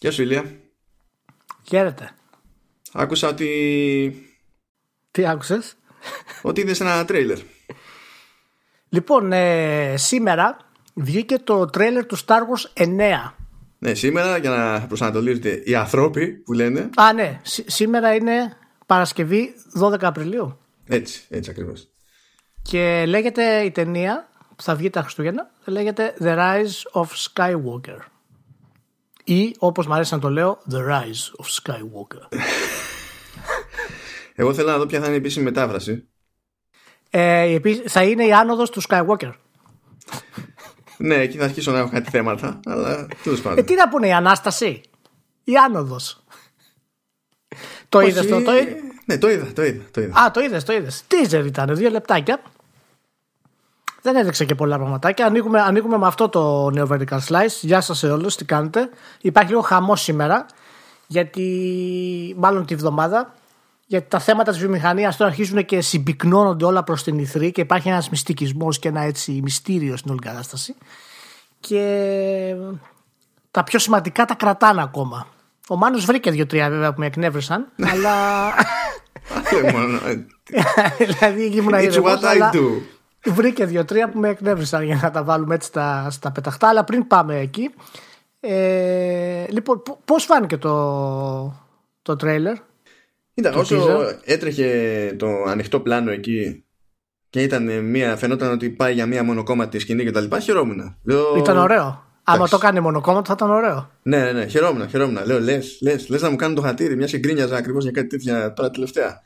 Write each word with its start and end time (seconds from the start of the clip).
Γεια 0.00 0.10
σου 0.12 0.22
Ηλία. 0.22 0.44
Χαίρετε. 1.68 2.10
Άκουσα 2.92 3.28
ότι... 3.28 4.28
Τι 5.10 5.26
άκουσες; 5.26 5.74
Ότι 6.42 6.60
είδες 6.60 6.80
ένα 6.80 7.04
τρέιλερ. 7.04 7.38
Λοιπόν, 8.88 9.32
ε, 9.32 9.94
σήμερα 9.96 10.56
βγήκε 10.94 11.38
το 11.38 11.64
τρέιλερ 11.64 12.06
του 12.06 12.18
Star 12.18 12.40
Wars 12.40 12.82
9. 12.82 13.32
Ναι, 13.78 13.94
σήμερα 13.94 14.36
για 14.36 14.50
να 14.50 14.86
προσανατολίζετε 14.86 15.62
οι 15.64 15.74
ανθρώποι 15.74 16.26
που 16.28 16.52
λένε. 16.52 16.90
Α, 16.96 17.12
ναι. 17.12 17.40
Σ- 17.42 17.70
σήμερα 17.70 18.14
είναι 18.14 18.56
Παρασκευή 18.86 19.54
12 19.80 20.02
Απριλίου. 20.02 20.58
Έτσι, 20.86 21.22
έτσι 21.28 21.50
ακριβώς. 21.50 21.88
Και 22.62 23.04
λέγεται 23.06 23.60
η 23.60 23.70
ταινία 23.70 24.28
που 24.56 24.62
θα 24.62 24.74
βγει 24.74 24.90
τα 24.90 25.02
Χριστούγεννα 25.02 25.50
λέγεται 25.64 26.14
The 26.20 26.36
Rise 26.36 27.02
of 27.02 27.06
Skywalker. 27.32 27.98
Ή 29.28 29.54
όπως 29.58 29.86
μου 29.86 29.94
αρέσει 29.94 30.14
να 30.14 30.20
το 30.20 30.30
λέω 30.30 30.58
The 30.72 30.76
Rise 30.76 31.42
of 31.42 31.62
Skywalker. 31.62 32.28
Εγώ 34.40 34.54
θέλω 34.54 34.70
να 34.70 34.78
δω 34.78 34.86
ποια 34.86 34.98
θα 35.00 35.04
είναι 35.06 35.14
η 35.14 35.18
επίσημη 35.18 35.44
μετάφραση. 35.44 36.08
ε, 37.10 37.44
η 37.44 37.54
επί- 37.54 37.88
θα 37.88 38.02
είναι 38.02 38.24
η 38.26 38.32
άνοδος 38.32 38.70
του 38.70 38.82
Skywalker. 38.88 39.32
Ναι, 40.96 41.14
εκεί 41.14 41.38
θα 41.38 41.44
αρχίσω 41.44 41.72
να 41.72 41.78
έχω 41.78 41.88
κάτι 41.90 42.10
θέματα, 42.10 42.60
αλλά 42.64 43.06
τέλος 43.22 43.38
Ε, 43.38 43.42
πάντων. 43.42 43.64
τι 43.64 43.74
να 43.74 43.88
πούνε 43.88 44.06
η 44.06 44.12
Ανάσταση; 44.12 44.80
Η 45.44 45.56
άνοδος. 45.56 46.24
το 47.88 47.98
Όχι, 47.98 48.08
είδες 48.08 48.26
το, 48.26 48.42
το 48.42 48.56
είδες. 48.56 48.74
Ναι, 49.04 49.18
το 49.18 49.30
είδα, 49.30 49.52
το 49.52 49.64
είδα. 49.64 49.82
Το 49.90 50.00
είδα. 50.00 50.20
Α, 50.20 50.30
το 50.30 50.40
είδες, 50.40 50.64
το 50.64 50.72
είδες. 50.72 51.04
Teaser 51.08 51.42
ήταν, 51.46 51.76
δύο 51.76 51.90
λεπτάκια. 51.90 52.42
Δεν 54.12 54.16
έδειξε 54.16 54.44
και 54.44 54.54
πολλά 54.54 54.76
πραγματάκια. 54.76 55.26
Ανοίγουμε, 55.26 55.60
ανοίγουμε 55.60 55.98
με 55.98 56.06
αυτό 56.06 56.28
το 56.28 56.70
νέο 56.70 56.88
Vertical 56.90 57.18
Slice. 57.28 57.58
Γεια 57.60 57.80
σας 57.80 57.98
σε 57.98 58.10
όλους, 58.10 58.36
τι 58.36 58.44
κάνετε. 58.44 58.88
Υπάρχει 59.20 59.50
λίγο 59.50 59.60
χαμός 59.62 60.00
σήμερα, 60.02 60.46
γιατί 61.06 61.44
μάλλον 62.38 62.66
τη 62.66 62.74
βδομάδα. 62.74 63.34
Γιατί 63.86 64.08
τα 64.08 64.18
θέματα 64.18 64.50
της 64.50 64.60
βιομηχανίας 64.60 65.16
τώρα 65.16 65.30
αρχίζουν 65.30 65.64
και 65.64 65.80
συμπυκνώνονται 65.80 66.64
όλα 66.64 66.82
προς 66.84 67.02
την 67.02 67.18
ηθρή 67.18 67.52
και 67.52 67.60
υπάρχει 67.60 67.88
ένας 67.88 68.10
μυστικισμός 68.10 68.78
και 68.78 68.88
ένα 68.88 69.00
έτσι 69.00 69.40
μυστήριο 69.42 69.96
στην 69.96 70.10
όλη 70.10 70.20
κατάσταση. 70.20 70.74
Και 71.60 72.54
τα 73.50 73.64
πιο 73.64 73.78
σημαντικά 73.78 74.24
τα 74.24 74.34
κρατάνε 74.34 74.82
ακόμα. 74.82 75.26
Ο 75.68 75.76
Μάνος 75.76 76.04
βρήκε 76.04 76.30
δύο-τρία 76.30 76.70
βέβαια 76.70 76.92
που 76.92 77.00
με 77.00 77.06
εκνεύρισαν, 77.06 77.66
αλλά 77.92 78.12
Άλλο 79.52 79.70
μόνο. 79.72 79.98
ε, 80.04 81.04
δηλαδή 81.12 81.42
ήμουν 81.44 81.74
It's 81.74 81.82
ήρεμος, 81.82 82.12
what 82.12 82.24
I 82.24 82.26
αλλά 82.26 82.50
do. 82.54 82.97
Βρήκε 83.26 83.64
δύο-τρία 83.64 84.08
που 84.10 84.18
με 84.18 84.28
εκνεύρισαν 84.28 84.82
για 84.84 85.00
να 85.02 85.10
τα 85.10 85.22
βάλουμε 85.24 85.54
έτσι 85.54 85.68
στα, 85.68 86.10
στα 86.10 86.32
πεταχτά. 86.32 86.68
Αλλά 86.68 86.84
πριν 86.84 87.06
πάμε 87.06 87.38
εκεί. 87.38 87.70
Ε, 88.40 89.44
λοιπόν, 89.48 89.82
π- 89.82 90.04
πώς 90.04 90.24
φάνηκε 90.24 90.56
το, 90.56 90.72
το 92.02 92.16
τρέιλερ; 92.16 92.54
Κοίτα, 93.34 93.50
Το 93.50 93.58
όσο 93.58 93.86
teaser; 93.86 94.14
έτρεχε 94.24 95.14
το 95.18 95.26
ανοιχτό 95.46 95.80
πλάνο 95.80 96.10
εκεί 96.10 96.64
και 97.30 97.42
ήταν 97.42 97.84
μια, 97.84 98.16
φαινόταν 98.16 98.52
ότι 98.52 98.70
πάει 98.70 98.94
για 98.94 99.06
μια 99.06 99.22
μονοκόμματη 99.24 99.78
σκηνή 99.78 100.04
και 100.04 100.10
τα 100.10 100.20
λοιπά, 100.20 100.40
χαιρόμουν. 100.40 100.96
Λέω, 101.04 101.36
Ήταν 101.36 101.56
ωραίο. 101.56 102.06
Άμα 102.22 102.36
εντάξει. 102.36 102.52
το 102.52 102.58
κάνει 102.58 102.80
μονοκόμματο 102.80 103.26
θα 103.26 103.32
ήταν 103.36 103.50
ωραίο. 103.50 103.90
Ναι, 104.02 104.22
ναι, 104.22 104.32
ναι, 104.32 104.46
χαιρόμουν, 104.46 104.88
χαιρόμουν. 104.88 105.18
Λέω, 105.24 105.40
λες, 105.40 105.78
λες, 105.82 106.08
λες 106.08 106.22
να 106.22 106.30
μου 106.30 106.36
κάνουν 106.36 106.54
το 106.56 106.62
χατήρι, 106.62 106.96
μια 106.96 107.06
και 107.06 107.18
γκρίνιαζα 107.18 107.56
ακριβώς 107.56 107.82
για 107.82 107.92
κάτι 107.92 108.06
τέτοια 108.06 108.52
τώρα 108.52 108.70
τελευταία. 108.70 109.22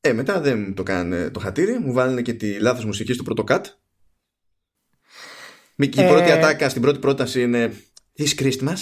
Ε, 0.00 0.12
μετά 0.12 0.40
δεν 0.40 0.58
μου 0.58 0.74
το 0.74 0.82
κάνανε 0.82 1.30
το 1.30 1.40
χατήρι, 1.40 1.78
μου 1.78 1.92
βάλανε 1.92 2.22
και 2.22 2.32
τη 2.32 2.58
λάθος 2.58 2.84
μουσική 2.84 3.12
στο 3.12 3.22
πρώτο 3.22 3.44
cut. 3.48 3.60
Μη- 5.74 5.88
Και 5.88 6.00
η 6.00 6.04
Ε, 6.04 6.08
πρώτη 6.08 6.30
ατάκα 6.30 6.68
στην 6.68 6.82
πρώτη 6.82 6.98
πρόταση 6.98 7.42
είναι 7.42 7.72
This 8.18 8.40
Christmas. 8.42 8.76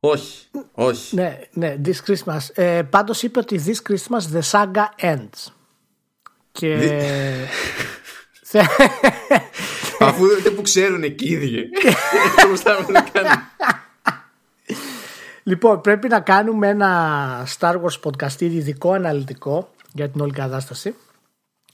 Όχι, 0.00 0.46
όχι. 0.72 1.14
Ναι, 1.14 1.38
ναι, 1.52 1.76
This 1.84 1.94
Christmas. 2.06 2.38
Ε, 2.54 2.82
Πάντως 2.82 3.22
είπε 3.22 3.38
ότι 3.38 3.62
This 3.66 3.90
Christmas 3.92 4.36
the 4.38 4.40
saga 4.50 4.84
ends. 5.00 5.52
Και. 6.52 6.76
Θε- 8.42 8.64
Αφού 10.00 10.26
δεν 10.42 10.54
που 10.54 10.62
ξέρουν 10.62 11.02
εκεί 11.02 11.28
οι 11.28 11.32
ίδιοι. 11.32 11.68
Πώς 12.48 12.60
θα 12.60 12.86
να 12.90 13.00
κάνουν. 13.02 13.32
λοιπόν, 15.42 15.80
πρέπει 15.80 16.08
να 16.08 16.20
κάνουμε 16.20 16.68
ένα 16.68 17.46
Star 17.58 17.74
Wars 17.74 18.00
podcast 18.02 18.40
ειδικό 18.40 18.92
αναλυτικό 18.92 19.74
για 19.98 20.08
την 20.10 20.20
όλη 20.20 20.32
κατάσταση. 20.32 20.94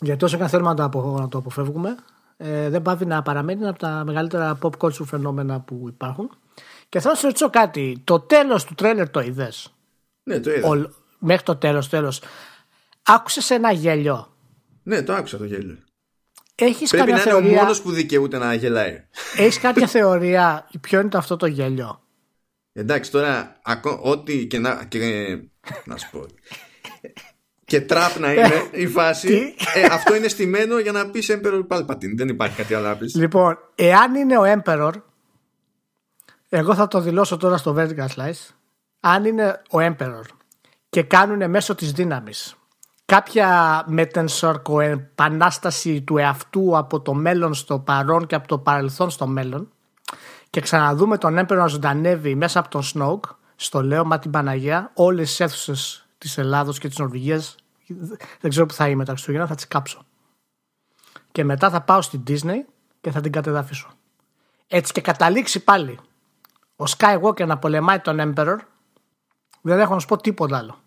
Γιατί 0.00 0.24
όσο 0.24 0.36
και 0.36 0.42
αν 0.42 0.48
θέλουμε 0.48 0.68
να 0.68 0.74
το, 0.74 0.82
απο, 0.84 1.16
να 1.20 1.28
το 1.28 1.38
αποφεύγουμε, 1.38 1.94
ε, 2.36 2.68
δεν 2.68 2.82
πάβει 2.82 3.06
να 3.06 3.22
παραμένει 3.22 3.60
ένα 3.60 3.70
από 3.70 3.78
τα 3.78 4.02
μεγαλύτερα 4.04 4.58
pop 4.62 4.70
culture 4.78 5.04
φαινόμενα 5.04 5.60
που 5.60 5.84
υπάρχουν. 5.88 6.30
Και 6.88 7.00
θέλω 7.00 7.12
να 7.12 7.18
σε 7.18 7.26
ρωτήσω 7.26 7.50
κάτι. 7.50 8.00
Το 8.04 8.20
τέλος 8.20 8.64
του 8.64 8.74
τρέλερ 8.74 9.10
το 9.10 9.20
είδες; 9.20 9.74
Ναι, 10.22 10.40
το 10.40 10.50
είδα. 10.54 10.68
Ολ- 10.68 10.90
μέχρι 11.18 11.42
το 11.42 11.56
τέλος, 11.56 11.88
τέλος. 11.88 12.20
Άκουσες 13.02 13.50
ένα 13.50 13.72
γέλιο; 13.72 14.32
Ναι, 14.82 15.02
το 15.02 15.12
άκουσα 15.14 15.36
το 15.38 15.44
γέλιο. 15.44 15.78
Έχεις 16.54 16.90
Πρέπει 16.90 17.10
κάποια 17.10 17.24
να 17.24 17.30
είναι 17.30 17.38
ο 17.38 17.40
θεωρία, 17.42 17.60
μόνος 17.62 17.82
που 17.82 17.90
δικαιούται 17.90 18.38
να 18.38 18.54
γελάει. 18.54 19.04
έχεις 19.36 19.58
κάποια 19.60 19.86
θεωρία 19.96 20.68
ποιο 20.80 21.00
είναι 21.00 21.08
το 21.08 21.18
αυτό 21.18 21.36
το 21.36 21.46
γέλιο; 21.46 22.00
Εντάξει, 22.72 23.10
τώρα 23.10 23.60
ακό- 23.62 24.00
ό,τι 24.04 24.46
και 24.46 24.58
να. 24.58 24.84
Και, 24.84 24.98
να 25.84 25.96
σου 25.96 26.10
πω. 26.10 26.26
και 27.64 27.80
τραπ 27.80 28.18
να 28.18 28.32
είναι 28.32 28.68
η 28.84 28.86
φάση. 28.86 29.54
ε, 29.74 29.84
αυτό 29.84 30.14
είναι 30.14 30.28
στημένο 30.28 30.78
για 30.78 30.92
να 30.92 31.10
πεις 31.10 31.30
Emperor 31.32 31.66
Palpatine. 31.68 32.14
Δεν 32.16 32.28
υπάρχει 32.28 32.56
κάτι 32.56 32.74
άλλο 32.74 32.88
να 32.88 32.96
πεις. 32.96 33.14
Λοιπόν, 33.14 33.58
εάν 33.74 34.14
είναι 34.14 34.38
ο 34.38 34.42
Emperor, 34.42 34.92
εγώ 36.48 36.74
θα 36.74 36.88
το 36.88 37.00
δηλώσω 37.00 37.36
τώρα 37.36 37.56
στο 37.56 37.74
Vertical 37.78 38.08
Slice, 38.16 38.54
αν 39.00 39.24
είναι 39.24 39.62
ο 39.70 39.78
Emperor 39.78 40.24
και 40.88 41.02
κάνουν 41.02 41.50
μέσω 41.50 41.74
της 41.74 41.92
δύναμης 41.92 42.56
κάποια 43.04 43.82
μετενσορκοεπανάσταση 43.86 46.02
του 46.02 46.18
εαυτού 46.18 46.76
από 46.76 47.00
το 47.00 47.14
μέλλον 47.14 47.54
στο 47.54 47.78
παρόν 47.78 48.26
και 48.26 48.34
από 48.34 48.48
το 48.48 48.58
παρελθόν 48.58 49.10
στο 49.10 49.26
μέλλον 49.26 49.68
και 50.50 50.60
ξαναδούμε 50.60 51.18
τον 51.18 51.38
Emperor 51.38 51.56
να 51.56 51.66
ζωντανεύει 51.66 52.34
μέσα 52.34 52.58
από 52.58 52.68
τον 52.68 52.82
Snoke, 52.82 53.30
στο 53.56 53.82
λέω 53.82 54.04
μα 54.04 54.18
την 54.18 54.30
Παναγία, 54.30 54.90
όλες 54.94 55.28
τις 55.28 55.40
αίθουσες 55.40 56.03
της 56.24 56.38
Ελλάδος 56.38 56.78
και 56.78 56.88
της 56.88 56.98
Νορβηγίας 56.98 57.54
δεν 58.40 58.50
ξέρω 58.50 58.66
που 58.66 58.74
θα 58.74 58.88
είμαι 58.88 59.04
τα 59.04 59.12
Χριστούγεννα, 59.12 59.46
θα 59.46 59.54
τις 59.54 59.68
κάψω. 59.68 60.06
Και 61.32 61.44
μετά 61.44 61.70
θα 61.70 61.80
πάω 61.80 62.02
στην 62.02 62.22
Disney 62.28 62.56
και 63.00 63.10
θα 63.10 63.20
την 63.20 63.32
κατεδαφίσω. 63.32 63.88
Έτσι 64.66 64.92
και 64.92 65.00
καταλήξει 65.00 65.64
πάλι 65.64 65.98
ο 66.76 66.84
Skywalker 66.98 67.46
να 67.46 67.58
πολεμάει 67.58 67.98
τον 67.98 68.16
Emperor, 68.36 68.56
δεν 69.60 69.80
έχω 69.80 69.94
να 69.94 70.00
σου 70.00 70.06
πω 70.06 70.16
τίποτα 70.16 70.56
άλλο. 70.58 70.78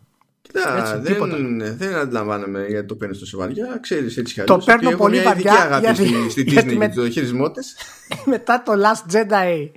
Κοίτα, 0.41 0.77
Έτσι, 0.77 1.11
τίποτα. 1.13 1.35
δεν, 1.35 1.77
δεν 1.77 1.95
αντιλαμβάνομαι 1.95 2.65
γιατί 2.67 2.87
το 2.87 2.95
παίρνεις 2.95 3.19
τόσο 3.19 3.37
βαριά. 3.37 3.77
Ξέρεις 3.81 4.17
έτσι 4.17 4.33
κι 4.33 4.41
Το 4.43 4.53
αλλιώς 4.53 4.65
παίρνω 4.65 4.81
ότι 4.81 4.93
έχω 4.93 5.01
πολύ 5.03 5.19
μια 5.19 5.31
ειδική 5.31 5.47
βαριά, 5.47 5.63
αγάπη 5.63 5.83
γιατί- 5.85 6.07
στη, 6.07 6.29
στη 6.29 6.41
γιατί 6.41 6.67
Disney 6.69 6.77
με- 6.77 6.87
με 6.87 6.93
το 6.93 7.09
χειρισμό 7.09 7.51
της. 7.51 7.75
Μετά 8.25 8.63
το 8.63 8.71
Last 8.75 9.13
Jedi 9.15 9.69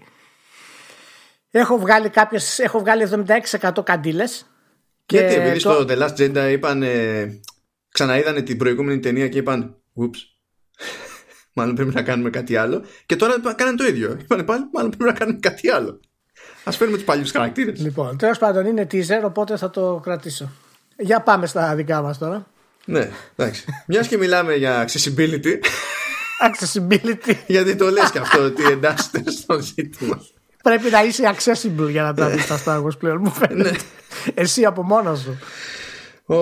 έχω 1.50 1.78
βγάλει 1.78 2.08
κάποιες, 2.08 2.58
έχω 2.58 2.78
βγάλει 2.78 3.08
76% 3.62 3.84
καντήλες. 3.84 4.49
Γιατί 5.16 5.34
επειδή 5.34 5.62
το- 5.62 5.70
στο 5.72 5.84
The 5.88 5.98
Last 5.98 6.16
Jedi 6.16 6.50
είπαν. 6.52 6.82
Ε, 6.82 7.40
ξαναείδανε 7.92 8.42
την 8.42 8.56
προηγούμενη 8.58 9.00
ταινία 9.00 9.28
και 9.28 9.38
είπαν. 9.38 9.76
Ούψ. 9.92 10.20
Μάλλον 11.54 11.74
πρέπει 11.74 11.94
να 11.94 12.02
κάνουμε 12.02 12.30
κάτι 12.30 12.56
άλλο. 12.56 12.82
Και 13.06 13.16
τώρα 13.16 13.34
κάνανε 13.56 13.76
το 13.76 13.84
ίδιο. 13.86 14.16
Είπανε 14.20 14.42
πάλι, 14.42 14.62
μάλλον 14.72 14.90
πρέπει 14.90 15.04
να 15.12 15.18
κάνουμε 15.18 15.38
κάτι 15.40 15.70
άλλο. 15.70 16.00
Α 16.64 16.70
φέρουμε 16.72 16.96
τους 16.96 17.06
παλιούς 17.06 17.30
χαρακτήρες. 17.30 17.80
Λοιπόν, 17.80 18.16
τέλος 18.18 18.38
πάντων 18.38 18.66
είναι 18.66 18.86
teaser, 18.90 19.22
οπότε 19.24 19.56
θα 19.56 19.70
το 19.70 20.00
κρατήσω. 20.02 20.50
Για 20.98 21.20
πάμε 21.20 21.46
στα 21.46 21.74
δικά 21.74 22.02
μας 22.02 22.18
τώρα. 22.18 22.46
ναι, 22.84 23.10
εντάξει. 23.36 23.64
Μιας 23.86 24.06
και 24.08 24.16
μιλάμε 24.16 24.54
για 24.54 24.88
accessibility, 24.88 25.58
Accessibility. 26.48 27.34
γιατί 27.46 27.76
το 27.76 27.90
λες 27.90 28.10
και 28.10 28.18
αυτό 28.18 28.44
ότι 28.44 28.62
εντάσσεται 28.64 29.30
στο 29.30 29.60
ζήτημα. 29.60 30.22
Πρέπει 30.62 30.90
να 30.90 31.04
είσαι 31.04 31.34
accessible 31.36 31.90
για 31.90 32.02
να 32.02 32.14
τα 32.14 32.28
δεις 32.28 32.46
τα 32.46 32.62
Star 32.64 32.84
Wars 32.84 32.98
πλέον, 32.98 33.20
μου 33.20 33.30
φαίνεται. 33.30 33.76
Εσύ 34.34 34.64
από 34.64 34.82
μόνος 34.82 35.20
σου. 35.20 35.38
Ω, 36.24 36.36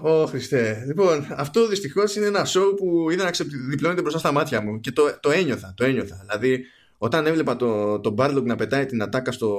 ω, 0.00 0.26
Χριστέ. 0.26 0.84
Λοιπόν, 0.86 1.26
αυτό 1.36 1.68
δυστυχώς 1.68 2.16
είναι 2.16 2.26
ένα 2.26 2.46
show 2.46 2.76
που 2.76 3.10
είδα 3.10 3.24
να 3.24 3.30
ξεδιπλώνεται 3.30 4.00
μπροστά 4.00 4.18
στα 4.18 4.32
μάτια 4.32 4.60
μου 4.60 4.80
και 4.80 4.92
το, 4.92 5.18
το 5.20 5.30
ένιωθα. 5.30 5.74
Το 5.76 5.84
ένιωθα. 5.84 6.24
Δηλαδή, 6.26 6.64
όταν 6.98 7.26
έβλεπα 7.26 7.56
το, 7.56 8.00
το 8.00 8.14
Barlog 8.18 8.42
να 8.42 8.56
πετάει 8.56 8.86
την 8.86 9.02
ατάκα 9.02 9.32
στο, 9.32 9.58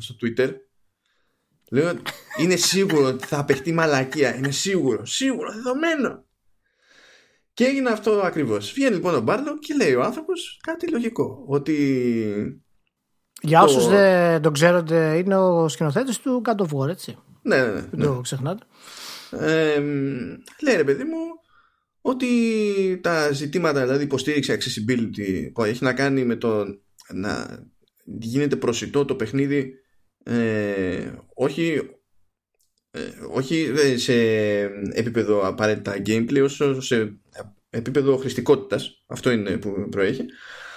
στο 0.00 0.14
Twitter, 0.22 0.50
λέω 1.70 1.92
είναι 2.38 2.56
σίγουρο 2.56 3.06
ότι 3.06 3.26
θα 3.26 3.38
απεχτεί 3.38 3.72
μαλακία. 3.72 4.36
Είναι 4.36 4.50
σίγουρο, 4.50 5.06
σίγουρο, 5.06 5.52
δεδομένο. 5.52 6.24
Και 7.52 7.64
έγινε 7.64 7.90
αυτό 7.90 8.10
ακριβώς. 8.10 8.72
Βγαίνει 8.72 8.94
λοιπόν 8.94 9.14
ο 9.14 9.24
Barlog 9.26 9.58
και 9.60 9.74
λέει 9.74 9.94
ο 9.94 10.02
άνθρωπος 10.02 10.60
κάτι 10.62 10.90
λογικό. 10.90 11.44
Ότι. 11.46 12.65
Για 13.42 13.58
Το- 13.58 13.64
όσους 13.64 13.88
δεν 13.88 14.42
τον 14.42 14.52
ξέρονται, 14.52 15.16
είναι 15.16 15.36
ο 15.36 15.68
σκηνοθέτης 15.68 16.18
του 16.18 16.42
God 16.44 16.56
of 16.56 16.78
War, 16.78 16.88
έτσι. 16.88 17.16
Ναι, 17.42 17.56
ναι, 17.56 17.72
ναι. 17.72 17.80
Δεν 17.90 18.00
το 18.06 18.20
ξεχνάτε. 18.20 18.64
Ε, 19.30 19.80
λέει 20.62 20.76
ρε 20.76 20.84
παιδί 20.84 21.04
μου 21.04 21.18
ότι 22.00 22.26
τα 23.02 23.32
ζητήματα 23.32 23.82
δηλαδή 23.82 24.04
υποστήριξη 24.04 24.58
accessibility 24.58 25.50
που 25.52 25.64
έχει 25.64 25.84
να 25.84 25.92
κάνει 25.92 26.24
με 26.24 26.36
το 26.36 26.64
να 27.14 27.64
γίνεται 28.04 28.56
προσιτό 28.56 29.04
το 29.04 29.14
παιχνίδι 29.14 29.72
ε, 30.24 31.12
όχι 31.34 31.80
ε, 32.90 33.00
όχι 33.30 33.72
σε 33.96 34.14
επίπεδο 34.92 35.46
απαραίτητα 35.46 35.96
gameplay 36.06 36.42
όσο 36.44 36.80
σε 36.80 37.16
επίπεδο 37.70 38.16
χρηστικότητας 38.16 39.04
αυτό 39.06 39.30
είναι 39.30 39.56
που 39.56 39.88
προέχει 39.90 40.24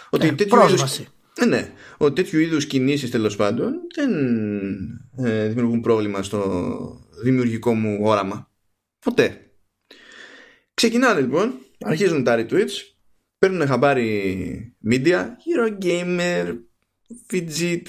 ότι 0.09 0.27
ε, 0.27 0.31
τέτοιου 0.31 0.57
πρόσβαση. 0.57 1.01
Είδους, 1.01 1.13
ναι, 1.47 1.71
ότι 1.97 2.21
τέτοιου 2.21 2.39
είδους 2.39 2.65
κινήσεις 2.65 3.09
τέλος 3.09 3.35
πάντων 3.35 3.73
δεν 3.95 4.11
ε, 5.17 5.47
δημιουργούν 5.47 5.81
πρόβλημα 5.81 6.23
στο 6.23 7.07
δημιουργικό 7.23 7.73
μου 7.73 7.99
όραμα. 8.01 8.51
Ποτέ. 8.99 9.51
Ξεκινάνε 10.73 11.19
λοιπόν 11.19 11.53
αρχίζουν 11.79 12.23
τα 12.23 12.35
retweets 12.39 12.71
παίρνουν 13.39 13.67
χαμπάρι 13.67 14.75
media 14.91 15.23
Eurogamer 15.23 16.57
VG 17.31 17.81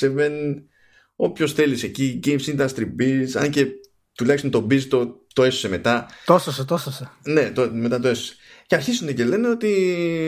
24-7 0.00 0.54
όποιος 1.16 1.52
θέλεις 1.52 1.82
εκεί 1.82 2.20
Games 2.24 2.44
Industry 2.44 2.86
Biz 2.98 3.26
αν 3.34 3.50
και 3.50 3.66
τουλάχιστον 4.12 4.50
το 4.50 4.66
Biz 4.70 4.80
το, 4.80 5.23
το 5.34 5.42
έσωσε 5.42 5.68
μετά 5.68 6.06
τόσωσε 6.24 6.64
τόσωσε 6.64 7.10
ναι 7.22 7.50
το, 7.50 7.70
μετά 7.72 8.00
το 8.00 8.08
έσωσε 8.08 8.34
και 8.66 8.74
αρχίσουν 8.74 9.14
και 9.14 9.24
λένε 9.24 9.48
ότι. 9.48 9.70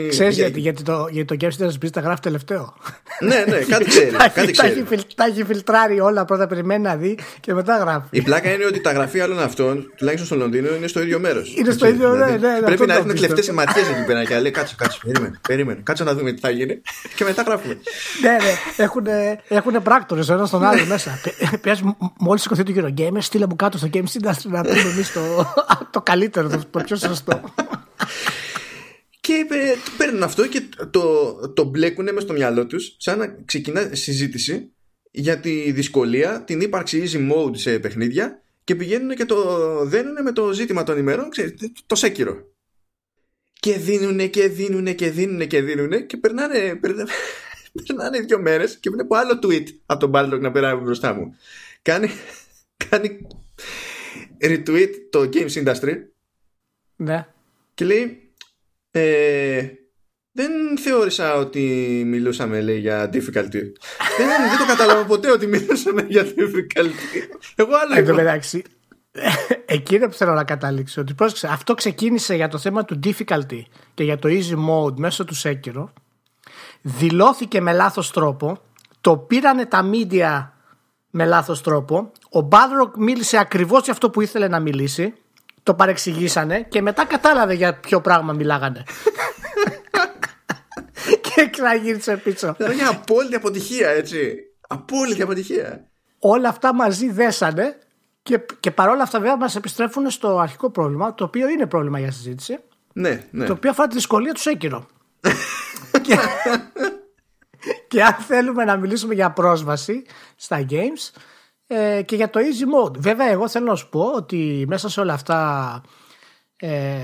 Ξέρεις 0.09 0.35
γιατί, 0.35 0.59
γιατί 0.59 0.83
το, 0.83 1.07
γιατί 1.11 1.37
το 1.37 1.47
Games 1.47 1.65
Industry 1.65 1.89
τα 1.91 2.01
γράφει 2.01 2.21
τελευταίο; 2.21 2.73
ναι, 3.19 3.43
ναι, 3.47 3.57
κάτι 3.57 3.85
ξέρει. 3.91 4.11
κάτι 4.33 4.51
ξέρει. 4.51 4.85
Τα 5.15 5.25
έχει 5.25 5.43
φιλτράρει 5.43 5.99
όλα 5.99 6.25
πρώτα, 6.25 6.47
περιμένει 6.47 6.83
να 6.83 6.95
δει 6.95 7.17
και 7.39 7.53
μετά 7.53 7.77
γράφει. 7.77 8.07
Η 8.11 8.21
πλάκα 8.21 8.53
είναι 8.53 8.65
ότι 8.65 8.81
τα 8.81 8.91
γραφεία 8.91 9.25
όλων 9.25 9.39
αυτών, 9.39 9.93
τουλάχιστον 9.95 10.27
στο 10.27 10.35
Λονδίνο, 10.35 10.75
είναι 10.75 10.87
στο 10.87 11.01
ίδιο 11.01 11.19
μέρος. 11.19 11.53
Είναι 11.57 11.71
στο 11.71 11.87
ίδιο 11.87 12.09
μέρο, 12.09 12.25
δηλαδή, 12.25 12.41
ναι, 12.41 12.59
ναι, 12.59 12.65
Πρέπει 12.65 12.85
να 12.85 12.93
έχουν 12.93 13.13
κλεφτές 13.13 13.49
ματιές 13.49 13.87
εκεί 13.89 14.05
πέρα 14.05 14.25
και 14.25 14.39
λέει 14.39 14.51
κάτσε, 14.51 14.75
κάτσε, 14.77 14.99
περίμενε, 15.03 15.39
περίμενε. 15.47 15.79
Κάτσε 15.83 16.03
να 16.03 16.13
δούμε 16.13 16.31
τι 16.31 16.39
θα 16.39 16.49
γίνει 16.49 16.81
και 17.15 17.23
μετά 17.23 17.41
γράφουμε. 17.41 17.77
ναι, 18.21 18.37
ναι, 19.01 19.35
έχουν 19.47 19.81
πράκτορες 19.83 20.29
ένας 20.29 20.47
στον 20.47 20.63
άλλο 20.63 20.85
μέσα. 20.85 21.19
Πε 21.61 21.75
μόλις 22.19 22.41
σηκωθεί 22.41 22.63
το 22.63 22.73
Eurogamer, 22.75 23.17
στείλε 23.19 23.47
μου 23.47 23.55
κάτω 23.55 23.77
στο 23.77 23.89
Games 23.93 23.97
Industry 23.97 24.45
να 24.45 24.61
πούμε 24.61 24.93
εμεί 24.97 25.05
το 25.91 26.01
καλύτερο, 26.01 26.65
το 26.71 26.81
πιο 26.83 26.95
σωστό. 26.95 27.53
Και 29.19 29.45
παίρνουν 29.97 30.23
αυτό 30.23 30.47
και 30.47 30.61
το, 30.91 31.35
το 31.49 31.63
μπλέκουν 31.63 32.03
μέσα 32.03 32.19
στο 32.19 32.33
μυαλό 32.33 32.65
τους 32.65 32.95
σαν 32.97 33.17
να 33.17 33.27
ξεκινά 33.45 33.89
συζήτηση 33.91 34.71
για 35.11 35.39
τη 35.39 35.71
δυσκολία, 35.71 36.43
την 36.43 36.61
ύπαρξη 36.61 37.03
easy 37.05 37.31
mode 37.31 37.57
σε 37.57 37.79
παιχνίδια 37.79 38.41
και 38.63 38.75
πηγαίνουν 38.75 39.15
και 39.15 39.25
το 39.25 39.45
δένουν 39.85 40.23
με 40.23 40.31
το 40.31 40.51
ζήτημα 40.51 40.83
των 40.83 40.97
ημερών, 40.97 41.29
ξέρετε, 41.29 41.71
το 41.85 41.95
σέκυρο. 41.95 42.35
Και 43.53 43.77
δίνουνε 43.77 44.27
και 44.27 44.47
δίνουνε 44.47 44.93
και 44.93 45.09
δίνουνε 45.09 45.45
και 45.45 45.61
δίνουνε 45.61 45.99
και 45.99 46.17
περνάνε, 46.17 46.75
περνάνε, 46.75 47.09
περνάνε 47.85 48.19
δύο 48.19 48.39
μέρες 48.39 48.77
και 48.77 48.89
βλέπω 48.89 49.15
άλλο 49.15 49.39
tweet 49.43 49.65
από 49.85 49.99
τον 49.99 50.11
Balrog 50.15 50.39
να 50.39 50.51
περάει 50.51 50.75
μπροστά 50.75 51.13
μου. 51.13 51.35
Κάνει, 51.81 52.09
κάνει 52.89 53.27
retweet 54.41 54.89
το 55.09 55.29
Games 55.33 55.63
Industry 55.63 55.93
ναι. 56.95 57.27
και 57.73 57.85
λέει 57.85 58.31
ε, 58.91 59.67
δεν 60.31 60.51
θεώρησα 60.77 61.35
ότι 61.35 61.61
μιλούσαμε 62.05 62.61
λέει, 62.61 62.79
για 62.79 63.09
difficulty. 63.13 63.61
δεν, 64.17 64.27
δεν 64.49 64.57
το 64.59 64.65
κατάλαβα 64.67 65.05
ποτέ 65.05 65.31
ότι 65.31 65.47
μιλούσαμε 65.47 66.05
για 66.09 66.23
difficulty. 66.23 67.37
Εγώ 67.55 67.75
άλλο 67.75 67.95
Εν 67.95 68.05
τω 68.05 68.13
μεταξύ, 68.13 68.63
εκείνο 69.65 70.07
που 70.07 70.13
θέλω 70.13 70.33
να 70.33 70.43
καταλήξω 70.43 71.01
ότι 71.01 71.13
πρόσεξε, 71.13 71.47
αυτό 71.47 71.73
ξεκίνησε 71.73 72.35
για 72.35 72.47
το 72.47 72.57
θέμα 72.57 72.85
του 72.85 72.99
difficulty 73.03 73.61
και 73.93 74.03
για 74.03 74.17
το 74.17 74.29
easy 74.31 74.69
mode 74.69 74.95
μέσω 74.97 75.25
του 75.25 75.35
Sekiro 75.43 75.85
δηλώθηκε 76.81 77.61
με 77.61 77.73
λάθος 77.73 78.11
τρόπο 78.11 78.57
το 79.01 79.17
πήρανε 79.17 79.65
τα 79.65 79.89
media 79.93 80.47
με 81.17 81.25
λάθος 81.25 81.61
τρόπο 81.61 82.11
ο 82.29 82.41
Μπάδροκ 82.41 82.95
μίλησε 82.97 83.37
ακριβώς 83.37 83.83
για 83.83 83.93
αυτό 83.93 84.09
που 84.09 84.21
ήθελε 84.21 84.47
να 84.47 84.59
μιλήσει 84.59 85.13
το 85.63 85.73
παρεξηγήσανε 85.73 86.61
και 86.69 86.81
μετά 86.81 87.05
κατάλαβε 87.05 87.53
για 87.53 87.79
ποιο 87.79 88.01
πράγμα 88.01 88.33
μιλάγανε. 88.33 88.83
και 91.35 91.49
ξαναγύρισε 91.49 92.17
πίσω. 92.17 92.55
Ήταν 92.59 92.75
μια 92.75 92.89
απόλυτη 92.89 93.35
αποτυχία, 93.35 93.89
έτσι. 93.89 94.35
Απόλυτη 94.67 95.21
αποτυχία. 95.21 95.87
Όλα 96.19 96.49
αυτά 96.49 96.73
μαζί 96.73 97.11
δέσανε 97.11 97.77
και, 98.23 98.39
και 98.59 98.71
παρόλα 98.71 99.03
αυτά 99.03 99.19
βέβαια 99.19 99.37
μας 99.37 99.55
επιστρέφουν 99.55 100.09
στο 100.09 100.37
αρχικό 100.37 100.69
πρόβλημα, 100.69 101.13
το 101.13 101.23
οποίο 101.23 101.49
είναι 101.49 101.65
πρόβλημα 101.65 101.99
για 101.99 102.11
συζήτηση. 102.11 102.59
Ναι, 102.93 103.23
ναι. 103.31 103.45
Το 103.45 103.53
οποίο 103.53 103.69
αφορά 103.69 103.87
τη 103.87 103.95
δυσκολία 103.95 104.33
του 104.33 104.39
Σέκυρο. 104.39 104.87
και, 106.05 106.17
και 107.87 108.03
αν 108.03 108.13
θέλουμε 108.13 108.63
να 108.63 108.77
μιλήσουμε 108.77 109.13
για 109.13 109.31
πρόσβαση 109.31 110.03
στα 110.35 110.65
games, 110.69 111.19
ε, 111.67 112.01
και 112.05 112.15
για 112.15 112.29
το 112.29 112.39
easy 112.39 112.85
mode. 112.85 112.97
Βέβαια, 112.97 113.29
εγώ 113.29 113.49
θέλω 113.49 113.65
να 113.65 113.75
σου 113.75 113.89
πω 113.89 114.11
ότι 114.15 114.65
μέσα 114.67 114.89
σε 114.89 114.99
όλα 114.99 115.13
αυτά 115.13 115.81
ε, 116.57 116.97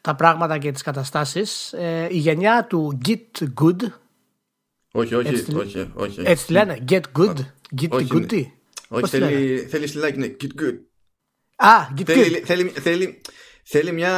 τα 0.00 0.14
πράγματα 0.14 0.58
και 0.58 0.72
τις 0.72 0.82
καταστάσεις 0.82 1.72
ε, 1.72 2.08
η 2.10 2.18
γενιά 2.18 2.66
του 2.66 2.98
get 3.06 3.44
good 3.60 3.90
όχι, 4.96 5.14
όχι, 5.14 5.28
έτσι, 5.28 5.54
όχι, 5.56 5.90
όχι. 5.94 6.20
Έτσι 6.24 6.52
λένε, 6.52 6.84
get 6.88 7.00
good, 7.18 7.36
get 7.80 7.88
όχι, 7.88 8.06
good 8.10 8.26
τι. 8.28 8.50
Όχι, 8.88 9.06
θέλει, 9.06 9.58
θέλει 9.58 9.86
στυλάκι, 9.86 10.18
ναι, 10.18 10.36
get 10.40 10.62
good. 10.62 10.74
Α, 11.56 11.86
get 11.96 12.02
θέλει, 12.04 12.38
good. 12.38 12.44
Θέλει, 12.44 12.68
θέλει, 12.68 13.20
θέλει 13.62 13.92
μια 13.92 14.12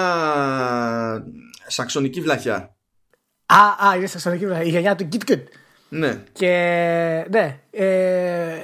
σαξονική 1.67 2.21
βλαχιά. 2.21 2.77
Α, 3.47 3.89
α, 3.89 3.97
είναι 3.97 4.07
σαξονική 4.07 4.47
βλαχιά, 4.47 4.65
η 4.65 4.71
γενιά 4.71 4.95
του 4.95 5.09
get 5.13 5.31
good. 5.31 5.43
Ναι. 5.89 6.25
Και 6.33 6.47
ναι, 7.31 7.61
ε, 7.71 8.57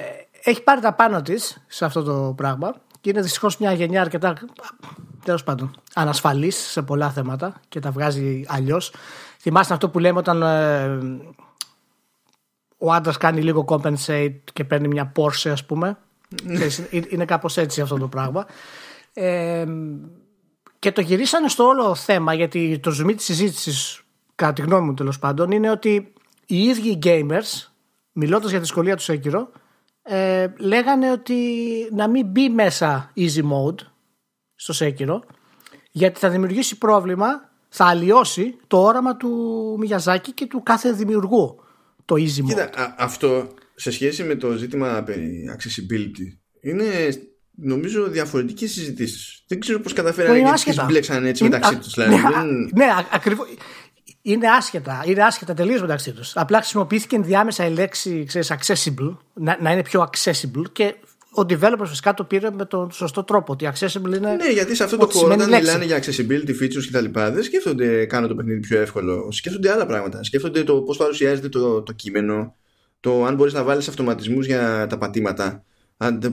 έχει 0.43 0.63
πάρει 0.63 0.81
τα 0.81 0.93
πάνω 0.93 1.21
της 1.21 1.63
σε 1.67 1.85
αυτό 1.85 2.03
το 2.03 2.33
πράγμα 2.37 2.75
και 3.01 3.09
είναι 3.09 3.21
δυστυχώς 3.21 3.57
μια 3.57 3.71
γενιά 3.71 4.01
αρκετά 4.01 4.33
τέλος 5.25 5.43
πάντων 5.43 5.71
ανασφαλής 5.93 6.55
σε 6.55 6.81
πολλά 6.81 7.09
θέματα 7.11 7.61
και 7.69 7.79
τα 7.79 7.91
βγάζει 7.91 8.43
αλλιώς. 8.47 8.93
Θυμάστε 9.39 9.73
αυτό 9.73 9.89
που 9.89 9.99
λέμε 9.99 10.19
όταν 10.19 10.41
ε, 10.41 11.27
ο 12.77 12.93
άντρας 12.93 13.17
κάνει 13.17 13.41
λίγο 13.41 13.65
compensate 13.67 14.35
και 14.53 14.63
παίρνει 14.63 14.87
μια 14.87 15.11
Porsche, 15.15 15.49
ας 15.49 15.65
πούμε. 15.65 15.97
Ναι. 16.43 16.67
είναι 17.09 17.25
κάπως 17.25 17.57
έτσι 17.57 17.81
αυτό 17.81 17.97
το 17.97 18.07
πράγμα. 18.07 18.45
Ε, 19.13 19.65
και 20.79 20.91
το 20.91 21.01
γυρίσανε 21.01 21.47
στο 21.47 21.63
όλο 21.63 21.95
θέμα 21.95 22.33
γιατί 22.33 22.79
το 22.79 22.91
ζουμί 22.91 23.15
της 23.15 23.25
συζήτησης, 23.25 24.01
κατά 24.35 24.53
τη 24.53 24.61
γνώμη 24.61 24.85
μου 24.85 24.93
τέλος 24.93 25.19
πάντων, 25.19 25.51
είναι 25.51 25.69
ότι 25.69 26.13
οι 26.45 26.63
ίδιοι 26.63 26.89
οι 26.89 26.99
gamers, 27.03 27.67
μιλώντας 28.11 28.49
για 28.49 28.59
τη 28.59 28.65
δυσκολία 28.65 28.95
τους 28.95 29.09
Sekiro, 29.09 29.47
ε, 30.01 30.47
λέγανε 30.57 31.11
ότι 31.11 31.35
να 31.91 32.07
μην 32.07 32.27
μπει 32.27 32.49
μέσα 32.49 33.11
easy 33.15 33.41
mode 33.41 33.79
στο 34.55 34.73
Sekiro 34.85 35.19
γιατί 35.91 36.19
θα 36.19 36.29
δημιουργήσει 36.29 36.77
πρόβλημα, 36.77 37.27
θα 37.69 37.85
αλλοιώσει 37.85 38.57
το 38.67 38.81
όραμα 38.81 39.17
του 39.17 39.29
Μιγιαζάκη 39.79 40.31
και 40.31 40.45
του 40.45 40.63
κάθε 40.63 40.91
δημιουργού 40.91 41.63
το 42.05 42.15
easy 42.15 42.41
mode. 42.41 42.47
Κοίτα, 42.47 42.95
αυτό 42.97 43.47
σε 43.75 43.91
σχέση 43.91 44.23
με 44.23 44.35
το 44.35 44.51
ζήτημα 44.51 45.03
περί 45.03 45.57
accessibility 45.57 46.37
είναι 46.61 46.85
νομίζω 47.55 48.07
διαφορετικές 48.07 48.71
συζητήσεις. 48.71 49.43
Δεν 49.47 49.59
ξέρω 49.59 49.79
πώς 49.79 49.93
καταφέρανε 49.93 50.53
και 50.63 50.71
τι 50.71 50.85
μπλέξαν 50.85 51.25
έτσι 51.25 51.43
μεταξύ 51.43 51.77
τους. 51.77 51.93
Δηλαδή. 51.93 52.15
Ναι, 52.73 52.85
ακριβώς 53.11 53.47
είναι 54.21 54.47
άσχετα, 54.47 55.03
είναι 55.05 55.23
άσχετα 55.23 55.53
τελείως 55.53 55.81
μεταξύ 55.81 56.11
τους. 56.11 56.35
Απλά 56.35 56.57
χρησιμοποιήθηκε 56.57 57.15
ενδιάμεσα 57.15 57.65
η 57.65 57.71
λέξη 57.71 58.23
ξέρεις, 58.27 58.53
accessible, 58.53 59.17
να, 59.33 59.57
να 59.61 59.71
είναι 59.71 59.83
πιο 59.83 60.09
accessible 60.11 60.63
και 60.71 60.95
ο 61.31 61.41
developer 61.49 61.85
φυσικά 61.85 62.13
το 62.13 62.23
πήρε 62.23 62.51
με 62.51 62.65
τον 62.65 62.91
σωστό 62.91 63.23
τρόπο. 63.23 63.53
Ότι 63.53 63.69
accessible 63.73 64.15
είναι. 64.15 64.35
Ναι, 64.35 64.49
γιατί 64.51 64.75
σε 64.75 64.83
αυτό 64.83 64.97
το 64.97 65.07
χώρο, 65.07 65.33
όταν 65.33 65.49
μιλάνε 65.49 65.85
για 65.85 65.99
accessibility 66.03 66.49
features 66.61 66.85
κτλ., 66.91 67.19
δεν 67.19 67.43
σκέφτονται 67.43 68.05
κάνω 68.05 68.27
το 68.27 68.35
παιχνίδι 68.35 68.59
πιο 68.59 68.79
εύκολο. 68.79 69.31
Σκέφτονται 69.31 69.71
άλλα 69.71 69.85
πράγματα. 69.85 70.23
Σκέφτονται 70.23 70.63
το 70.63 70.81
πώς 70.81 70.97
παρουσιάζεται 70.97 71.49
το, 71.49 71.81
το 71.81 71.91
κείμενο, 71.91 72.55
το 72.99 73.25
αν 73.25 73.35
μπορείς 73.35 73.53
να 73.53 73.63
βάλεις 73.63 73.87
αυτοματισμούς 73.87 74.45
για 74.45 74.87
τα 74.89 74.97
πατήματα. 74.97 75.63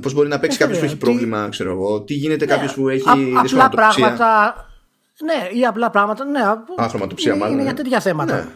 Πώς 0.01 0.13
μπορεί 0.13 0.29
να 0.29 0.39
παίξει 0.39 0.57
ε, 0.61 0.63
κάποιος 0.63 0.79
που 0.79 0.85
έχει 0.85 0.97
πρόβλημα, 0.97 1.49
ξέρω 1.49 1.71
εγώ. 1.71 2.03
Τι 2.03 2.15
γίνεται 2.15 2.45
ναι, 2.45 2.53
κάποιος 2.53 2.75
που 2.75 2.89
έχει 2.89 3.05
Απλά 3.37 3.69
πράγματα 3.69 4.55
ναι, 5.23 5.59
ή 5.59 5.67
απλά 5.67 5.91
πράγματα. 5.91 6.25
Ναι, 6.25 6.41
Αχρωματοψία, 6.77 7.37
μάλλον. 7.37 7.53
Είναι 7.53 7.63
για 7.63 7.73
ναι. 7.73 7.77
τέτοια 7.77 8.01
θέματα. 8.01 8.35
Ναι. 8.35 8.49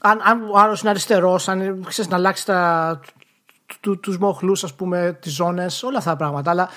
Αν, 0.00 0.20
αν 0.24 0.50
ο 0.50 0.58
άλλος 0.58 0.80
είναι 0.80 0.90
αριστερός, 0.90 1.48
αν 1.48 1.84
ξέρεις 1.88 2.10
να 2.10 2.16
αλλάξει 2.16 2.46
τα, 2.46 3.00
του, 3.80 4.00
τους 4.00 4.18
μοχλούς 4.18 4.64
ας 4.64 4.74
πούμε 4.74 5.18
τις 5.20 5.32
ζώνες 5.32 5.82
όλα 5.82 5.98
αυτά 5.98 6.10
τα 6.10 6.16
πράγματα 6.16 6.50
αλλά 6.50 6.68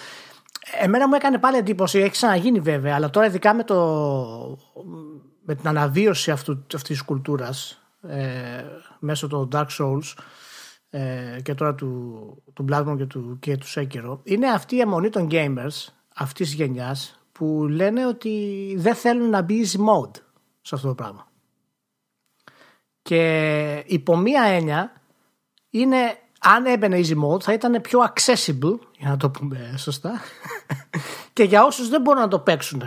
εμένα 0.82 1.08
μου 1.08 1.14
έκανε 1.14 1.38
πάλι 1.38 1.58
εντύπωση 1.58 2.00
έχει 2.00 2.10
ξαναγίνει 2.10 2.60
βέβαια 2.60 2.96
αλλά 2.96 3.10
τώρα 3.10 3.26
ειδικά 3.26 3.54
με, 3.54 3.64
το, 3.64 4.58
με 5.46 5.56
την 5.56 5.68
αναβίωση 5.68 6.32
αυτού, 6.32 6.52
αυτής 6.76 6.82
της 6.82 7.02
κουλτούρας 7.02 7.82
ε, 8.08 8.64
μέσω 9.00 9.28
του 9.28 9.50
Dark 9.52 9.68
Souls 9.80 10.14
ε, 10.90 11.38
και 11.44 11.54
τώρα 11.54 11.76
του, 11.76 12.44
του 12.54 12.66
Bloodborne 12.72 12.98
και 12.98 13.06
του, 13.06 13.38
και 13.40 13.58
του 13.58 13.68
Sekiro 13.76 14.18
είναι 14.24 14.48
αυτή 14.48 14.76
η 14.76 14.80
αιμονή 14.80 15.10
των 15.10 15.28
gamers 15.32 15.88
αυτής 16.16 16.48
της 16.48 16.54
γενιάς 16.54 17.25
που 17.38 17.68
λένε 17.70 18.06
ότι 18.06 18.76
δεν 18.78 18.96
θέλουν 18.96 19.30
να 19.30 19.42
μπει 19.42 19.66
easy 19.66 19.78
mode 19.78 20.22
σε 20.62 20.76
αυτό 20.76 20.88
το 20.88 20.96
πράγμα. 20.96 21.28
Και 23.02 23.84
υπό 23.88 24.18
μία 24.18 24.44
έννοια 24.44 24.94
είναι 25.70 26.18
αν 26.40 26.66
έμπαινε 26.66 27.00
easy 27.04 27.24
mode 27.24 27.42
θα 27.42 27.54
ήταν 27.54 27.82
πιο 27.82 28.00
accessible, 28.14 28.80
για 28.98 29.10
να 29.10 29.18
το 29.18 29.30
πούμε 29.30 29.74
σωστά, 29.78 30.22
και 31.34 31.44
για 31.44 31.64
όσους 31.64 31.90
δεν 31.90 32.02
μπορούν 32.02 32.22
να 32.22 32.28
το 32.28 32.40
παίξουν. 32.40 32.82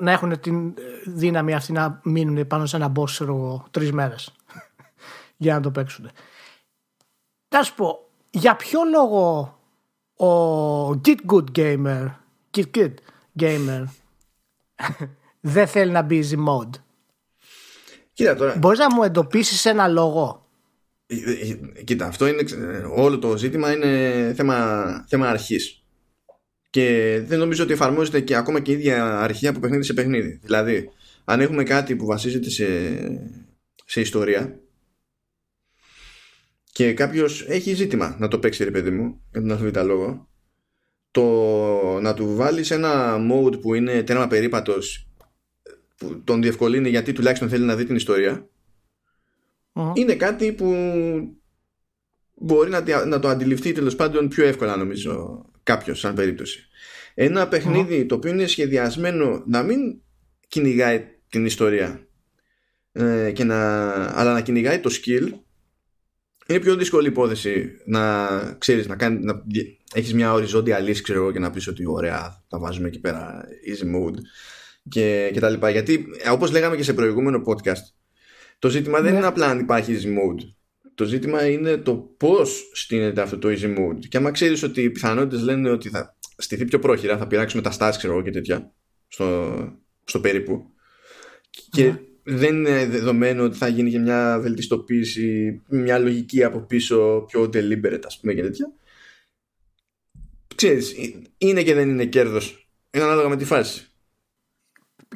Να 0.00 0.10
έχουν 0.10 0.40
την 0.40 0.74
δύναμη 1.04 1.54
αυτή 1.54 1.72
να 1.72 2.00
μείνουν 2.02 2.46
πάνω 2.46 2.66
σε 2.66 2.76
ένα 2.76 2.92
boss 2.96 3.04
ξέρω, 3.04 3.64
τρεις 3.70 3.92
μέρες 3.92 4.32
για 5.36 5.54
να 5.54 5.60
το 5.60 5.70
παίξουν. 5.70 6.10
Θα 7.48 7.62
σου 7.62 7.74
πω, 7.74 8.08
για 8.30 8.56
ποιο 8.56 8.80
λόγο 8.90 9.58
ο 10.16 11.00
Git 11.04 11.18
Good 11.32 11.44
Gamer, 11.56 12.06
Git 12.56 12.70
Good 12.74 12.94
Gamer 13.38 13.84
δεν 15.40 15.66
θέλει 15.66 15.90
να 15.90 16.02
μπει 16.02 16.24
easy 16.24 16.36
mode. 16.36 16.80
Κοίτα 18.12 18.36
τώρα. 18.36 18.56
Μπορείς 18.56 18.78
να 18.78 18.94
μου 18.94 19.02
εντοπίσεις 19.02 19.64
ένα 19.64 19.88
λόγο; 19.88 20.48
Ε, 21.06 21.16
ε, 21.16 21.82
κοίτα, 21.82 22.06
αυτό 22.06 22.26
είναι, 22.26 22.44
όλο 22.94 23.18
το 23.18 23.36
ζήτημα 23.36 23.72
είναι 23.72 24.32
θέμα, 24.36 25.04
θέμα 25.08 25.28
αρχής. 25.28 25.84
Και 26.70 27.20
δεν 27.24 27.38
νομίζω 27.38 27.62
ότι 27.62 27.72
εφαρμόζεται 27.72 28.20
και 28.20 28.36
ακόμα 28.36 28.60
και 28.60 28.70
η 28.70 28.74
ίδια 28.74 29.20
αρχή 29.20 29.46
από 29.46 29.60
παιχνίδι 29.60 29.82
σε 29.82 29.94
παιχνίδι. 29.94 30.40
Δηλαδή, 30.42 30.90
αν 31.24 31.40
έχουμε 31.40 31.62
κάτι 31.62 31.96
που 31.96 32.06
βασίζεται 32.06 32.50
σε, 32.50 32.66
σε 33.84 34.00
ιστορία 34.00 34.58
και 36.72 36.92
κάποιος 36.92 37.44
έχει 37.48 37.74
ζήτημα 37.74 38.16
να 38.18 38.28
το 38.28 38.38
παίξει, 38.38 38.64
ρε 38.64 38.70
παιδί 38.70 38.90
μου, 38.90 39.20
για 39.32 39.40
τον 39.40 39.50
αβ' 39.50 39.86
λόγο, 39.86 40.28
το 41.14 41.98
να 42.00 42.14
του 42.14 42.34
βάλεις 42.34 42.70
ένα 42.70 43.16
mode 43.30 43.60
που 43.60 43.74
είναι 43.74 44.02
τέρμα 44.02 44.26
περίπατος 44.26 45.08
που 45.96 46.22
τον 46.24 46.42
διευκολύνει 46.42 46.88
γιατί 46.88 47.12
τουλάχιστον 47.12 47.48
θέλει 47.48 47.64
να 47.64 47.76
δει 47.76 47.84
την 47.84 47.96
ιστορια 47.96 48.48
είναι 49.94 50.14
κάτι 50.14 50.52
που 50.52 50.74
μπορεί 52.34 52.70
να, 52.70 53.04
να 53.06 53.18
το 53.18 53.28
αντιληφθεί 53.28 53.72
τέλος 53.72 53.96
πάντων 53.96 54.28
πιο 54.28 54.44
εύκολα 54.44 54.76
νομίζω 54.76 55.44
κάποιος 55.62 55.98
σαν 55.98 56.14
περίπτωση. 56.14 56.68
Ένα 57.14 57.48
το 58.06 58.14
οποίο 58.14 58.30
είναι 58.30 58.46
σχεδιασμένο 58.46 59.42
να 59.46 59.62
μην 59.62 60.00
κυνηγάει 60.48 61.04
την 61.28 61.46
ιστορία 61.46 62.06
ε, 62.92 63.30
και 63.30 63.44
να, 63.44 63.80
αλλά 64.18 64.32
να 64.32 64.40
κυνηγάει 64.40 64.78
το 64.78 64.90
skill 64.92 65.28
είναι 66.48 66.60
πιο 66.60 66.76
δύσκολη 66.76 67.08
υπόθεση 67.08 67.70
να 67.84 68.28
ξέρεις 68.58 68.86
να, 68.86 68.96
κάνει, 68.96 69.24
να 69.24 69.42
έχεις 69.94 70.14
μια 70.14 70.32
οριζόντια 70.32 70.78
λύση 70.78 71.02
ξέρω 71.02 71.18
εγώ 71.18 71.32
και 71.32 71.38
να 71.38 71.50
πεις 71.50 71.68
ότι 71.68 71.86
ωραία 71.86 72.44
θα 72.48 72.58
βάζουμε 72.58 72.88
εκεί 72.88 73.00
πέρα 73.00 73.44
easy 73.44 73.84
mode 73.84 74.18
και, 74.88 75.30
και 75.32 75.40
τα 75.40 75.50
λοιπά. 75.50 75.70
Γιατί 75.70 76.06
όπως 76.30 76.50
λέγαμε 76.50 76.76
και 76.76 76.82
σε 76.82 76.94
προηγούμενο 76.94 77.42
podcast 77.46 77.92
το 78.58 78.68
ζήτημα 78.68 79.00
δεν 79.00 79.12
ναι. 79.12 79.18
είναι 79.18 79.26
απλά 79.26 79.46
αν 79.46 79.58
υπάρχει 79.58 79.98
easy 79.98 80.06
mode 80.06 80.52
το 80.94 81.04
ζήτημα 81.04 81.46
είναι 81.46 81.76
το 81.76 81.94
πώς 81.96 82.70
στείνεται 82.72 83.20
αυτό 83.20 83.38
το 83.38 83.48
easy 83.48 83.78
mode 83.78 84.06
και 84.08 84.16
άμα 84.16 84.30
ξέρεις 84.30 84.62
ότι 84.62 84.82
οι 84.82 84.90
πιθανότητες 84.90 85.42
λένε 85.42 85.70
ότι 85.70 85.88
θα 85.88 86.16
στηθεί 86.36 86.64
πιο 86.64 86.78
πρόχειρα 86.78 87.18
θα 87.18 87.26
πειράξουμε 87.26 87.62
τα 87.62 87.72
stars 87.78 87.94
ξέρω 87.96 88.12
εγώ 88.12 88.22
και 88.22 88.30
τέτοια 88.30 88.72
στο, 89.08 89.54
στο 90.04 90.20
περίπου 90.20 90.72
και 91.70 91.84
ναι 91.84 91.98
δεν 92.24 92.54
είναι 92.54 92.86
δεδομένο 92.86 93.44
ότι 93.44 93.56
θα 93.56 93.68
γίνει 93.68 93.90
και 93.90 93.98
μια 93.98 94.38
βελτιστοποίηση, 94.40 95.62
μια 95.68 95.98
λογική 95.98 96.44
από 96.44 96.58
πίσω 96.58 97.24
πιο 97.28 97.42
deliberate 97.42 98.02
ας 98.06 98.18
πούμε 98.20 98.34
και 98.34 98.42
τέτοια. 98.42 98.72
Ξέρεις, 100.54 100.94
είναι 101.38 101.62
και 101.62 101.74
δεν 101.74 101.88
είναι 101.88 102.04
κέρδος. 102.04 102.68
Είναι 102.90 103.04
ανάλογα 103.04 103.28
με 103.28 103.36
τη 103.36 103.44
φάση. 103.44 103.88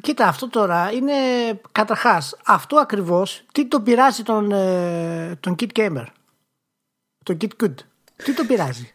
Κοίτα, 0.01 0.27
αυτό 0.27 0.49
τώρα 0.49 0.91
είναι 0.91 1.13
καταρχάς. 1.71 2.37
Αυτό 2.45 2.77
ακριβώς 2.77 3.45
τι 3.51 3.67
τον 3.67 3.83
πειράζει 3.83 4.23
τον, 4.23 4.51
ε, 4.51 5.35
τον 5.39 5.55
Kid 5.59 5.69
Gamer. 5.73 6.05
Τον 7.23 7.37
Kid 7.41 7.63
Good. 7.63 7.73
Τι 8.15 8.33
τον 8.33 8.47
πειράζει; 8.47 8.93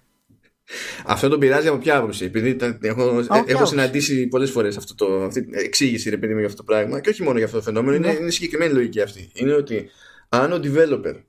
Αυτό 1.07 1.29
τον 1.29 1.39
πειράζει 1.39 1.69
από 1.69 1.79
ποια 1.79 1.97
άποψη. 1.97 2.25
Επειδή 2.25 2.57
έχω, 2.81 3.25
έχω 3.47 3.67
συναντήσει 3.67 4.27
πολλές 4.27 4.51
φορές 4.51 4.77
αυτή 4.77 4.95
την 5.33 5.55
εξήγηση 5.55 6.11
ρε 6.11 6.17
παιδί 6.17 6.33
μου 6.33 6.39
για 6.39 6.49
αυτό 6.49 6.59
το 6.65 6.73
πράγμα 6.73 7.01
και 7.01 7.09
όχι 7.09 7.23
μόνο 7.23 7.37
για 7.37 7.47
αυτό 7.47 7.59
το 7.59 7.65
φαινόμενο, 7.65 7.97
είναι, 7.97 8.13
ναι. 8.13 8.19
είναι 8.19 8.31
συγκεκριμένη 8.31 8.73
λογική 8.73 9.01
αυτή. 9.01 9.31
Είναι 9.35 9.53
ότι 9.53 9.91
αν 10.29 10.53
ο 10.53 10.57
developer 10.57 11.23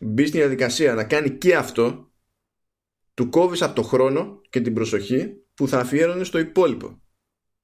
μπει 0.00 0.26
στην 0.26 0.40
διαδικασία 0.40 0.94
να 0.94 1.04
κάνει 1.04 1.30
και 1.30 1.56
αυτό, 1.56 2.12
του 3.14 3.28
κόβεις 3.28 3.62
από 3.62 3.74
το 3.74 3.82
χρόνο 3.82 4.40
και 4.50 4.60
την 4.60 4.74
προσοχή 4.74 5.32
που 5.54 5.68
θα 5.68 5.78
αφιέρωνες 5.78 6.26
στο 6.26 6.38
υπόλοιπο. 6.38 7.02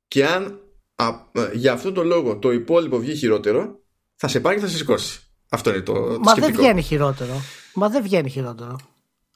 Και 0.09 0.27
αν 0.27 0.61
α, 0.95 1.11
για 1.53 1.73
αυτό 1.73 1.93
το 1.93 2.05
λόγο 2.05 2.39
το 2.39 2.53
υπόλοιπο 2.53 2.99
βγει 2.99 3.15
χειρότερο, 3.15 3.81
θα 4.15 4.29
σε 4.29 4.41
πάρει 4.41 4.57
και 4.57 4.63
θα 4.63 4.69
σε 4.69 4.77
σηκώσει. 4.77 5.21
Αυτό 5.49 5.71
είναι 5.71 5.81
το, 5.81 5.93
το 5.93 6.19
Μα 6.21 6.35
δεν 6.35 6.53
βγαίνει 6.53 6.83
χειρότερο. 6.83 7.41
Μα 7.75 7.89
δεν 7.89 8.03
βγαίνει 8.03 8.31
χειρότερο. 8.31 8.77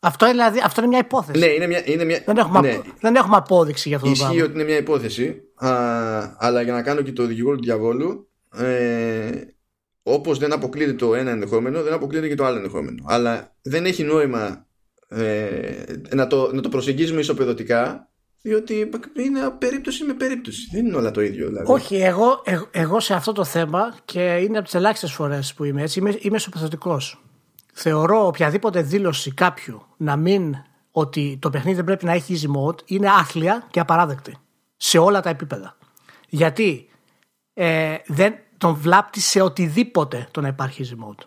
Αυτό, 0.04 0.30
δηλαδή, 0.30 0.60
αυτό 0.64 0.80
είναι 0.80 0.88
μια 0.88 0.98
υπόθεση. 0.98 1.38
Ναι, 1.38 1.46
είναι 1.46 1.66
μια, 1.66 1.82
είναι 1.84 2.04
μια... 2.04 2.22
Δεν, 2.26 2.36
έχουμε, 2.36 2.60
ναι. 2.60 2.80
δεν 3.00 3.14
έχουμε 3.14 3.36
απόδειξη 3.36 3.88
για 3.88 3.96
αυτό 3.96 4.08
Ισχύει 4.08 4.22
το 4.22 4.28
πράγμα. 4.28 4.44
ότι 4.44 4.54
είναι 4.54 4.64
μια 4.64 4.76
υπόθεση, 4.76 5.42
α, 5.54 5.70
αλλά 6.38 6.62
για 6.62 6.72
να 6.72 6.82
κάνω 6.82 7.02
και 7.02 7.12
το 7.12 7.26
δικηγόρο 7.26 7.56
του 7.56 7.62
διαβόλου, 7.62 8.28
ε, 8.56 9.30
όπως 10.02 10.38
δεν 10.38 10.52
αποκλείεται 10.52 10.92
το 10.92 11.14
ένα 11.14 11.30
ενδεχόμενο, 11.30 11.82
δεν 11.82 11.92
αποκλείεται 11.92 12.28
και 12.28 12.34
το 12.34 12.44
άλλο 12.44 12.56
ενδεχόμενο. 12.56 13.04
Αλλά 13.06 13.56
δεν 13.62 13.86
έχει 13.86 14.02
νόημα 14.02 14.66
ε, 15.08 15.84
να, 16.14 16.26
το, 16.26 16.50
να 16.54 16.60
το 16.60 16.68
προσεγγίζουμε 16.68 17.20
ισοπεδωτικά, 17.20 18.08
διότι 18.42 18.90
είναι 19.16 19.40
περίπτωση 19.58 20.04
με 20.04 20.12
περίπτωση. 20.14 20.68
Δεν 20.72 20.86
είναι 20.86 20.96
όλα 20.96 21.10
το 21.10 21.20
ίδιο. 21.20 21.48
Δηλαδή. 21.48 21.72
Όχι, 21.72 21.96
εγώ, 21.96 22.42
εγώ, 22.44 22.68
εγώ 22.70 23.00
σε 23.00 23.14
αυτό 23.14 23.32
το 23.32 23.44
θέμα 23.44 23.96
και 24.04 24.20
είναι 24.20 24.56
από 24.56 24.66
τις 24.66 24.74
ελάχιστες 24.74 25.12
φορές 25.12 25.54
που 25.54 25.64
είμαι 25.64 25.82
έτσι, 25.82 25.98
είμαι, 25.98 26.18
είμαι 26.20 26.38
θεωρώ 27.74 28.26
οποιαδήποτε 28.26 28.82
δήλωση 28.82 29.34
κάποιου 29.34 29.82
να 29.96 30.16
μην 30.16 30.54
ότι 30.90 31.38
το 31.40 31.50
παιχνίδι 31.50 31.76
δεν 31.76 31.84
πρέπει 31.84 32.04
να 32.04 32.12
έχει 32.12 32.40
easy 32.40 32.56
mode 32.56 32.78
είναι 32.84 33.08
άθλια 33.08 33.66
και 33.70 33.80
απαράδεκτη 33.80 34.36
σε 34.76 34.98
όλα 34.98 35.20
τα 35.20 35.28
επίπεδα. 35.28 35.76
Γιατί 36.28 36.88
ε, 37.54 37.94
δεν 38.06 38.34
τον 38.58 38.74
βλάπτει 38.74 39.20
σε 39.20 39.40
οτιδήποτε 39.40 40.28
το 40.30 40.40
να 40.40 40.48
υπάρχει 40.48 40.84
easy 40.84 41.04
mode. 41.04 41.26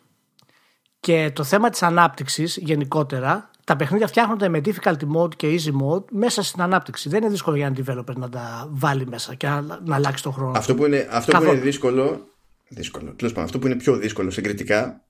Και 1.00 1.32
το 1.34 1.44
θέμα 1.44 1.70
της 1.70 1.84
ανάπτυξης 1.84 2.58
γενικότερα, 2.58 3.50
τα 3.64 3.76
παιχνίδια 3.76 4.08
φτιάχνονται 4.08 4.50
με 4.50 4.62
difficulty 4.66 5.16
mode 5.16 5.36
και 5.36 5.48
easy 5.48 5.72
mode 5.82 6.04
μέσα 6.12 6.44
στην 6.44 6.62
ανάπτυξη. 6.62 7.10
Δεν 7.10 7.22
είναι 7.22 7.32
δύσκολο 7.32 7.56
για 7.56 7.66
έναν 7.66 7.86
developer 7.86 8.16
να 8.16 8.30
τα 8.30 8.68
βάλει 8.72 9.08
μέσα 9.08 9.36
και 9.36 9.48
να, 9.48 9.62
να 9.62 9.96
αλλάξει 9.96 10.24
τον 10.24 10.34
χρόνο. 10.34 10.58
Αυτό 10.58 10.76
που 10.76 10.86
είναι, 10.86 11.08
αυτό 11.12 11.38
που 11.38 11.44
είναι 11.44 11.54
δύσκολο, 11.54 12.28
δύσκολο 12.68 13.16
αυτό 13.36 13.60
που 13.60 13.68
είναι 13.68 13.76
πιο 13.76 13.96
δύσκολο 13.98 14.30
συγκριτικά 14.30 15.07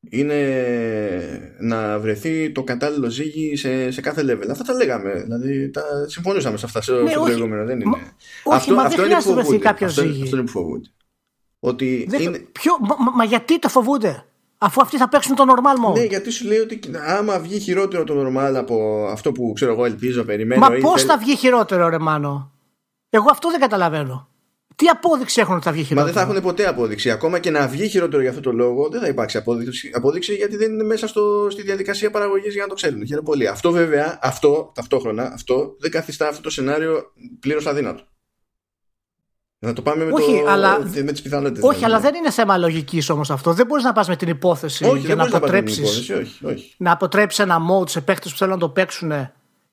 είναι 0.00 1.56
να 1.60 1.98
βρεθεί 1.98 2.52
το 2.52 2.62
κατάλληλο 2.62 3.08
ζύγι 3.08 3.56
σε, 3.56 3.90
σε 3.90 4.00
κάθε 4.00 4.22
level. 4.22 4.48
Αυτά 4.50 4.64
τα 4.64 4.74
λέγαμε. 4.74 5.12
Δηλαδή, 5.22 5.70
τα 5.70 5.82
συμφωνούσαμε 6.06 6.56
σε 6.56 6.64
αυτά 6.64 6.78
ναι, 7.02 7.10
στο 7.10 7.20
προηγούμενο. 7.20 7.64
Δεν 7.64 7.80
είναι. 7.80 7.96
όχι, 8.44 8.56
αυτό, 8.56 8.74
μα 8.74 8.82
αυτό 8.82 8.96
δεν 8.96 9.04
χρειάζεται 9.04 9.34
να 9.34 9.42
βρεθεί 9.42 9.58
κάποιος 9.58 9.92
ζύγι. 9.92 10.22
Αυτό 10.22 10.36
είναι 10.36 10.44
που 10.44 10.50
φοβούνται. 10.50 10.88
Ότι 11.60 12.06
δεν, 12.08 12.20
είναι... 12.20 12.38
ποιο, 12.38 12.72
μα, 12.80 13.10
μα, 13.14 13.24
γιατί 13.24 13.58
το 13.58 13.68
φοβούνται, 13.68 14.24
αφού 14.58 14.80
αυτοί 14.80 14.96
θα 14.96 15.08
παίξουν 15.08 15.34
το 15.34 15.44
normal 15.48 15.88
mode. 15.88 15.98
Ναι, 15.98 16.04
γιατί 16.04 16.30
σου 16.30 16.46
λέει 16.46 16.58
ότι 16.58 16.80
άμα 17.06 17.38
βγει 17.38 17.58
χειρότερο 17.58 18.04
το 18.04 18.26
normal 18.26 18.54
από 18.54 19.06
αυτό 19.10 19.32
που 19.32 19.52
ξέρω 19.54 19.72
εγώ 19.72 19.84
ελπίζω, 19.84 20.24
περιμένω. 20.24 20.68
Μα 20.68 20.70
πώς 20.70 21.02
θα 21.02 21.18
βγει 21.18 21.36
χειρότερο, 21.36 21.88
ρε 21.88 21.98
Μάνο; 21.98 22.52
Εγώ 23.10 23.26
αυτό 23.30 23.50
δεν 23.50 23.60
καταλαβαίνω. 23.60 24.28
Τι 24.78 24.86
απόδειξη 24.86 25.40
έχουν 25.40 25.54
ότι 25.54 25.64
θα 25.64 25.72
βγει 25.72 25.82
χειρότερο; 25.82 26.06
Μα 26.06 26.12
δεν 26.12 26.22
θα 26.22 26.30
έχουν 26.30 26.42
ποτέ 26.42 26.66
απόδειξη. 26.66 27.10
Ακόμα 27.10 27.38
και 27.38 27.50
να 27.50 27.68
βγει 27.68 27.88
χειρότερο 27.88 28.20
για 28.20 28.30
αυτό 28.30 28.42
το 28.42 28.52
λόγο, 28.52 28.88
δεν 28.88 29.00
θα 29.00 29.08
υπάρξει 29.08 29.36
απόδειξη, 29.36 29.90
απόδειξη 29.94 30.34
γιατί 30.34 30.56
δεν 30.56 30.72
είναι 30.72 30.84
μέσα 30.84 31.06
στο, 31.06 31.48
στη 31.50 31.62
διαδικασία 31.62 32.10
παραγωγής 32.10 32.52
για 32.52 32.62
να 32.62 32.68
το 32.68 32.74
ξέρουν. 32.74 33.06
Χαίρομαι 33.06 33.26
πολύ. 33.26 33.46
Αυτό 33.46 33.70
βέβαια, 33.70 34.18
αυτό 34.22 34.72
ταυτόχρονα, 34.74 35.30
αυτό 35.34 35.76
δεν 35.78 35.90
καθιστά 35.90 36.28
αυτό 36.28 36.42
το 36.42 36.50
σενάριο 36.50 37.12
πλήρως 37.40 37.66
αδύνατο. 37.66 38.02
Να 39.58 39.72
το 39.72 39.82
πάμε 39.82 40.04
με, 40.04 40.12
όχι, 40.12 40.42
το, 40.42 40.50
αλλά, 40.50 40.78
με 41.04 41.12
τις 41.12 41.22
πιθανότητες. 41.22 41.62
Όχι, 41.62 41.74
δηλαδή. 41.74 41.84
αλλά 41.84 42.00
δεν 42.00 42.14
είναι 42.14 42.30
θέμα 42.30 42.56
λογικής 42.56 43.10
όμως 43.10 43.30
αυτό. 43.30 43.52
Δεν 43.52 43.66
μπορείς 43.66 43.84
να 43.84 43.92
πας 43.92 44.08
με 44.08 44.16
την 44.16 44.28
υπόθεση 44.28 44.84
όχι, 44.84 45.06
και 45.06 45.14
να 45.14 45.24
αποτρέψει. 45.24 45.82
Να 46.76 46.92
αποτρέψεις 46.92 47.38
ένα 47.38 47.58
mode 47.70 47.88
σε 47.88 48.00
παίχτε 48.00 48.28
που 48.28 48.36
θέλουν 48.36 48.54
να 48.54 48.60
το 48.60 48.68
παίξουν 48.68 49.12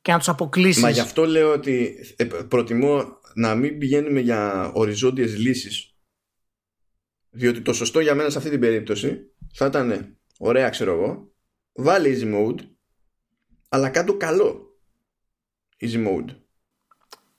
και 0.02 0.12
να 0.12 0.18
τους 0.18 0.30
αποκλείσεις. 0.30 0.82
Μα 0.82 0.90
γι' 0.90 1.00
αυτό 1.00 1.26
λέω 1.26 1.52
ότι 1.52 1.96
ε, 2.16 2.24
προτιμώ 2.24 3.20
να 3.36 3.56
μην 3.56 3.77
πηγαίνουμε 3.77 4.20
για 4.20 4.72
οριζόντιες 4.74 5.38
λύσεις. 5.38 5.96
Διότι 7.30 7.62
το 7.62 7.74
σωστό 7.74 8.00
για 8.00 8.15
μένα 8.15 8.30
σε 8.30 8.38
αυτή 8.38 8.50
την 8.50 8.60
περίπτωση 8.60 9.20
θα 9.54 9.65
ήταν 9.65 10.18
ωραία 10.38 10.70
ξέρω 10.70 10.94
εγώ 10.94 11.32
βάλει 11.74 12.20
easy 12.20 12.36
mode 12.36 12.60
αλλά 13.70 13.89
κάτω 13.89 14.18
καλό 14.18 14.77
easy 15.80 16.08
mode. 16.08 16.36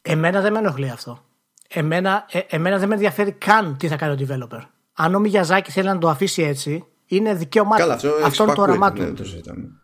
Εμένα 0.02 0.40
δεν 0.40 0.52
με 0.52 0.58
ενοχλεί 0.58 0.90
αυτό. 0.90 1.24
Εμένα, 1.68 2.26
ε, 2.30 2.40
εμένα 2.48 2.78
δεν 2.78 2.88
με 2.88 2.94
ενδιαφέρει 2.94 3.32
καν 3.32 3.76
τι 3.76 3.88
θα 3.88 3.96
κάνει 3.96 4.22
ο 4.22 4.26
developer. 4.26 4.60
Αν 4.92 5.14
ο 5.14 5.18
Μιγιαζάκη 5.18 5.70
θέλει 5.70 5.86
να 5.86 5.98
το 5.98 6.08
αφήσει 6.08 6.42
έτσι 6.42 6.86
είναι 7.06 7.34
δικαίωμά 7.34 7.76
του. 7.76 7.92
Αυτό, 7.92 8.10
αυτό 8.24 8.44
είναι 8.44 8.54
το 8.54 8.62
όραμά 8.62 8.92
του. 8.92 9.02
ναι, 9.02 9.12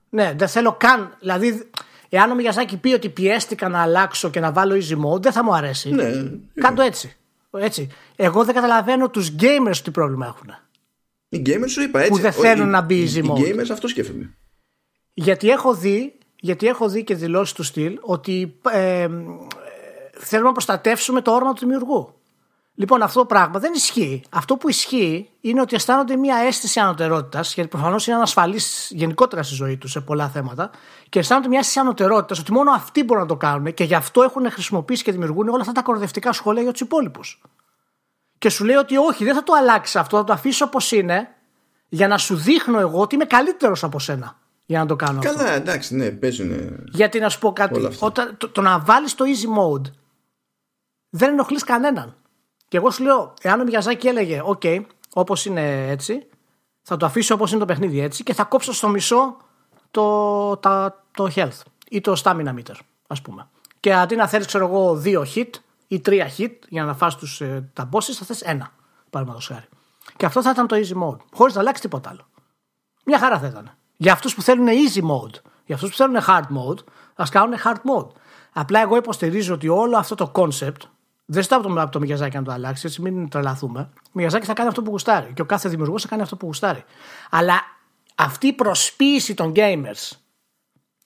ναι, 0.09 0.35
δεν 0.37 0.49
θέλω 0.49 0.73
καν 0.73 1.17
δηλαδή 1.21 1.71
Εάν 2.15 2.31
ο 2.31 2.35
Μιγιαζάκη 2.35 2.77
πει 2.77 2.93
ότι 2.93 3.09
πιέστηκα 3.09 3.69
να 3.69 3.83
αλλάξω 3.83 4.31
και 4.31 4.41
να 4.41 4.53
βάλω 4.53 4.75
easy 4.75 5.05
mode, 5.05 5.23
δεν 5.23 5.33
θα 5.33 5.45
μου 5.45 5.55
αρέσει. 5.55 5.91
Ναι, 5.91 6.11
Κάντο 6.55 6.83
έτσι. 6.83 7.17
έτσι. 7.51 7.89
Εγώ 8.17 8.45
δεν 8.45 8.55
καταλαβαίνω 8.55 9.11
τους 9.11 9.35
gamers 9.41 9.77
τι 9.85 9.91
πρόβλημα 9.91 10.27
έχουν. 10.27 10.51
Οι 11.29 11.43
gamers 11.47 11.69
σου 11.69 11.83
είπα 11.83 11.99
έτσι. 12.01 12.11
Που 12.11 12.19
δεν 12.19 12.33
θέλουν 12.33 12.69
να 12.69 12.81
μπει 12.81 13.09
easy 13.09 13.31
mode. 13.31 13.39
Οι 13.39 13.55
gamers 13.55 13.71
αυτό 13.73 13.89
σκέφτονται. 13.89 14.31
Γιατί 15.15 15.51
έχω 15.51 15.75
δει, 15.75 16.15
γιατί 16.41 16.67
έχω 16.67 16.89
δει 16.89 17.05
και 17.05 17.15
δηλώσεις 17.15 17.55
του 17.55 17.63
στυλ 17.63 17.99
ότι 18.01 18.55
ε, 18.73 19.09
θέλουμε 20.13 20.49
να 20.49 20.53
προστατεύσουμε 20.53 21.21
το 21.21 21.35
όρομα 21.35 21.53
του 21.53 21.61
δημιουργού. 21.61 22.15
Λοιπόν, 22.83 23.03
αυτό 23.03 23.19
το 23.19 23.27
πράγμα 23.27 23.59
δεν 23.59 23.73
ισχύει. 23.75 24.23
Αυτό 24.31 24.57
που 24.57 24.69
ισχύει 24.69 25.29
είναι 25.41 25.61
ότι 25.61 25.75
αισθάνονται 25.75 26.17
μια 26.17 26.37
αίσθηση 26.37 26.81
ανωτερότητας, 26.81 27.55
γιατί 27.55 27.71
προφανώς 27.71 28.07
είναι 28.07 28.17
ανασφαλεί 28.17 28.61
γενικότερα 28.89 29.43
στη 29.43 29.55
ζωή 29.55 29.77
τους 29.77 29.91
σε 29.91 30.01
πολλά 30.01 30.29
θέματα, 30.29 30.71
και 31.09 31.19
αισθάνονται 31.19 31.49
μια 31.49 31.59
αίσθηση 31.59 31.79
ανωτερότητας 31.79 32.39
ότι 32.39 32.53
μόνο 32.53 32.71
αυτοί 32.73 33.05
μπορούν 33.05 33.23
να 33.23 33.29
το 33.29 33.37
κάνουν 33.37 33.75
και 33.75 33.85
γι' 33.85 33.95
αυτό 33.95 34.23
έχουν 34.23 34.51
χρησιμοποιήσει 34.51 35.03
και 35.03 35.13
δημιουργούν 35.13 35.49
όλα 35.49 35.61
αυτά 35.61 35.73
τα 35.73 35.83
κορδευτικά 35.83 36.33
σχόλια 36.33 36.63
για 36.63 36.73
τους 36.73 36.81
υπόλοιπους. 36.81 37.43
Και 38.39 38.49
σου 38.49 38.65
λέει 38.65 38.77
ότι 38.77 38.97
όχι, 38.97 39.25
δεν 39.25 39.35
θα 39.35 39.43
το 39.43 39.53
αλλάξεις 39.53 39.97
αυτό, 39.97 40.17
θα 40.17 40.25
το 40.25 40.33
αφήσω 40.33 40.65
όπως 40.65 40.93
είναι, 40.93 41.29
για 41.89 42.09
να 42.09 42.19
σου 42.19 42.37
δείχνω 42.37 42.79
εγώ 42.79 43.01
ότι 43.01 43.15
είμαι 43.15 43.25
καλύτερος 43.25 43.85
από 43.85 43.99
σένα 43.99 44.39
για 44.67 44.79
να 44.79 44.87
το 44.87 44.97
κάνω 44.97 45.21
Καλά, 45.21 45.43
αυτό. 45.43 45.53
εντάξει, 45.53 45.97
ναι, 45.97 46.11
παίζουν. 46.11 46.51
Γιατί 46.93 47.19
να 47.19 47.29
σου 47.29 47.39
πω 47.39 47.53
κάτι, 47.53 47.89
όταν, 47.99 48.37
το, 48.37 48.49
το 48.49 48.61
να 48.61 48.79
βάλεις 48.79 49.15
το 49.15 49.25
easy 49.25 49.59
mode 49.59 49.91
δεν 51.09 51.33
ενοχλείς 51.33 51.65
κανέναν. 51.65 52.17
Και 52.73 52.79
εγώ 52.79 52.91
σου 52.91 53.03
λέω, 53.03 53.35
εάν 53.41 53.61
ο 53.61 53.65
Μιαζάκη 53.65 54.09
έλεγε, 54.09 54.43
OK, 54.45 54.85
όπως 55.13 55.45
είναι 55.45 55.89
έτσι, 55.89 56.27
θα 56.83 56.97
το 56.97 57.07
αφήσω 57.07 57.35
όπως 57.35 57.51
είναι 57.51 57.61
το 57.61 57.67
παιχνίδι 57.67 58.01
έτσι 58.01 58.23
και 58.23 58.35
θα 58.35 58.45
κόψω 58.45 58.73
στο 58.73 58.89
μισό 58.89 59.37
το, 59.91 60.57
τα, 60.57 61.05
το 61.17 61.29
health 61.35 61.61
ή 61.89 62.01
το 62.01 62.21
stamina 62.25 62.55
meter, 62.55 62.75
ας 63.07 63.23
πούμε. 63.23 63.49
Και 63.81 63.95
αντί 63.95 64.17
να 64.17 64.29
θέλεις, 64.29 64.47
ξέρω 64.47 64.67
εγώ, 64.67 64.95
δύο 64.95 65.27
hit 65.35 65.49
ή 65.87 66.01
τρία 66.01 66.31
hit 66.39 66.53
για 66.69 66.85
να 66.85 66.95
φας 66.95 67.17
τους, 67.17 67.41
ε, 67.41 67.71
τα 67.73 67.89
bosses, 67.93 68.13
θα 68.13 68.25
θες 68.25 68.41
ένα, 68.41 68.73
παραδείγματος 69.11 69.49
χάρη. 69.49 69.69
Και 70.17 70.27
αυτό 70.27 70.43
θα 70.43 70.51
ήταν 70.51 70.67
το 70.67 70.77
easy 70.77 71.03
mode, 71.03 71.21
χωρίς 71.33 71.55
να 71.55 71.61
αλλάξει 71.61 71.83
τίποτα 71.83 72.11
άλλο. 72.11 72.27
Μια 73.05 73.19
χαρά 73.19 73.39
θα 73.39 73.47
ήταν. 73.47 73.71
Για 73.97 74.13
αυτούς 74.13 74.35
που 74.35 74.43
θέλουν 74.43 74.67
easy 74.67 75.01
mode, 75.01 75.41
για 75.65 75.75
αυτούς 75.75 75.91
που 75.91 75.97
θέλουν 75.97 76.17
hard 76.27 76.47
mode, 76.57 76.85
ας 77.15 77.31
κάνουν 77.31 77.59
hard 77.65 77.77
mode. 77.97 78.11
Απλά 78.53 78.81
εγώ 78.81 78.97
υποστηρίζω 78.97 79.55
ότι 79.55 79.69
όλο 79.69 79.97
αυτό 79.97 80.15
το 80.15 80.33
concept 80.35 80.81
δεν 81.25 81.43
ζητάω 81.43 81.59
από 81.59 81.69
το, 81.69 81.81
από 81.81 81.91
το 81.91 82.01
Μιαζάκη 82.01 82.37
να 82.37 82.43
το 82.43 82.53
αλλάξει, 82.53 82.87
έτσι 82.87 83.03
μην 83.03 83.29
τρελαθούμε. 83.29 83.91
Ο 83.95 84.11
Μιαζάκη 84.13 84.47
θα 84.47 84.53
κάνει 84.53 84.69
αυτό 84.69 84.83
που 84.83 84.91
γουστάρει 84.91 85.33
και 85.33 85.43
ο 85.43 85.45
κάθε 85.45 85.69
δημιουργός 85.69 86.03
θα 86.03 86.09
κάνει 86.09 86.23
αυτό 86.23 86.37
που 86.37 86.47
γουστάρει. 86.47 86.85
Αλλά 87.31 87.61
αυτή 88.15 88.47
η 88.47 88.53
προσποίηση 88.53 89.35
των 89.35 89.53
gamers 89.57 90.11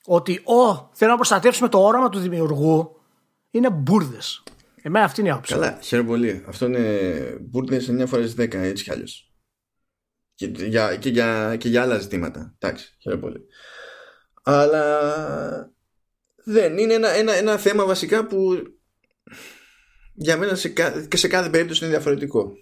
ότι 0.07 0.43
ο, 0.45 0.91
θέλω 0.93 1.11
να 1.11 1.17
προστατεύσουμε 1.17 1.69
το 1.69 1.79
όραμα 1.83 2.09
του 2.09 2.19
δημιουργού 2.19 3.01
είναι 3.51 3.71
μπουρδες. 3.71 4.43
Εμένα 4.83 5.05
αυτή 5.05 5.21
είναι 5.21 5.29
η 5.29 5.33
άποψη. 5.33 5.53
Καλά, 5.53 5.79
χαίρομαι 5.83 6.09
πολύ. 6.09 6.45
Αυτό 6.49 6.67
είναι 6.67 7.39
μπουρδες 7.41 7.91
9 7.91 8.05
φορές 8.07 8.35
10, 8.39 8.55
έτσι 8.55 8.85
κι 8.85 8.91
αλλιώς. 8.91 9.31
Και, 10.35 10.47
για, 10.47 10.97
και, 10.97 11.09
για, 11.09 11.57
και 11.57 11.69
για 11.69 11.83
άλλα 11.83 11.99
ζητήματα. 11.99 12.57
Εντάξει, 12.59 12.97
χαίρομαι 12.99 13.23
πολύ. 13.23 13.47
Αλλά 14.43 14.85
δεν 16.45 16.79
είναι 16.79 16.95
ένα, 16.95 17.09
ένα, 17.09 17.33
ένα 17.33 17.57
θέμα 17.57 17.85
βασικά 17.85 18.27
που 18.27 18.63
για 20.17 20.37
μένα 20.37 20.55
σε, 20.55 20.69
και 21.09 21.17
σε 21.17 21.29
κάθε 21.29 21.49
περίπτωση 21.49 21.85
είναι 21.85 21.93
διαφορετικό. 21.95 22.53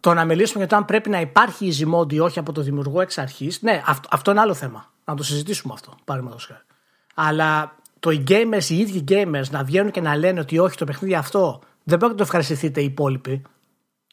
Το 0.00 0.14
να 0.14 0.24
μιλήσουμε 0.24 0.58
για 0.58 0.68
το 0.68 0.76
αν 0.76 0.84
πρέπει 0.84 1.10
να 1.10 1.20
υπάρχει 1.20 1.72
easy 1.72 1.94
mode 1.94 2.12
ή 2.12 2.18
όχι 2.18 2.38
από 2.38 2.52
το 2.52 2.62
δημιουργό 2.62 3.00
εξ 3.00 3.18
αρχής, 3.18 3.62
ναι, 3.62 3.82
αυτό, 3.86 4.08
αυτό 4.12 4.30
είναι 4.30 4.40
άλλο 4.40 4.54
θέμα. 4.54 4.92
Να 5.04 5.14
το 5.14 5.22
συζητήσουμε 5.22 5.72
αυτό, 5.72 5.94
παραδείγματος 6.04 6.46
χάρη. 6.46 6.60
Αλλά 7.14 7.76
το 8.00 8.10
οι 8.10 8.24
gamers, 8.28 8.64
οι 8.68 8.78
ίδιοι 8.78 9.04
gamers 9.08 9.50
να 9.50 9.64
βγαίνουν 9.64 9.90
και 9.90 10.00
να 10.00 10.16
λένε 10.16 10.40
ότι 10.40 10.58
όχι, 10.58 10.76
το 10.76 10.84
παιχνίδι 10.84 11.14
αυτό 11.14 11.60
δεν 11.84 11.98
πρέπει 11.98 12.12
να 12.12 12.18
το 12.18 12.22
ευχαριστηθείτε 12.22 12.80
οι 12.80 12.84
υπόλοιποι. 12.84 13.42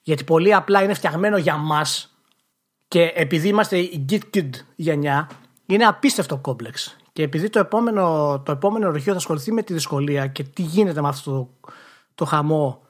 Γιατί 0.03 0.23
πολύ 0.23 0.53
απλά 0.53 0.83
είναι 0.83 0.93
φτιαγμένο 0.93 1.37
για 1.37 1.57
μας 1.57 2.15
και 2.87 3.11
επειδή 3.15 3.47
είμαστε 3.47 3.77
η 3.77 4.05
Git 4.09 4.21
Kid 4.33 4.49
γενιά, 4.75 5.29
είναι 5.65 5.85
απίστευτο 5.85 6.37
κόμπλεξ. 6.37 6.97
Και 7.13 7.23
επειδή 7.23 7.49
το 7.49 7.59
επόμενο, 7.59 8.41
το 8.45 8.51
επόμενο 8.51 8.89
ροχείο 8.91 9.11
θα 9.11 9.17
ασχοληθεί 9.17 9.51
με 9.51 9.61
τη 9.61 9.73
δυσκολία 9.73 10.27
και 10.27 10.43
τι 10.43 10.61
γίνεται 10.61 11.01
με 11.01 11.07
αυτό 11.07 11.31
το 11.31 11.69
το 12.15 12.25
χαμό 12.25 12.87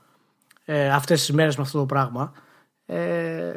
ε, 0.65 0.91
αυτές 0.91 1.19
τις 1.19 1.31
μέρες 1.31 1.55
με 1.55 1.63
αυτό 1.63 1.79
το 1.79 1.85
πράγμα 1.85 2.33
ε, 2.85 3.53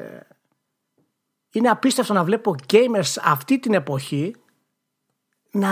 είναι 1.50 1.68
απίστευτο 1.68 2.12
να 2.12 2.24
βλέπω 2.24 2.54
gamers 2.72 3.20
αυτή 3.22 3.58
την 3.58 3.74
εποχή 3.74 4.34
να, 5.50 5.70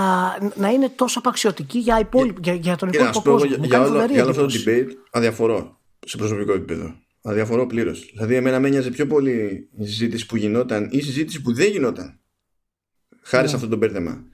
να 0.57 0.69
είναι 0.69 0.89
τόσο 0.89 1.19
απαξιωτικοί 1.19 1.79
για, 1.79 1.99
υπόλοιπο, 2.01 2.41
για, 2.43 2.55
για 2.55 2.77
τον 2.77 2.89
υπόλοιπο 2.89 3.23
κόσμο. 3.23 3.55
Για, 3.55 3.67
για, 3.67 3.81
όλο, 3.81 4.05
για 4.05 4.23
όλο 4.23 4.31
αυτό 4.31 4.47
το 4.47 4.55
debate 4.67 4.89
αδιαφορώ 5.11 5.81
σε 6.07 6.17
προσωπικό 6.17 6.53
επίπεδο. 6.53 6.95
Αδιαφορώ 7.23 7.67
πλήρως. 7.67 8.11
Δηλαδή, 8.13 8.35
εμένα 8.35 8.61
με 8.61 8.69
νοιάζει 8.69 8.91
πιο 8.91 9.07
πολύ 9.07 9.69
η 9.79 9.87
συζήτηση 9.87 10.27
που 10.27 10.37
γινόταν 10.37 10.85
ή 10.85 10.97
η 10.97 11.03
συζήτηση 11.03 11.43
που 11.43 11.55
δεν 11.55 11.71
γινόταν. 11.71 12.21
Χάρη 13.23 13.45
yeah. 13.45 13.51
σε 13.51 13.57
ναι. 13.57 13.63
αυτό 13.63 13.69
το 13.69 13.77
μπέρδεμα. 13.77 14.25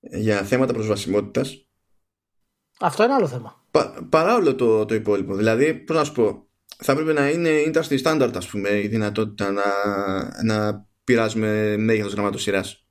Για 0.00 0.42
θέματα 0.42 0.72
προσβασιμότητας. 0.72 1.66
Αυτό 2.80 3.04
είναι 3.04 3.12
άλλο 3.12 3.26
θέμα. 3.26 3.62
Πα, 3.70 4.06
παρά 4.08 4.34
όλο 4.34 4.54
το, 4.54 4.84
το 4.84 4.94
υπόλοιπο. 4.94 5.34
Δηλαδή, 5.34 5.74
πώς 5.74 5.96
να 5.96 6.04
σου 6.04 6.12
πω, 6.12 6.46
θα 6.76 6.92
έπρεπε 6.92 7.12
να 7.12 7.28
είναι 7.28 7.50
industry 7.66 8.02
standard, 8.02 8.32
ας 8.36 8.46
πούμε, 8.46 8.68
η 8.68 8.86
δυνατότητα 8.86 9.50
να, 9.50 9.62
να 10.42 10.86
πειράζουμε 11.04 11.76
μέγεθος 11.76 12.12
γραμματοσυράς. 12.12 12.84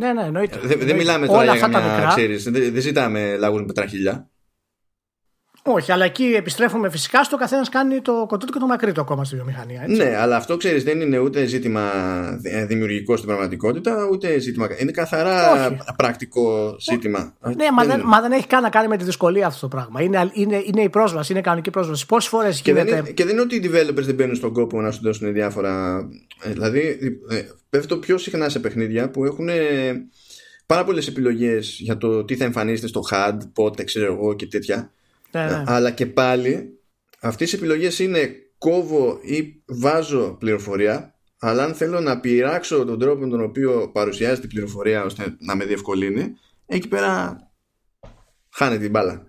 Ναι, 0.00 0.12
ναι, 0.12 0.22
εννοείται. 0.22 0.58
Δεν, 0.62 0.78
δεν 0.78 0.96
μιλάμε 0.96 1.26
τώρα 1.26 1.56
για 1.56 1.68
μια, 1.68 2.06
ξέρεις, 2.08 2.44
δεν, 2.44 2.72
δεν 2.72 2.80
ζητάμε 2.80 3.36
λαγούς 3.36 3.60
με 3.60 3.66
πετραχίλια. 3.66 4.30
Όχι, 5.62 5.92
αλλά 5.92 6.04
εκεί 6.04 6.24
επιστρέφουμε 6.24 6.90
φυσικά 6.90 7.24
στο 7.24 7.36
καθένας 7.36 7.68
κάνει 7.68 8.00
το 8.00 8.24
κοντό 8.28 8.46
και 8.46 8.58
το 8.58 8.66
μακρύ 8.66 8.92
το 8.92 9.00
ακόμα 9.00 9.24
στη 9.24 9.34
βιομηχανία. 9.34 9.82
Έτσι. 9.82 9.96
Ναι, 9.96 10.16
αλλά 10.16 10.36
αυτό 10.36 10.56
ξέρεις 10.56 10.84
δεν 10.84 11.00
είναι 11.00 11.18
ούτε 11.18 11.44
ζήτημα 11.44 11.90
δημιουργικό 12.66 13.16
στην 13.16 13.28
πραγματικότητα, 13.28 14.08
ούτε 14.12 14.38
ζήτημα. 14.38 14.68
Είναι 14.78 14.90
καθαρά 14.90 15.52
Όχι. 15.52 15.76
πρακτικό 15.96 16.76
ζήτημα. 16.80 17.36
Ναι, 17.40 17.70
μα 17.76 17.84
δεν, 17.84 18.02
μα 18.04 18.20
δεν 18.20 18.32
έχει 18.32 18.46
καν 18.46 18.62
να 18.62 18.68
κάνει 18.68 18.88
με 18.88 18.96
τη 18.96 19.04
δυσκολία 19.04 19.46
αυτό 19.46 19.60
το 19.60 19.76
πράγμα. 19.76 20.02
Είναι, 20.02 20.30
είναι, 20.32 20.62
είναι 20.64 20.82
η 20.82 20.88
πρόσβαση, 20.88 21.32
είναι 21.32 21.40
η 21.40 21.44
κανονική 21.44 21.70
πρόσβαση. 21.70 22.06
Πόσες 22.06 22.30
φορές 22.30 22.60
και, 22.60 22.70
γίνεται... 22.70 22.90
δεν 22.90 22.98
είναι, 22.98 23.10
και 23.10 23.24
δεν 23.24 23.32
είναι 23.32 23.42
ότι 23.42 23.56
οι 23.56 23.60
developers 23.64 24.02
δεν 24.04 24.14
μπαίνουν 24.14 24.34
στον 24.34 24.52
κόπο 24.52 24.80
να 24.80 24.90
σου 24.90 25.00
δώσουν 25.02 25.32
διάφορα. 25.32 26.04
Ε, 26.42 26.50
δηλαδή, 26.50 26.98
ε, 27.30 27.42
πέφτω 27.70 27.96
πιο 27.96 28.18
συχνά 28.18 28.48
σε 28.48 28.58
παιχνίδια 28.58 29.10
που 29.10 29.24
έχουν 29.24 29.48
πάρα 30.66 30.84
πολλές 30.84 31.06
επιλογές 31.06 31.78
για 31.80 31.96
το 31.96 32.24
τι 32.24 32.36
θα 32.36 32.44
εμφανίζεται 32.44 32.86
στο 32.86 33.02
HUD, 33.10 33.36
πότε, 33.52 33.84
ξέρω 33.84 34.12
εγώ 34.12 34.34
και 34.34 34.46
τέτοια. 34.46 34.92
Ναι, 35.30 35.44
ναι. 35.44 35.62
Αλλά 35.66 35.90
και 35.90 36.06
πάλι 36.06 36.80
αυτές 37.20 37.52
οι 37.52 37.56
επιλογές 37.56 37.98
είναι 37.98 38.30
κόβω 38.58 39.18
ή 39.22 39.62
βάζω 39.66 40.36
πληροφορία 40.38 41.12
αλλά 41.40 41.64
αν 41.64 41.74
θέλω 41.74 42.00
να 42.00 42.20
πειράξω 42.20 42.84
τον 42.84 42.98
τρόπο 42.98 43.20
με 43.20 43.28
τον 43.28 43.42
οποίο 43.42 43.90
παρουσιάζεται 43.92 44.46
η 44.46 44.48
πληροφορία 44.48 45.04
ώστε 45.04 45.36
να 45.38 45.56
με 45.56 45.64
διευκολύνει 45.64 46.34
εκεί 46.66 46.88
πέρα 46.88 47.36
χάνει 48.50 48.78
την 48.78 48.90
μπάλα. 48.90 49.22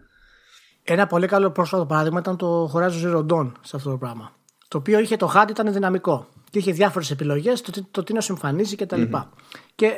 Ένα 0.83 1.07
πολύ 1.07 1.27
καλό 1.27 1.51
πρόσφατο 1.51 1.85
παράδειγμα 1.85 2.19
ήταν 2.19 2.37
το 2.37 2.71
Horizon 2.73 3.05
Zero 3.05 3.25
Dawn 3.25 3.51
σε 3.61 3.75
αυτό 3.75 3.89
το 3.89 3.97
πράγμα. 3.97 4.31
Το 4.67 4.77
οποίο 4.77 4.99
είχε 4.99 5.17
το 5.17 5.31
HUD, 5.35 5.49
ήταν 5.49 5.73
δυναμικό. 5.73 6.27
Και 6.49 6.59
είχε 6.59 6.71
διάφορες 6.71 7.11
επιλογές, 7.11 7.61
το, 7.61 7.71
το, 7.91 8.03
τι 8.03 8.13
να 8.13 8.21
σου 8.21 8.31
εμφανίζει 8.31 8.75
κτλ. 8.75 9.01
Mm-hmm. 9.13 9.27
Και 9.75 9.91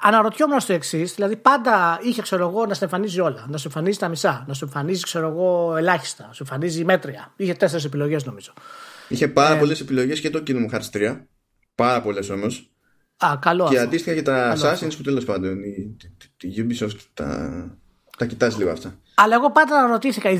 αναρωτιόμουν 0.00 0.60
στο 0.60 0.72
εξής, 0.72 1.14
δηλαδή 1.14 1.36
πάντα 1.36 1.98
είχε 2.02 2.22
ξέρω 2.22 2.48
εγώ 2.48 2.66
να 2.66 2.74
σε 2.74 2.84
εμφανίζει 2.84 3.20
όλα. 3.20 3.46
Να 3.48 3.56
σου 3.56 3.66
εμφανίζει 3.66 3.98
τα 3.98 4.08
μισά, 4.08 4.44
να 4.48 4.54
σου 4.54 4.64
εμφανίζει 4.64 5.02
ξέρω 5.02 5.28
εγώ 5.28 5.76
ελάχιστα, 5.76 6.26
να 6.26 6.32
σου 6.32 6.42
εμφανίζει 6.42 6.84
μέτρια. 6.84 7.32
Είχε 7.36 7.54
τέσσερις 7.54 7.84
επιλογές 7.84 8.24
νομίζω. 8.24 8.52
Είχε 9.08 9.28
πάρα 9.28 9.54
ε, 9.54 9.58
πολλές 9.58 9.80
επιλογές 9.80 10.20
και 10.20 10.30
το 10.30 10.42
Kingdom 10.46 10.74
Hearts 10.74 10.90
3. 10.92 11.20
Πάρα 11.74 12.02
πολλές 12.02 12.30
όμως. 12.30 12.70
Α, 13.16 13.36
καλό 13.40 13.68
Και 13.68 13.78
αντίστοιχα 13.78 14.14
και 14.14 14.22
τα 14.22 14.56
Assassins 14.56 14.96
που 14.96 15.02
τέλος 15.02 15.24
πάντων 15.24 15.62
η, 15.62 15.96
η, 16.40 16.66
Ubisoft 16.68 16.98
τα, 17.14 17.78
τα 18.18 18.26
κοιτάζει 18.26 18.58
λίγο 18.58 18.70
αυτά. 18.70 18.98
Αλλά 19.14 19.34
εγώ 19.34 19.52
πάντα 19.52 19.78
αναρωτήθηκα, 19.78 20.30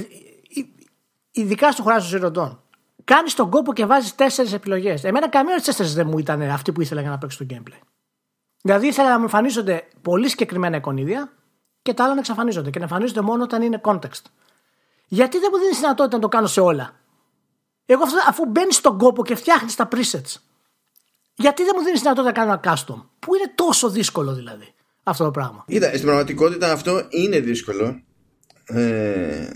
ειδικά 1.30 1.72
στο 1.72 1.84
Horizon 1.86 2.20
Zero 2.20 2.32
Dawn, 2.32 2.56
κάνεις 3.04 3.34
τον 3.34 3.50
κόπο 3.50 3.72
και 3.72 3.86
βάζεις 3.86 4.14
τέσσερις 4.14 4.52
επιλογές. 4.52 5.04
Εμένα 5.04 5.28
καμία 5.28 5.54
από 5.54 5.62
τις 5.62 5.66
τέσσερις 5.66 5.94
δεν 5.94 6.06
μου 6.06 6.18
ήταν 6.18 6.42
αυτή 6.42 6.72
που 6.72 6.80
ήθελα 6.80 7.00
για 7.00 7.10
να 7.10 7.18
παίξω 7.18 7.44
το 7.44 7.54
gameplay. 7.54 7.80
Δηλαδή 8.66 8.86
ήθελα 8.86 9.08
να 9.08 9.16
μου 9.16 9.22
εμφανίζονται 9.22 9.88
πολύ 10.02 10.28
συγκεκριμένα 10.28 10.76
εικονίδια 10.76 11.32
και 11.82 11.94
τα 11.94 12.04
άλλα 12.04 12.12
να 12.14 12.20
εξαφανίζονται 12.20 12.70
και 12.70 12.78
να 12.78 12.84
εμφανίζονται 12.84 13.20
μόνο 13.20 13.42
όταν 13.42 13.62
είναι 13.62 13.80
context. 13.84 14.22
Γιατί 15.08 15.38
δεν 15.38 15.48
μου 15.52 15.58
δίνεις 15.58 15.78
δυνατότητα 15.78 16.16
να 16.16 16.22
το 16.22 16.28
κάνω 16.28 16.46
σε 16.46 16.60
όλα; 16.60 17.00
Εγώ 17.86 18.02
αφού 18.28 18.46
μπαίνεις 18.46 18.76
στον 18.76 18.98
κόπο 18.98 19.24
και 19.24 19.34
φτιάχνεις 19.34 19.74
τα 19.74 19.88
presets, 19.92 20.34
γιατί 21.34 21.64
δεν 21.64 21.72
μου 21.76 21.84
δίνεις 21.84 22.00
δυνατότητα 22.00 22.22
να 22.22 22.32
κάνω 22.32 22.52
ένα 22.52 22.60
custom, 22.64 23.08
που 23.18 23.34
είναι 23.34 23.52
τόσο 23.54 23.90
δύσκολο 23.90 24.34
δηλαδή 24.34 24.74
αυτό 25.02 25.24
το 25.24 25.30
πράγμα. 25.30 25.64
Είδα, 25.66 25.88
στην 25.88 26.02
πραγματικότητα 26.02 26.72
αυτό 26.72 27.06
είναι 27.10 27.40
δύσκολο. 27.40 28.02
Ε, 28.64 29.50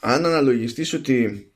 αν 0.00 0.26
αναλογιστείς 0.26 0.92
ότι 0.92 1.46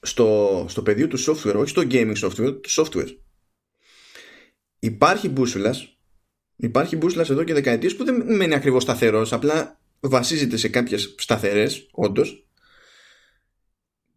στο, 0.00 0.64
στο 0.68 0.82
πεδίο 0.82 1.08
του 1.08 1.24
software, 1.24 1.54
όχι 1.56 1.68
στο 1.68 1.82
gaming 1.90 2.14
software, 2.16 2.62
του 2.62 2.70
software, 2.70 3.16
υπάρχει 4.84 5.28
μπούσουλας. 5.28 5.98
Υπάρχει 6.56 6.96
μπούσουλας 6.96 7.30
εδώ 7.30 7.44
και 7.44 7.52
δεκαετίες 7.54 7.96
που 7.96 8.04
δεν 8.04 8.36
μένει 8.36 8.54
ακριβώς 8.54 8.82
σταθερός, 8.82 9.32
απλά 9.32 9.80
βασίζεται 10.00 10.56
σε 10.56 10.68
κάποιες 10.68 11.14
σταθερές, 11.18 11.88
όντως. 11.92 12.46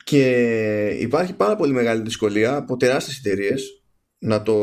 Και 0.04 0.88
υπάρχει 1.00 1.34
πάρα 1.34 1.56
πολύ 1.56 1.74
μεγάλη 1.74 2.02
δυσκολία 2.02 2.56
από 2.56 2.78
τεράστιες 2.78 3.18
εταιρείες 3.18 3.84
να 4.20 4.42
το 4.42 4.56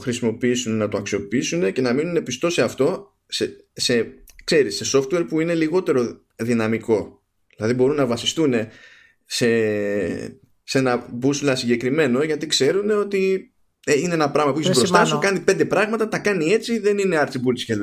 χρησιμοποιήσουν, 0.00 0.76
να 0.76 0.88
το 0.88 0.96
αξιοποιήσουν 0.98 1.72
και 1.72 1.80
να 1.80 1.92
μείνουν 1.92 2.22
πιστό 2.22 2.50
σε 2.50 2.62
αυτό 2.62 3.16
σε, 3.26 3.66
σε, 3.72 4.14
ξέρεις, 4.44 4.76
σε 4.76 4.98
software 4.98 5.26
που 5.28 5.40
είναι 5.40 5.54
λιγότερο 5.54 6.20
δυναμικό. 6.36 7.22
Δηλαδή 7.56 7.74
μπορούν 7.74 7.96
να 7.96 8.06
βασιστούν 8.06 8.54
σε, 9.24 9.46
σε 10.62 10.78
ένα 10.78 11.08
μπούσουλα 11.12 11.56
συγκεκριμένο 11.56 12.22
γιατί 12.22 12.46
ξέρουν 12.46 12.90
ότι 12.90 13.52
ε, 13.61 13.61
είναι 13.86 14.14
ένα 14.14 14.30
πράγμα 14.30 14.52
που 14.52 14.58
έχεις 14.58 14.76
μπροστά 14.76 15.04
σου, 15.04 15.18
κάνει 15.18 15.40
πέντε 15.40 15.64
πράγματα, 15.64 16.08
τα 16.08 16.18
κάνει 16.18 16.52
έτσι, 16.52 16.78
δεν 16.78 16.98
είναι 16.98 17.16
αρτσιμπούρτη 17.16 17.64
και 17.64 17.74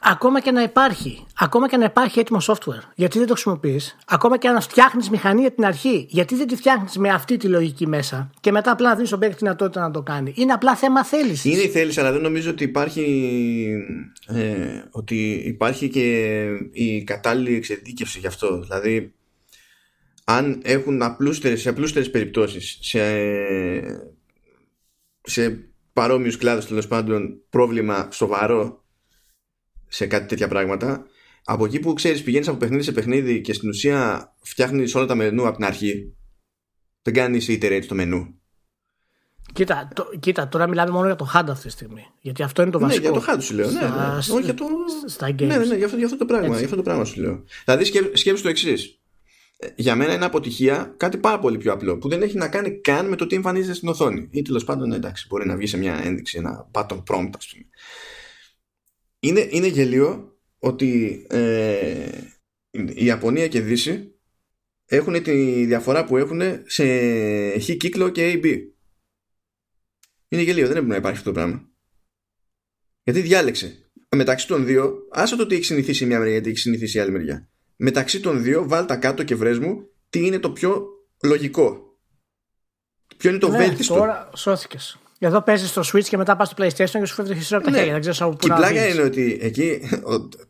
ακόμα 0.00 0.40
και 0.40 0.50
να 0.50 0.62
υπάρχει, 0.62 1.26
ακόμα 1.38 1.68
και 1.68 1.76
να 1.76 1.84
υπάρχει 1.84 2.18
έτοιμο 2.18 2.38
software, 2.42 2.82
γιατί 2.94 3.18
δεν 3.18 3.26
το 3.26 3.32
χρησιμοποιείς, 3.32 3.96
ακόμα 4.06 4.38
και 4.38 4.48
να 4.48 4.60
φτιάχνεις 4.60 5.10
μηχανή 5.10 5.40
για 5.40 5.50
την 5.50 5.64
αρχή, 5.64 6.06
γιατί 6.10 6.34
δεν 6.34 6.46
τη 6.46 6.56
φτιάχνεις 6.56 6.96
με 6.96 7.08
αυτή 7.08 7.36
τη 7.36 7.48
λογική 7.48 7.86
μέσα 7.86 8.30
και 8.40 8.52
μετά 8.52 8.70
απλά 8.70 8.88
να 8.88 8.94
δίνεις 8.94 9.08
στον 9.08 9.20
παίκτη 9.20 9.36
τη 9.36 9.42
δυνατότητα 9.42 9.80
να 9.80 9.90
το 9.90 10.02
κάνει. 10.02 10.32
Είναι 10.36 10.52
απλά 10.52 10.76
θέμα 10.76 11.04
θέλησης. 11.04 11.44
Είναι 11.44 11.62
η 11.62 11.68
θέληση, 11.68 12.00
αλλά 12.00 12.12
δεν 12.12 12.20
νομίζω 12.20 12.50
ότι 12.50 12.64
υπάρχει, 12.64 13.04
ε, 14.26 14.82
ότι 14.90 15.32
υπάρχει 15.32 15.88
και 15.88 16.46
η 16.72 17.04
κατάλληλη 17.04 17.56
εξειδίκευση 17.56 18.18
γι' 18.18 18.26
αυτό. 18.26 18.60
Δηλαδή, 18.60 19.14
αν 20.24 20.60
έχουν 20.64 21.02
απλούστερες, 21.02 21.60
σε 21.60 21.68
απλούστερες 21.68 22.10
περιπτώσεις 22.10 22.78
σε, 22.80 23.00
σε 25.26 25.68
παρόμοιους 25.92 26.36
κλάδους 26.36 26.66
τέλος 26.66 26.88
πάντων 26.88 27.42
πρόβλημα 27.50 28.08
σοβαρό 28.12 28.84
σε 29.86 30.06
κάτι 30.06 30.26
τέτοια 30.26 30.48
πράγματα 30.48 31.06
από 31.44 31.64
εκεί 31.64 31.80
που 31.80 31.92
ξέρεις 31.92 32.22
πηγαίνεις 32.22 32.48
από 32.48 32.56
παιχνίδι 32.56 32.82
σε 32.82 32.92
παιχνίδι 32.92 33.40
και 33.40 33.52
στην 33.52 33.68
ουσία 33.68 34.32
φτιάχνεις 34.42 34.94
όλα 34.94 35.06
τα 35.06 35.14
μενού 35.14 35.46
από 35.46 35.56
την 35.56 35.64
αρχή 35.64 36.16
δεν 37.02 37.14
κάνεις 37.14 37.46
iterate 37.48 37.82
στο 37.82 37.94
μενού 37.94 38.40
Κοίτα, 39.52 39.88
το, 39.94 40.10
κοίτα, 40.20 40.48
τώρα 40.48 40.66
μιλάμε 40.66 40.90
μόνο 40.90 41.06
για 41.06 41.16
το 41.16 41.30
HUD 41.34 41.44
αυτή 41.48 41.66
τη 41.66 41.72
στιγμή. 41.72 42.06
Γιατί 42.20 42.42
αυτό 42.42 42.62
είναι 42.62 42.70
το 42.70 42.78
βασικό. 42.78 43.02
Ναι, 43.02 43.10
για 43.10 43.20
το 43.20 43.32
HUD 43.32 43.42
σου 43.42 43.54
λέω. 43.54 43.70
Ναι, 43.70 43.80
ναι. 43.80 44.16
Όχι 44.16 44.40
για 44.42 44.54
το... 44.54 44.64
Στα 45.06 45.28
games. 45.28 45.46
Ναι, 45.46 45.56
ναι, 45.56 45.64
ναι, 45.64 45.76
για 45.76 45.84
αυτό, 45.84 45.96
για 45.96 46.06
αυτό 46.06 46.18
το 46.18 46.24
πράγμα. 46.24 46.56
Για 46.56 46.64
αυτό 46.64 46.76
το 46.76 46.82
πράγμα 46.82 47.04
σου 47.04 47.20
λέω. 47.20 47.44
Δηλαδή 47.64 47.84
σκέψου 48.14 48.42
το 48.42 48.48
εξής 48.48 49.00
για 49.76 49.96
μένα 49.96 50.14
είναι 50.14 50.24
αποτυχία 50.24 50.94
κάτι 50.96 51.18
πάρα 51.18 51.38
πολύ 51.38 51.58
πιο 51.58 51.72
απλό 51.72 51.98
που 51.98 52.08
δεν 52.08 52.22
έχει 52.22 52.36
να 52.36 52.48
κάνει 52.48 52.80
καν 52.80 53.08
με 53.08 53.16
το 53.16 53.26
τι 53.26 53.36
εμφανίζεται 53.36 53.74
στην 53.74 53.88
οθόνη. 53.88 54.28
Ή 54.30 54.42
τέλος 54.42 54.64
πάντων 54.64 54.92
εντάξει 54.92 55.26
μπορεί 55.28 55.46
να 55.46 55.56
βγει 55.56 55.66
σε 55.66 55.76
μια 55.76 56.00
ένδειξη 56.04 56.38
ένα 56.38 56.70
button 56.72 57.02
prompt 57.06 57.30
ας 57.36 57.48
πούμε. 57.48 57.64
Είναι, 59.18 59.48
είναι 59.50 59.66
γελίο 59.66 60.38
ότι 60.58 61.22
ε, 61.30 62.08
η 62.70 63.04
Ιαπωνία 63.04 63.48
και 63.48 63.58
η 63.58 63.60
Δύση 63.60 64.14
έχουν 64.86 65.22
τη 65.22 65.64
διαφορά 65.64 66.04
που 66.04 66.16
έχουν 66.16 66.40
σε 66.66 66.84
χ 67.58 67.64
κύκλο 67.64 68.08
και 68.08 68.32
AB 68.34 68.46
είναι 70.28 70.42
γελίο 70.42 70.66
δεν 70.66 70.76
έπρεπε 70.76 70.92
να 70.92 70.96
υπάρχει 70.96 71.18
αυτό 71.18 71.32
το 71.32 71.36
πράγμα. 71.40 71.68
Γιατί 73.02 73.20
διάλεξε. 73.20 73.90
Μεταξύ 74.16 74.46
των 74.46 74.64
δύο 74.64 75.06
άσε 75.10 75.36
το 75.36 75.42
ότι 75.42 75.54
έχει 75.54 75.64
συνηθίσει 75.64 76.04
η 76.04 76.06
μια 76.06 76.18
μεριά 76.18 76.32
γιατί 76.32 76.48
έχει 76.48 76.58
συνηθίσει 76.58 76.96
η 76.96 77.00
άλλη 77.00 77.10
μεριά 77.10 77.50
μεταξύ 77.76 78.20
των 78.20 78.42
δύο 78.42 78.68
βάλτα 78.68 78.96
κάτω 78.96 79.22
και 79.22 79.34
βρες 79.34 79.58
μου 79.58 79.88
τι 80.10 80.26
είναι 80.26 80.38
το 80.38 80.50
πιο 80.50 80.86
λογικό. 81.22 81.80
Ποιο 83.16 83.30
είναι 83.30 83.38
το 83.38 83.48
ναι, 83.48 83.56
βέλτιστο. 83.56 83.94
Τώρα 83.94 84.30
σώθηκες. 84.34 84.98
Εδώ 85.18 85.42
παίζεις 85.42 85.68
στο 85.68 85.82
Switch 85.92 86.04
και 86.04 86.16
μετά 86.16 86.36
πας 86.36 86.48
στο 86.48 86.64
PlayStation 86.64 86.90
και 86.90 87.04
σου 87.04 87.14
φεύγει 87.14 87.32
το 87.32 87.40
χειρότερο 87.40 87.56
από 87.56 87.64
τα 87.64 87.70
ναι. 87.70 87.76
χέρια. 87.76 87.92
Δεν 87.92 88.00
ξέρω 88.00 88.26
από 88.26 88.36
πού 88.36 88.46
Και 88.46 88.52
η 88.52 88.56
πλάκα 88.56 88.88
είναι 88.88 89.02
ότι 89.02 89.38
εκεί, 89.40 89.80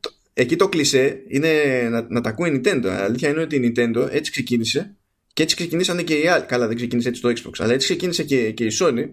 το, 0.00 0.10
εκεί 0.32 0.56
το 0.56 0.68
κλισέ 0.68 1.22
είναι 1.28 1.48
να, 1.90 2.06
να 2.08 2.20
τα 2.20 2.28
ακούει 2.28 2.50
η 2.50 2.60
Nintendo. 2.60 2.84
Η 2.84 2.88
αλήθεια 2.88 3.28
είναι 3.28 3.40
ότι 3.40 3.56
η 3.56 3.72
Nintendo 3.76 4.08
έτσι 4.10 4.30
ξεκίνησε 4.30 4.96
και 5.32 5.42
έτσι 5.42 5.56
ξεκινήσανε 5.56 6.02
και 6.02 6.14
οι 6.14 6.28
άλλοι. 6.28 6.44
Καλά, 6.44 6.66
δεν 6.66 6.76
ξεκίνησε 6.76 7.08
έτσι 7.08 7.20
το 7.20 7.28
Xbox, 7.28 7.52
αλλά 7.58 7.72
έτσι 7.72 7.86
ξεκίνησε 7.86 8.22
και, 8.22 8.50
και 8.50 8.64
η 8.64 8.70
Sony. 8.80 9.08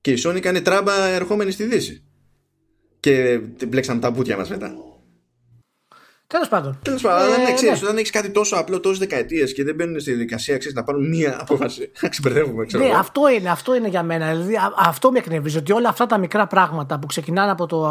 Και 0.00 0.12
η 0.12 0.22
Sony 0.24 0.40
κάνει 0.40 0.62
τράμπα 0.62 1.06
ερχόμενη 1.06 1.50
στη 1.50 1.64
Δύση. 1.64 2.02
Και 3.00 3.40
μπλέξαμε 3.68 4.00
τα 4.00 4.10
μπουτια 4.10 4.36
μας 4.36 4.50
μετά. 4.50 4.74
Τέλος 6.32 6.48
πάντων. 6.48 6.78
Τέλος 6.82 7.02
πάντων, 7.02 7.32
ε, 7.32 7.34
αλλά 7.34 7.52
ξέρεις, 7.52 7.80
ναι. 7.80 7.86
όταν 7.86 7.98
έχεις 7.98 8.10
κάτι 8.10 8.30
τόσο 8.30 8.56
απλό 8.56 8.80
τόσες 8.80 8.98
δεκαετίες 8.98 9.52
και 9.52 9.64
δεν 9.64 9.74
μπαίνουν 9.74 10.00
στη 10.00 10.10
διαδικασία 10.10 10.58
ξέρεις, 10.58 10.76
να 10.76 10.84
πάρουν 10.84 11.08
μία 11.08 11.36
απόφαση. 11.40 11.90
Να 12.02 12.08
ξεπερδεύουμε, 12.08 12.66
ξέρω. 12.66 12.84
Ναι, 12.84 12.90
αυτό 12.90 13.28
είναι, 13.28 13.50
αυτό 13.50 13.74
είναι 13.74 13.88
για 13.88 14.02
μένα. 14.02 14.30
Δηλαδή, 14.30 14.58
αυτό 14.76 15.10
με 15.10 15.18
εκνευρίζει. 15.18 15.56
Ότι 15.56 15.72
όλα 15.72 15.88
αυτά 15.88 16.06
τα 16.06 16.18
μικρά 16.18 16.46
πράγματα 16.46 16.98
που 16.98 17.06
ξεκινάνε 17.06 17.50
από, 17.50 17.66
το, 17.66 17.86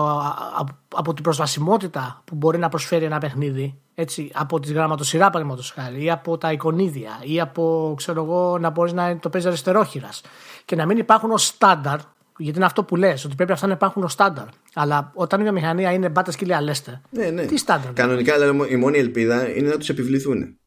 από, 0.57 0.77
από 0.95 1.13
την 1.13 1.23
προσβασιμότητα 1.23 2.21
που 2.25 2.35
μπορεί 2.35 2.57
να 2.57 2.69
προσφέρει 2.69 3.05
ένα 3.05 3.17
παιχνίδι, 3.17 3.77
έτσι, 3.95 4.31
από 4.33 4.59
τη 4.59 4.73
γραμματοσυρά 4.73 5.25
παραδείγματος 5.25 5.71
χάρη, 5.71 6.03
ή 6.03 6.11
από 6.11 6.37
τα 6.37 6.51
εικονίδια, 6.51 7.19
ή 7.21 7.39
από 7.39 7.93
ξέρω 7.97 8.23
εγώ, 8.23 8.57
να 8.57 8.69
μπορείς 8.69 8.93
να 8.93 9.17
το 9.17 9.29
παίζεις 9.29 9.49
αριστερόχειρας 9.49 10.21
και 10.65 10.75
να 10.75 10.85
μην 10.85 10.97
υπάρχουν 10.97 11.31
ως 11.31 11.45
στάνταρ 11.45 11.99
γιατί 12.41 12.57
είναι 12.57 12.65
αυτό 12.65 12.83
που 12.83 12.95
λες, 12.95 13.25
ότι 13.25 13.35
πρέπει 13.35 13.51
αυτά 13.51 13.67
να 13.67 13.73
υπάρχουν 13.73 14.03
ως 14.03 14.11
στάνταρ. 14.11 14.45
Αλλά 14.73 15.11
όταν 15.13 15.39
η 15.39 15.43
βιομηχανία 15.43 15.91
είναι 15.91 16.09
μπάτα 16.09 16.31
σκύλια 16.31 16.57
αλέστε, 16.57 17.01
ναι, 17.09 17.29
ναι. 17.29 17.45
τι 17.45 17.57
στάνταρ. 17.57 17.93
Κανονικά 17.93 18.33
η 18.69 18.75
μόνη 18.75 18.97
ελπίδα 18.97 19.55
είναι 19.55 19.69
να 19.69 19.77
τους 19.77 19.89
επιβληθούν. 19.89 20.57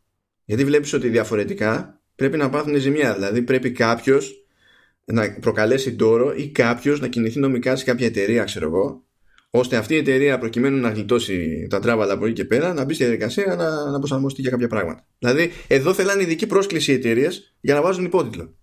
Γιατί 0.44 0.64
βλέπεις 0.64 0.92
ότι 0.92 1.08
διαφορετικά 1.08 2.00
πρέπει 2.16 2.36
να 2.36 2.50
πάθουν 2.50 2.76
ζημιά. 2.76 3.14
Δηλαδή 3.14 3.42
πρέπει 3.42 3.72
κάποιος 3.72 4.44
να 5.04 5.36
προκαλέσει 5.40 5.94
τόρο 5.94 6.34
ή 6.36 6.48
κάποιος 6.48 7.00
να 7.00 7.08
κινηθεί 7.08 7.38
νομικά 7.38 7.76
σε 7.76 7.84
κάποια 7.84 8.06
εταιρεία, 8.06 8.44
ξέρω 8.44 8.66
εγώ, 8.66 9.04
ώστε 9.50 9.76
αυτή 9.76 9.94
η 9.94 9.96
εταιρεία 9.96 10.38
προκειμένου 10.38 10.80
να 10.80 10.90
γλιτώσει 10.90 11.66
τα 11.70 11.80
τράβαλα 11.80 12.12
από 12.12 12.24
εκεί 12.24 12.34
και 12.34 12.44
πέρα 12.44 12.72
να 12.72 12.84
μπει 12.84 12.94
στη 12.94 13.04
διαδικασία 13.04 13.54
να, 13.56 13.90
να 13.90 13.98
προσαρμοστεί 13.98 14.40
για 14.40 14.50
κάποια 14.50 14.68
πράγματα. 14.68 15.06
Δηλαδή, 15.18 15.50
εδώ 15.68 15.94
θέλανε 15.94 16.22
ειδική 16.22 16.46
πρόσκληση 16.46 16.90
οι 16.90 16.94
εταιρείες 16.94 17.54
για 17.60 17.74
να 17.74 17.82
βάζουν 17.82 18.04
υπότιτλο. 18.04 18.54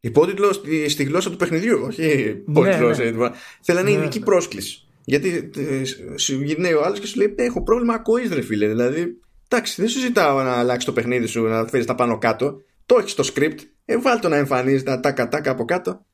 Υπότιτλο 0.00 0.52
στη, 0.52 0.88
στη 0.88 1.04
γλώσσα 1.04 1.30
του 1.30 1.36
παιχνιδιού, 1.36 1.80
όχι 1.82 2.20
υπότιτλο. 2.48 2.88
Ναι, 2.88 3.10
ναι. 3.10 3.30
Θέλανε 3.60 3.90
ναι, 3.90 3.96
ειδική 3.96 4.18
ναι. 4.18 4.24
πρόσκληση. 4.24 4.84
Γιατί 5.04 5.50
ε, 5.56 5.82
σου 6.16 6.42
γυρνάει 6.42 6.74
ο 6.74 6.84
άλλος 6.84 7.00
και 7.00 7.06
σου 7.06 7.18
λέει: 7.18 7.34
Έχω 7.38 7.62
πρόβλημα 7.62 7.94
ακοής, 7.94 8.30
ρε 8.30 8.40
φίλε. 8.40 8.68
Δηλαδή, 8.68 9.20
εντάξει, 9.48 9.80
δεν 9.80 9.90
σου 9.90 9.98
ζητάω 9.98 10.42
να 10.42 10.52
αλλάξεις 10.52 10.84
το 10.84 10.92
παιχνίδι 10.92 11.26
σου, 11.26 11.42
να 11.42 11.66
φέρεις 11.66 11.86
τα 11.86 11.94
πάνω 11.94 12.18
κάτω. 12.18 12.62
Το 12.86 12.96
έχεις 12.98 13.10
στο 13.10 13.24
script. 13.34 13.58
Ε, 13.84 13.98
βάλ 13.98 14.20
το 14.20 14.28
να 14.28 14.36
εμφανίζεις 14.36 14.82
τα 14.82 15.00
τάκα 15.00 15.28
τάκα 15.28 15.50
από 15.50 15.64
κάτω. 15.64 16.04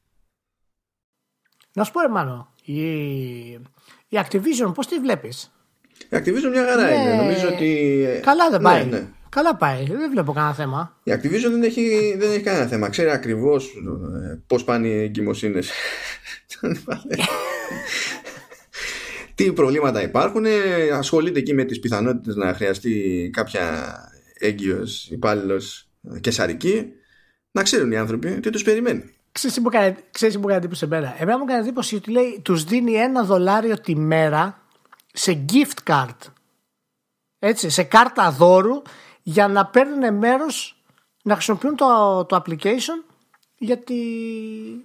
Να 1.73 1.85
σου 1.85 1.93
πω, 1.93 2.01
Εμμάνο, 2.01 2.55
η, 2.65 2.81
η 4.09 4.19
Activision 4.25 4.75
πώς 4.75 4.87
τη 4.87 4.99
βλέπεις; 4.99 5.53
Η 5.99 6.07
Activision 6.11 6.51
μια 6.51 6.67
χαρά 6.67 6.95
είναι. 6.95 7.15
Νομίζω 7.15 7.49
ότι. 7.49 8.21
Καλά 8.23 8.51
δεν 8.51 8.61
πάει. 8.61 8.85
Ναι, 8.85 9.09
Καλά 9.37 9.57
πάει, 9.57 9.85
δεν 9.85 10.11
βλέπω 10.11 10.33
κανένα 10.33 10.55
θέμα. 10.55 11.01
Η 11.03 11.13
Activision 11.15 11.51
δεν 11.51 11.63
έχει, 11.63 12.17
δεν 12.19 12.31
έχει 12.31 12.43
κανένα 12.43 12.67
θέμα. 12.67 12.89
Ξέρει 12.89 13.11
ακριβώς 13.11 13.67
ε, 13.67 14.43
πώς 14.47 14.65
πάνε 14.65 14.89
οι 14.89 15.03
εγκυμοσύνες. 15.03 15.71
Τι 19.35 19.53
προβλήματα 19.53 20.03
υπάρχουν, 20.03 20.45
ε, 20.45 20.91
ασχολείται 20.93 21.39
εκεί 21.39 21.55
με 21.55 21.65
τις 21.65 21.81
πιθανότητες 21.81 22.37
να 22.37 22.55
χρειαστεί 22.55 23.31
κάποια 23.33 23.95
έγκυος 24.39 25.11
υπάλληλος 25.11 25.89
και 26.21 26.31
σαρική, 26.31 26.93
να 27.51 27.63
ξέρουν 27.63 27.93
οι 27.93 27.97
άνθρωποι 27.97 28.41
τι 28.41 28.51
τους 28.51 28.63
περιμένει. 28.63 29.15
Ξέρεις 29.33 29.61
που 29.61 29.69
κάνει, 29.69 29.97
ξέρεις 30.11 30.35
που 30.35 30.47
κάνει 30.47 30.59
εντύπωση 30.59 30.81
σε 30.81 30.87
μένα. 30.87 31.17
Εμένα 31.19 31.39
μου 31.39 31.45
κάνει 31.45 31.61
εντύπωση 31.61 31.95
ότι 31.95 32.11
λέει 32.11 32.41
τους 32.45 32.65
δίνει 32.65 32.93
ένα 32.93 33.25
δολάριο 33.25 33.81
τη 33.81 33.97
μέρα 33.97 34.63
σε 35.13 35.45
gift 35.53 35.93
card. 35.93 36.17
Έτσι, 37.39 37.69
σε 37.69 37.83
κάρτα 37.83 38.31
δώρου 38.31 38.83
για 39.29 39.49
να 39.49 39.67
παίρνουν 39.67 40.15
μέρος 40.15 40.83
να 41.23 41.35
χρησιμοποιούν 41.35 41.77
το, 41.77 42.25
το 42.25 42.43
application 42.45 43.05
γιατί 43.59 43.95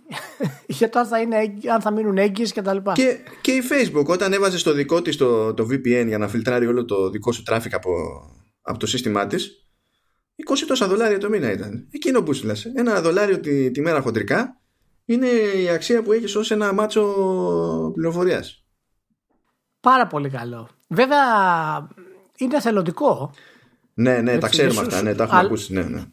για 0.79 0.89
το 0.89 0.99
αν 0.99 1.05
θα, 1.05 1.19
είναι, 1.19 1.37
αν 1.73 1.81
θα 1.81 1.91
μείνουν 1.91 2.17
έγκυες 2.17 2.51
και 2.51 2.61
τα 2.61 2.73
λοιπά. 2.73 2.93
Και, 2.93 3.17
και 3.41 3.51
η 3.51 3.61
Facebook 3.71 4.05
όταν 4.05 4.33
έβαζε 4.33 4.57
στο 4.57 4.71
δικό 4.71 5.01
της 5.01 5.17
το, 5.17 5.53
το 5.53 5.63
VPN 5.63 6.05
για 6.07 6.17
να 6.17 6.27
φιλτράρει 6.27 6.67
όλο 6.67 6.85
το 6.85 7.09
δικό 7.09 7.31
σου 7.31 7.43
traffic 7.49 7.71
από, 7.71 7.91
από 8.61 8.79
το 8.79 8.85
σύστημά 8.85 9.27
της 9.27 9.67
20 10.49 10.63
τόσα 10.67 10.87
δολάρια 10.87 11.17
το 11.17 11.29
μήνα 11.29 11.51
ήταν. 11.51 11.87
Εκείνο 11.91 12.23
που 12.23 12.33
σου 12.33 12.51
Ένα 12.75 13.01
δολάριο 13.01 13.39
τη, 13.39 13.71
τη 13.71 13.81
μέρα 13.81 14.01
χοντρικά 14.01 14.61
είναι 15.05 15.27
η 15.55 15.69
αξία 15.69 16.01
που 16.01 16.11
έχεις 16.11 16.35
ως 16.35 16.51
ένα 16.51 16.73
μάτσο 16.73 17.03
πληροφορίας. 17.93 18.65
Πάρα 19.79 20.07
πολύ 20.07 20.29
καλό. 20.29 20.69
Βέβαια 20.87 21.23
είναι 22.37 22.61
θελοντικό. 22.61 23.31
Ναι, 23.93 24.21
ναι, 24.21 24.37
τα 24.37 24.47
ξέρουμε 24.47 24.81
αυτά. 24.81 25.01
Ναι, 25.01 25.15
τα 25.15 25.23
έχουμε 25.23 25.39
ακούσει. 25.39 25.73
Ναι, 25.73 25.81
ναι. 25.81 26.03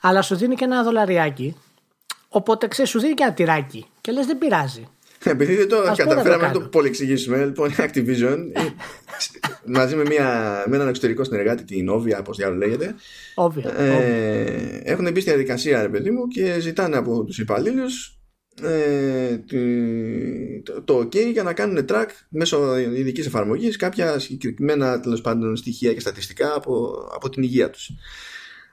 Αλλά 0.00 0.22
σου 0.22 0.36
δίνει 0.36 0.54
και 0.54 0.64
ένα 0.64 0.82
δολαριάκι. 0.82 1.56
Οπότε 2.28 2.68
ξέρεις, 2.68 2.90
σου 2.90 3.00
δίνει 3.00 3.14
και 3.14 3.22
ένα 3.22 3.32
τυράκι. 3.32 3.86
Και 4.00 4.12
λες, 4.12 4.26
δεν 4.26 4.38
πειράζει. 4.38 4.88
Επειδή 5.24 5.54
δεν 5.54 5.68
το 5.68 5.76
καταφέραμε 5.96 6.46
να 6.46 6.52
το 6.52 6.60
πολυεξηγήσουμε, 6.60 7.44
λοιπόν, 7.44 7.70
η 7.70 7.74
Activision 7.78 8.38
μαζί 9.76 9.96
με, 9.96 10.02
μια, 10.02 10.62
με 10.66 10.76
έναν 10.76 10.88
εξωτερικό 10.88 11.24
συνεργάτη, 11.24 11.64
την 11.64 11.90
Ovia, 11.90 12.18
όπως 12.18 12.36
διάλογο 12.36 12.58
λέγεται, 12.58 12.94
Ovia, 13.34 13.64
ε, 13.78 14.80
έχουν 14.82 15.10
μπει 15.12 15.20
στη 15.20 15.30
διαδικασία, 15.30 15.82
ρε 15.82 15.88
παιδί 15.88 16.10
μου, 16.10 16.26
και 16.26 16.60
ζητάνε 16.60 16.96
από 16.96 17.24
τους 17.24 17.38
υπαλλήλους 17.38 18.15
ε, 18.62 19.38
το, 20.62 20.82
το 20.82 20.98
OK 20.98 21.32
για 21.32 21.42
να 21.42 21.52
κάνουν 21.52 21.84
track 21.88 22.06
μέσω 22.28 22.78
ειδικής 22.78 23.26
εφαρμογής 23.26 23.76
κάποια 23.76 24.18
συγκεκριμένα 24.18 25.00
τέλος 25.00 25.20
πάντων 25.20 25.56
στοιχεία 25.56 25.94
και 25.94 26.00
στατιστικά 26.00 26.54
από, 26.54 26.94
από 27.14 27.28
την 27.28 27.42
υγεία 27.42 27.70
τους. 27.70 27.90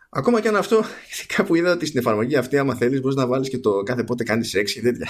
Ακόμα 0.10 0.42
και 0.42 0.48
αν 0.48 0.56
αυτό, 0.56 0.84
κάπου 1.36 1.56
είδα 1.56 1.72
ότι 1.72 1.86
στην 1.86 2.00
εφαρμογή 2.00 2.36
αυτή, 2.36 2.58
άμα 2.58 2.76
θέλεις, 2.76 3.02
μπορείς 3.02 3.16
να 3.18 3.28
βάλεις 3.28 3.50
και 3.50 3.58
το 3.58 3.84
κάθε 3.84 4.04
πότε 4.04 4.24
κάνεις 4.24 4.50
σεξ 4.50 4.74
και 4.74 4.82
τέτοια. 4.82 5.08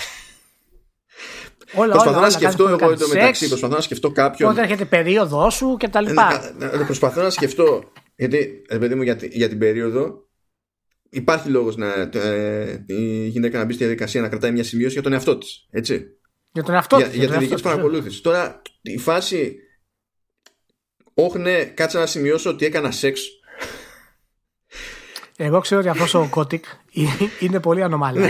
Όλα, 1.76 1.92
προσπαθώ 1.92 2.10
όλα, 2.18 2.20
να 2.20 2.26
όλα, 2.28 2.30
σκεφτώ 2.30 2.64
κάθε 2.64 2.70
εγώ 2.76 2.80
φορά 2.84 2.92
το 2.94 3.00
κάνεις 3.00 3.14
μεταξύ, 3.14 3.40
σεξ, 3.40 3.50
προσπαθώ 3.50 3.76
να 3.76 3.82
σκεφτώ 3.82 4.12
κάποιον. 4.12 4.50
Πότε 4.50 4.62
έρχεται 4.62 4.84
η 4.84 4.86
περίοδος 4.86 5.54
σου 5.54 5.76
και 5.80 5.88
τα 5.88 6.00
Ε, 6.00 6.02
λοιπά. 6.02 6.54
ναι, 6.58 6.68
κα- 6.68 6.82
ε, 6.82 6.84
Προσπαθώ 6.84 7.22
να 7.22 7.30
σκεφτώ. 7.30 7.84
Γιατί, 8.16 8.62
ρε 8.70 8.78
παιδί 8.80 8.96
μου, 8.96 9.02
για, 9.02 9.16
τη- 9.16 9.28
για 9.32 9.50
την 9.50 9.58
περίοδο 9.58 10.28
υπάρχει 11.14 11.50
λόγος 11.50 11.76
να 11.76 12.10
ε, 12.14 12.84
η 12.88 13.28
γυναίκα 13.28 13.58
να 13.58 13.66
μπει 13.66 13.74
στη 13.74 13.84
διαδικασία 13.84 14.22
να 14.22 14.30
κρατάει 14.30 14.52
μια 14.52 14.64
σημείωση 14.64 14.94
για 14.94 15.02
τον 15.02 15.14
εαυτό 15.14 15.38
της. 15.38 15.68
Έτσι. 15.72 16.06
Για 16.52 16.64
τον 16.64 16.74
εαυτό 16.76 16.98
για, 16.98 17.08
της, 17.08 17.16
για 17.16 17.28
τον 17.28 17.38
τη 17.38 17.44
δική 17.44 17.52
εαυτό 17.54 17.70
τη 17.70 17.74
της, 17.76 17.82
παρακολούθησης. 17.82 18.22
Τώρα, 18.22 18.62
η 18.82 18.98
φάση. 18.98 19.56
Όχι, 21.14 21.38
ναι, 21.38 21.64
κάτσε 21.64 21.98
να 21.98 22.06
σημειώσω 22.06 22.50
ότι 22.50 22.66
έκανα 22.66 22.92
σεξ. 22.92 23.22
Εγώ 25.38 25.60
ξέρω 25.60 25.80
ότι 25.80 25.90
αυτός 25.90 26.14
ο 26.14 26.28
Κώτικ 26.36 26.66
είναι 27.40 27.60
πολύ 27.60 27.84
ανομαλία. 27.84 28.30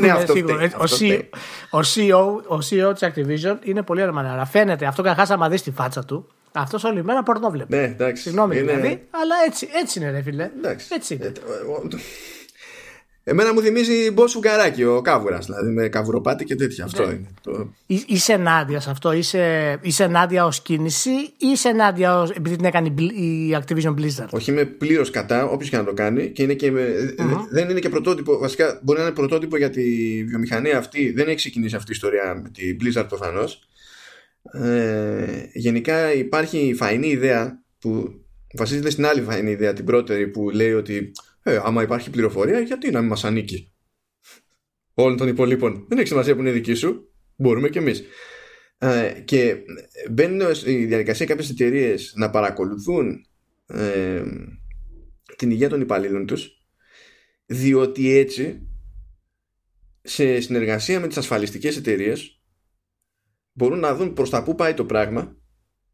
Ναι, 0.00 0.10
αυτό 0.10 0.32
σίγουρο. 0.32 0.54
φταίει, 0.54 0.66
Ε, 0.66 0.76
Ο 0.76 0.82
αυτό 0.82 0.96
CEO, 0.96 0.98
φταίει. 0.98 1.28
ο 1.70 1.78
CEO, 1.78 2.42
ο 2.48 2.56
CEO 2.56 2.92
της 2.98 3.08
Activision 3.12 3.56
είναι 3.64 3.82
πολύ 3.82 4.02
ανομαλία. 4.02 4.32
Αλλά 4.32 4.44
φαίνεται 4.44 4.86
αυτό 4.86 5.02
καταρχάς 5.02 5.30
άμα 5.30 5.48
δεις 5.48 5.62
τη 5.62 5.70
φάτσα 5.70 6.04
του, 6.04 6.28
αυτός 6.52 6.84
όλη 6.84 7.04
μέρα 7.04 7.22
πορνό 7.22 7.50
βλέπει. 7.50 7.74
Ναι, 7.76 7.82
εντάξει. 7.82 8.22
Συγγνώμη 8.22 8.56
Είναι- 8.58 8.72
δηλαδή, 8.72 8.88
αλλά 9.10 9.34
έτσι, 9.46 9.68
έτσι 9.82 9.98
είναι 9.98 10.10
ρε 10.10 10.22
φίλε. 10.22 10.50
Εντάξει. 10.58 10.86
Έτσι 10.90 11.14
είναι. 11.14 11.24
Ε, 11.26 11.30
ο- 11.68 11.72
ο- 11.72 11.98
Εμένα 13.24 13.52
μου 13.52 13.60
θυμίζει 13.60 14.10
μπο 14.10 14.26
σουγκαράκι 14.26 14.84
ο 14.84 15.00
κάβουρας, 15.00 15.46
δηλαδή 15.46 15.70
με 15.70 15.88
καβουροπάτι 15.88 16.44
και 16.44 16.54
τέτοια. 16.54 16.84
Αυτό 16.84 17.06
Ναι. 17.06 17.12
είναι. 17.12 17.26
Το... 17.42 17.72
Εί- 17.86 18.04
Είσαι 18.10 18.32
ενάντια 18.32 18.80
σε 18.80 18.90
αυτό, 18.90 19.12
είσαι, 19.12 19.78
είσαι 19.82 20.04
ενάντια 20.04 20.44
ως 20.46 20.60
κίνηση 20.62 21.10
ή 21.10 21.34
είσαι 21.52 21.68
ενάντια 21.68 22.18
ως, 22.20 22.30
επειδή 22.30 22.56
την 22.56 22.64
έκανε 22.64 22.88
η 22.88 22.94
Bl- 22.98 23.12
η 23.20 23.56
Activision 23.62 23.94
Blizzard; 23.94 24.28
Όχι, 24.30 24.50
είμαι 24.50 24.64
πλήρως 24.64 25.10
κατά, 25.10 25.44
όποιος 25.46 25.70
και 25.70 25.76
να 25.76 25.84
το 25.84 25.92
κάνει. 25.92 26.28
Και, 26.30 26.42
είναι 26.42 26.54
και 26.54 26.70
με- 26.70 27.14
δεν 27.50 27.68
είναι 27.70 27.78
και 27.80 27.88
πρωτότυπο. 27.88 28.38
Βασικά, 28.38 28.78
μπορεί 28.82 28.98
να 28.98 29.04
είναι 29.04 29.14
πρωτότυπο 29.14 29.56
για 29.56 29.70
τη 29.70 29.82
βιομηχανία 30.24 30.78
αυτή. 30.78 31.10
Δεν 31.12 31.26
έχει 31.26 31.36
ξεκινήσει 31.36 31.76
αυτή 31.76 31.90
η 31.90 31.94
ιστορία 31.94 32.40
με 32.42 32.48
τη 32.48 32.76
Blizzard 32.80 33.06
προφανώς. 33.08 33.60
Ε, 34.42 35.46
γενικά 35.52 36.12
υπάρχει 36.14 36.58
η 36.58 36.74
φαϊνή 36.74 37.08
ιδέα 37.08 37.64
που 37.78 38.20
βασίζεται 38.56 38.90
στην 38.90 39.06
άλλη 39.06 39.22
φαϊνή 39.22 39.50
ιδέα, 39.50 39.72
την 39.72 39.84
πρώτερη, 39.84 40.28
που 40.28 40.50
λέει 40.50 40.72
ότι 40.72 41.12
ε, 41.42 41.60
άμα 41.62 41.82
υπάρχει 41.82 42.10
πληροφορία, 42.10 42.60
γιατί 42.60 42.90
να 42.90 43.00
μην 43.00 43.08
μας 43.08 43.24
ανήκει; 43.24 43.72
Όλων 44.94 45.16
των 45.16 45.28
υπολείπων. 45.28 45.86
Δεν 45.88 45.98
έχει 45.98 46.08
σημασία 46.08 46.34
που 46.34 46.40
είναι 46.40 46.50
δική 46.50 46.74
σου. 46.74 47.12
Μπορούμε 47.36 47.68
κι 47.68 47.78
εμείς. 47.78 48.04
Ε, 48.78 49.22
και 49.24 49.56
μπαίνουν 50.10 50.54
στη 50.54 50.84
διαδικασία 50.84 51.26
κάποιες 51.26 51.50
εταιρείες 51.50 52.12
να 52.16 52.30
παρακολουθούν 52.30 53.26
ε, 53.66 54.22
την 55.36 55.50
υγεία 55.50 55.68
των 55.68 55.80
υπαλλήλων 55.80 56.26
τους 56.26 56.62
διότι 57.46 58.16
έτσι 58.16 58.68
σε 60.02 60.40
συνεργασία 60.40 61.00
με 61.00 61.08
τις 61.08 61.16
ασφαλιστικές 61.16 61.76
εταιρείες 61.76 62.41
μπορούν 63.52 63.78
να 63.78 63.94
δουν 63.94 64.12
προς 64.12 64.30
τα 64.30 64.42
που 64.42 64.54
πάει 64.54 64.74
το 64.74 64.84
πράγμα 64.84 65.36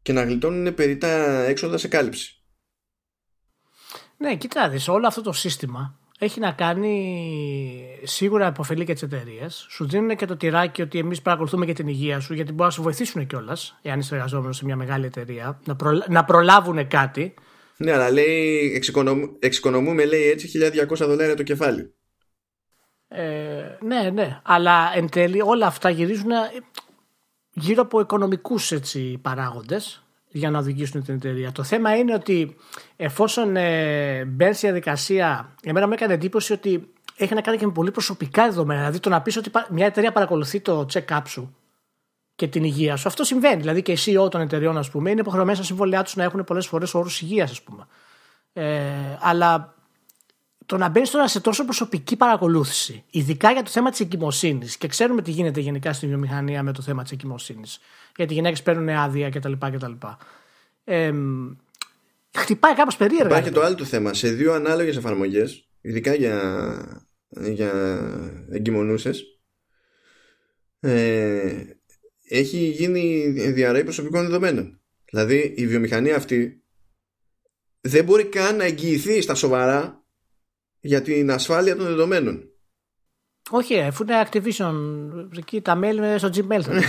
και 0.01 0.13
να 0.13 0.23
γλιτώνουν 0.23 0.73
περί 0.73 0.97
τα 0.97 1.43
έξοδα 1.43 1.77
σε 1.77 1.87
κάλυψη. 1.87 2.43
Ναι, 4.17 4.35
κοίτα, 4.35 4.69
δεις, 4.69 4.87
όλο 4.87 5.07
αυτό 5.07 5.21
το 5.21 5.31
σύστημα 5.31 5.99
έχει 6.19 6.39
να 6.39 6.51
κάνει 6.51 7.99
σίγουρα 8.03 8.47
υποφελεί 8.47 8.85
και 8.85 8.93
τις 8.93 9.01
εταιρείες. 9.01 9.65
Σου 9.69 9.87
δίνουν 9.87 10.15
και 10.15 10.25
το 10.25 10.37
τυράκι 10.37 10.81
ότι 10.81 10.99
εμείς 10.99 11.21
παρακολουθούμε 11.21 11.65
και 11.65 11.73
την 11.73 11.87
υγεία 11.87 12.19
σου, 12.19 12.33
γιατί 12.33 12.51
μπορούν 12.51 12.65
να 12.65 12.71
σου 12.71 12.81
βοηθήσουν 12.81 13.27
κιόλας, 13.27 13.79
εάν 13.81 13.99
είσαι 13.99 14.15
εργαζόμενος 14.15 14.57
σε 14.57 14.65
μια 14.65 14.75
μεγάλη 14.75 15.05
εταιρεία, 15.05 15.59
να, 15.65 15.75
προλα... 15.75 16.05
να 16.09 16.25
προλάβουν 16.25 16.87
κάτι. 16.87 17.33
Ναι, 17.77 17.91
αλλά 17.91 18.11
λέει 18.11 18.71
εξοικονομ- 18.75 19.43
εξοικονομούμε 19.43 20.05
λέει 20.05 20.29
έτσι 20.29 20.49
1200 20.89 20.95
δολάρια 20.97 21.35
το 21.35 21.43
κεφάλι. 21.43 21.93
Ε, 23.07 23.77
ναι, 23.81 24.09
ναι. 24.09 24.39
Αλλά 24.43 24.91
εν 24.95 25.09
τέλει 25.09 25.41
όλα 25.41 25.67
αυτά 25.67 25.89
γυρίζουν 25.89 26.31
ε, 26.31 26.35
γύρω 27.59 27.81
από 27.81 27.99
οικονομικούς 27.99 28.71
έτσι, 28.71 29.19
παράγοντες 29.21 30.03
για 30.31 30.49
να 30.49 30.59
οδηγήσουν 30.59 31.03
την 31.03 31.13
εταιρεία. 31.13 31.51
Το 31.51 31.63
θέμα 31.63 31.97
είναι 31.97 32.13
ότι 32.13 32.55
εφόσον 32.95 33.55
ε, 33.55 34.25
μπαίνει 34.25 34.53
στη 34.53 34.65
διαδικασία, 34.65 35.55
εμένα 35.63 35.87
μου 35.87 35.93
έκανε 35.93 36.13
εντύπωση 36.13 36.53
ότι 36.53 36.89
έχει 37.15 37.33
να 37.33 37.41
κάνει 37.41 37.57
και 37.57 37.65
με 37.65 37.71
πολύ 37.71 37.91
προσωπικά 37.91 38.43
δεδομένα. 38.43 38.79
Δηλαδή 38.79 38.99
το 38.99 39.09
να 39.09 39.21
πεις 39.21 39.37
ότι 39.37 39.49
πα- 39.49 39.67
μια 39.69 39.85
εταιρεία 39.85 40.11
παρακολουθεί 40.11 40.59
το 40.59 40.85
check-up 40.93 41.21
σου 41.25 41.55
και 42.35 42.47
την 42.47 42.63
υγεία 42.63 42.95
σου. 42.95 43.07
Αυτό 43.07 43.23
συμβαίνει. 43.23 43.59
Δηλαδή 43.59 43.81
και 43.81 43.91
οι 43.91 43.97
CEO 44.05 44.31
των 44.31 44.41
εταιρεών, 44.41 44.77
ας 44.77 44.89
πούμε, 44.89 45.09
είναι 45.09 45.19
υποχρεωμένοι 45.19 45.55
στα 45.55 45.65
συμβόλαιά 45.65 46.03
τους 46.03 46.15
να 46.15 46.23
έχουν 46.23 46.43
πολλές 46.43 46.67
φορές 46.67 46.93
όρους 46.93 47.21
υγείας, 47.21 47.51
ας 47.51 47.61
πούμε. 47.61 47.87
Ε, 48.53 49.17
αλλά 49.19 49.75
το 50.69 50.77
να 50.77 50.89
μπαίνεις 50.89 51.09
τώρα 51.09 51.27
σε 51.27 51.39
τόσο 51.39 51.65
προσωπική 51.65 52.15
παρακολούθηση, 52.15 53.03
ειδικά 53.09 53.51
για 53.51 53.63
το 53.63 53.69
θέμα 53.69 53.89
της 53.89 53.99
εγκυμοσύνης, 53.99 54.77
και 54.77 54.87
ξέρουμε 54.87 55.21
τι 55.21 55.31
γίνεται 55.31 55.59
γενικά 55.59 55.93
στην 55.93 56.07
βιομηχανία 56.07 56.63
με 56.63 56.73
το 56.73 56.81
θέμα 56.81 57.03
της 57.03 57.11
εγκυμοσύνης, 57.11 57.79
γιατί 58.15 58.31
οι 58.31 58.35
γυναίκες 58.35 58.63
παίρνουν 58.63 58.89
άδεια 58.89 59.29
κτλ. 59.29 59.51
κτλ. 59.51 59.91
Ε, 60.83 61.13
χτυπάει 62.37 62.73
κάπως 62.73 62.97
περίεργα. 62.97 63.25
Υπάρχει 63.25 63.43
και 63.43 63.49
ρε 63.49 63.55
το 63.59 63.65
άλλο 63.65 63.75
το 63.75 63.83
θέμα. 63.83 64.13
Σε 64.13 64.31
δύο 64.31 64.53
ανάλογες 64.53 64.97
εφαρμογές, 64.97 65.67
ειδικά 65.81 66.13
για, 66.13 67.05
για 67.29 67.71
εγκυμονούσες, 68.49 69.23
ε, 70.79 71.63
έχει 72.27 72.57
γίνει 72.57 73.29
διαρροή 73.29 73.83
προσωπικών 73.83 74.21
δεδομένων. 74.21 74.79
Δηλαδή 75.05 75.53
η 75.57 75.67
βιομηχανία 75.67 76.15
αυτή 76.15 76.63
δεν 77.81 78.03
μπορεί 78.03 78.25
καν 78.25 78.55
να 78.55 78.63
εγγυηθεί 78.63 79.21
στα 79.21 79.35
σοβαρά 79.35 79.98
για 80.81 81.01
την 81.01 81.31
ασφάλεια 81.31 81.75
των 81.75 81.85
δεδομένων. 81.85 82.43
Όχι, 83.49 83.73
ε, 83.73 83.85
αφού 83.85 84.03
είναι 84.03 84.27
Activision, 84.31 84.73
εκεί 85.37 85.61
τα 85.61 85.79
mail 85.83 85.95
είναι 85.95 86.17
στο 86.17 86.29
Gmail. 86.33 86.61
θα- 86.61 86.81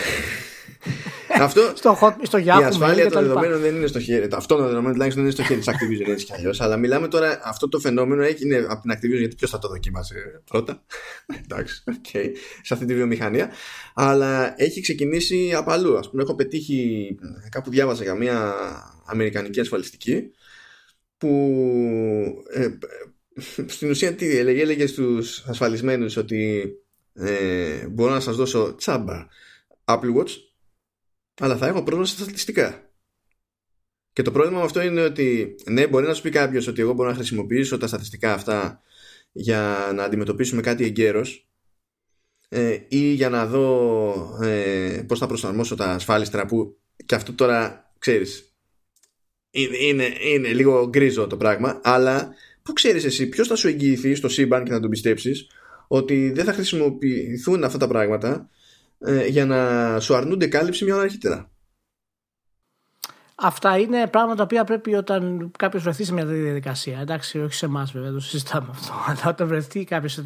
Αυτό 1.41 1.73
στο, 1.77 1.99
hot, 2.01 2.13
στο 2.23 2.39
η 2.39 2.45
Yahoo 2.47 2.63
ασφάλεια 2.63 3.07
mail 3.07 3.13
των 3.13 3.23
κτλ. 3.23 3.29
δεδομένων 3.29 3.61
δεν 3.61 3.75
είναι 3.77 3.87
στο 3.87 4.01
χέρι. 4.01 4.29
Αυτό 4.33 4.57
το 4.57 4.63
δεδομένο 4.63 4.93
τουλάχιστον 4.93 5.25
δεν 5.25 5.33
είναι 5.33 5.43
στο 5.45 5.55
χέρι 5.55 5.61
της 5.61 5.69
Activision 5.75 6.11
έτσι 6.11 6.25
κι 6.25 6.33
αλλιώς. 6.33 6.61
Αλλά 6.61 6.77
μιλάμε 6.77 7.09
τώρα, 7.09 7.41
αυτό 7.45 7.69
το 7.69 7.79
φαινόμενο 7.79 8.23
έγινε 8.23 8.57
από 8.69 8.81
την 8.81 8.93
Activision 8.93 9.19
γιατί 9.19 9.35
ποιος 9.35 9.51
θα 9.51 9.59
το 9.59 9.69
δοκίμασε 9.69 10.43
πρώτα. 10.51 10.85
Εντάξει, 11.45 11.83
οκ, 11.87 12.07
σε 12.63 12.75
αυτή 12.75 12.87
τη 12.87 12.95
βιομηχανία. 12.95 13.51
Αλλά 13.95 14.55
έχει 14.63 14.81
ξεκινήσει 14.81 15.53
από 15.55 15.71
αλλού. 15.71 15.97
Α 15.97 16.01
πούμε, 16.11 16.23
έχω 16.23 16.35
πετύχει, 16.35 17.09
κάπου 17.51 17.71
διάβαζα 17.71 18.03
για 18.03 18.15
μια 18.15 18.55
αμερικανική 19.07 19.61
ασφαλιστική 19.61 20.31
που 21.19 21.29
ε, 22.53 22.69
στην 23.67 23.91
ουσία 23.91 24.15
τι 24.15 24.37
έλεγε, 24.37 24.61
έλεγε 24.61 24.87
στους 24.87 25.45
ασφαλισμένους 25.47 26.17
ότι 26.17 26.73
ε, 27.13 27.87
μπορώ 27.89 28.13
να 28.13 28.21
σας 28.21 28.37
δώσω 28.37 28.75
τσάμπα 28.75 29.27
Apple 29.85 30.17
Watch 30.17 30.31
αλλά 31.41 31.57
θα 31.57 31.67
έχω 31.67 31.83
πρόσβαση 31.83 32.13
στα 32.13 32.23
στατιστικά. 32.23 32.91
Και 34.13 34.23
το 34.23 34.31
πρόβλημα 34.31 34.59
με 34.59 34.65
αυτό 34.65 34.81
είναι 34.81 35.03
ότι 35.03 35.55
ναι, 35.67 35.87
μπορεί 35.87 36.07
να 36.07 36.15
σου 36.15 36.23
πει 36.23 36.31
κάποιος 36.31 36.67
ότι 36.67 36.81
εγώ 36.81 36.93
μπορώ 36.93 37.09
να 37.09 37.15
χρησιμοποιήσω 37.15 37.79
τα 37.79 37.87
στατιστικά 37.87 38.33
αυτά 38.33 38.83
για 39.33 39.91
να 39.95 40.05
αντιμετωπίσουμε 40.05 40.63
κάτι 40.63 40.85
εγκαίρος 40.85 41.49
ε, 42.49 42.79
ή 42.89 42.99
για 42.99 43.29
να 43.29 43.47
δω 43.47 44.39
ε, 44.43 45.05
πώς 45.07 45.19
θα 45.19 45.27
προσαρμόσω 45.27 45.75
τα 45.75 45.87
ασφάλιστρα 45.87 46.47
που 46.47 46.79
και 47.07 47.15
αυτό 47.15 47.33
τώρα 47.33 47.91
ξέρεις 47.99 48.55
είναι, 49.51 49.77
είναι, 49.77 50.17
είναι 50.21 50.53
λίγο 50.53 50.89
γκρίζο 50.89 51.27
το 51.27 51.37
πράγμα 51.37 51.81
αλλά 51.83 52.35
πού 52.71 52.77
ξέρεις 52.77 53.05
εσύ 53.05 53.29
ποιος 53.29 53.49
θα 53.49 53.57
σου 53.57 53.69
εγγυηθεί 53.69 54.15
στο 54.15 54.29
σύμπαν 54.29 54.65
και 54.65 54.73
να 54.73 54.81
τον 54.81 54.91
πιστέψεις 54.91 55.47
ότι 55.89 56.33
δεν 56.33 56.45
θα 56.45 56.53
χρησιμοποιηθούν 56.53 57.65
αυτά 57.65 57.79
τα 57.79 57.89
πράγματα 57.89 58.49
ε, 58.99 59.27
για 59.27 59.47
να 59.47 60.01
σου 60.01 60.15
αρνούνται 60.15 60.47
κάλυψη 60.47 60.85
μια 60.85 60.95
ώρα 60.95 61.03
αρχίτερα; 61.03 61.51
Αυτά 63.35 63.79
είναι 63.79 64.07
πράγματα 64.07 64.37
τα 64.37 64.43
οποία 64.43 64.65
πρέπει 64.65 64.95
όταν 64.95 65.51
κάποιος 65.59 65.83
βρεθεί 65.83 66.05
σε 66.05 66.13
μια 66.13 66.25
τέτοια 66.27 66.43
διαδικασία. 66.43 67.01
Εντάξει, 67.01 67.41
όχι 67.41 67.55
σε 67.55 67.67
εμάς 67.67 67.93
βέβαια, 67.93 68.13
το 68.13 68.21
συζητάμε 68.21 68.67
αυτό. 68.71 68.93
Αλλά 69.09 69.23
όταν 69.27 69.47
βρεθεί 69.49 69.85
κάποιος. 69.85 70.21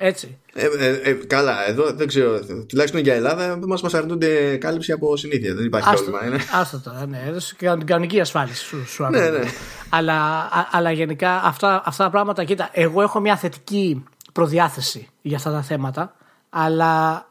Έτσι. 0.00 0.38
Ε, 0.54 0.66
ε, 0.78 0.88
ε, 1.10 1.12
καλά, 1.12 1.68
εδώ 1.68 1.92
δεν 1.92 2.06
ξέρω. 2.06 2.40
Τουλάχιστον 2.68 3.00
για 3.00 3.14
Ελλάδα 3.14 3.56
μα 3.66 3.78
μας 3.82 3.94
αρνούνται 3.94 4.56
κάλυψη 4.56 4.92
από 4.92 5.16
συνήθεια. 5.16 5.54
Δεν 5.54 5.64
υπάρχει 5.64 5.88
Άστο, 5.88 6.10
πρόβλημα. 6.10 6.34
Είναι. 6.34 6.44
άστο 6.52 6.80
τώρα, 6.80 7.06
ναι. 7.06 7.22
έδωσε 7.26 7.54
και 7.58 7.68
την 7.68 7.86
κανονική 7.86 8.20
ασφάλιση 8.20 8.64
σου, 8.64 8.86
σου 8.88 9.02
Ναι, 9.02 9.18
αρνούνται. 9.18 9.38
ναι. 9.44 9.50
Αλλά, 9.88 10.14
α- 10.38 10.68
αλλά 10.70 10.90
γενικά 10.92 11.42
αυτά, 11.44 11.82
αυτά 11.84 12.04
τα 12.04 12.10
πράγματα, 12.10 12.44
κοίτα, 12.44 12.68
εγώ 12.72 13.02
έχω 13.02 13.20
μια 13.20 13.36
θετική 13.36 14.04
προδιάθεση 14.32 15.08
για 15.22 15.36
αυτά 15.36 15.50
τα 15.52 15.62
θέματα, 15.62 16.14
αλλά 16.50 17.26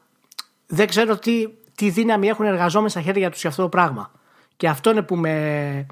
δεν 0.68 0.88
ξέρω 0.88 1.18
τι, 1.18 1.48
τι 1.76 1.90
δύναμη 1.90 2.28
έχουν 2.28 2.46
οι 2.46 2.48
εργαζόμενοι 2.50 2.90
στα 2.90 3.02
χέρια 3.02 3.30
τους 3.30 3.42
για 3.42 3.50
αυτό 3.50 3.62
το 3.62 3.70
πράγμα. 3.70 4.12
Και 4.58 4.68
αυτό 4.68 4.90
είναι 4.90 5.02
που 5.02 5.16
με, 5.16 5.86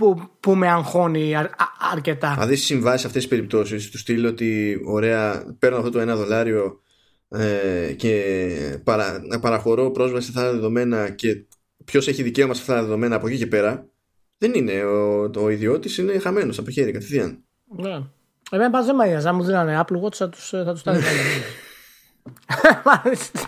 που, 0.00 0.30
που 0.40 0.54
με 0.54 0.68
αγχώνει 0.68 1.36
αρ- 1.36 1.46
α- 1.46 1.90
αρκετά. 1.92 2.36
Αν 2.38 2.48
δεις 2.48 2.64
συμβάσεις 2.64 3.06
αυτές 3.06 3.20
τις 3.22 3.30
περιπτώσεις, 3.30 3.90
του 3.90 3.98
στείλω 3.98 4.28
ότι 4.28 4.80
ωραία, 4.84 5.54
παίρνω 5.58 5.76
αυτό 5.76 5.90
το 5.90 6.00
ένα 6.00 6.16
δολάριο 6.16 6.80
ε, 7.28 7.92
και 7.96 8.22
παρα, 8.84 9.20
παραχωρώ 9.40 9.90
πρόσβαση 9.90 10.24
σε 10.24 10.32
αυτά 10.36 10.50
τα 10.50 10.54
δεδομένα 10.54 11.10
και 11.10 11.44
ποιος 11.84 12.08
έχει 12.08 12.22
δικαίωμα 12.22 12.54
σε 12.54 12.60
αυτά 12.60 12.74
τα 12.74 12.82
δεδομένα 12.82 13.16
από 13.16 13.26
εκεί 13.26 13.36
και 13.36 13.46
πέρα, 13.46 13.86
δεν 14.38 14.54
είναι. 14.54 14.84
Ο, 14.84 15.30
ο 15.36 15.50
ιδιώτης 15.50 15.98
είναι 15.98 16.18
χαμένος 16.18 16.56
από 16.58 16.66
το 16.66 16.72
χέρι 16.72 16.92
κατευθείαν. 16.92 17.44
Ναι. 17.76 18.02
Εμένα 18.50 18.70
πάντως 18.70 18.86
δεν 18.86 18.94
μ' 18.94 19.26
Αν 19.26 19.34
μου 19.34 19.44
δίνανε 19.44 19.80
Apple 19.84 20.04
Watch 20.04 20.14
θα 20.14 20.28
τους, 20.28 20.48
θα 20.48 20.72
τους 20.72 20.82
τα 20.82 20.92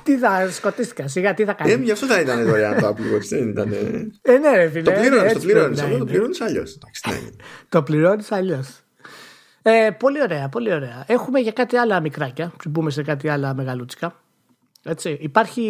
τι 0.02 0.18
θα 0.18 0.50
σκοτίστηκα, 0.50 1.08
σιγά 1.08 1.34
τι 1.34 1.44
θα 1.44 1.52
κάνεις; 1.52 1.74
Ε, 1.74 1.76
γι' 1.76 1.90
αυτό 1.90 2.06
θα 2.06 2.20
ήταν 2.20 2.44
δωρεάν 2.46 2.80
το 2.80 2.88
Apple 2.88 3.16
Watch. 3.16 3.26
Δεν 3.28 3.48
ήταν. 3.48 3.72
Ε, 4.22 4.38
ναι, 4.38 4.56
ρε, 4.56 4.68
φίλε, 4.68 4.82
το 4.82 4.90
πληρώνεις, 5.00 5.22
έτσι 5.32 5.34
το 5.34 5.40
πληρώνεις. 5.40 5.80
πρέπει 5.80 5.80
να 5.80 5.82
Αυτό 5.82 5.88
το 5.88 5.94
είναι. 5.96 6.04
πληρώνεις 6.04 6.40
αλλιώς. 6.40 6.78
Το 7.68 7.82
πληρώνεις 7.82 8.32
αλλιώς. 8.32 8.68
Ε, 9.62 9.90
πολύ 9.98 10.22
ωραία, 10.22 10.48
πολύ 10.48 10.72
ωραία. 10.72 11.04
Έχουμε 11.06 11.38
για 11.40 11.52
κάτι 11.52 11.76
άλλα 11.76 12.00
μικράκια, 12.00 12.52
πριν 12.58 12.70
μπούμε 12.70 12.90
σε 12.90 13.02
κάτι 13.02 13.28
άλλα 13.28 13.54
μεγαλούτσικα. 13.54 14.14
Έτσι. 14.84 15.18
Υπάρχει 15.20 15.62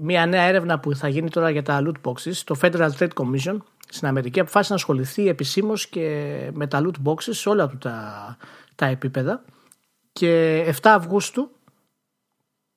μια 0.00 0.26
νέα 0.26 0.42
έρευνα 0.42 0.78
που 0.80 0.94
θα 0.94 1.08
γίνει 1.08 1.30
τώρα 1.30 1.50
για 1.50 1.62
τα 1.62 1.82
loot 1.86 2.10
boxes. 2.10 2.32
Το 2.44 2.58
Federal 2.62 2.88
Trade 2.98 3.08
Commission 3.14 3.56
στην 3.88 4.08
Αμερική 4.08 4.40
αποφάσισε 4.40 4.72
να 4.72 4.78
ασχοληθεί 4.78 5.28
επισήμως 5.28 5.86
και 5.86 6.36
με 6.52 6.66
τα 6.66 6.82
loot 6.84 7.08
boxes 7.10 7.30
σε 7.30 7.48
όλα 7.48 7.68
του 7.68 7.78
τα, 7.78 8.36
τα 8.74 8.86
επίπεδα. 8.86 9.42
Και 10.12 10.64
7 10.66 10.72
Αυγούστου 10.82 11.50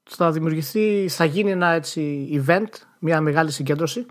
θα 0.03 0.31
δημιουργηθεί, 0.31 1.07
θα 1.09 1.25
γίνει 1.25 1.51
ένα 1.51 1.69
έτσι 1.71 2.29
event, 2.47 2.69
μια 2.99 3.21
μεγάλη 3.21 3.51
συγκέντρωση 3.51 4.05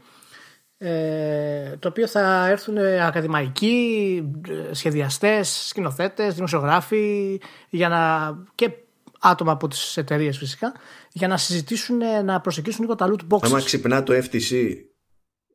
ε, 0.84 1.76
το 1.78 1.88
οποίο 1.88 2.06
θα 2.06 2.46
έρθουν 2.48 2.78
ακαδημαϊκοί, 2.78 4.22
ε, 4.48 4.74
σχεδιαστές, 4.74 5.66
σκηνοθέτες, 5.68 6.34
δημοσιογράφοι 6.34 7.40
για 7.68 7.88
να, 7.88 8.34
και 8.54 8.70
άτομα 9.20 9.52
από 9.52 9.68
τις 9.68 9.96
εταιρείες 9.96 10.38
φυσικά 10.38 10.72
για 11.12 11.28
να 11.28 11.36
συζητήσουν, 11.36 12.00
ε, 12.00 12.22
να 12.22 12.40
προσεγγίσουν 12.40 12.80
λίγο 12.80 12.94
τα 12.94 13.10
loot 13.10 13.34
boxes. 13.34 13.40
Άμα 13.42 13.62
ξυπνά 13.62 14.02
το 14.02 14.12
FTC 14.12 14.74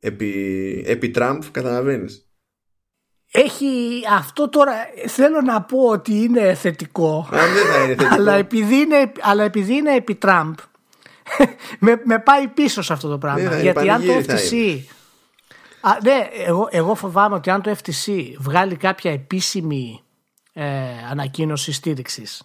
επί, 0.00 0.82
επί 0.86 1.12
Trump, 1.14 1.38
καταλαβαίνεις. 1.50 2.27
Έχει 3.30 4.02
αυτό 4.12 4.48
τώρα 4.48 4.72
θέλω 5.06 5.40
να 5.40 5.62
πω 5.62 5.78
ότι 5.78 6.14
είναι 6.14 6.54
θετικό 6.54 7.28
Αν 7.30 7.52
δεν 7.52 7.66
θα 7.66 7.82
είναι 7.82 7.94
θετικό. 7.94 8.14
αλλά, 8.14 8.32
επειδή 8.32 8.76
είναι, 8.76 9.12
αλλά 9.20 9.44
επειδή 9.44 9.74
είναι 9.74 9.94
επί 9.94 10.14
Τραμπ 10.14 10.54
με, 11.78 12.00
με 12.04 12.18
πάει 12.18 12.48
πίσω 12.48 12.82
σε 12.82 12.92
αυτό 12.92 13.08
το 13.08 13.18
πράγμα 13.18 13.40
Ναι, 13.40 13.48
θα 13.48 13.52
είναι, 13.54 13.62
γιατί 13.62 13.90
αν 13.90 14.00
το 14.00 14.06
πανηγύρι 14.06 14.24
θα 14.24 14.36
FTC 14.36 14.96
Α, 15.80 15.90
ναι, 16.02 16.28
εγώ, 16.46 16.68
εγώ 16.70 16.94
φοβάμαι 16.94 17.34
ότι 17.34 17.50
αν 17.50 17.62
το 17.62 17.76
FTC 17.82 18.32
βγάλει 18.38 18.76
κάποια 18.76 19.12
επίσημη 19.12 20.02
ε, 20.52 20.64
ανακοίνωση 21.10 21.72
στήριξης 21.72 22.42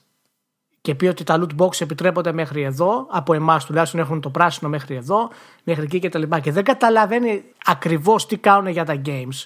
και 0.84 0.96
πει 0.96 1.06
ότι 1.06 1.24
τα 1.24 1.40
loot 1.40 1.62
box 1.62 1.82
επιτρέπονται 1.82 2.32
μέχρι 2.32 2.62
εδώ, 2.62 3.08
από 3.10 3.34
εμάς 3.34 3.66
τουλάχιστον 3.66 4.00
έχουν 4.00 4.22
το 4.22 4.30
πράσινο 4.30 4.70
μέχρι 4.70 4.96
εδώ, 4.96 5.30
μέχρι 5.64 5.84
εκεί 5.84 6.00
κτλ. 6.00 6.22
Και, 6.22 6.40
και 6.40 6.52
δεν 6.52 6.64
καταλαβαίνει 6.64 7.44
ακριβώς 7.66 8.26
τι 8.26 8.38
κάνουν 8.38 8.72
για 8.72 8.86
τα 8.86 9.02
games, 9.06 9.46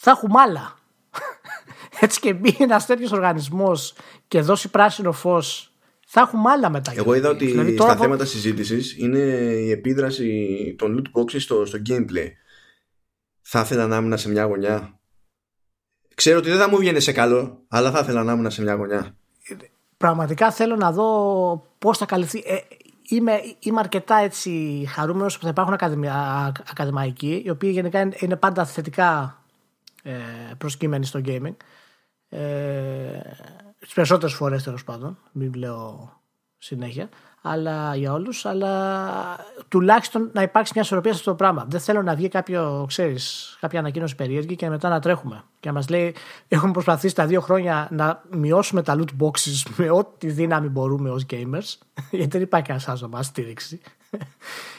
θα 0.00 0.10
έχουμε 0.10 0.40
άλλα. 0.40 0.78
Έτσι 2.00 2.20
και 2.20 2.34
μπει 2.34 2.56
ένας 2.58 2.86
τέτοιος 2.86 3.12
οργανισμός 3.12 3.94
και 4.28 4.40
δώσει 4.40 4.68
πράσινο 4.70 5.12
φως, 5.12 5.72
θα 6.06 6.20
έχουμε 6.20 6.50
άλλα 6.50 6.70
μετά. 6.70 6.92
Εγώ 6.96 7.14
είδα 7.14 7.28
ότι 7.28 7.46
Δηλαδή, 7.46 7.68
στα 7.74 7.78
τώρα 7.84 7.96
θα- 7.96 8.02
θέματα 8.02 8.24
συζήτησης 8.24 8.96
είναι 8.98 9.18
η 9.18 9.70
επίδραση 9.70 10.74
των 10.78 10.96
loot 11.14 11.20
boxes 11.20 11.40
στο, 11.40 11.64
στο 11.64 11.78
gameplay. 11.88 12.28
Θα 13.40 13.60
ήθελα 13.60 13.86
να 13.86 13.96
ήμουν 13.96 14.18
σε 14.18 14.28
μια 14.28 14.44
γωνιά. 14.44 14.98
Ξέρω 16.14 16.38
ότι 16.38 16.48
δεν 16.48 16.58
θα 16.58 16.68
μου 16.68 16.76
βγαίνει 16.76 17.00
σε 17.00 17.12
καλό, 17.12 17.64
αλλά 17.68 17.90
θα 17.90 17.98
ήθελα 17.98 18.22
να 18.24 18.32
ήμουν 18.32 18.50
σε 18.50 18.62
μια 18.62 18.74
γωνιά. 18.74 19.16
πραγματικά 19.96 20.50
θέλω 20.52 20.76
να 20.76 20.92
δω 20.92 21.66
πώς 21.78 21.98
θα 21.98 22.06
καλυφθεί. 22.06 22.42
Ε, 22.46 22.56
είμαι, 23.08 23.32
είμαι 23.58 23.80
αρκετά 23.80 24.16
έτσι 24.16 24.84
χαρούμενος 24.88 25.36
που 25.38 25.42
θα 25.42 25.48
υπάρχουν 25.48 25.74
ακαδημια, 25.74 26.52
ακαδημαϊκοί, 26.70 27.42
οι 27.44 27.50
οποίοι 27.50 27.70
γενικά 27.72 28.00
είναι, 28.00 28.16
είναι 28.18 28.36
πάντα 28.36 28.64
θετικά 28.64 29.42
ε, 30.02 30.12
προσκύμενοι 30.58 31.04
στο 31.04 31.20
gaming. 31.24 31.56
Ε, 32.28 33.20
τις 33.78 33.92
περισσότερες 33.92 34.34
φορές 34.34 34.62
τέλος 34.62 34.84
πάντων, 34.84 35.18
μην 35.32 35.54
λέω 35.54 36.12
συνέχεια, 36.58 37.08
αλλά 37.42 37.96
για 37.96 38.12
όλους, 38.12 38.44
αλλά 38.46 39.36
τουλάχιστον 39.68 40.30
να 40.32 40.42
υπάρξει 40.42 40.72
μια 40.74 40.82
ισορροπία 40.82 41.12
σε 41.12 41.18
αυτό 41.18 41.30
το 41.30 41.36
πράγμα. 41.36 41.66
Δεν 41.68 41.80
θέλω 41.80 42.02
να 42.02 42.14
βγει 42.14 42.28
κάποιο, 42.28 42.84
ξέρεις, 42.88 43.56
κάποια 43.60 43.78
ανακοίνωση 43.78 44.14
περίεργη 44.14 44.56
και 44.56 44.68
μετά 44.68 44.88
να 44.88 45.00
τρέχουμε 45.00 45.44
και 45.60 45.68
να 45.68 45.74
μας 45.74 45.88
λέει 45.88 46.14
έχουμε 46.48 46.72
προσπαθήσει 46.72 47.14
τα 47.14 47.26
δύο 47.26 47.40
χρόνια 47.40 47.88
να 47.90 48.22
μειώσουμε 48.30 48.82
τα 48.82 48.98
loot 48.98 49.22
boxes 49.24 49.70
με 49.76 49.90
ό,τι 49.90 50.30
δύναμη 50.30 50.68
μπορούμε 50.68 51.10
ως 51.10 51.26
gamers 51.30 51.78
γιατί 52.10 52.30
δεν 52.30 52.42
υπάρχει 52.42 52.66
κανένας 52.66 52.88
άλλος 52.88 53.00
να 53.00 53.08
μας 53.08 53.26
στήριξει 53.26 53.80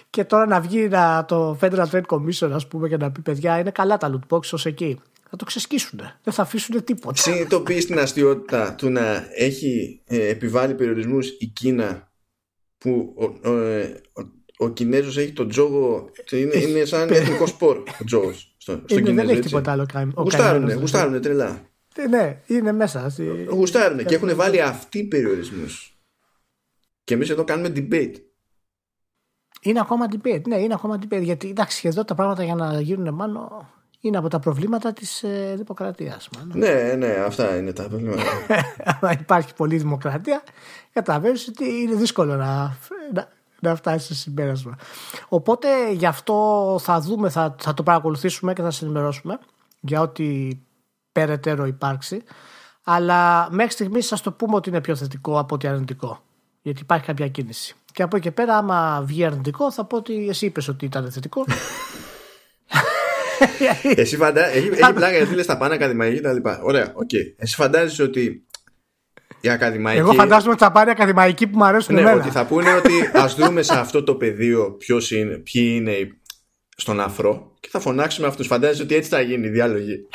και 0.10 0.24
τώρα 0.24 0.46
να 0.46 0.62
βγει 0.62 0.88
να, 0.88 1.26
το 1.26 1.58
Federal 1.62 1.86
Trade 1.92 2.06
Commission 2.06 2.50
ας 2.54 2.68
πούμε 2.68 2.90
και 2.90 2.98
να 2.98 3.12
πει 3.12 3.22
παιδιά 3.22 3.60
είναι 3.60 3.72
καλά 3.72 3.98
τα 3.98 4.12
loot 4.14 4.36
boxes 4.36 4.52
ως 4.52 4.66
εκεί 4.66 5.00
θα 5.30 5.36
το 5.38 5.46
ξεσκίσουν. 5.46 6.00
Δεν 6.24 6.34
θα 6.34 6.42
αφήσουν 6.42 6.84
τίποτα. 6.84 7.22
Συνειδητοποιείς 7.22 7.86
την 7.86 8.00
αστείωτα 8.00 8.76
του 8.76 8.90
να 8.90 9.28
έχει 9.36 10.02
ε, 10.06 10.28
επιβάλει 10.28 10.74
περιορισμούς 10.76 11.28
η 11.40 11.46
Κίνα 11.46 12.12
που 12.78 13.16
ο, 13.44 13.50
ο, 13.50 13.56
ε, 13.62 14.02
ο, 14.14 14.66
ο 14.66 14.70
Κινέζος 14.70 15.18
έχει 15.18 15.32
τον 15.32 15.50
τζόγο 15.50 16.10
είναι, 16.32 16.58
είναι 16.58 16.86
σαν 16.86 17.10
εθνικό 17.10 17.46
σπορ 17.48 17.78
ο 18.02 18.04
τζόγος 18.06 18.56
στο, 18.58 18.72
στο 18.86 18.96
Είναι, 18.98 19.02
δεν 19.02 19.04
Κινέζο 19.06 19.28
έχει 19.30 19.38
έτσι. 19.38 19.50
τίποτα 19.50 19.72
άλλο. 19.72 19.86
κα- 19.94 20.12
ο 20.14 20.22
Γουστάρουνε, 20.22 20.52
Καημένος. 20.54 20.82
γουστάρουνε 20.82 21.20
τρελά 21.20 21.68
Ε, 21.96 22.08
Ναι, 22.08 22.42
είναι 22.48 22.72
μέσα. 22.72 23.10
στη- 23.10 23.46
Γουστάρουνε 23.50 24.04
και 24.04 24.16
έχουν 24.16 24.36
βάλει 24.36 24.62
αυτοί 24.62 25.04
περιορισμούς 25.04 25.98
και 27.04 27.14
εμείς 27.14 27.30
εδώ 27.30 27.44
κάνουμε 27.44 27.72
debate 27.76 28.14
Είναι 29.60 29.80
ακόμα 29.80 30.06
debate. 30.12 30.42
Ναι, 30.48 30.56
είναι 30.56 30.74
ακόμα 30.74 31.00
debate. 31.02 31.22
Γιατί 31.22 31.50
εντάξει, 31.50 31.88
εδώ 31.88 32.04
τα 32.04 32.16
πράγματα 32.16 32.44
για 32.44 32.56
να 32.56 32.82
γίνουν 32.82 33.14
μάλλον 33.14 33.68
είναι 34.00 34.18
από 34.18 34.28
τα 34.28 34.40
προβλήματα 34.40 34.94
της 34.94 35.24
ε, 35.24 35.54
δημοκρατίας. 35.58 36.30
ναι 36.54 36.94
ναι 36.98 37.08
αυτά 37.08 37.58
είναι 37.58 37.74
τα 37.74 37.84
προβλήματα 37.88 38.24
Αν 39.02 39.18
υπάρχει 39.20 39.54
πολλή 39.54 39.78
δημοκρατία, 39.78 40.44
καταλαβαίνεις 40.94 41.48
ότι 41.48 41.66
είναι 41.66 41.96
δύσκολο 41.96 42.36
να, 42.36 42.78
να, 43.14 43.28
να 43.60 43.76
φτάσει 43.76 44.06
σε 44.06 44.16
συμπέρασμα. 44.16 44.78
Οπότε 45.30 45.92
γι' 45.92 46.06
αυτό 46.06 46.78
θα 46.82 47.00
δούμε, 47.00 47.30
θα, 47.30 47.56
θα 47.60 47.74
το 47.74 47.84
παρακολουθήσουμε 47.84 48.54
και 48.54 48.62
θα 48.62 48.72
σα 48.72 48.86
ενημερώσουμε 48.86 49.40
για 49.80 50.02
ό,τι 50.02 50.50
περαιτέρω 51.12 51.66
υπάρξει. 51.66 52.24
Αλλά 52.84 53.48
μέχρι 53.52 53.72
στιγμής 53.72 54.08
σα 54.08 54.20
το 54.20 54.32
πούμε 54.32 54.56
ότι 54.56 54.70
είναι 54.70 54.82
πιο 54.82 54.96
θετικό 54.96 55.40
από 55.40 55.56
ότι 55.56 55.68
αρνητικό. 55.68 56.24
Γιατί 56.62 56.82
υπάρχει 56.82 57.06
κάποια 57.06 57.28
κίνηση. 57.28 57.76
Και 58.00 58.06
από 58.06 58.16
εκεί 58.18 58.26
και 58.26 58.32
πέρα, 58.32 58.58
άμα 58.58 59.04
βγει 59.06 59.26
αρνητικό, 59.26 59.72
θα 59.72 59.86
πω 59.86 59.98
ότι 59.98 60.28
εσύ 60.30 60.46
είπες 60.46 60.68
ότι 60.68 60.86
ήταν 60.86 61.12
θετικό. 61.12 61.46
Εσύ 63.96 64.18
φαντά... 64.18 64.48
έχει, 64.48 64.68
έχει 64.68 64.94
πλάκα 64.94 65.18
γιατί 65.18 65.36
λες 65.36 65.46
τα 65.46 65.58
πάνε 65.58 65.74
ακαδημαϊκοί 65.74 66.16
και 66.16 66.22
τα 66.22 66.34
λοιπά. 66.34 66.60
Ωραία, 66.64 66.92
οκ. 66.96 67.10
Εσύ 67.38 67.56
φαντάζεσαι 67.56 68.04
ότι 68.04 68.46
οι 69.42 69.50
ακαδημαϊκοί... 69.50 70.00
Εγώ 70.00 70.14
φαντάζομαι 70.14 70.52
ότι 70.52 70.64
θα 70.64 70.72
πάρει 70.72 70.90
ακαδημαϊκοί 70.90 71.48
που 71.48 71.58
μου 71.58 71.64
αρέσουν 71.66 71.96
Ναι, 71.96 72.02
εμένα. 72.02 72.18
ότι 72.22 72.30
θα 72.30 72.46
πούνε 72.46 72.74
ότι 72.74 72.94
ας 73.14 73.36
δούμε 73.36 73.62
σε 73.62 73.80
αυτό 73.80 74.04
το 74.04 74.16
πεδίο 74.16 74.72
ποιος 74.72 75.12
είναι, 75.12 75.36
ποιοι 75.36 75.72
είναι 75.76 75.92
οι- 75.92 76.20
στον 76.76 77.00
αφρό 77.00 77.54
και 77.60 77.68
θα 77.72 77.80
φωνάξουμε 77.80 78.28
αυτούς. 78.28 78.48
Φαντάζεσαι 78.48 78.82
ότι 78.84 78.96
έτσι 78.96 79.10
θα 79.10 79.22
γίνει 79.22 79.48
η 79.48 79.50
διαλογή. 79.50 80.08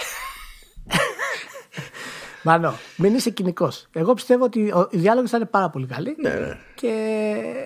Μανώ, 2.44 2.74
μην 2.96 3.14
είσαι 3.14 3.30
κυνικός. 3.30 3.86
Εγώ 3.92 4.14
πιστεύω 4.14 4.44
ότι 4.44 4.70
ο- 4.70 4.88
οι 4.90 4.98
διάλογοι 4.98 5.26
θα 5.26 5.36
είναι 5.36 5.46
πάρα 5.46 5.70
πολύ 5.70 5.86
καλοί 5.86 6.16
ναι, 6.22 6.28
ναι. 6.30 6.58
και 6.74 6.92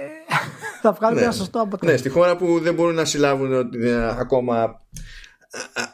θα 0.83 0.93
βγάλουμε 0.93 1.21
Ναι. 1.21 1.27
ένα 1.27 1.35
σωστό 1.37 1.59
ναι, 1.59 1.65
αποτέλεσμα. 1.65 1.99
στη 1.99 2.09
χώρα 2.09 2.37
που 2.37 2.59
δεν 2.61 2.75
μπορούν 2.75 2.95
να 2.95 3.05
συλλάβουν 3.05 3.53
ότι, 3.55 3.87
ε, 3.89 4.07
ακόμα 4.19 4.55
α- 4.63 4.81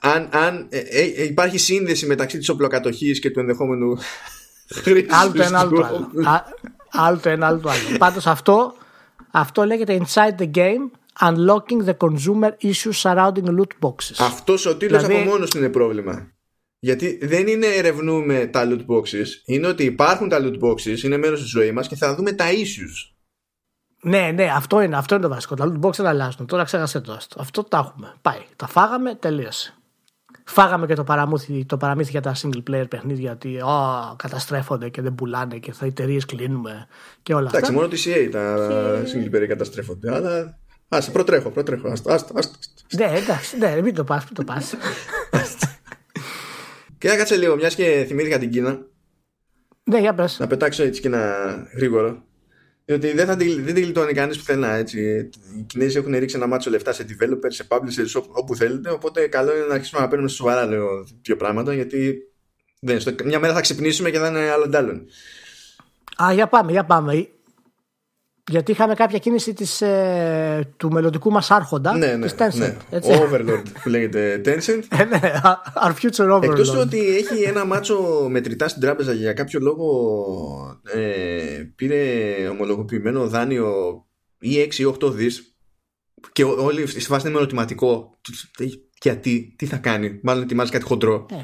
αν, 0.01 0.29
αν 0.33 0.67
ε, 0.71 0.79
ε, 0.79 1.25
υπάρχει 1.25 1.59
σύνδεση 1.59 2.07
μεταξύ 2.07 2.39
της 2.39 2.49
οπλοκατοχής 2.49 3.19
και 3.21 3.31
του 3.31 3.41
ενδεχόμενου 3.41 3.97
χρήσης 4.83 5.13
Άλλο 5.13 5.33
το 5.33 5.43
ένα, 5.43 5.59
άλλο 5.59 5.71
το 5.71 5.77
του- 5.77 5.85
άλλο. 5.85 6.29
Α- 6.29 6.45
Άλλο 6.97 7.19
το 7.19 7.29
ένα, 7.29 7.47
άλλο 7.47 7.59
το 7.59 7.69
άλλο. 7.71 7.99
Πάντως 7.99 8.27
αυτό, 8.27 8.75
αυτό 9.31 9.65
λέγεται 9.65 10.01
Inside 10.07 10.41
the 10.43 10.51
Game 10.55 10.91
Unlocking 11.21 11.85
the 11.89 11.95
Consumer 11.99 12.51
Issues 12.63 13.03
Surrounding 13.03 13.45
Loot 13.59 13.73
Boxes. 13.89 14.15
Αυτός 14.19 14.67
ο 14.67 14.77
τίτλος 14.77 15.03
Δηλαδή- 15.05 15.23
από 15.23 15.31
μόνος 15.31 15.51
του 15.51 15.59
είναι 15.59 15.69
πρόβλημα. 15.69 16.29
Γιατί 16.85 17.19
δεν 17.23 17.47
είναι 17.47 17.67
ερευνούμε 17.67 18.47
τα 18.47 18.69
loot 18.69 18.87
boxes, 18.87 19.27
είναι 19.45 19.67
ότι 19.67 19.85
υπάρχουν 19.85 20.29
τα 20.29 20.39
loot 20.41 20.59
boxes, 20.61 21.03
είναι 21.03 21.17
μέρος 21.17 21.41
της 21.41 21.51
ζωής 21.51 21.73
μας 21.73 21.89
και 21.89 21.97
θα 21.97 22.15
δούμε 22.15 22.33
τα 22.33 22.45
issues. 22.51 23.15
Ναι, 24.03 24.31
ναι, 24.35 24.45
αυτό 24.55 24.81
είναι, 24.81 24.97
αυτό 24.97 25.15
είναι 25.15 25.23
το 25.25 25.31
βασικό. 25.31 25.55
Τα 25.55 25.65
loot 25.67 25.87
boxes 25.87 25.95
δεν 25.97 26.07
αλλάζουν. 26.07 26.47
Τώρα 26.47 26.65
ξέχασε 26.65 27.01
το 27.01 27.13
αυτό. 27.13 27.41
Αυτό 27.41 27.65
τα 27.65 27.79
έχουμε. 27.79 28.15
Πάει. 28.23 28.39
Τα 28.57 28.67
φάγαμε, 28.67 29.15
τελείωσε. 29.15 29.75
Φάγαμε 30.45 30.87
και 30.87 30.95
το 30.95 31.05
παραμύθι, 31.05 31.65
το 31.65 31.77
παραμύθι 31.77 32.11
για 32.11 32.21
τα 32.21 32.35
single 32.43 32.63
player 32.71 32.89
παιχνίδια 32.89 33.33
ότι 33.33 33.61
«Ω, 33.61 34.15
καταστρέφονται 34.17 34.89
και 34.89 35.03
δεν 35.03 35.15
πουλάνε 35.15 35.59
και 35.59 35.73
θα 35.73 35.87
εταιρείες 35.87 36.25
κλείνουμε 36.25 36.87
και 37.23 37.35
όλα 37.35 37.49
Εντάξει, 37.49 37.61
αυτά. 37.61 37.73
μόνο 37.73 37.89
τη 37.89 38.03
CA 38.05 38.29
τα 38.33 39.03
single 39.05 39.37
player 39.37 39.47
καταστρέφονται, 39.49 40.15
αλλά 40.15 40.59
άσε, 40.89 41.11
προτρέχω, 41.11 41.51
προτρέχω, 41.51 41.89
άστα, 41.89 42.15
άστα, 42.15 42.33
άστα. 42.37 42.57
Ναι, 42.97 43.05
εντάξει, 43.05 43.59
ναι, 43.59 43.81
μην 43.83 43.95
το 43.95 44.05
πας, 44.05 44.25
μην 44.25 44.35
το 44.35 44.45
πας. 44.45 44.75
Και 47.05 47.11
να 47.11 47.17
κάτσε 47.17 47.37
λίγο, 47.37 47.57
μιας 47.57 47.75
και 47.75 48.05
θυμήθηκα 48.07 48.39
την 48.39 48.51
Κίνα, 48.51 48.87
ναι, 49.85 49.99
για 49.99 50.15
πες. 50.15 50.39
να 50.39 50.47
πετάξω 50.47 50.83
έτσι 50.83 51.01
και 51.01 51.07
ένα 51.07 51.37
γρήγορο. 51.75 52.23
Διότι 52.85 53.13
δεν, 53.13 53.27
θα 53.27 53.37
τη, 53.37 53.61
δεν 53.61 53.75
τη 53.75 53.81
γλιτώνει 53.81 54.13
κανείς 54.13 54.39
πουθενά. 54.39 54.73
Έτσι. 54.73 55.31
Οι 55.59 55.63
Κινέζοι 55.67 55.99
έχουν 55.99 56.19
ρίξει 56.19 56.37
ένα 56.37 56.47
μάτσο 56.47 56.71
λεφτά 56.71 56.93
σε 56.93 57.07
developers, 57.09 57.49
σε 57.49 57.67
publishers, 57.69 58.13
όπου, 58.15 58.31
όπου 58.33 58.57
θέλετε. 58.57 58.91
Οπότε 58.91 59.27
καλό 59.27 59.57
είναι 59.57 59.65
να 59.65 59.75
αρχίσουμε 59.75 60.01
να 60.01 60.09
παίρνουμε 60.09 60.29
στα 60.29 60.37
σοβαρά 60.37 60.67
λέω, 60.67 61.07
δύο 61.23 61.37
πράγματα. 61.37 61.75
Γιατί 61.75 62.17
Δεν, 62.81 63.01
στο, 63.01 63.15
μια 63.25 63.39
μέρα 63.39 63.55
θα 63.55 63.61
ξυπνήσουμε 63.61 64.11
και 64.11 64.19
θα 64.19 64.29
είναι 64.29 64.51
άλλο 64.51 64.69
ντάλλον. 64.69 65.07
Α, 66.23 66.33
για 66.33 66.47
πάμε, 66.47 66.71
για 66.71 66.85
πάμε. 66.85 67.29
Γιατί 68.51 68.71
είχαμε 68.73 68.95
κάποια 68.95 69.19
κίνηση 69.19 69.53
της, 69.53 69.81
ε, 69.81 70.73
του 70.77 70.91
μελλοντικού 70.93 71.31
μας 71.31 71.51
άρχοντα 71.51 71.97
Ναι, 71.97 72.07
ναι, 72.17 72.27
της 72.27 72.35
Tencent. 72.39 72.59
ναι. 72.59 72.77
έτσι. 72.91 73.11
Overlord 73.13 73.63
που 73.83 73.89
λέγεται 73.89 74.41
Tencent. 74.45 74.83
Ε, 74.99 75.05
ναι, 75.05 75.21
our 75.85 75.93
future 75.93 76.31
overlord. 76.37 76.43
Εκτός 76.43 76.71
του 76.71 76.79
ότι 76.81 77.17
έχει 77.17 77.43
ένα 77.43 77.65
μάτσο 77.65 78.27
μετρητά 78.31 78.69
στην 78.69 78.81
τράπεζα 78.81 79.13
για 79.13 79.33
κάποιο 79.33 79.61
λόγο 79.61 80.81
ε, 80.95 81.63
πήρε 81.77 82.35
ομολογοποιημένο 82.51 83.29
δάνειο 83.29 83.73
ή 84.39 84.69
6 84.71 84.75
ή 84.79 84.85
8 85.05 85.13
δις 85.13 85.57
και 86.33 86.45
ό- 86.45 86.65
όλοι 86.65 86.87
στη 86.87 87.01
φάση 87.01 87.23
είναι 87.27 87.35
με 87.35 87.41
ερωτηματικό 87.41 88.19
γιατί, 89.03 89.55
τι 89.59 89.67
θα 89.67 89.77
κάνει, 89.77 90.21
μάλλον 90.23 90.43
ετοιμάζει 90.43 90.71
κάτι 90.71 90.85
χοντρό. 90.85 91.27
Ε. 91.31 91.35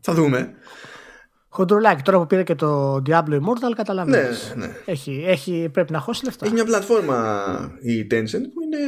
Θα 0.00 0.14
δούμε. 0.14 0.54
Χοντρουλάκι, 1.52 2.02
τώρα 2.02 2.18
που 2.18 2.26
πήρε 2.26 2.42
και 2.42 2.54
το 2.54 3.02
Diablo 3.06 3.32
Immortal, 3.32 3.72
καταλαβαίνεις. 3.76 4.52
Ναι, 4.56 4.66
ναι. 4.66 4.72
Έχει, 4.84 5.24
έχει, 5.26 5.68
πρέπει 5.72 5.92
να 5.92 5.98
χώσει 5.98 6.24
λεφτά. 6.24 6.44
Έχει 6.44 6.54
μια 6.54 6.64
πλατφόρμα 6.64 7.44
η 7.80 8.06
Tencent 8.10 8.42
που 8.54 8.62
είναι 8.62 8.78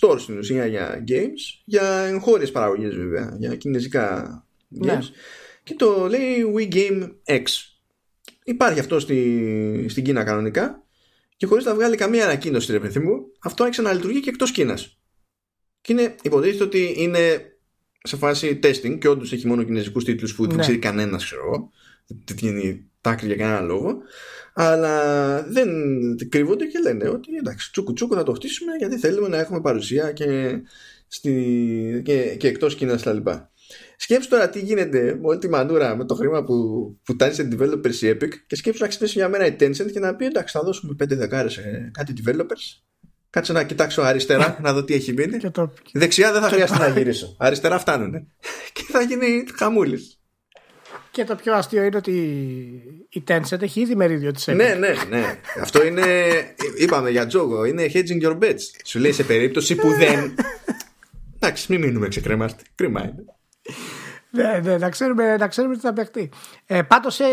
store 0.00 0.18
στην 0.18 0.38
ουσία 0.38 0.66
για 0.66 1.04
games, 1.08 1.60
για 1.64 1.82
εγχώριες 1.82 2.50
παραγωγές 2.50 2.94
βέβαια, 2.96 3.36
για 3.38 3.56
κινέζικα 3.56 4.44
games 4.82 4.86
Ναι. 4.86 4.98
και 5.62 5.74
το 5.74 6.06
λέει 6.08 6.52
We 6.56 6.74
Game 6.74 7.10
X. 7.26 7.44
Υπάρχει 8.44 8.80
αυτό 8.80 9.00
στη, 9.00 9.86
στην 9.88 10.04
Κίνα 10.04 10.24
κανονικά 10.24 10.82
και 11.36 11.46
χωρίς 11.46 11.64
να 11.64 11.74
βγάλει 11.74 11.96
καμία 11.96 12.24
ανακοίνωση 12.24 12.72
ρε 12.72 12.80
παιδί 12.80 12.98
μου, 12.98 13.32
αυτό 13.38 13.62
άρχισε 13.62 13.82
να 13.82 13.92
λειτουργεί 13.92 14.20
και 14.20 14.30
εκτός 14.30 14.50
Κίνας. 14.50 14.98
Και 15.80 15.92
είναι, 15.92 16.14
υποτίθεται 16.22 16.64
ότι 16.64 16.94
είναι 16.96 17.53
σε 18.06 18.16
φάση 18.16 18.58
testing 18.62 18.98
και 18.98 19.08
όντως 19.08 19.32
έχει 19.32 19.46
μόνο 19.46 19.62
κινέζικους 19.62 20.04
τίτλους 20.04 20.34
που 20.34 20.46
δεν 20.46 20.56
Ναι. 20.56 20.62
ξέρει 20.62 20.78
κανένας, 20.78 21.24
ξέρω 21.24 21.42
εγώ. 21.44 21.70
Δεν 22.24 22.36
γίνει 22.36 22.90
τάκρη 23.00 23.26
για 23.26 23.36
κανένα 23.36 23.60
λόγο. 23.60 23.96
Αλλά 24.54 25.42
δεν 25.42 25.68
κρύβονται 26.28 26.64
και 26.64 26.78
λένε 26.78 27.08
ότι 27.08 27.34
εντάξει, 27.38 27.70
τσούκου 27.72 27.92
τσούκου 27.92 28.14
θα 28.14 28.22
το 28.22 28.32
χτίσουμε 28.32 28.72
γιατί 28.78 28.98
θέλουμε 28.98 29.28
να 29.28 29.38
έχουμε 29.38 29.60
παρουσία 29.60 30.12
και, 30.12 30.60
στη, 31.08 32.02
και, 32.04 32.34
και 32.38 32.48
εκτός 32.48 32.74
Κίνας 32.74 33.02
τα 33.02 33.12
λοιπά. 33.12 33.50
Σκέψου 33.96 34.28
τώρα 34.28 34.48
τι 34.48 34.60
γίνεται 34.60 35.02
με 35.20 35.26
όλη 35.26 35.38
τη 35.38 35.48
μανούρα 35.48 35.96
με 35.96 36.04
το 36.04 36.14
χρήμα 36.14 36.44
που, 36.44 36.54
που 37.04 37.16
τάνει 37.16 37.34
σε 37.34 37.48
developers 37.52 37.94
η 37.94 38.08
Epic 38.08 38.28
και 38.46 38.56
σκέψου 38.56 38.82
να 38.82 38.88
ξυπνήσει 38.88 39.18
μια 39.18 39.28
μέρα 39.28 39.46
η 39.46 39.56
Tencent 39.60 39.90
και 39.92 40.00
να 40.00 40.16
πει 40.16 40.24
εντάξει 40.24 40.56
θα 40.58 40.64
δώσουμε 40.64 40.94
5 41.04 41.06
δεκάρες 41.08 41.52
σε 41.52 41.90
κάτι 41.92 42.12
developers 42.24 42.82
Κάτσε 43.34 43.52
να 43.52 43.62
κοιτάξω 43.64 44.02
αριστερά 44.02 44.58
να 44.62 44.72
δω 44.72 44.84
τι 44.84 44.94
έχει 44.94 45.12
μείνει. 45.12 45.38
Και 45.38 45.50
το... 45.50 45.72
Δεξιά 45.92 46.32
δεν 46.32 46.42
θα 46.42 46.48
χρειαστεί 46.48 46.78
να 46.78 46.88
γυρίσω. 46.88 47.34
Αριστερά 47.38 47.78
φτάνουν. 47.78 48.12
Και 48.72 48.82
θα 48.88 49.00
γίνει 49.00 49.44
χαμούλης. 49.56 50.20
και 51.10 51.24
το 51.24 51.34
πιο 51.34 51.54
αστείο 51.54 51.82
είναι 51.82 51.96
ότι 51.96 52.12
η 53.08 53.24
Tencent 53.28 53.62
έχει 53.62 53.80
ήδη 53.80 53.94
μερίδιο 53.94 54.30
της 54.32 54.48
Epic. 54.48 54.54
Ναι, 54.54 54.74
ναι, 54.74 54.94
ναι. 55.08 55.38
Αυτό 55.60 55.86
είναι. 55.86 56.04
Είπαμε 56.78 57.10
για 57.10 57.26
τζόγο. 57.26 57.64
Είναι 57.64 57.90
hedging 57.94 58.22
your 58.22 58.38
bets. 58.38 58.60
Σου 58.84 58.98
λέει 58.98 59.12
σε 59.12 59.22
περίπτωση 59.24 59.74
που 59.74 59.88
δεν. 59.88 60.34
Εντάξει, 61.40 61.66
μην 61.72 61.80
μείνουμε 61.80 62.08
ξεκρέμαστοι. 62.08 62.64
Κρίμα 62.74 63.02
είναι. 63.02 63.24
Ναι, 64.30 64.60
ναι, 64.62 64.78
να 64.78 64.90
ξέρουμε, 64.90 65.36
να 65.36 65.48
ξέρουμε 65.48 65.74
τι 65.74 65.80
θα 65.80 65.92
παιχτεί. 65.92 66.30
Ε, 66.66 66.82
Πάντως 66.82 67.20
ε, 67.20 67.24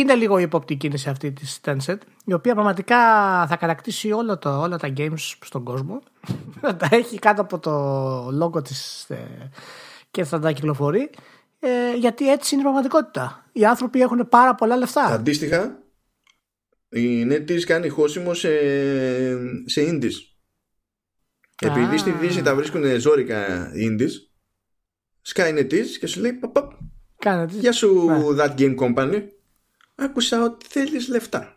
είναι 0.00 0.14
λίγο 0.14 0.38
υποπτή 0.38 0.74
κίνηση 0.74 1.08
αυτή 1.08 1.32
τη 1.32 1.46
Tencent, 1.64 1.98
η 2.24 2.32
οποία 2.32 2.54
πραγματικά 2.54 2.96
θα 3.46 3.56
κατακτήσει 3.56 4.12
όλο 4.12 4.38
το, 4.38 4.60
όλα 4.60 4.78
τα 4.78 4.92
games 4.96 5.34
στον 5.40 5.64
κόσμο. 5.64 6.02
Θα 6.60 6.76
τα 6.76 6.88
έχει 6.90 7.18
κάτω 7.18 7.42
από 7.42 7.58
το 7.58 8.28
logo 8.42 8.64
της 8.64 9.10
ε, 9.10 9.50
και 10.10 10.24
θα 10.24 10.38
τα 10.38 10.52
κυκλοφορεί. 10.52 11.10
Ε, 11.58 11.96
γιατί 11.96 12.30
έτσι 12.30 12.54
είναι 12.54 12.62
η 12.62 12.64
πραγματικότητα. 12.64 13.48
Οι 13.52 13.64
άνθρωποι 13.64 14.00
έχουν 14.00 14.28
πάρα 14.28 14.54
πολλά 14.54 14.76
λεφτά. 14.76 15.04
Αντίστοιχα, 15.04 15.82
η 16.88 17.26
NetEase 17.30 17.62
κάνει 17.62 17.88
χώσιμο 17.88 18.34
σε, 18.34 18.48
σε 19.64 19.80
indies. 19.80 20.14
Επειδή 21.60 21.94
Α. 21.94 21.98
στη 21.98 22.10
Δύση 22.10 22.42
τα 22.42 22.54
βρίσκουν 22.54 23.00
ζόρικα 23.00 23.70
indies, 23.74 24.10
σκάει 25.20 25.52
NetEase 25.56 25.88
και 26.00 26.06
σου 26.06 26.20
λέει 26.20 26.32
παπ, 26.32 26.52
παπ, 26.52 26.72
Κάνετε. 27.18 27.58
Γεια 27.58 27.72
σου 27.72 28.04
Ναι. 28.04 28.18
That 28.36 28.54
Game 28.58 28.76
Company 28.76 29.22
Άκουσα 29.96 30.42
ότι 30.42 30.66
θέλεις 30.68 31.08
λεφτά 31.08 31.56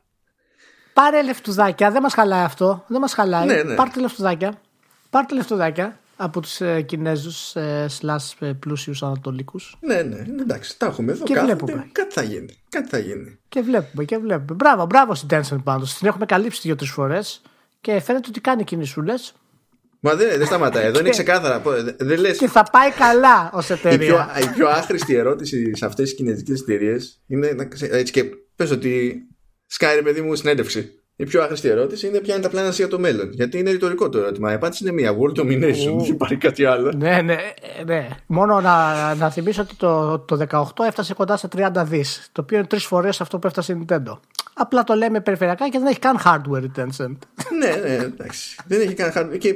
Πάρε 0.94 1.24
λεφτουδάκια, 1.24 1.92
δεν 1.92 2.02
μας 2.02 2.14
χαλάει 2.14 2.44
αυτό. 2.44 2.84
Δεν 2.88 3.02
μας 3.02 3.14
χαλάει. 3.14 3.46
Ναι, 3.46 3.64
ναι. 3.64 3.76
Πάρτε 3.76 4.00
λεφτουδάκια. 4.00 4.62
Πάρτε 5.10 5.36
λεφτουδάκια 5.36 6.00
από 6.16 6.42
τους 6.42 6.62
ε, 6.62 6.82
Κινέζους 6.82 7.56
ε, 7.56 7.86
slash 8.02 8.34
ε, 8.40 8.52
πλούσιους 8.54 9.04
Ανατολικούς. 9.04 9.78
Ναι 9.80 10.02
ναι 10.02 10.26
εντάξει 10.42 10.80
τα 10.80 10.86
έχουμε 10.86 11.12
εδώ 11.12 11.24
Και 11.24 11.34
κάθονται. 11.34 11.54
βλέπουμε. 11.54 11.90
Κάτι 11.92 12.14
θα 12.14 12.24
γίνει 12.24 12.58
Κάτι 12.70 12.90
θα 12.90 12.98
γίνει 12.98 13.40
Και 13.50 13.62
βλέπουμε 13.62 14.04
και 14.04 14.18
βλέπουμε. 14.18 14.54
Μπράβο, 14.54 14.86
μπράβο 14.86 15.16
στην 15.16 15.28
Tencent 15.32 15.64
πάντως. 15.64 15.94
Την 15.94 16.08
έχουμε 16.08 16.26
καλύψει 16.26 16.60
δύο-τρεις 16.64 16.92
φορές 16.92 17.42
και 17.82 18.00
φαίνεται 18.00 18.30
ότι 18.30 18.42
κάνει 18.42 18.64
κινησούλες 18.64 19.34
Μα 20.00 20.16
δεν, 20.16 20.38
δεν 20.38 20.46
σταματάει 20.46 20.86
εδώ 20.86 21.00
είναι 21.00 21.10
ξεκάθαρα 21.10 21.60
Πω, 21.60 21.72
Δεν 21.72 21.96
δεν 22.00 22.20
λες 22.20 22.38
και 22.38 22.48
θα 22.48 22.64
πάει 22.72 22.92
καλά 22.92 23.50
ως 23.54 23.70
η 23.70 23.74
πιο, 23.74 23.90
εταιρεία. 23.90 24.30
η 24.44 24.48
πιο 24.56 24.68
άχρηστη 24.68 25.16
ερώτηση 25.16 25.76
σε 25.76 25.86
αυτές 25.86 26.10
τις 26.10 26.18
κινέζικες 26.18 26.62
εταιρείες 26.62 27.22
είναι 27.28 27.52
να 27.52 27.66
ξε- 27.66 27.94
έτσι 27.94 28.14
και 28.14 28.24
πες 28.56 28.72
ότι 28.72 29.22
σκάει 29.66 29.96
ρε 29.96 30.02
παιδί 30.02 30.22
μου 30.22 30.36
συνέντευξη 30.36 30.94
η 31.16 31.24
πιο 31.24 31.42
άχρηστη 31.44 31.68
ερώτηση 31.68 32.08
είναι 32.08 32.20
ποια 32.20 32.34
είναι 32.34 32.44
τα 32.44 32.50
πλάνα 32.50 32.72
σου 32.72 32.76
για 32.82 32.88
το 32.88 33.00
μέλλον. 33.00 33.30
Γιατί 33.34 33.58
είναι 33.60 33.72
ρητορικό 33.72 34.10
το 34.10 34.18
ερώτημα. 34.18 34.52
Η 34.52 34.54
απάντηση 34.56 34.84
είναι 34.84 34.92
μία. 34.94 35.12
World 35.18 35.40
domination. 35.40 35.98
Δεν 35.98 36.06
υπάρχει 36.16 36.36
κάτι 36.38 36.66
άλλο. 36.66 36.94
ναι, 36.98 37.22
ναι, 37.22 37.34
ε, 37.80 37.84
ναι. 37.86 38.08
Μόνο 38.26 38.62
να, 38.62 39.16
να 39.16 39.30
θυμίσω 39.32 39.62
ότι 39.62 39.76
το, 39.76 40.20
το 40.20 40.48
18 40.50 40.64
έφτασε 40.88 41.14
κοντά 41.14 41.38
στα 41.38 41.48
30 41.56 41.84
δις. 41.86 42.30
Το 42.32 42.42
οποίο 42.42 42.58
είναι 42.58 42.68
τρεις 42.68 42.86
φορές 42.86 43.22
αυτό 43.22 43.40
που 43.40 43.48
έφτασε 43.48 43.74
η 43.74 43.86
Nintendo. 43.88 44.20
Απλά 44.54 44.84
το 44.84 44.94
λέμε 44.94 45.22
περιφερειακά 45.22 45.70
και 45.70 45.78
δεν 45.80 45.88
έχει 45.88 46.00
καν 46.00 46.18
hardware 46.26 46.64
η 46.64 46.72
Tencent. 46.78 47.18
ναι, 47.60 47.76
ναι, 47.82 47.96
εντάξει. 47.96 48.56
Δεν 48.68 48.82
έχει 48.82 48.94
καν 48.94 49.12
hardware. 49.16 49.38
Και 49.38 49.56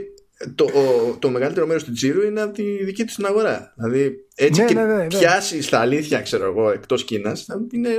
το, 0.56 0.64
ο- 0.64 1.18
το 1.20 1.30
μεγαλύτερο 1.30 1.68
μέρος 1.68 1.84
του 1.84 1.92
τζίρου 1.92 2.22
είναι 2.22 2.42
από 2.42 2.54
τη 2.54 2.84
δική 2.84 3.04
τους 3.06 3.16
την 3.16 3.26
αγορά. 3.26 3.74
Δηλαδή, 3.76 4.16
έτσι 4.36 4.62
Ναι, 4.62 4.68
και 4.68 4.74
ναι, 4.74 4.84
ναι, 4.86 4.96
ναι. 4.96 5.08
πιάσει 5.08 5.62
στα 5.62 5.80
αλήθεια, 5.80 6.22
ξέρω 6.22 6.46
εγώ, 6.46 6.70
εκτός 6.72 7.04
Κίνας, 7.04 7.46
είναι 7.72 7.90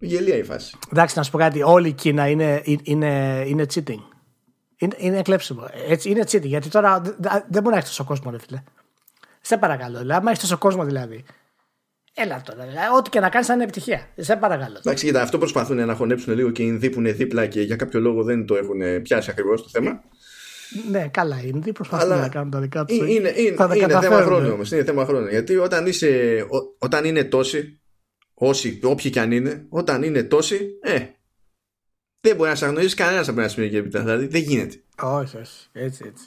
γελία 0.00 0.36
η 0.36 0.42
φάση. 0.42 0.76
Εντάξει, 0.92 1.18
να 1.18 1.22
σου 1.24 1.30
πω 1.30 1.38
κάτι. 1.38 1.62
Όλη 1.62 1.88
η 1.88 1.92
Κίνα 1.92 2.28
είναι, 2.28 2.62
είναι, 2.82 3.42
είναι 3.46 3.66
cheating. 3.74 4.02
Είναι, 4.78 4.94
είναι 4.98 5.22
κλέψιμο. 5.22 5.68
Έτσι, 5.88 6.10
είναι 6.10 6.22
cheating. 6.30 6.42
Γιατί 6.46 6.68
τώρα 6.68 7.00
δε- 7.00 7.10
δε- 7.18 7.28
δεν 7.48 7.62
μπορεί 7.62 7.68
να 7.68 7.76
έχεις 7.76 7.88
τόσο 7.88 8.04
κόσμο, 8.04 8.30
ρε 8.30 8.38
φίλε. 8.38 8.62
Σε 9.40 9.56
παρακαλώ. 9.56 9.98
Δηλαδή, 9.98 10.12
άμα 10.20 10.30
έχεις 10.30 10.42
τόσο 10.42 10.58
κόσμο, 10.58 10.84
δηλαδή. 10.84 11.24
Έλα 12.14 12.42
τώρα. 12.44 12.64
Δηλαδή, 12.66 12.86
ό,τι 12.98 13.10
και 13.10 13.20
να 13.20 13.28
κάνεις 13.28 13.46
θα 13.46 13.54
είναι 13.54 13.62
επιτυχία. 13.62 14.08
Σε 14.16 14.36
παρακαλώ. 14.36 14.76
Εντάξει, 14.78 15.06
κοίτα, 15.06 15.22
αυτό 15.22 15.38
προσπαθούν 15.38 15.86
να 15.86 15.94
χωνέψουν 15.94 16.34
λίγο 16.34 16.50
και 16.50 16.62
οι 16.62 16.66
Ινδοί 16.68 16.90
που 16.90 16.98
είναι 17.00 17.12
δίπλα 17.12 17.46
και 17.46 17.60
για 17.60 17.76
κάποιο 17.76 18.00
λόγο 18.00 18.22
δεν 18.22 18.46
το 18.46 18.54
έχουν 18.56 19.02
πιάσει 19.02 19.30
ακριβώς 19.30 19.62
το 19.62 19.68
θέμα. 19.68 20.00
Ναι, 20.90 21.08
καλά 21.08 21.40
είναι. 21.44 21.60
Τι 21.60 21.72
προσπαθούν 21.72 22.12
Αλλά 22.12 22.20
να 22.20 22.28
κάνουν 22.28 22.50
τα 22.50 22.60
δικά 22.60 22.84
τους. 22.84 22.96
Είναι, 22.96 23.10
είναι, 23.10 23.32
είναι, 23.36 23.56
θα 23.56 23.68
τα 23.68 23.74
είναι 23.76 23.86
θέμα 23.86 24.00
καταφέρουν. 24.00 24.26
χρόνου 24.26 24.52
όμως. 24.52 24.72
Είναι 24.72 24.84
θέμα 24.84 25.04
χρόνου. 25.04 25.26
Γιατί 25.28 25.56
όταν, 25.56 25.86
είσαι, 25.86 26.06
ό- 26.48 26.74
όταν 26.78 27.04
είναι 27.04 27.24
τόσοι, 27.24 27.80
όσοι, 28.34 28.80
όποιοι 28.82 29.10
κι 29.10 29.18
αν 29.18 29.32
είναι, 29.32 29.66
όταν 29.68 30.02
είναι 30.02 30.22
τόσοι, 30.22 30.68
ε, 30.82 30.98
δεν 32.20 32.36
μπορεί 32.36 32.48
να 32.48 32.54
σε 32.54 32.64
αγνοήσει 32.64 32.94
κανένας 32.96 33.28
από 33.28 33.40
ένα 33.40 33.48
σημείο 33.48 33.68
και 33.68 33.76
έπειτα. 33.76 34.00
Δηλαδή 34.00 34.26
δεν 34.26 34.40
γίνεται. 34.40 34.82
Όχι, 35.02 35.36
όχι. 35.36 35.66
Έτσι, 35.72 36.04
έτσι. 36.06 36.24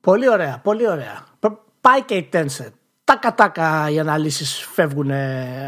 Πολύ 0.00 0.28
ωραία, 0.28 0.60
πολύ 0.64 0.88
ωραία. 0.88 1.26
Π- 1.40 1.62
Πάει 1.80 2.02
και 2.02 2.14
η 2.14 2.28
Tencent. 2.32 2.72
Τάκα 3.04 3.34
τάκα 3.34 3.90
οι 3.90 3.98
αναλύσεις 3.98 4.58
φεύγουν 4.72 5.10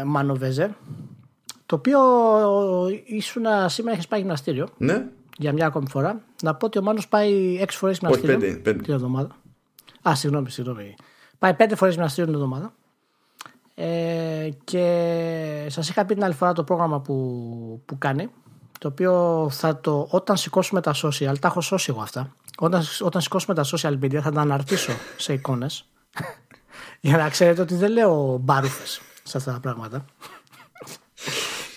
μανοβέζε. 0.05 0.75
Το 1.65 1.75
οποίο 1.75 1.99
ήσουν 3.05 3.43
σήμερα 3.65 3.93
έχεις 3.95 4.07
πάει 4.07 4.19
γυμναστήριο 4.19 4.67
Ναι, 4.77 5.05
για 5.37 5.53
μια 5.53 5.65
ακόμη 5.65 5.89
φορά. 5.89 6.21
Να 6.41 6.55
πω 6.55 6.65
ότι 6.65 6.77
ο 6.77 6.81
Μάνος 6.81 7.07
πάει 7.07 7.57
έξι 7.61 7.77
φορές 7.77 7.97
όχι 7.97 8.05
γυμναστήριο 8.05 8.39
πέντε. 8.39 8.59
πέντε. 8.59 8.83
την 8.83 8.93
εβδομάδα. 8.93 9.35
Α, 10.09 10.15
συγγνώμη, 10.15 10.49
συγγνώμη. 10.49 10.95
Πάει 11.39 11.53
πέντε 11.53 11.75
φορές 11.75 11.93
γυμναστήριο 11.93 12.25
την 12.25 12.41
εβδομάδα. 12.41 12.73
Ε, 13.75 14.49
και 14.63 15.65
σας 15.69 15.89
είχα 15.89 16.05
πει 16.05 16.13
την 16.13 16.23
άλλη 16.23 16.33
φορά 16.33 16.53
το 16.53 16.63
πρόγραμμα 16.63 16.99
που, 17.01 17.81
που 17.85 17.97
κάνει 17.97 18.29
το 18.79 18.87
οποίο 18.87 19.47
θα 19.51 19.79
το, 19.79 20.07
όταν 20.09 20.37
σηκώσουμε 20.37 20.81
τα 20.81 20.93
social, 21.03 21.39
τα 21.39 21.47
έχω 21.47 21.61
σώσει 21.61 21.91
εγώ 21.91 22.01
αυτά 22.01 22.33
όταν, 22.57 22.83
όταν 23.01 23.21
σηκώσουμε 23.21 23.55
τα 23.55 23.65
social 23.65 23.99
media 24.03 24.17
θα 24.17 24.31
τα 24.31 24.41
αναρτήσω 24.41 24.93
σε 25.17 25.33
εικόνες 25.33 25.85
για 26.99 27.17
να 27.17 27.29
ξέρετε 27.29 27.61
ότι 27.61 27.75
δεν 27.75 27.91
λέω 27.91 28.37
μπαρούφες 28.41 29.01
σε 29.23 29.37
αυτά 29.37 29.51
τα 29.51 29.59
πράγματα 29.59 30.05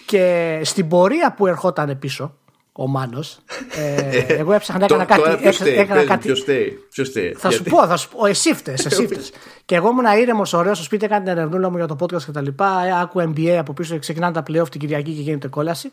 και 0.06 0.60
στην 0.64 0.88
πορεία 0.88 1.32
που 1.32 1.46
ερχόταν 1.46 1.98
πίσω 1.98 2.34
ο 2.72 2.86
Μάνος 2.86 3.38
ε, 3.76 4.18
εγώ 4.34 4.52
έψαχνα 4.52 4.84
έκανα 4.84 5.06
Τώρα 5.06 5.22
κάτι, 5.22 5.42
ποιος 5.42 5.60
έκανα 5.60 5.70
στέει, 5.72 5.86
πες 5.86 6.00
μου, 6.02 6.06
κάτι 6.08 6.26
ποιος 6.26 6.38
στέει, 6.38 6.78
ποιος 6.90 7.06
στέει. 7.06 7.32
θα 7.38 7.50
σου 7.50 7.54
Γιατί- 7.56 7.70
πω, 7.70 7.86
θα 7.86 7.96
σου 7.96 8.08
πω. 8.08 8.26
Εσύ 8.26 8.54
φταίς, 8.54 8.86
εσύ 8.86 9.06
φταίς. 9.08 9.32
και 9.64 9.74
εγώ 9.74 9.88
ήμουν 9.88 10.18
ήρεμος, 10.18 10.52
ωραίος 10.52 10.76
στο 10.76 10.84
σπίτι, 10.84 11.04
έκανε 11.04 11.24
την 11.24 11.32
ερευνούλα 11.38 11.70
μου 11.70 11.76
για 11.76 11.86
το 11.86 11.96
podcast 12.00 12.22
και 12.22 12.30
τα 12.30 12.40
λοιπά. 12.40 12.82
Ε, 12.84 13.00
Άκου 13.00 13.20
NBA 13.20 13.48
από 13.58 13.72
πίσω, 13.72 13.98
ξεκινάνε 13.98 14.32
τα 14.32 14.42
playoff 14.48 14.68
την 14.70 14.80
Κυριακή 14.80 15.12
και 15.14 15.20
γίνεται 15.20 15.48
κόλαση. 15.48 15.90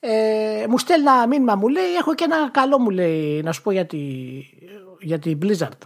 Ε, 0.00 0.64
μου 0.68 0.78
στέλνει 0.78 1.06
ένα 1.08 1.26
μήνυμα, 1.26 1.54
μου 1.56 1.68
λέει: 1.68 1.94
Έχω 1.98 2.14
και 2.14 2.24
ένα 2.24 2.50
καλό, 2.50 2.78
μου 2.78 2.90
λέει, 2.90 3.42
να 3.42 3.52
σου 3.52 3.62
πω 3.62 3.70
για, 3.70 3.86
τη, 3.86 3.98
για 5.00 5.18
την 5.18 5.38
Blizzard. 5.42 5.78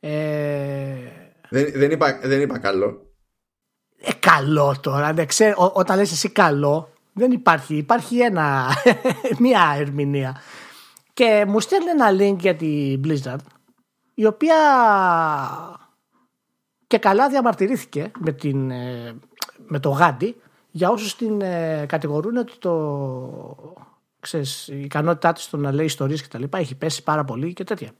Ε, 0.00 0.94
Δεν, 1.48 1.72
δεν, 1.74 1.90
είπα, 1.90 2.20
δεν 2.22 2.40
είπα 2.40 2.58
καλό. 2.58 3.06
Ε, 4.04 4.10
καλό 4.20 4.76
τώρα. 4.80 5.12
Ναι, 5.12 5.26
ξέρω, 5.26 5.54
ό, 5.58 5.70
όταν 5.74 5.96
λες 5.96 6.12
εσύ 6.12 6.28
καλό, 6.28 6.91
δεν 7.12 7.30
υπάρχει. 7.30 7.76
Υπάρχει 7.76 8.18
ένα, 8.18 8.68
μία 9.38 9.74
ερμηνεία. 9.78 10.40
Και 11.12 11.44
μου 11.48 11.60
στέλνει 11.60 11.90
ένα 11.90 12.10
link 12.10 12.38
για 12.38 12.56
τη 12.56 13.00
Blizzard, 13.04 13.44
η 14.14 14.26
οποία 14.26 14.56
και 16.86 16.98
καλά 16.98 17.28
διαμαρτυρήθηκε 17.28 18.10
με, 18.18 18.32
την, 18.32 18.70
ε, 18.70 19.14
με 19.66 19.78
το 19.78 19.88
γάντι 19.88 20.36
για 20.70 20.90
όσους 20.90 21.16
την 21.16 21.40
ε, 21.40 21.84
κατηγορούν 21.88 22.36
ότι 22.36 22.52
το, 22.58 23.76
ξέρεις, 24.20 24.68
η 24.68 24.80
ικανότητά 24.80 25.32
της 25.32 25.42
στο 25.42 25.56
να 25.56 25.72
λέει 25.72 25.84
ιστορίες 25.84 26.22
και 26.22 26.28
τα 26.28 26.38
λοιπά 26.38 26.58
έχει 26.58 26.74
πέσει 26.74 27.02
πάρα 27.02 27.24
πολύ 27.24 27.52
και 27.52 27.64
τέτοια. 27.64 27.90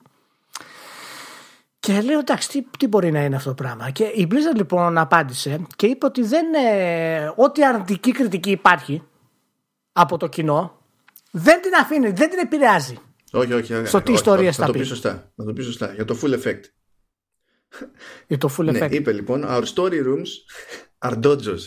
Και 1.82 2.00
λέω 2.00 2.18
εντάξει, 2.18 2.48
τι, 2.48 2.64
τι 2.78 2.86
μπορεί 2.86 3.10
να 3.10 3.24
είναι 3.24 3.36
αυτό 3.36 3.48
το 3.48 3.54
πράγμα. 3.54 3.90
Και 3.90 4.04
η 4.04 4.28
Blizzard 4.30 4.56
λοιπόν 4.56 4.98
απάντησε 4.98 5.66
και 5.76 5.86
είπε 5.86 6.06
ότι 6.06 6.22
δεν, 6.22 6.54
ε, 6.54 7.32
ό,τι 7.36 7.64
αρνητική 7.64 8.12
κριτική 8.12 8.50
υπάρχει 8.50 9.02
από 9.92 10.16
το 10.16 10.26
κοινό 10.26 10.78
δεν 11.30 11.62
την 11.62 11.74
αφήνει, 11.74 12.10
δεν 12.10 12.30
την 12.30 12.38
επηρεάζει. 12.38 12.98
Όχι, 13.32 13.52
όχι. 13.52 13.74
όχι 13.74 13.86
στο 13.86 14.02
τι 14.02 14.12
ιστορίες 14.12 14.56
θα 14.56 14.70
πει. 14.70 14.78
πει 14.78 14.84
σωστά. 14.84 15.32
Να 15.34 15.44
το 15.44 15.52
πει 15.52 15.62
σωστά. 15.62 15.92
Για 15.94 16.04
το 16.04 16.18
full 16.22 16.42
effect. 16.42 16.60
Για 18.26 18.38
το 18.38 18.54
full 18.58 18.64
ναι, 18.64 18.84
effect. 18.84 18.92
είπε 18.92 19.12
λοιπόν, 19.12 19.44
Our 19.48 19.64
story 19.74 20.02
rooms 20.04 20.28
are 21.08 21.20
dojos. 21.20 21.62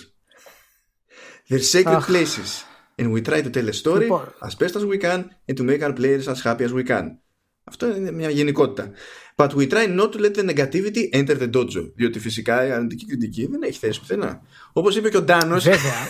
They're 1.50 1.72
sacred 1.74 2.02
places. 2.02 2.64
And 2.98 3.12
we 3.12 3.22
try 3.22 3.42
to 3.42 3.50
tell 3.50 3.68
a 3.68 3.74
story 3.84 4.00
Λοιπόν. 4.00 4.34
as 4.40 4.56
best 4.56 4.76
as 4.76 4.86
we 4.86 4.98
can 5.02 5.24
and 5.50 5.58
to 5.58 5.64
make 5.64 5.82
our 5.82 5.94
players 5.94 6.28
as 6.28 6.42
happy 6.42 6.64
as 6.64 6.74
we 6.74 6.88
can. 6.88 7.20
Αυτό 7.64 7.96
είναι 7.96 8.12
μια 8.12 8.30
γενικότητα. 8.30 8.92
But 9.38 9.50
we 9.54 9.68
try 9.68 9.86
not 9.88 10.12
to 10.14 10.20
let 10.20 10.34
the 10.34 10.44
negativity 10.44 11.10
enter 11.14 11.36
the 11.38 11.50
dojo. 11.54 11.92
Διότι 11.96 12.20
φυσικά 12.20 12.66
η 12.66 12.72
αρνητική 12.72 13.06
κριτική 13.06 13.48
δεν 13.52 13.62
έχει 13.64 13.80
θέση 13.80 14.00
πουθενά. 14.00 14.42
Όπως 14.74 14.96
είπε 14.96 15.10
και 15.10 15.18
ο 15.18 15.22
Ντάνο, 15.22 15.60
Βέβαια. 15.60 16.08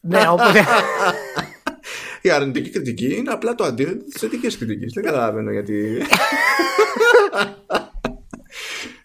ναι, 0.00 0.28
οπότε. 0.28 0.64
η 2.22 2.30
αρνητική 2.30 2.70
κριτική 2.70 3.14
είναι 3.14 3.30
απλά 3.32 3.54
το 3.54 3.64
αντίθετο 3.64 4.04
της 4.04 4.20
θετικής 4.20 4.58
κριτικής. 4.58 4.92
Δεν 4.92 5.04
καταλαβαίνω 5.04 5.50
γιατί. 5.50 6.02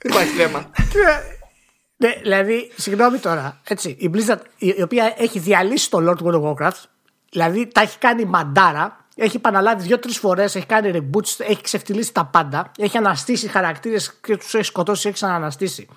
Δεν 0.01 0.11
υπάρχει 0.11 0.33
θέμα. 0.33 0.71
ναι, 1.97 2.13
δηλαδή, 2.21 2.71
συγγνώμη 2.75 3.17
τώρα. 3.17 3.61
Έτσι, 3.67 3.89
η 3.99 4.09
Blizzard, 4.13 4.39
η, 4.57 4.73
η 4.77 4.81
οποία 4.81 5.13
έχει 5.17 5.39
διαλύσει 5.39 5.89
το 5.89 5.97
Lord 6.01 6.25
World 6.25 6.41
of 6.41 6.53
Warcraft, 6.53 6.83
δηλαδή 7.31 7.67
τα 7.67 7.81
έχει 7.81 7.97
κάνει 7.97 8.25
μαντάρα, 8.25 9.06
έχει 9.17 9.35
επαναλάβει 9.35 9.81
δύο-τρεις 9.83 10.17
φορές, 10.17 10.55
έχει 10.55 10.65
κάνει 10.65 10.91
reboots, 10.93 11.35
έχει 11.37 11.61
ξεφτυλίσει 11.61 12.13
τα 12.13 12.25
πάντα, 12.25 12.71
έχει 12.77 12.97
αναστήσει 12.97 13.47
χαρακτήρες 13.47 14.13
και 14.21 14.37
τους 14.37 14.53
έχει 14.53 14.63
σκοτώσει, 14.65 15.07
έχει 15.07 15.15
ξανααναστήσει. 15.15 15.87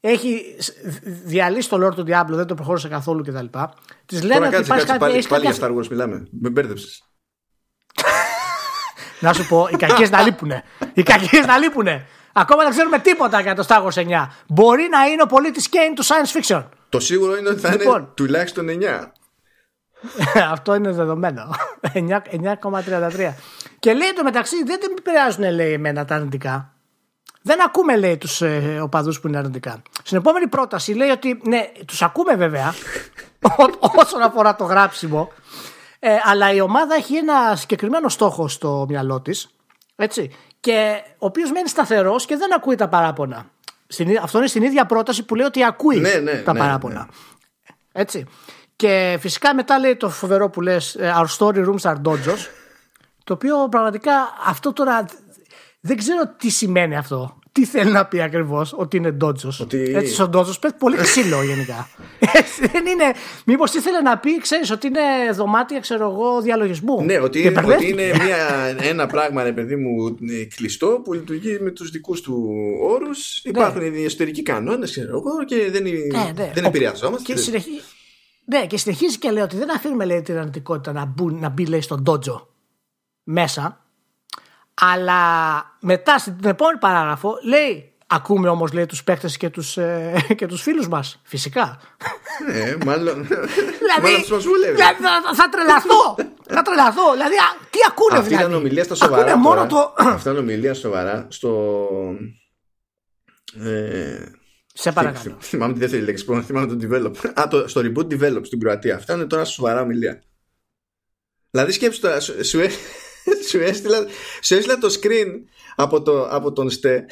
Έχει 0.00 0.42
διαλύσει 1.24 1.68
το 1.68 1.86
Lord 1.86 1.94
του 1.94 2.02
Diablo, 2.08 2.26
δεν 2.34 2.46
το 2.46 2.54
προχώρησε 2.54 2.88
καθόλου 2.88 3.22
κτλ. 3.22 3.44
Της 4.06 4.22
λένε 4.22 4.34
Τώρα 4.34 4.46
ότι 4.46 4.54
κάτσε, 4.56 4.64
υπάρχει 4.66 4.68
κάτσε, 4.68 4.86
κάτι. 4.86 4.98
πάλι, 4.98 5.12
έχεις 5.14 5.26
πάλι 5.26 5.42
για 5.44 5.52
κάποια- 5.52 5.68
Star 5.68 5.78
Wars 5.78 5.88
μιλάμε. 5.88 6.26
Με 6.40 6.48
μπέρδεψες. 6.50 7.02
Να 9.20 9.32
σου 9.32 9.46
πω, 9.48 9.68
οι 9.72 9.76
κακίε 9.76 10.08
να 10.08 10.22
λείπουνε. 10.22 10.62
Οι 10.94 11.02
κακίε 11.02 11.40
να 11.40 11.58
λείπουνε. 11.58 12.06
Ακόμα 12.32 12.62
δεν 12.62 12.70
ξέρουμε 12.70 12.98
τίποτα 12.98 13.40
για 13.40 13.54
το 13.54 13.64
Star 13.68 13.82
Wars 13.82 14.06
9. 14.06 14.26
Μπορεί 14.48 14.88
να 14.90 15.04
είναι 15.06 15.22
ο 15.22 15.26
πολίτης 15.26 15.68
Kane 15.70 15.92
του 15.94 16.04
science 16.04 16.40
fiction. 16.40 16.64
Το 16.88 17.00
σίγουρο 17.00 17.36
είναι 17.36 17.48
ότι 17.48 17.60
θα 17.60 17.68
είναι 17.68 17.76
Λοιπόν. 17.76 18.12
τουλάχιστον 18.14 18.66
9. 18.68 19.12
Αυτό 20.52 20.74
είναι 20.74 20.90
δεδομένο. 20.92 21.50
9 21.94 21.98
9,33. 22.62 23.32
Και 23.78 23.92
λέει 23.92 24.12
το 24.16 24.22
μεταξύ 24.22 24.56
δεν 24.64 24.80
την 24.80 24.94
επηρεάζουν 24.98 25.50
λέει 25.50 25.72
εμένα 25.72 26.04
τα 26.04 26.14
αρνητικά. 26.14 26.70
Δεν 27.42 27.62
ακούμε 27.62 27.96
λέει 27.96 28.16
τους 28.16 28.42
ε, 28.42 28.78
οπαδούς 28.82 29.20
που 29.20 29.28
είναι 29.28 29.38
αρνητικά. 29.38 29.82
Στην 30.02 30.16
επόμενη 30.18 30.48
πρόταση 30.48 30.92
λέει 30.92 31.08
ότι 31.10 31.40
ναι 31.44 31.72
τους 31.86 32.02
ακούμε 32.02 32.34
βέβαια 32.34 32.74
ό- 33.56 33.90
όσον 33.96 34.22
αφορά 34.22 34.56
το 34.56 34.64
γράψιμο 34.64 35.32
ε, 35.98 36.16
αλλά 36.22 36.52
η 36.52 36.60
ομάδα 36.60 36.94
έχει 36.94 37.16
ένα 37.16 37.56
συγκεκριμένο 37.56 38.08
στόχο 38.08 38.48
στο 38.48 38.84
μυαλό 38.88 39.20
της 39.20 39.48
έτσι, 39.96 40.30
και 40.60 41.02
ο 41.18 41.26
οποίος 41.26 41.50
μένει 41.50 41.68
σταθερός 41.68 42.26
και 42.26 42.36
δεν 42.36 42.54
ακούει 42.54 42.74
τα 42.74 42.88
παράπονα. 42.88 43.46
Στην- 43.86 44.18
Αυτό 44.22 44.38
είναι 44.38 44.46
στην 44.46 44.62
ίδια 44.62 44.86
πρόταση 44.86 45.24
που 45.24 45.34
λέει 45.34 45.46
ότι 45.46 45.64
ακούει 45.64 45.96
Ναι, 46.00 46.14
ναι, 46.14 46.32
τα 46.42 46.52
ναι, 46.52 46.58
παράπονα. 46.58 46.94
ναι. 46.94 47.06
Έτσι. 47.92 48.26
Και 48.76 49.16
φυσικά 49.20 49.54
μετά 49.54 49.78
λέει 49.78 49.96
το 49.96 50.08
φοβερό 50.10 50.50
που 50.50 50.60
λες 50.60 50.94
ε, 50.94 51.12
Our 51.16 51.26
story 51.38 51.66
rooms 51.66 51.90
are 51.92 51.96
dojos 52.04 52.46
το 53.24 53.32
οποίο 53.32 53.68
πραγματικά 53.70 54.12
αυτό 54.46 54.72
τώρα 54.72 55.04
δεν 55.80 55.96
ξέρω 55.96 56.34
τι 56.38 56.48
σημαίνει 56.50 56.96
αυτό. 56.96 57.38
Τι 57.52 57.64
θέλει 57.64 57.90
να 57.90 58.06
πει 58.06 58.22
ακριβώς 58.22 58.74
ότι 58.76 58.96
είναι 58.96 59.10
ντότζο. 59.10 59.52
Ότι- 59.60 59.92
Έτσι, 59.94 60.12
στον 60.14 60.30
ντότζο 60.30 60.58
πέφτει 60.60 60.76
πολύ 60.78 60.96
ξύλο 60.96 61.42
γενικά. 61.42 61.88
Έτσι, 62.40 62.66
δεν 62.72 62.86
είναι. 62.86 63.04
Μήπως 63.44 63.74
ήθελε 63.74 64.00
να 64.00 64.18
πει, 64.18 64.38
ξέρεις, 64.40 64.70
ότι 64.70 64.86
είναι 64.86 65.00
δωμάτια, 65.34 65.80
ξέρω 65.80 66.10
εγώ, 66.10 66.40
διαλογισμού. 66.40 67.04
Ναι, 67.04 67.18
ότι, 67.20 67.40
Και 67.42 67.48
είναι, 67.48 67.58
ότι 67.58 67.66
μπερδεύτηκε. 67.66 68.02
είναι 68.02 68.24
μια, 68.24 68.36
ένα 68.88 69.06
πράγμα, 69.06 69.42
ρε 69.42 69.52
παιδί 69.52 69.76
μου, 69.76 70.06
ε, 70.08 70.44
κλειστό 70.56 71.00
που 71.04 71.12
λειτουργεί 71.12 71.58
με 71.60 71.70
τους 71.70 71.90
δικούς 71.90 72.20
του 72.20 72.50
όρους. 72.82 73.40
Υπάρχουν 73.44 73.94
οι 73.94 74.04
εσωτερικοί 74.04 74.42
κανόνες, 74.42 74.90
ξέρω 74.90 75.10
εγώ, 75.16 75.44
και 75.44 75.70
δεν, 75.70 75.82
Ναι, 75.82 76.32
ναι. 76.36 76.50
δεν 76.54 76.64
Ο- 76.64 76.68
επηρεαζόμαστε. 76.68 77.32
Και, 77.32 77.38
συνεχίζει, 77.38 77.80
ναι, 78.48 78.66
και 78.66 78.78
συνεχίζει 78.78 79.18
και 79.18 79.30
λέει 79.30 79.42
ότι 79.42 79.56
δεν 79.56 79.74
αφήνουμε 79.74 80.04
λέει, 80.04 80.22
την 80.22 80.38
αρνητικότητα 80.38 80.92
να, 80.92 81.04
μπουν, 81.04 81.38
να 81.38 81.48
μπει 81.48 81.66
λέει, 81.66 81.80
στον 81.80 82.02
ντότζο 82.02 82.48
μέσα. 83.22 83.80
Αλλά 84.74 85.14
μετά 85.80 86.18
στην 86.18 86.36
επόμενη 86.44 86.78
παράγραφο 86.78 87.38
λέει 87.42 87.96
Ακούμε 88.08 88.48
όμως 88.48 88.72
λέει 88.72 88.86
τους 88.86 89.04
παίκτες 89.04 89.36
και 89.36 89.50
τους, 89.50 89.76
ε, 89.76 90.14
και 90.38 90.46
τους 90.46 90.62
φίλους 90.62 90.88
μας 90.88 91.20
Φυσικά 91.22 91.80
Ναι, 92.46 92.76
μάλλον. 92.84 93.26
Δηλαδή, 93.26 94.02
μάλλον 94.02 94.20
τους 94.20 94.30
μας 94.30 94.44
βούλευε. 94.44 94.72
δηλαδή 94.72 95.02
θα, 95.02 95.34
θα 95.34 95.48
τρελαθώ 95.48 96.14
Θα 96.42 96.62
τρελαθώ 96.62 97.12
Δηλαδή 97.12 97.34
α, 97.34 97.48
τι 97.70 97.78
ακούνε 97.88 98.18
Αυτή 98.18 98.28
δηλαδή; 98.28 98.44
ήταν 98.44 98.56
ομιλία 98.56 98.84
στα 98.84 98.94
σοβαρά. 98.94 99.22
Ακούνε 99.22 99.36
μόνο 99.36 99.66
τώρα. 99.66 99.92
το 99.94 99.94
Αυτά 99.96 100.30
είναι 100.30 100.38
ομιλία 100.38 100.74
σοβαρά 100.74 101.26
στο. 101.28 101.78
Ε, 103.60 104.24
Σε 104.78 104.92
παρακαλώ 104.92 105.36
θυμάμαι 105.40 105.72
τη 105.72 105.78
δεύτερη 105.78 106.02
λέξη 106.02 106.24
που 106.24 106.42
θυμάμαι 106.42 106.66
το 106.66 106.78
develop. 106.82 107.12
Α, 107.40 107.48
το, 107.48 107.68
στο 107.68 107.80
reboot 107.84 108.06
develop 108.12 108.40
στην 108.42 108.60
Κροατία. 108.60 108.96
Αυτά 108.96 109.14
είναι 109.14 109.24
τώρα 109.24 109.44
σοβαρά 109.44 109.80
ομιλία. 109.80 110.22
Δηλαδή 111.50 111.72
σκέψου 111.72 112.00
τώρα, 112.00 112.20
σου, 112.20 112.44
σου, 112.44 112.60
έ- 112.60 112.70
σου 113.48 113.58
έστειλα, 113.58 114.06
σου 114.42 114.54
έστειλα 114.54 114.78
το 114.78 114.98
screen 115.00 115.26
από, 115.76 116.02
το, 116.02 116.28
από 116.28 116.52
τον 116.52 116.70
ΣΤΕ. 116.70 117.04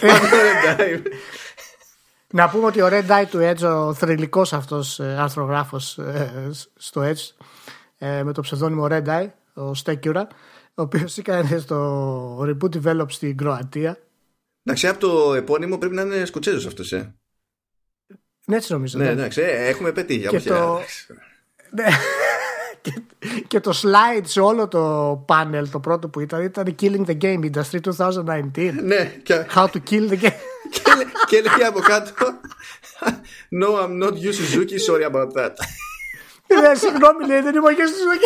Από 0.00 0.26
το 0.26 0.36
Red 0.36 0.80
Dive. 0.80 1.02
Να 2.32 2.48
πούμε 2.48 2.66
ότι 2.66 2.80
ο 2.82 2.88
Red 2.90 3.06
Eye 3.06 3.24
του 3.30 3.38
Edge, 3.42 3.86
ο 3.88 3.94
θρηλυκός 3.94 4.52
αυτός 4.52 5.00
ε, 5.00 5.16
αρθρογράφος 5.18 5.98
ε, 5.98 6.50
στο 6.76 7.02
Edge, 7.02 7.44
ε, 7.98 8.22
με 8.22 8.32
το 8.32 8.40
ψευδόνυμο 8.40 8.86
Red 8.90 9.06
Eye, 9.06 9.28
ο 9.54 9.74
Στέκιουρα, 9.74 10.26
ο 10.74 10.82
οποίος 10.82 11.18
έκανε 11.18 11.58
στο 11.58 12.38
Reboot 12.42 12.82
Develop 12.82 13.06
στην 13.08 13.36
Κροατία. 13.36 13.98
Εντάξει, 14.64 14.86
από 14.88 14.98
το 14.98 15.34
επώνυμο 15.34 15.78
πρέπει 15.78 15.94
να 15.94 16.02
είναι 16.02 16.24
Σκοτσέζος 16.24 16.66
αυτός, 16.66 16.92
ε. 16.92 17.14
Ναι, 18.46 18.56
έτσι 18.56 18.72
νομίζω. 18.72 18.98
Ναι, 18.98 19.04
ναι. 19.04 19.10
εντάξει, 19.10 19.40
ε, 19.40 19.68
έχουμε 19.68 19.92
πετύχει. 19.92 20.20
Και 20.20 20.28
όπως 20.28 20.42
το- 20.42 20.54
εντάξει. 20.54 21.06
Ναι. 21.70 21.86
και, 22.82 22.92
και 23.48 23.60
το 23.60 23.80
slide 23.82 24.22
σε 24.24 24.40
όλο 24.40 24.68
το 24.68 25.12
panel, 25.28 25.64
το 25.70 25.80
πρώτο 25.80 26.08
που 26.08 26.20
ήταν, 26.20 26.42
ήταν 26.44 26.74
Killing 26.80 27.04
the 27.06 27.18
Game 27.22 27.50
Industry 27.52 27.80
2019. 28.54 28.72
Ναι, 28.82 29.04
και, 29.22 29.46
How 29.54 29.64
to 29.66 29.76
kill 29.90 30.08
the 30.10 30.20
game. 30.20 30.32
και, 30.72 30.82
λέ- 30.96 31.06
και 31.26 31.36
έλεγε 31.36 31.64
από 31.64 31.80
κάτω 31.80 32.12
No, 33.62 33.68
I'm 33.82 33.98
not 34.02 34.12
you 34.22 34.32
Suzuki, 34.32 34.78
sorry 34.78 35.04
about 35.04 35.32
that. 35.34 35.54
Ναι, 36.60 36.74
συγγνώμη, 36.74 37.26
λέει, 37.26 37.40
δεν 37.40 37.54
είμαι 37.54 37.72
και 37.74 37.84
στη 37.86 37.96
ζωή. 37.98 38.18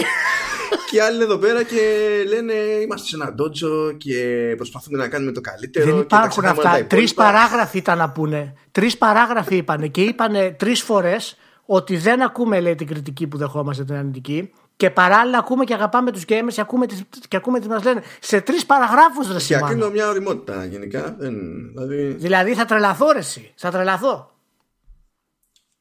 και 0.91 0.97
οι 0.97 1.01
άλλοι 1.01 1.15
είναι 1.15 1.25
εδώ 1.25 1.37
πέρα 1.39 1.63
και 1.63 1.81
λένε 2.29 2.53
Είμαστε 2.83 3.07
σε 3.09 3.17
ένα 3.17 3.33
ντότζο 3.33 3.93
και 3.93 4.17
προσπαθούμε 4.57 4.99
να 4.99 5.09
κάνουμε 5.09 5.33
το 5.33 5.41
καλύτερο. 5.41 5.85
Δεν 5.85 5.95
και 5.95 6.01
τα 6.05 6.17
υπάρχουν 6.17 6.31
ξεχνάμε 6.31 6.59
όλα 6.61 6.63
τα 6.69 6.75
αυτά. 6.75 6.87
Τρεις 6.87 7.11
υπόλοιπα. 7.11 7.33
παράγραφοι 7.39 7.79
ήταν 7.79 7.99
να 7.99 8.11
πούνε. 8.11 8.55
Τρεις 8.73 8.99
παράγραφοι 8.99 9.57
είπανε 9.57 9.87
και 9.89 10.03
είπανε 10.03 10.51
τρεις 10.51 10.83
φορές 10.83 11.37
ότι 11.67 11.97
δεν 11.97 12.23
ακούμε 12.23 12.61
λέει, 12.61 12.75
την 12.75 12.87
κριτική 12.87 13.27
που 13.27 13.37
δεχόμαστε 13.37 13.85
την 13.85 13.95
αρνητική 13.95 14.53
και 14.77 14.91
παράλληλα 14.91 15.39
ακούμε 15.39 15.65
και 15.65 15.75
αγαπάμε 15.75 16.11
τους 16.13 16.23
gamers 16.29 16.53
και 16.55 16.61
ακούμε, 16.61 16.87
τις, 16.87 17.03
και 17.29 17.37
ακούμε 17.37 17.59
τις 17.59 17.69
μας 17.69 17.85
λένε. 17.85 18.03
Σε 18.21 18.41
τρεις 18.41 18.67
παραγράφους 18.67 19.27
ρε 19.27 19.33
Και 19.33 19.39
Σιμάνο. 19.41 19.67
ακρίνω 19.67 19.91
μια 19.91 20.09
οριμότητα 20.09 20.65
γενικά. 20.65 21.15
Δεν, 21.19 21.35
δηλαδή, 21.75 22.07
Δηλαδή 22.19 22.55
θα 22.55 22.65
τρελαθώ 22.65 23.13
ρε 23.13 23.19
εσύ. 23.19 23.53
Θα 23.57 23.71
τρελαθώ. 23.71 24.31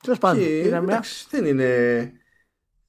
Τέλος 0.04 0.18
πάντων. 0.20 0.44
και, 0.44 0.50
είναι 0.50 0.68
μια- 0.70 0.78
εντάξει, 0.94 1.26
δεν 1.30 1.46
είναι. 1.46 1.68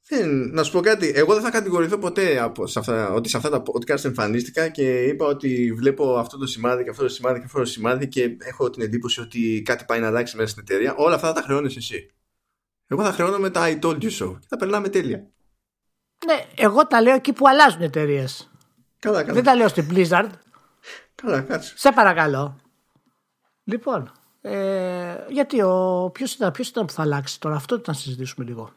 Δεν, 0.08 0.50
να 0.50 0.62
σου 0.62 0.72
πω 0.72 0.80
κάτι, 0.80 1.12
εγώ 1.14 1.34
δεν 1.34 1.42
θα 1.42 1.50
κατηγορηθώ 1.50 1.98
ποτέ 1.98 2.38
από, 2.40 2.66
σε 2.66 2.78
αυτά, 2.78 3.10
ότι 3.10 3.28
σε 3.28 3.36
αυτά 3.36 3.50
τα 3.50 3.62
podcast 3.62 4.04
εμφανίστηκα 4.04 4.68
και 4.68 5.02
είπα 5.02 5.26
ότι 5.26 5.72
βλέπω 5.76 6.18
αυτό 6.18 6.38
το 6.38 6.46
σημάδι 6.46 6.84
και 6.84 6.90
αυτό 6.90 7.02
το 7.02 7.08
σημάδι 7.08 7.38
και 7.38 7.44
αυτό 7.44 7.58
το 7.58 7.64
σημάδι 7.64 8.08
και 8.08 8.36
έχω 8.38 8.70
την 8.70 8.82
εντύπωση 8.82 9.20
ότι 9.20 9.62
κάτι 9.64 9.84
πάει 9.84 10.00
να 10.00 10.06
αλλάξει 10.06 10.36
μέσα 10.36 10.48
στην 10.48 10.62
εταιρεία. 10.62 10.94
Όλα 10.96 11.14
αυτά 11.14 11.26
θα 11.26 11.32
τα 11.32 11.42
χρεώνεις 11.42 11.76
εσύ. 11.76 12.10
Εγώ 12.86 13.02
θα 13.02 13.12
χρεώνω 13.12 13.38
με 13.38 13.50
τα 13.50 13.62
I 13.66 13.78
told 13.84 14.02
you 14.02 14.10
so 14.10 14.36
και 14.40 14.46
θα 14.48 14.56
περνάμε 14.56 14.88
τέλεια. 14.88 15.26
Ναι, 16.26 16.46
εγώ 16.54 16.86
τα 16.86 17.02
λέω 17.02 17.14
εκεί 17.14 17.32
που 17.32 17.48
αλλάζουν 17.48 17.82
εταιρείες. 17.82 18.50
Καλά, 18.98 19.20
καλά. 19.20 19.32
Δεν 19.32 19.44
τα 19.44 19.54
λέω 19.54 19.68
στην 19.68 19.88
Blizzard. 19.90 20.28
Καλά, 21.14 21.40
κάτσε. 21.40 21.74
Σε 21.76 21.92
παρακαλώ. 21.92 22.60
Λοιπόν, 23.64 24.12
Ε, 24.40 25.16
γιατί 25.28 25.62
ο, 25.62 26.10
ποιος, 26.12 26.34
ήταν, 26.34 26.50
ποιος 26.50 26.68
ήταν 26.68 26.86
που 26.86 26.92
θα 26.92 27.02
αλλάξει 27.02 27.40
τώρα, 27.40 27.54
αυτό 27.54 27.74
ήταν 27.74 27.94
να 27.94 28.00
συζητήσουμε 28.00 28.46
λίγο. 28.46 28.72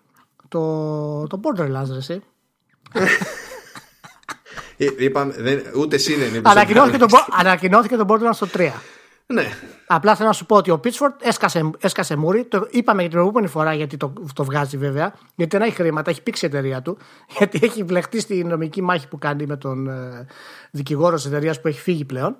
Το, 0.47 1.27
το 1.27 1.39
Borderlands, 1.43 1.89
ρε, 1.89 1.97
εσύ. 1.97 2.21
Ε, 4.77 4.87
είπαμε, 4.97 5.33
δεν, 5.37 5.61
ούτε 5.75 5.95
εσύ 5.95 6.15
δεν 6.15 6.27
είναι. 6.27 6.41
Ανακοινώθηκε, 6.43 6.97
το, 6.97 7.07
ανακοινώθηκε 7.31 7.95
το 7.95 8.05
Borderlands 8.07 8.33
στο 8.33 8.47
3. 8.53 8.69
Ναι. 9.25 9.49
Απλά 9.87 10.15
θέλω 10.15 10.27
να 10.27 10.33
σου 10.33 10.45
πω 10.45 10.55
ότι 10.55 10.71
ο 10.71 10.79
Pitchford 10.83 11.13
έσκασε, 11.19 11.71
έσκασε 11.79 12.15
μούρι. 12.15 12.45
Το 12.45 12.67
είπαμε 12.69 12.99
για 12.99 13.09
την 13.09 13.19
προηγούμενη 13.19 13.47
φορά 13.47 13.73
γιατί 13.73 13.97
το, 13.97 14.13
το 14.33 14.43
βγάζει 14.43 14.77
βέβαια. 14.77 15.13
Γιατί 15.35 15.57
δεν 15.57 15.67
έχει 15.67 15.75
χρήματα, 15.75 16.09
έχει 16.09 16.21
πήξει 16.21 16.45
η 16.45 16.47
εταιρεία 16.47 16.81
του. 16.81 16.97
Γιατί 17.37 17.59
έχει 17.61 17.83
βλεχτεί 17.83 18.19
στη 18.19 18.43
νομική 18.43 18.81
μάχη 18.81 19.07
που 19.07 19.17
κάνει 19.17 19.45
με 19.45 19.57
τον 19.57 19.87
ε, 19.87 20.25
δικηγόρο 20.71 21.15
της 21.15 21.25
εταιρείας 21.25 21.61
που 21.61 21.67
έχει 21.67 21.79
φύγει 21.79 22.05
πλέον. 22.05 22.37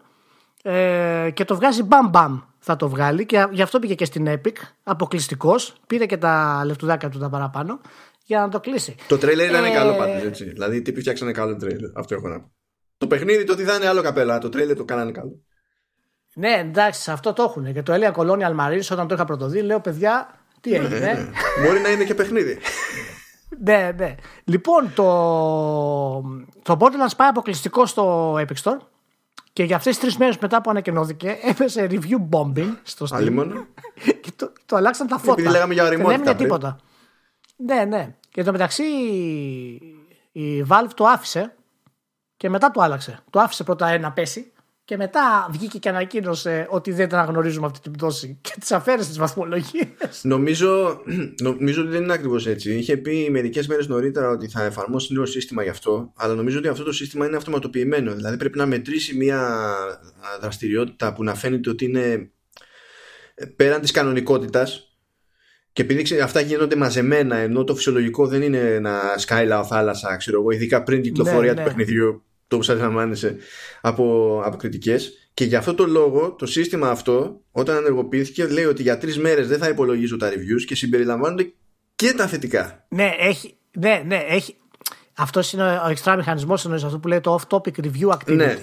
Ε, 0.62 1.30
και 1.34 1.46
το 1.46 1.56
βγάζει 1.56 1.84
μπαμ 1.84 2.10
μπαμ 2.10 2.40
θα 2.68 2.76
το 2.76 2.90
βγάλει 2.90 3.26
και 3.26 3.48
γι' 3.52 3.62
αυτό 3.62 3.80
πήγε 3.80 3.94
και 3.94 4.06
στην 4.06 4.26
Epic 4.28 4.56
αποκλειστικός. 4.84 5.76
Πήρε 5.88 6.06
και 6.06 6.18
τα 6.18 6.62
λεφτουδάκια 6.66 7.10
του 7.10 7.20
τα 7.20 7.30
παραπάνω 7.30 7.80
για 8.26 8.40
να 8.40 8.50
το 8.50 8.60
κλείσει. 8.60 8.96
Το 9.08 9.18
τρέιλερ 9.18 9.50
ήταν 9.50 9.64
ε... 9.64 9.70
καλό 9.70 9.96
πάντως 9.96 10.24
έτσι. 10.24 10.44
Δηλαδή, 10.44 10.82
τύποι 10.82 11.00
φτιάξανε 11.00 11.32
καλό 11.32 11.56
τρέιλερ. 11.56 11.90
Αυτό 11.96 12.16
έχω 12.16 12.28
να 12.28 12.40
πω. 12.40 12.52
Το 12.98 13.08
παιχνίδι 13.08 13.44
το 13.44 13.54
ότι 13.54 13.64
θα 13.64 13.76
είναι 13.76 13.88
άλλο 13.88 14.02
καπέλα. 14.02 14.38
Το 14.38 14.50
τρέιλερ 14.50 14.76
το 14.76 14.86
κάνανε 14.86 15.12
καλό. 15.12 15.42
Ναι, 16.34 16.54
εντάξει, 16.60 17.12
αυτό 17.12 17.34
το 17.34 17.44
έχουν. 17.44 17.74
Και 17.74 17.84
το 17.84 17.94
έλεγα 17.94 18.14
Colonial 18.16 18.56
Marines 18.60 18.88
όταν 18.92 19.08
το 19.08 19.14
είχα 19.14 19.26
πρωτοδεί, 19.26 19.62
λέω 19.62 19.80
παιδιά, 19.80 20.40
τι 20.62 20.74
έγινε. 20.74 21.00
Ναι, 21.00 21.06
ναι. 21.06 21.30
Μπορεί 21.66 21.80
να 21.80 21.90
είναι 21.90 22.04
και 22.04 22.14
παιχνίδι. 22.14 22.58
ναι, 23.64 23.92
ναι. 23.98 24.16
Λοιπόν, 24.44 24.92
το, 24.96 25.04
το 26.62 26.78
Borderlands 26.80 27.16
πάει 27.18 27.28
αποκλειστικό 27.28 27.86
στο 27.86 28.34
Epic 28.34 28.62
Store. 28.64 28.78
Και 29.58 29.64
για 29.64 29.76
αυτές 29.76 29.94
τις 29.94 30.02
τρεις 30.02 30.18
μέρες 30.18 30.38
μετά 30.38 30.62
που 30.62 30.70
ανακοινώθηκε, 30.70 31.38
έπεσε 31.42 31.88
review 31.92 32.30
bombing 32.30 32.78
στο 32.84 33.06
Steam. 33.10 33.66
και 34.22 34.32
το, 34.36 34.52
το 34.66 34.76
αλλάξαν 34.76 35.08
τα 35.08 35.18
φώτα. 35.18 35.32
Επειδή 35.32 35.50
λέγαμε 35.50 35.74
για 35.74 35.84
οριμότητα. 35.84 36.18
Δεν 36.18 36.28
έμεινε 36.28 36.44
τίποτα. 36.44 36.78
Ναι, 37.56 37.86
ναι. 37.86 38.16
Και 38.30 38.44
το 38.44 38.52
μεταξύ 38.52 38.84
η 40.32 40.66
Valve 40.70 40.90
το 40.96 41.06
άφησε 41.06 41.56
και 42.38 42.50
μετά 42.50 42.72
το 42.72 42.82
άλλαξε. 42.82 43.20
Το 43.30 43.40
άφησε 43.40 43.64
πρώτα 43.64 43.98
να 43.98 44.12
πέσει 44.12 44.52
και 44.88 44.98
μετά 44.98 45.50
βγήκε 45.52 45.78
και 45.78 45.90
ανακοίνωσε 45.90 46.68
ότι 46.70 46.92
δεν 46.92 47.08
την 47.08 47.18
αναγνωρίζουμε 47.18 47.66
αυτή 47.66 47.80
την 47.80 47.92
πτώση 47.92 48.38
και 48.42 48.54
τις 48.60 48.72
αφαίρεσε 48.72 49.08
τις 49.08 49.18
βαθμολογίες. 49.18 50.22
Νομίζω, 50.22 51.02
νομίζω 51.42 51.82
ότι 51.82 51.92
δεν 51.92 52.04
είναι 52.04 52.14
ακριβώς 52.14 52.48
έτσι. 52.48 52.74
Είχε 52.78 52.98
πει 52.98 53.28
μερικές 53.32 53.68
μέρες 53.68 53.88
νωρίτερα 53.88 54.30
ότι 54.30 54.48
θα 54.48 54.64
εφαρμόσει 54.64 55.14
νέο 55.14 55.26
σύστημα 55.26 55.64
γι' 55.64 55.70
αυτό, 55.70 56.14
αλλά 56.16 56.34
νομίζω 56.34 56.58
ότι 56.58 56.68
αυτό 56.68 56.84
το 56.84 56.92
σύστημα 56.92 57.26
είναι 57.26 57.36
αυτοματοποιημένο. 57.36 58.14
Δηλαδή 58.14 58.38
πρέπει 58.38 58.58
να 58.58 58.66
μετρήσει 58.66 59.16
μια 59.16 59.74
δραστηριότητα 60.42 61.14
που 61.14 61.24
να 61.24 61.36
φαίνεται 61.36 61.70
ότι 61.70 61.86
είναι 61.86 62.32
πέραν 63.56 63.82
της 63.82 63.92
κανονικότητας. 63.92 64.92
Και 65.74 65.82
επειδή 65.82 66.20
αυτά 66.20 66.40
γίνονται 66.40 66.76
μαζεμένα, 66.76 67.36
ενώ 67.36 67.64
το 67.64 67.76
φυσιολογικό 67.76 68.28
δεν 68.28 68.42
είναι 68.42 68.80
να 68.80 69.18
σκάει 69.18 69.48
θάλασσα, 69.70 70.16
ξέρω 70.18 70.40
εγώ, 70.40 70.52
ειδικά 70.52 70.84
πριν 70.84 71.02
την 71.02 71.14
κυκλοφορία 71.14 71.54
ναι, 71.54 71.58
του 71.58 71.68
ναι. 71.68 71.68
παιχνιδιού 71.68 72.27
το 72.48 72.58
που 72.58 72.72
αντιλαμβάνεσαι 72.72 73.38
από, 73.82 74.42
από 74.46 74.58
κριτικές. 74.58 75.30
Και 75.34 75.44
για 75.44 75.58
αυτό 75.58 75.74
το 75.74 75.86
λόγο 75.86 76.32
το 76.32 76.46
σύστημα 76.46 76.90
αυτό, 76.90 77.42
όταν 77.52 77.76
ενεργοποιήθηκε, 77.76 78.48
λέει 78.48 78.66
ότι 78.66 78.82
για 78.82 78.98
τρεις 78.98 79.18
μέρες 79.18 79.48
δεν 79.48 79.58
θα 79.58 79.68
υπολογίζω 79.68 80.18
τα 80.18 80.30
reviews 80.30 80.64
και 80.66 80.76
συμπεριλαμβάνονται 80.76 81.52
και 81.96 82.14
τα 82.14 82.28
θετικά. 82.28 82.86
Ναι, 82.90 83.12
έχει. 83.20 83.56
Ναι, 83.80 84.04
ναι, 84.06 84.26
έχει. 84.28 84.56
Αυτός 85.14 85.54
είναι 85.54 85.82
ο 85.86 85.90
εξτρά 85.90 86.16
μηχανισμός, 86.16 86.66
αυτό 86.66 87.00
που 87.00 87.08
λέει 87.08 87.20
το 87.20 87.40
off-topic 87.42 87.86
review 87.86 88.10
activity. 88.10 88.36
Ναι. 88.36 88.58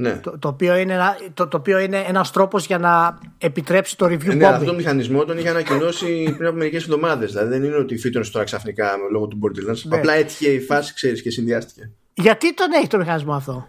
Ναι. 0.00 0.20
Το, 0.22 0.38
το, 0.38 0.48
οποίο 0.48 0.76
είναι 0.76 0.92
ένα, 0.92 1.16
το, 1.34 1.48
το 1.48 1.56
οποίο 1.56 1.78
είναι 1.78 2.04
ένας 2.08 2.30
τρόπος 2.30 2.66
για 2.66 2.78
να 2.78 3.18
επιτρέψει 3.38 3.96
το 3.96 4.06
review 4.06 4.36
ναι, 4.36 4.46
αυτό 4.46 4.64
το 4.64 4.74
μηχανισμό 4.74 5.24
τον 5.24 5.38
είχε 5.38 5.48
ανακοινώσει 5.48 6.34
πριν 6.36 6.48
από 6.48 6.56
μερικές 6.56 6.82
εβδομάδες 6.82 7.32
δηλαδή 7.32 7.48
δεν 7.48 7.64
είναι 7.64 7.76
ότι 7.76 7.96
φύτρωνε 7.98 8.26
τώρα 8.32 8.44
ξαφνικά 8.44 8.90
λόγω 9.12 9.26
του 9.26 9.38
Borderlands 9.42 9.82
ναι. 9.82 9.96
απλά 9.96 10.12
έτυχε 10.12 10.48
η 10.48 10.60
φάση 10.60 10.94
ξέρεις 10.94 11.22
και 11.22 11.30
συνδυάστηκε 11.30 11.90
γιατί 12.22 12.54
τον 12.54 12.72
έχει 12.72 12.86
το 12.86 12.98
μηχανισμό 12.98 13.32
αυτό; 13.34 13.68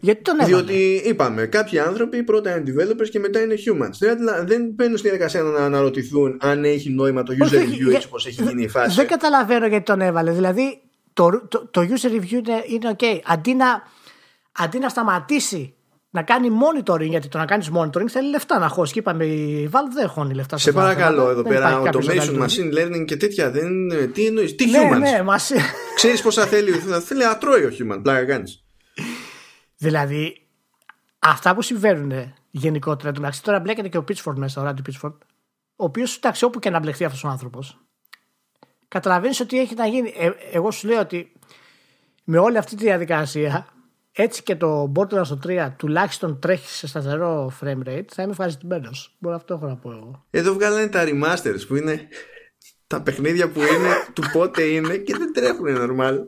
Γιατί 0.00 0.22
τον 0.22 0.40
έβαλε; 0.40 0.54
Διότι 0.54 1.02
είπαμε, 1.04 1.46
κάποιοι 1.46 1.78
άνθρωποι 1.78 2.22
πρώτα 2.22 2.56
είναι 2.56 2.64
developers 2.66 3.08
και 3.08 3.18
μετά 3.18 3.40
είναι 3.40 3.54
humans. 3.54 3.90
Δηλαδή 3.98 4.24
δεν 4.46 4.70
μπαίνουν 4.74 4.96
στη 4.96 5.08
διαδικασία 5.08 5.42
να 5.42 5.64
αναρωτηθούν 5.64 6.38
αν 6.40 6.64
έχει 6.64 6.90
νόημα 6.90 7.22
το 7.22 7.34
user 7.38 7.54
review 7.54 7.94
έτσι 7.94 8.06
όπως 8.06 8.26
έχει 8.26 8.42
γίνει 8.42 8.62
η 8.62 8.68
φάση. 8.68 8.94
Δεν 8.94 9.06
καταλαβαίνω 9.06 9.66
γιατί 9.66 9.84
τον 9.84 10.00
έβαλε. 10.00 10.30
Δηλαδή 10.30 10.80
το, 11.12 11.46
το, 11.48 11.68
το 11.70 11.80
user 11.80 12.10
review 12.10 12.30
είναι, 12.30 12.64
είναι 12.66 12.96
ok. 12.98 13.20
Αντί 13.24 13.54
να, 13.54 13.82
αντί 14.52 14.78
να 14.78 14.88
σταματήσει 14.88 15.74
να 16.14 16.22
κάνει 16.22 16.48
monitoring, 16.48 17.08
γιατί 17.08 17.28
το 17.28 17.38
να 17.38 17.44
κάνεις 17.44 17.70
monitoring 17.76 18.06
θέλει 18.08 18.28
λεφτά 18.30 18.58
να 18.58 18.68
χώσει. 18.68 18.92
Και 18.92 18.98
είπαμε, 18.98 19.24
η 19.24 19.70
Valve 19.72 19.92
δεν 19.94 20.08
χώνει 20.08 20.34
λεφτά. 20.34 20.56
Σε 20.56 20.72
παρακαλώ, 20.72 21.28
εδώ 21.28 21.42
πέρα, 21.42 21.82
automation, 21.82 22.42
machine 22.42 22.78
learning 22.78 23.04
και 23.04 23.16
τέτοια 23.16 23.50
δεν. 23.50 23.72
Τι 24.12 24.26
εννοείς, 24.26 24.54
τι 24.54 24.70
ναι, 24.70 24.78
humans; 24.78 24.98
Ναι, 24.98 25.22
μας... 25.22 25.50
Ξέρεις 25.94 26.22
πόσα 26.22 26.46
θέλει, 26.46 26.70
θα 26.70 27.00
θέλει 27.00 27.24
ατρώει 27.24 27.64
ο 27.64 27.70
human, 27.78 28.00
πλάκα 28.02 28.24
κάνεις. 28.24 28.64
Δηλαδή, 29.76 30.46
αυτά 31.18 31.54
που 31.54 31.62
συμβαίνουν 31.62 32.34
γενικότερα, 32.50 33.12
εντάξει, 33.16 33.42
τώρα 33.42 33.60
μπλέκεται 33.60 33.88
και 33.88 33.98
ο 33.98 34.04
Pitchford 34.08 34.34
μέσα, 34.36 34.62
ο 34.62 34.68
Randy 34.68 34.90
Pitchford, 34.90 35.14
ο 35.76 35.84
οποίος 35.84 36.16
εντάξει, 36.16 36.44
όπου 36.44 36.58
και 36.58 36.70
να 36.70 36.78
μπλεχθεί 36.78 37.04
αυτός 37.04 37.24
ο 37.24 37.28
άνθρωπος, 37.28 37.78
καταλαβαίνεις 38.88 39.40
ότι 39.40 39.60
έχει 39.60 39.74
να 39.74 39.86
γίνει. 39.86 40.14
Ε, 40.16 40.30
εγώ 40.52 40.70
σου 40.70 40.88
λέω 40.88 41.00
ότι 41.00 41.32
με 42.24 42.38
όλη 42.38 42.58
αυτή 42.58 42.76
τη 42.76 42.84
διαδικασία 42.84 43.66
έτσι 44.16 44.42
και 44.42 44.56
το 44.56 44.92
Borderlands 44.96 45.24
στο 45.24 45.38
3 45.46 45.72
τουλάχιστον 45.76 46.38
τρέχει 46.38 46.68
σε 46.68 46.86
σταθερό 46.86 47.52
frame 47.60 47.88
rate, 47.88 48.04
θα 48.12 48.22
είμαι 48.22 48.30
ευχαριστημένος. 48.30 49.14
Μπορώ 49.18 49.34
αυτό 49.34 49.54
έχω 49.54 49.66
να 49.66 49.76
πω 49.76 49.90
εγώ. 49.90 50.24
Εδώ 50.30 50.52
βγάλανε 50.52 50.88
τα 50.88 51.04
remasters 51.06 51.66
που 51.68 51.76
είναι 51.76 52.08
τα 52.86 53.02
παιχνίδια 53.02 53.48
που 53.48 53.60
είναι 53.60 53.90
του 54.12 54.22
πότε 54.32 54.62
είναι 54.62 54.96
και 54.96 55.16
δεν 55.16 55.32
τρέχουν 55.32 55.66
normal. 55.68 56.18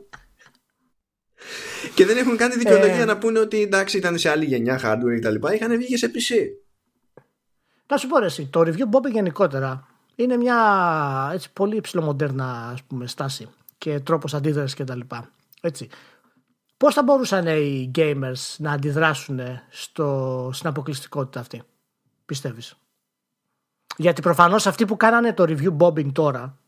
Και 1.95 2.07
δεν 2.07 2.17
έχουν 2.17 2.37
κάνει 2.37 2.55
δικαιολογία 2.55 3.01
ε... 3.01 3.05
να 3.05 3.19
πούνε 3.19 3.39
ότι 3.39 3.61
εντάξει 3.63 3.97
ήταν 3.97 4.19
σε 4.19 4.31
άλλη 4.31 4.45
γενιά 4.45 4.81
hardware 4.85 5.21
κτλ. 5.21 5.55
Είχαν 5.55 5.77
βγει 5.77 5.97
σε 5.97 6.11
PC. 6.15 6.35
Να 7.87 7.97
σου 7.97 8.09
πω 8.09 8.25
εσύ, 8.25 8.47
το 8.47 8.61
review 8.61 8.97
Bob 8.97 9.11
γενικότερα 9.11 9.87
είναι 10.15 10.37
μια 10.37 11.31
έτσι, 11.33 11.53
πολύ 11.53 11.77
υψηλομοντέρνα 11.77 12.69
ας 12.73 12.83
πούμε, 12.83 13.07
στάση 13.07 13.49
και 13.79 14.01
τρόπος 14.01 14.35
αντίδρασης 14.35 14.75
κτλ. 14.75 15.01
Έτσι. 15.61 15.89
Πώς 16.77 16.95
θα 16.95 17.03
μπορούσαν 17.03 17.47
οι 17.47 17.91
gamers 17.95 18.55
να 18.59 18.73
αντιδράσουν 18.73 19.41
στο, 19.69 20.51
στην 20.53 20.69
αποκλειστικότητα 20.69 21.41
αυτή, 21.41 21.63
πιστεύεις; 22.27 22.77
Γιατί 23.97 24.23
προφανώς 24.23 24.67
αυτοί 24.67 24.85
που 24.85 24.97
κάνανε 24.97 25.33
το 25.33 25.45
review 25.49 25.77
bombing 25.77 26.13
τώρα 26.13 26.59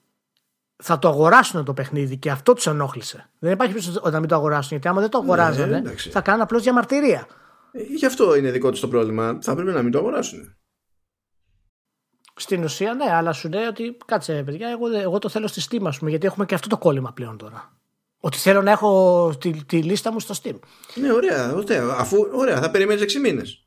θα 0.83 0.99
το 0.99 1.09
αγοράσουν 1.09 1.65
το 1.65 1.75
παιχνίδι 1.75 2.17
και 2.17 2.31
αυτό 2.31 2.53
τους 2.53 2.67
ενόχλησε. 2.67 3.29
Δεν 3.39 3.53
υπάρχει 3.53 3.73
περίπτωση 3.73 4.07
όταν 4.07 4.21
μην 4.21 4.29
το 4.29 4.35
αγοράσουν, 4.35 4.69
γιατί 4.71 4.89
άμα 4.89 5.01
δεν 5.01 5.11
το 5.11 5.19
ναι, 5.19 5.25
αγοράζανε 5.25 5.81
ναι, 5.81 5.95
θα 5.97 6.21
κάνουν 6.21 6.43
απλώς 6.43 6.63
διαμαρτυρία. 6.63 7.27
Ε, 7.73 7.83
γι' 7.83 8.07
αυτό 8.07 8.35
είναι 8.35 8.51
δικό 8.51 8.71
τους 8.71 8.81
το 8.81 8.89
πρόβλημα. 8.89 9.39
Θα 9.43 9.55
πρέπει 9.55 9.71
να 9.71 9.83
μην 9.83 9.93
το 9.93 9.99
αγοράσουν. 9.99 10.57
Στην 12.35 12.65
ουσία, 12.65 12.95
ναι, 12.95 13.13
αλλά 13.13 13.33
σου 13.33 13.49
λέει 13.49 13.65
ότι 13.65 13.97
κάτσε, 14.07 14.43
παιδιά, 14.43 14.69
εγώ, 14.69 14.87
εγώ 14.91 15.19
το 15.19 15.29
θέλω 15.29 15.47
στη 15.47 15.63
Steam, 15.71 15.85
ας 15.87 15.99
πούμε, 15.99 16.11
γιατί 16.11 16.27
έχουμε 16.27 16.47
και 16.47 16.55
αυτό 16.55 16.69
το 16.69 16.79
κόλλημα 16.79 17.13
πλέον 17.13 17.39
τώρα. 17.39 17.78
Ότι 18.21 18.37
θέλω 18.37 18.63
να 18.63 18.71
έχω 18.71 19.33
τη, 19.41 19.65
τη 19.65 19.83
λίστα 19.83 20.13
μου 20.13 20.21
στο 20.21 20.35
Steam. 20.43 20.59
Ναι, 20.95 21.13
ωραία, 21.13 21.55
ωραία. 21.55 21.95
Αφού, 21.99 22.29
ωραία, 22.33 22.61
θα 22.61 22.71
περιμένεις 22.71 23.17
6 23.17 23.21
μήνες. 23.21 23.67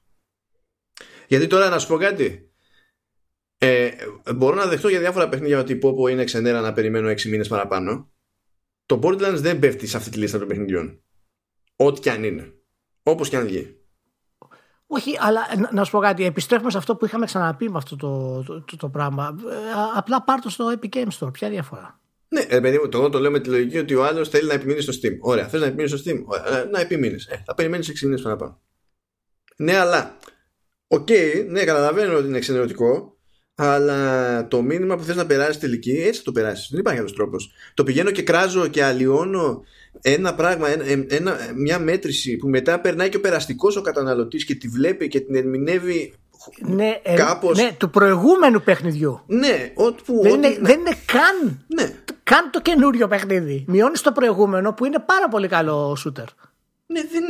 Γιατί 1.27 1.47
τώρα 1.47 1.69
να 1.69 1.79
σου 1.79 1.87
πω 1.87 1.97
κάτι. 1.97 2.51
Ε, 3.57 3.91
μπορώ 4.35 4.55
να 4.55 4.65
δεχτώ 4.65 4.87
για 4.87 4.99
διάφορα 4.99 5.29
παιχνίδια 5.29 5.59
ότι 5.59 5.75
πω, 5.75 5.93
πω 5.93 6.07
είναι 6.07 6.23
ξενέρα 6.23 6.61
να 6.61 6.73
περιμένω 6.73 7.09
6 7.09 7.23
μήνες 7.23 7.47
παραπάνω. 7.47 8.11
Το 8.85 8.99
Borderlands 9.03 9.37
δεν 9.37 9.59
πέφτει 9.59 9.87
σε 9.87 9.97
αυτή 9.97 10.09
τη 10.09 10.17
λίστα 10.17 10.39
των 10.39 10.47
παιχνιδιών. 10.47 11.03
Ό,τι 11.75 11.99
και 11.99 12.11
αν 12.11 12.23
είναι. 12.23 12.53
Όπως 13.03 13.29
και 13.29 13.37
αν 13.37 13.45
βγει. 13.45 13.75
Όχι, 14.87 15.17
αλλά 15.19 15.41
να 15.71 15.83
σου 15.83 15.91
πω 15.91 15.99
κάτι. 15.99 16.25
Επιστρέφουμε 16.25 16.71
σε 16.71 16.77
αυτό 16.77 16.95
που 16.95 17.05
είχαμε 17.05 17.25
ξαναπεί 17.25 17.69
με 17.69 17.77
αυτό 17.77 17.95
το, 17.95 18.43
το, 18.43 18.61
το, 18.61 18.75
το 18.77 18.89
πράγμα. 18.89 19.35
Ε, 19.49 19.53
απλά 19.95 20.23
πάρ' 20.23 20.41
το 20.41 20.49
στο 20.49 20.73
Epic 20.79 20.95
Games 20.95 21.17
Store. 21.19 21.33
Ποια 21.33 21.49
διαφορά; 21.49 21.99
Ναι, 22.33 22.45
ε, 22.47 22.59
παιδί 22.59 22.77
μου, 22.77 22.89
το 22.89 22.97
εγώ 22.97 23.09
το 23.09 23.19
λέω 23.19 23.31
με 23.31 23.39
τη 23.39 23.49
λογική 23.49 23.77
ότι 23.77 23.95
ο 23.95 24.05
άλλος 24.05 24.29
θέλει 24.29 24.47
να 24.47 24.53
επιμείνει 24.53 24.81
στο 24.81 24.93
Steam. 25.01 25.17
Ωραία, 25.19 25.47
θες 25.47 25.59
να 25.59 25.65
επιμείνεις 25.65 25.99
στο 25.99 26.11
Steam; 26.11 26.21
Ωραία, 26.25 26.59
ε, 26.59 26.65
να 26.65 26.79
επιμείνεις. 26.79 27.25
Ε, 27.25 27.43
θα 27.45 27.53
περιμένεις 27.53 27.89
6 27.89 28.05
μήνες 28.05 28.21
παραπάνω. 28.21 28.61
Ναι, 29.55 29.75
αλλά. 29.75 30.17
Ok, 30.87 31.07
okay, 31.09 31.45
ναι, 31.47 31.63
καταλαβαίνω 31.63 32.17
ότι 32.17 32.27
είναι 32.27 32.37
εξενερωτικό, 32.37 33.17
αλλά 33.55 34.47
το 34.47 34.61
μήνυμα 34.61 34.97
που 34.97 35.03
θες 35.03 35.15
να 35.15 35.25
περάσεις 35.25 35.57
τελικά, 35.57 35.91
έτσι 35.91 36.17
θα 36.17 36.23
το 36.23 36.31
περάσεις. 36.31 36.67
Δεν 36.69 36.79
υπάρχει 36.79 36.99
άλλος 36.99 37.13
τρόπος. 37.13 37.51
Το 37.73 37.83
πηγαίνω 37.83 38.11
και 38.11 38.23
κράζω 38.23 38.67
και 38.67 38.83
αλλοιώνω 38.83 39.63
ένα 40.01 40.35
πράγμα, 40.35 40.69
ένα, 40.69 41.05
ένα, 41.09 41.37
μια 41.55 41.79
μέτρηση 41.79 42.35
που 42.35 42.47
μετά 42.47 42.81
περνάει 42.81 43.09
και 43.09 43.17
ο 43.17 43.21
περαστικός 43.21 43.75
ο 43.75 43.81
καταναλωτής 43.81 44.45
και 44.45 44.55
τη 44.55 44.67
βλέπει 44.67 45.07
και 45.07 45.19
την 45.19 45.35
ερμηνεύει 45.35 46.13
ναι, 46.59 46.99
ε, 47.03 47.15
κάπως... 47.15 47.57
ναι, 47.57 47.71
του 47.77 47.89
προηγούμενου 47.89 48.61
παιχνιδιού. 48.61 49.21
Ναι, 49.27 49.71
ό,τι 49.75 50.03
δεν, 50.21 50.33
είναι, 50.33 50.57
δεν 50.61 50.79
είναι 50.79 50.97
καν, 51.05 51.65
ναι. 51.67 51.93
καν 52.23 52.49
το 52.51 52.61
καινούριο 52.61 53.07
παιχνίδι. 53.07 53.65
Μειώνεις 53.67 54.01
το 54.01 54.11
προηγούμενο 54.11 54.73
που 54.73 54.85
είναι 54.85 54.99
πάρα 55.05 55.27
πολύ 55.27 55.47
καλό 55.47 55.97
shooter. 56.05 56.25
Ναι, 56.85 57.01
δεν, 57.01 57.23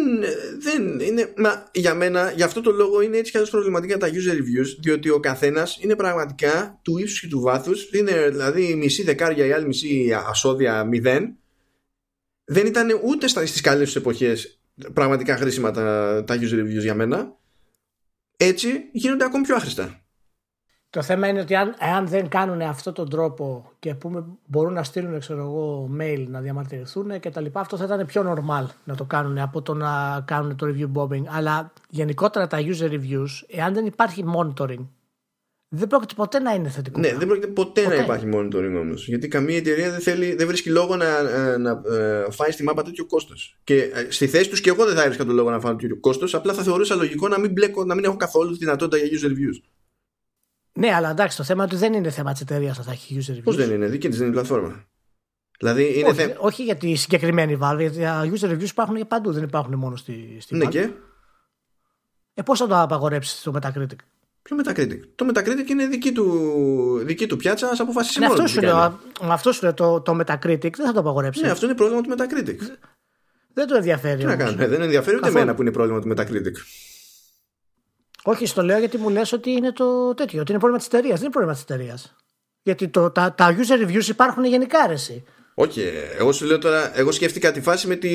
δεν 0.60 1.00
είναι. 1.00 1.34
Μα 1.38 1.70
για 1.74 1.94
μένα, 1.94 2.32
για 2.36 2.46
αυτό 2.46 2.62
το 2.62 2.72
λόγο 2.72 3.02
είναι 3.02 3.18
έτσι 3.18 3.32
κι 3.32 3.38
άλλως 3.38 3.50
προβληματικά 3.50 3.98
τα 3.98 4.08
user 4.08 4.12
reviews, 4.12 4.76
διότι 4.82 5.10
ο 5.10 5.20
καθένας 5.20 5.78
είναι 5.82 5.96
πραγματικά 5.96 6.80
του 6.82 6.98
ύψους 6.98 7.20
και 7.20 7.28
του 7.28 7.40
βάθους. 7.40 7.90
Είναι 7.92 8.30
δηλαδή 8.30 8.76
μισή 8.76 9.04
δεκάρια, 9.04 9.46
η 9.46 9.52
άλλη 9.52 9.66
μισή 9.66 10.16
ασώδια 10.30 10.84
μηδέν. 10.84 11.36
Δεν 12.46 12.66
ήταν 12.66 13.00
ούτε 13.04 13.28
στις 13.28 13.62
καλές 13.62 13.86
τους 13.86 13.96
εποχές 13.96 14.60
πραγματικά 14.94 15.38
χρήσιμα 15.38 15.72
τα, 15.72 16.24
τα 16.28 16.36
user 16.36 16.60
reviews 16.60 16.82
για 16.82 16.96
μένα. 16.96 17.36
Έτσι 18.44 18.90
γίνονται 18.92 19.24
ακόμη 19.24 19.44
πιο 19.44 19.56
άχρηστα. 19.56 20.00
Το 20.90 21.02
θέμα 21.02 21.28
είναι 21.28 21.40
ότι 21.40 21.56
αν, 21.56 21.76
αν 21.80 22.08
δεν 22.08 22.28
κάνουν 22.28 22.62
αυτόν 22.62 22.94
τον 22.94 23.10
τρόπο 23.10 23.72
και 23.80 23.96
πούμε, 23.96 24.26
μπορούν 24.46 24.74
να 24.74 24.84
στείλουν 24.84 25.20
ξέρω 25.20 25.42
εγώ, 25.42 25.90
mail 26.00 26.26
να 26.28 26.42
διαμαρτυρηθούν 26.42 27.20
και 27.20 27.30
τα 27.30 27.42
λοιπά, 27.42 27.60
αυτό 27.60 27.78
θα 27.78 27.84
ήταν 27.84 28.06
πιο 28.06 28.34
normal 28.34 28.66
να 28.84 28.96
το 28.96 29.06
κάνουν 29.06 29.38
από 29.38 29.62
το 29.62 29.74
να 29.74 30.22
κάνουν 30.26 30.56
το 30.56 30.68
review 30.68 30.92
bombing. 30.94 31.24
Αλλά 31.28 31.74
γενικότερα 31.90 32.48
τα 32.48 32.58
user 32.62 32.90
reviews, 32.92 33.28
εάν 33.48 33.74
δεν 33.74 33.86
υπάρχει 33.86 34.26
monitoring, 34.36 34.88
δεν 35.74 35.88
πρόκειται 35.88 36.14
ποτέ 36.14 36.40
να 36.40 36.54
είναι 36.54 36.70
θετικό. 36.70 37.00
Ναι, 37.00 37.16
δεν 37.16 37.28
πρόκειται 37.28 37.48
ποτέ, 37.48 37.82
ποτέ. 37.82 37.96
να 37.96 38.04
υπάρχει 38.04 38.30
monitoring 38.34 38.76
όμω. 38.80 38.94
Γιατί 38.94 39.28
καμία 39.28 39.58
εταιρεία 39.58 39.92
δεν, 39.92 40.00
θέλει, 40.00 40.36
δεν 40.36 40.48
βρίσκει 40.48 40.70
λόγο 40.70 40.96
να, 40.96 41.06
ε, 41.06 41.58
να, 41.58 41.58
να 41.58 41.96
ε, 41.96 42.26
φάει 42.32 42.52
στη 42.52 42.64
μάπα 42.64 42.84
τέτοιο 42.84 43.06
κόστος. 43.06 43.60
Και 43.64 43.82
ε, 43.82 44.08
στη 44.10 44.28
θέση 44.28 44.50
τους 44.50 44.62
και 44.62 44.70
εγώ 44.70 44.86
δεν 44.86 44.96
θα 44.96 45.02
έβρισκα 45.02 45.26
τον 45.26 45.36
λόγο 45.36 45.50
να 45.50 45.60
φάω 45.60 45.76
τέτοιο 45.76 46.00
κόστος. 46.00 46.36
Απλά 46.36 46.54
θα 46.54 46.64
θεωρούσα 46.64 46.96
λογικό 46.96 47.28
να 47.28 47.40
μην, 47.40 47.52
μπλέκω, 47.52 47.86
να 47.86 47.96
μην 47.96 48.04
έχω 48.04 48.16
καθόλου 48.16 48.58
δυνατότητα 48.58 49.06
για 49.06 49.20
user 49.20 49.32
reviews. 49.32 49.62
Ναι, 50.74 50.94
αλλά 50.94 51.10
εντάξει, 51.10 51.38
το 51.38 51.44
θέμα 51.44 51.68
του 51.68 51.76
δεν 51.76 51.94
είναι 51.94 52.10
θέμα 52.10 52.32
της 52.32 52.42
εταιρείας 52.42 52.78
θα 52.78 52.92
έχει 52.92 53.18
user 53.20 53.32
reviews. 53.32 53.44
Πώς 53.44 53.56
δεν 53.56 53.72
είναι, 53.72 53.88
δική 53.88 54.08
της 54.08 54.18
δεν 54.18 54.28
είναι 54.28 54.36
η 54.36 54.40
πλατφόρμα. 54.40 54.86
Δηλαδή 55.60 56.00
είναι 56.00 56.10
όχι, 56.10 56.22
θε... 56.22 56.36
όχι 56.38 56.64
για 56.64 56.76
τη 56.76 56.96
συγκεκριμένη 56.96 57.58
Valve, 57.62 57.78
γιατί 57.80 58.00
τα 58.00 58.32
user 58.34 58.50
reviews 58.50 58.70
υπάρχουν 58.70 58.96
για 58.96 59.06
παντού, 59.06 59.32
δεν 59.32 59.44
υπάρχουν 59.44 59.76
μόνο 59.76 59.96
στη, 59.96 60.38
στη 60.40 60.56
ναι, 60.56 60.66
Και; 60.66 60.90
Ε, 62.34 62.42
πώς 62.42 62.60
θα 62.60 62.68
το 62.68 62.82
απαγορέψεις 62.82 63.42
το 63.42 63.54
Metacritic; 63.56 63.96
Ποιο 64.42 64.58
Metacritic; 64.64 65.00
Το 65.16 65.32
Metacritic 65.34 65.70
είναι 65.70 65.88
δική 65.88 66.12
του, 66.12 67.02
δική 67.04 67.28
του 67.28 67.38
πιάτσα, 67.38 67.70
ας 67.70 67.80
αποφασίσει 67.80 68.20
ναι, 68.20 68.28
μόνος. 68.28 68.40
Αυτό 68.44 68.54
σου, 68.54 68.62
λέω, 68.66 69.00
αυτό 69.22 69.52
σου 69.52 69.64
λέω, 69.64 69.74
το, 69.74 70.02
το 70.02 70.20
Metacritic 70.20 70.76
δεν 70.76 70.86
θα 70.86 70.92
το 70.94 71.00
απαγορέψεις. 71.00 71.44
Ναι, 71.44 71.50
αυτό 71.50 71.66
είναι 71.66 71.76
πρόβλημα 71.76 72.02
του 72.02 72.16
Metacritic. 72.16 72.58
Δεν 73.54 73.68
το 73.68 73.76
ενδιαφέρει. 73.76 74.20
Τι 74.20 74.26
να 74.26 74.36
κάνουμε, 74.36 74.68
δεν 74.68 74.82
ενδιαφέρει 74.82 75.16
ούτε 75.16 75.28
εμένα 75.28 75.56
που 75.56 75.62
είναι 75.62 75.72
πρόβλημα 75.72 76.02
του 76.02 76.14
Metacritic. 76.16 76.56
Όχι, 78.24 78.46
στο 78.46 78.64
λέω 78.64 78.80
γιατί 78.80 78.98
μου 78.98 79.10
λες 79.10 79.32
ότι 79.32 79.50
είναι 79.52 79.72
το 79.72 80.14
τέτοιο, 80.14 80.42
ότι 80.42 80.52
είναι 80.52 80.60
πρόβλημα 80.60 80.78
της 80.78 80.86
εταιρείας. 80.86 81.14
Δεν 81.14 81.22
είναι 81.22 81.32
πρόβλημα 81.32 81.54
της 81.54 81.62
εταιρείας. 81.62 82.16
Γιατί 82.62 82.88
το, 82.88 83.12
τα, 83.12 83.34
τα 83.34 83.58
user 83.58 83.88
reviews 83.88 84.08
υπάρχουν 84.08 84.46
γενικά 84.46 84.80
αρέσει. 84.80 85.24
Όχι, 85.54 85.82
εγώ 86.18 86.32
σου 86.32 86.46
λέω 86.46 86.58
τώρα, 86.58 87.00
εγώ 87.00 87.12
σκέφτηκα 87.12 87.52
τη 87.52 87.62
φάση 87.62 87.88
με, 87.88 87.96
τη, 87.96 88.10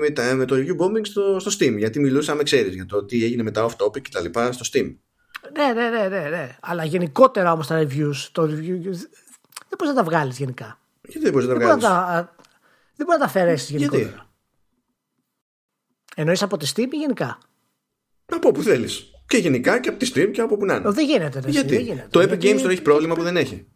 με, 0.00 0.10
τα, 0.10 0.34
με 0.34 0.44
το 0.44 0.56
review 0.56 0.84
bombing 0.84 1.00
στο, 1.02 1.38
στο 1.38 1.50
Steam. 1.58 1.76
Γιατί 1.76 2.00
μιλούσαμε, 2.00 2.42
ξέρεις, 2.42 2.74
για 2.74 2.86
το 2.86 3.04
τι 3.04 3.24
έγινε 3.24 3.42
με 3.42 3.50
τα 3.50 3.66
off 3.66 3.84
topic 3.84 4.00
κτλ. 4.02 4.40
στο 4.50 4.64
Steam. 4.72 4.94
Ναι, 5.52 5.72
ναι, 5.72 5.88
ναι, 5.88 6.08
ναι, 6.08 6.28
ναι. 6.28 6.56
Αλλά 6.60 6.84
γενικότερα 6.84 7.52
όμως 7.52 7.66
τα 7.66 7.82
reviews, 7.82 8.28
το 8.32 8.42
review, 8.42 8.80
δεν 9.68 9.78
μπορείς 9.78 9.94
να 9.94 9.94
τα 9.94 10.04
βγάλεις 10.04 10.38
γενικά. 10.38 10.78
Γιατί 11.02 11.22
δεν 11.22 11.32
μπορείς 11.32 11.48
να 11.48 11.54
τα 11.54 11.60
βγάλεις; 11.60 11.84
Δεν 12.96 13.06
μπορεί 13.06 13.18
να 13.18 13.18
τα 13.18 13.24
αφαιρέσεις 13.24 13.70
γενικότερα. 13.70 14.02
Γιατί; 14.02 14.22
Εννοείς 16.14 16.42
από 16.42 16.56
τη 16.56 16.72
Steam 16.74 16.92
ή 16.92 16.96
γενικά; 16.96 17.38
Από 18.26 18.48
όπου 18.48 18.62
θέλεις. 18.62 19.08
Και 19.26 19.36
γενικά 19.36 19.80
και 19.80 19.88
από 19.88 19.98
τη 19.98 20.10
Steam 20.14 20.30
και 20.32 20.40
από 20.40 20.56
που 20.56 20.64
να 20.64 20.74
είναι. 20.74 20.90
Δεν 20.90 21.06
γίνεται. 21.06 21.40
Ρε, 21.40 21.50
Γιατί; 21.50 21.74
Δεν 21.74 21.84
γίνεται. 21.84 22.08
Το 22.10 22.20
Epic 22.20 22.42
Games 22.42 22.58
τώρα 22.58 22.72
έχει 22.72 22.82
πρόβλημα 22.82 23.14
που 23.14 23.22
δεν 23.22 23.36
έχει. 23.36 23.66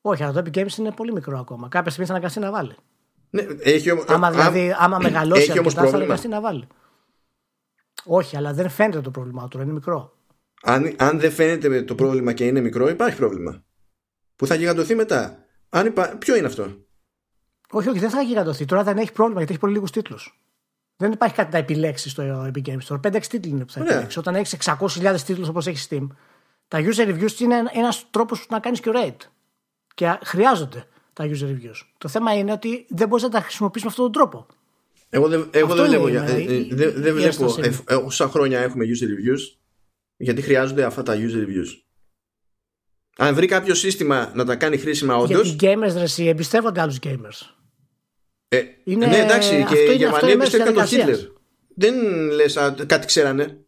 Όχι, 0.00 0.22
αλλά 0.22 0.32
το 0.32 0.42
Epic 0.44 0.58
Games 0.58 0.76
είναι 0.78 0.92
πολύ 0.92 1.12
μικρό 1.12 1.38
ακόμα. 1.38 1.68
Κάποια 1.68 1.90
στιγμή 1.90 2.06
θα 2.06 2.14
αναγκαστεί 2.14 2.40
να 2.40 2.50
βάλει. 2.50 2.74
Ναι, 3.30 3.46
έχει, 3.58 3.90
άμα, 4.06 4.30
δηλαδή, 4.30 4.74
άμα 4.78 4.98
μεγαλώσει 5.08 5.40
έχει 5.42 5.58
αρκετά, 5.58 5.86
θα 5.86 5.96
αναγκαστεί 5.96 6.28
να 6.28 6.40
βάλει. 6.40 6.66
Όχι, 8.04 8.36
αλλά 8.36 8.52
δεν 8.52 8.68
φαίνεται 8.68 9.00
το 9.00 9.10
πρόβλημα 9.10 9.48
του, 9.48 9.60
είναι 9.60 9.72
μικρό. 9.72 10.15
Αν, 10.68 10.94
αν 10.98 11.20
δεν 11.20 11.32
φαίνεται 11.32 11.82
το 11.82 11.94
πρόβλημα 11.94 12.32
και 12.32 12.46
είναι 12.46 12.60
μικρό, 12.60 12.88
υπάρχει 12.88 13.16
πρόβλημα. 13.16 13.64
Που 14.36 14.46
θα 14.46 14.54
γιγαντωθεί 14.54 14.94
μετά. 14.94 15.38
Αν 15.68 15.86
υπά... 15.86 16.16
Ποιο 16.16 16.36
είναι 16.36 16.46
αυτό; 16.46 16.76
Όχι, 17.70 17.88
όχι, 17.88 17.98
δεν 17.98 18.10
θα 18.10 18.20
γιγαντωθεί. 18.20 18.64
Τώρα 18.64 18.82
δεν 18.82 18.98
έχει 18.98 19.12
πρόβλημα 19.12 19.38
γιατί 19.38 19.52
έχει 19.52 19.60
πολύ 19.60 19.72
λίγους 19.72 19.90
τίτλους. 19.90 20.40
Δεν 20.96 21.12
υπάρχει 21.12 21.34
κάτι 21.34 21.52
να 21.52 21.58
επιλέξεις 21.58 22.12
στο 22.12 22.50
Epic 22.54 22.68
Games 22.68 22.80
Store. 22.88 23.00
5-6 23.00 23.22
τίτλοι 23.22 23.50
είναι 23.50 23.64
που 23.64 23.72
θα 23.72 23.80
επιλέξεις. 23.80 24.16
Όταν 24.16 24.34
έχεις 24.34 24.56
600.000 24.64 25.16
τίτλους 25.26 25.48
όπως 25.48 25.66
έχεις 25.66 25.88
Steam, 25.90 26.06
τα 26.68 26.78
user 26.80 27.08
reviews 27.08 27.40
είναι 27.40 27.54
ένα 27.72 27.94
τρόπος 28.10 28.46
να 28.50 28.60
κάνεις 28.60 28.80
curate. 28.84 29.28
Και 29.94 30.18
χρειάζονται 30.24 30.86
τα 31.12 31.24
user 31.24 31.44
reviews. 31.44 31.80
Το 31.98 32.08
θέμα 32.08 32.34
είναι 32.34 32.52
ότι 32.52 32.86
δεν 32.88 33.08
μπορείς 33.08 33.24
να 33.24 33.30
τα 33.30 33.40
χρησιμοποιήσει 33.40 33.84
με 33.84 33.90
αυτόν 33.90 34.04
τον 34.04 34.12
τρόπο. 34.12 34.46
Εγώ 35.10 35.28
δεν, 35.28 35.48
εγώ 35.50 35.74
δεν 35.74 35.86
βλέπω, 35.86 36.08
ε, 36.08 36.14
ε, 36.14 36.66
δεν, 36.70 36.92
δεν 36.96 37.14
βλέπω 37.14 37.54
ε, 37.86 37.94
όσα 37.94 38.28
χρόνια 38.28 38.60
έχουμε 38.60 38.84
user 38.84 39.04
reviews 39.04 39.56
γιατί 40.16 40.42
χρειάζονται 40.42 40.84
αυτά 40.84 41.02
τα 41.02 41.14
user 41.14 41.46
reviews. 41.46 41.68
Αν 43.16 43.34
βρει 43.34 43.46
κάποιο 43.46 43.74
σύστημα 43.74 44.32
να 44.34 44.44
τα 44.44 44.56
κάνει 44.56 44.76
χρήσιμα 44.76 45.16
όντως. 45.16 45.40
Γιατί 45.40 45.48
οι 45.48 45.56
gamers 45.60 46.16
ρε, 46.16 46.28
εμπιστεύονται 46.30 46.80
άλλους 46.80 46.98
gamers. 47.02 47.54
Ε, 48.48 48.62
είναι... 48.84 49.06
Ναι, 49.06 49.18
εντάξει, 49.18 49.64
και 49.68 49.78
οι 49.78 49.96
Γερμανοί 49.96 50.30
εμπιστεύτηκαν 50.30 50.74
τον 50.74 50.86
Χίτλερ. 50.86 51.18
Δεν 51.74 51.94
λες 52.30 52.58
κάτι 52.86 53.06
ξέρανε. 53.06 53.60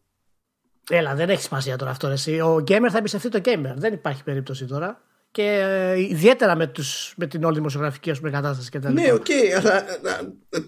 Έλα, 0.89 1.15
δεν 1.15 1.29
έχει 1.29 1.41
σημασία 1.41 1.75
τώρα 1.75 1.91
αυτό. 1.91 2.07
Εσύ. 2.07 2.39
Ο 2.39 2.55
gamer 2.67 2.87
θα 2.91 2.97
εμπιστευτεί 2.97 3.29
το 3.29 3.41
gamer. 3.45 3.73
Δεν 3.75 3.93
υπάρχει 3.93 4.23
περίπτωση 4.23 4.65
τώρα. 4.65 5.01
Και 5.31 5.43
ε, 5.43 5.99
ιδιαίτερα 5.99 6.55
με, 6.55 6.67
τους, 6.67 7.13
με 7.17 7.27
την 7.27 7.43
όλη 7.43 7.55
δημοσιογραφική 7.55 8.11
πούμε, 8.11 8.29
κατάσταση 8.29 8.69
και 8.69 8.79
τα 8.79 8.91
Ναι, 8.91 9.11
ok, 9.11 9.25
okay, 9.25 9.51
αλλά 9.59 9.85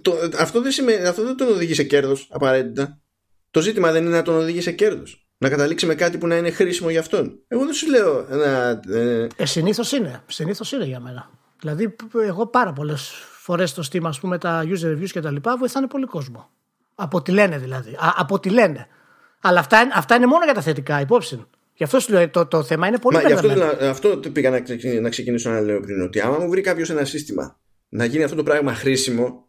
το, 0.02 0.30
αυτό, 0.38 0.62
δεν 0.62 0.72
σημαίνει, 0.72 1.06
αυτό 1.06 1.24
δεν 1.24 1.38
τον 1.38 1.48
οδηγεί 1.48 1.74
σε 1.74 1.84
κέρδος 1.84 2.28
απαραίτητα. 2.32 3.02
Το 3.52 3.62
ζήτημα 3.62 3.92
δεν 3.92 4.06
είναι 4.06 4.16
να 4.16 4.22
τον 4.22 4.36
οδηγεί 4.36 4.62
σε 4.62 4.72
κέρδος. 4.72 5.26
Να 5.42 5.50
καταλήξει 5.50 5.86
με 5.86 5.96
κάτι 5.96 6.18
που 6.18 6.28
να 6.28 6.36
είναι 6.36 6.52
χρήσιμο 6.52 6.90
για 6.90 7.00
αυτόν. 7.00 7.40
Εγώ 7.48 7.66
δεν 7.66 7.74
σου 7.74 7.90
λέω 7.90 8.26
να. 8.30 8.82
Ε... 8.98 9.28
ε 9.36 9.46
Συνήθως 9.46 9.92
είναι. 9.92 10.24
Συνήθως 10.28 10.72
είναι 10.72 10.86
για 10.86 11.00
μένα. 11.00 11.30
Δηλαδή, 11.60 11.96
εγώ 12.26 12.48
πάρα 12.48 12.74
πολλές 12.74 13.12
φορές 13.40 13.70
στο 13.70 13.84
Steam, 13.92 14.04
ας 14.04 14.20
πούμε, 14.20 14.38
τα 14.38 14.64
user 14.66 14.98
reviews 14.98 15.10
και 15.12 15.20
τα 15.20 15.32
λοιπά, 15.32 15.58
βοηθάνε 15.58 15.88
πολύ 15.88 16.06
κόσμο. 16.06 16.50
Από 16.96 17.18
ό,τι 17.18 17.32
λένε 17.32 17.58
δηλαδή. 17.58 17.94
Α, 17.94 18.14
από 18.16 18.36
ό,τι 18.36 18.50
λένε. 18.50 18.88
Αλλά 19.42 19.60
αυτά, 19.60 19.88
αυτά 19.94 20.16
είναι 20.16 20.26
μόνο 20.26 20.44
για 20.44 20.54
τα 20.54 20.62
θετικά, 20.62 21.02
υπόψη. 21.02 21.46
Γι' 21.74 21.84
αυτό 21.84 22.00
σου 22.00 22.12
λέω 22.12 22.30
το, 22.30 22.46
το 22.46 22.64
θέμα 22.64 22.88
είναι 22.88 23.00
πολύ 23.00 23.18
Μα, 23.18 23.66
αυτό, 23.90 24.10
αυτό 24.10 24.30
πήγα 24.32 24.50
να, 24.50 24.62
να 25.02 25.10
ξεκινήσω 25.10 25.50
να 25.50 25.62
λέω 25.62 25.80
πριν. 25.80 26.02
Ότι 26.02 26.20
άμα 26.20 26.38
μου 26.38 26.50
βρει 26.50 26.62
κάποιος 26.62 26.90
ένα 26.90 27.06
σύστημα 27.06 27.60
να 27.90 28.06
γίνει 28.06 28.24
αυτό 28.24 28.36
το 28.36 28.44
πράγμα 28.44 28.74
χρήσιμο. 28.74 29.48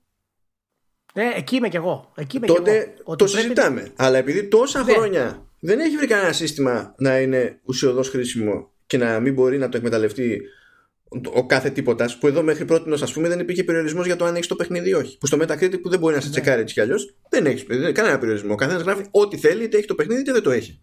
Ναι, 1.15 1.33
εκεί 1.37 1.57
είμαι 1.57 1.69
κι 1.69 1.77
εγώ. 1.77 2.13
Εκεί 2.17 2.37
είμαι 2.37 2.47
τότε 2.47 2.93
κι 2.95 3.01
εγώ. 3.01 3.17
το 3.17 3.27
συζητάμε. 3.27 3.93
Αλλά 3.97 4.19
επειδή 4.19 4.49
τόσα 4.49 4.83
ναι. 4.83 4.93
χρόνια 4.93 5.47
δεν 5.65 5.81
έχει 5.81 5.97
βρει 5.97 6.07
κανένα 6.07 6.33
σύστημα 6.33 6.95
να 6.99 7.21
είναι 7.21 7.61
ουσιοδός 7.65 8.09
χρήσιμο 8.09 8.73
και 8.87 8.99
να 8.99 9.21
μην 9.21 9.35
μπορεί 9.35 9.59
να 9.59 9.69
το 9.69 9.77
εκμεταλλευτεί 9.77 10.43
ο 11.35 11.47
κάθε 11.47 11.71
τίποτα, 11.71 12.17
που 12.21 12.27
εδώ 12.27 12.43
μέχρι 12.43 12.65
πρώτη 12.65 12.93
ας 12.93 13.13
πούμε 13.13 13.29
δεν 13.29 13.39
υπήρχε 13.39 13.65
περιορισμός 13.65 14.07
για 14.07 14.17
το 14.17 14.25
αν 14.25 14.35
έχεις 14.35 14.47
το 14.47 14.57
παιχνίδι 14.57 14.89
ή 14.89 14.95
όχι. 14.95 15.19
Που 15.19 15.27
στο 15.27 15.39
Metacritic 15.41 15.81
που 15.83 15.89
δεν 15.89 15.99
μπορεί 15.99 16.15
να 16.15 16.21
σε 16.21 16.27
ναι. 16.27 16.33
τσεκάρει 16.33 16.61
έτσι 16.61 16.75
κι 16.75 16.81
αλλιώς, 16.81 17.15
δεν 17.29 17.47
έχεις 17.47 17.65
κανένα 17.93 18.19
περιορισμό. 18.19 18.53
Ο 18.53 18.57
καθένας 18.57 18.83
γράφει 18.83 19.05
ό,τι 19.11 19.37
θέλει, 19.37 19.65
είτε 19.65 19.77
έχει 19.77 19.87
το 19.87 19.95
παιχνίδι 19.95 20.21
είτε 20.21 20.33
δεν 20.33 20.43
το 20.43 20.51
έχει. 20.51 20.83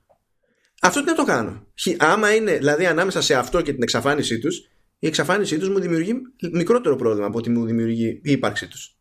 Αυτό 0.82 0.99
τι 0.99 1.05
να 1.05 1.15
το 1.15 1.23
κάνω. 1.23 1.67
Άμα 1.97 2.36
είναι 2.36 2.57
δηλαδή 2.57 2.86
ανάμεσα 2.86 3.21
σε 3.21 3.34
αυτό 3.34 3.61
και 3.61 3.73
την 3.73 3.84
εξαφάνισή 3.84 4.39
τους, 4.39 4.57
η 4.99 5.07
εξαφάνισή 5.07 5.57
τους 5.57 5.69
μου 5.69 5.80
δημιουργεί 5.80 6.13
μικρότερο 6.51 6.95
πρόβλημα 6.95 7.27
από 7.27 7.38
ότι 7.38 7.49
μου 7.49 7.65
δημιουργεί 7.65 8.21
η 8.23 8.32
ύπαρξή 8.32 8.67
τους. 8.67 8.99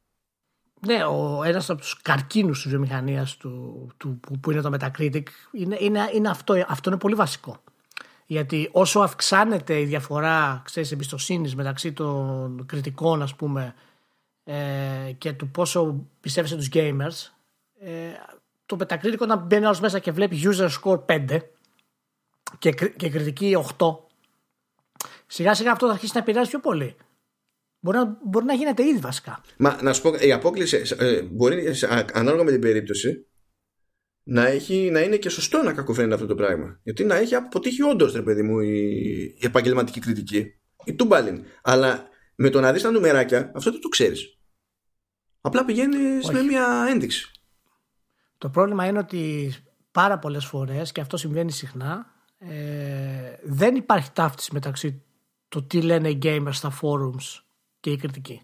Ναι, 0.87 1.05
ο, 1.05 1.43
ένας 1.45 1.71
από 1.71 1.81
τους 1.81 2.01
καρκίνους 2.03 2.63
της 2.63 2.71
βιομηχανίας 2.71 3.37
του, 3.37 3.87
του, 3.97 4.19
που, 4.21 4.39
που 4.39 4.51
είναι 4.51 4.61
το 4.61 4.77
Metacritic 4.79 5.23
είναι, 5.53 5.77
είναι, 5.81 6.11
είναι 6.13 6.29
αυτό, 6.29 6.65
αυτό 6.69 6.91
είναι 6.91 6.99
πολύ 6.99 7.15
βασικό. 7.15 7.63
Γιατί 8.27 8.69
όσο 8.73 9.01
αυξάνεται 9.01 9.81
η 9.81 9.85
διαφορά 9.85 10.63
ξέρεις, 10.65 10.93
εμπιστοσύνης 10.93 11.55
μεταξύ 11.55 11.93
των 11.93 12.67
κριτικών 12.67 13.23
ας 13.23 13.35
πούμε 13.35 13.75
ε, 14.45 15.13
και 15.19 15.33
του 15.33 15.49
πόσο 15.49 16.07
πιστεύεις 16.21 16.55
τους 16.55 16.69
gamers 16.73 17.33
ε, 17.81 17.91
το 18.67 18.77
Metacritic 18.81 19.19
όταν 19.19 19.39
μπαίνει 19.47 19.65
άλλος 19.65 19.81
μέσα 19.81 19.99
και 19.99 20.13
βλέπει 20.13 20.41
user 20.45 20.69
score 20.83 21.05
5 21.07 21.39
και, 22.59 22.71
και 22.71 23.11
κριτική 23.11 23.57
8 23.79 23.97
σιγά 25.27 25.55
σιγά 25.55 25.73
αυτό 25.73 25.87
θα 25.87 25.93
αρχίσει 25.93 26.13
να 26.15 26.21
επηρεάζει 26.21 26.51
πιο 26.51 26.61
πολύ. 26.61 26.97
Μπορεί 27.81 27.97
να, 27.97 28.19
μπορεί 28.25 28.45
να 28.45 28.53
γίνεται 28.53 28.87
ήδη 28.87 28.99
βασικά. 28.99 29.41
Μα 29.59 29.83
να 29.83 29.93
σου 29.93 30.03
πω, 30.03 30.15
η 30.15 30.33
απόκληση 30.33 30.83
ε, 30.99 31.23
μπορεί 31.23 31.75
ανάλογα 32.13 32.45
με 32.45 32.51
την 32.51 32.61
περίπτωση 32.61 33.27
να, 34.23 34.47
έχει, 34.47 34.91
να 34.91 35.01
είναι 35.01 35.17
και 35.17 35.29
σωστό 35.29 35.63
να 35.63 35.73
κακοφαίνεται 35.73 36.15
αυτό 36.15 36.27
το 36.27 36.35
πράγμα. 36.35 36.81
Γιατί 36.83 37.05
να 37.05 37.15
έχει 37.15 37.35
αποτύχει 37.35 37.83
όντως, 37.83 38.13
ρε 38.13 38.23
παιδί 38.23 38.43
μου, 38.43 38.61
η, 38.61 38.79
η 39.39 39.45
επαγγελματική 39.47 40.01
κριτική. 40.01 40.47
Η 40.85 40.95
τούμπαλιν. 40.95 41.45
Αλλά 41.63 42.09
με 42.35 42.51
το 42.51 42.61
να 42.61 42.73
δεις 42.73 42.83
τα 42.83 42.91
νουμεράκια, 42.91 43.53
αυτό 43.55 43.71
δεν 43.71 43.81
το 43.81 43.89
ξέρεις. 43.89 44.39
Απλά 45.41 45.65
πηγαίνεις 45.65 46.31
με 46.31 46.43
μια 46.43 46.87
ένδειξη. 46.91 47.31
Το 48.39 48.49
πρόβλημα 48.49 48.87
είναι 48.87 48.99
ότι 48.99 49.53
πάρα 49.91 50.19
πολλές 50.19 50.45
φορές 50.45 50.93
και 50.93 51.01
αυτό 51.01 51.17
συμβαίνει 51.17 51.53
συχνά 51.53 52.07
ε, 52.39 53.39
δεν 53.45 53.75
υπάρχει 53.75 54.13
ταύτιση 54.13 54.51
μεταξύ 54.53 55.03
το 55.49 55.63
τι 55.63 55.83
λένε 55.83 56.09
οι 56.09 56.19
gamers 56.23 56.53
στα 56.53 56.79
forums 56.83 57.48
και 57.81 57.91
η 57.91 57.97
κριτική. 57.97 58.43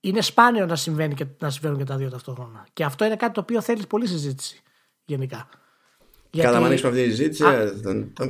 είναι 0.00 0.20
σπάνιο 0.20 0.66
να, 0.66 0.76
συμβαίνει 0.76 1.14
και, 1.14 1.26
να 1.38 1.50
συμβαίνουν 1.50 1.78
και 1.78 1.84
τα 1.84 1.96
δύο 1.96 2.10
ταυτόχρονα. 2.10 2.66
Και 2.72 2.84
αυτό 2.84 3.04
είναι 3.04 3.16
κάτι 3.16 3.34
το 3.34 3.40
οποίο 3.40 3.60
θέλεις 3.60 3.86
πολύ 3.86 4.06
συζήτηση 4.06 4.62
γενικά. 5.04 5.48
Γιατί... 6.30 6.46
Καλά, 6.46 6.58
αν 6.58 6.64
ανοίξουμε 6.64 6.90
αυτή 6.90 7.04
τη 7.04 7.10
συζήτηση, 7.10 7.44
Α... 7.44 7.52
Ε, 7.52 7.72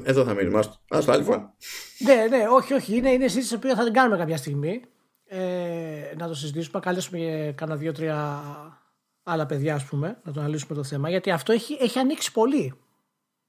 εδώ 0.02 0.24
θα 0.24 0.34
μείνουμε. 0.34 0.58
Α 0.88 1.02
το 1.04 1.12
άλλη 1.12 1.24
φορά. 1.24 1.54
Ναι, 1.98 2.26
ναι, 2.36 2.44
όχι, 2.48 2.72
όχι. 2.72 2.96
Είναι, 2.96 3.10
είναι 3.10 3.28
συζήτηση 3.28 3.58
που 3.58 3.68
θα 3.76 3.84
την 3.84 3.92
κάνουμε 3.92 4.16
κάποια 4.16 4.36
στιγμή. 4.36 4.82
Ε, 5.24 6.14
να 6.16 6.28
το 6.28 6.34
συζητήσουμε, 6.34 6.78
να 6.78 6.80
καλέσουμε 6.80 7.52
κάνα 7.56 7.76
δύο-τρία 7.76 8.42
άλλα 9.22 9.46
παιδιά, 9.46 9.74
ας 9.74 9.84
πούμε, 9.84 10.20
να 10.24 10.32
το 10.32 10.40
αναλύσουμε 10.40 10.74
το 10.74 10.84
θέμα. 10.84 11.08
Γιατί 11.08 11.30
αυτό 11.30 11.52
έχει, 11.52 11.78
έχει 11.80 11.98
ανοίξει 11.98 12.32
πολύ 12.32 12.74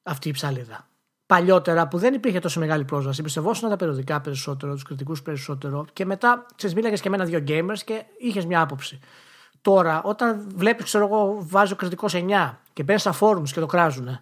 αυτή 0.04 0.30
η 0.30 0.32
ψαλίδα. 0.32 0.88
Παλιότερα 1.34 1.88
που 1.88 1.98
δεν 1.98 2.14
υπήρχε 2.14 2.40
τόσο 2.40 2.60
μεγάλη 2.60 2.86
πρόσβαση, 2.86 3.18
εμπιστευόσουν 3.20 3.70
τα 3.70 3.76
περιοδικά 3.76 4.22
περισσότερο, 4.22 4.74
τους 4.74 4.84
κριτικούς 4.84 5.22
περισσότερο 5.22 5.86
και 5.94 6.06
μετά 6.06 6.46
ξέρεις, 6.56 6.76
μίλαγες 6.76 7.02
και 7.02 7.10
με 7.10 7.16
ένα-δύο 7.16 7.44
gamers 7.48 7.80
και 7.86 8.04
είχες 8.18 8.46
μια 8.46 8.62
άποψη. 8.62 9.00
Τώρα, 9.62 10.02
όταν 10.04 10.48
βλέπεις, 10.56 10.86
ξέρω 10.86 11.06
εγώ, 11.06 11.38
βάζει 11.40 11.74
ο 11.74 11.76
κριτικός 11.76 12.14
9 12.16 12.58
και 12.74 12.84
μπαίνεις 12.84 13.02
στα 13.02 13.16
forums 13.20 13.50
και 13.50 13.60
το 13.60 13.66
κράζουν, 13.66 14.20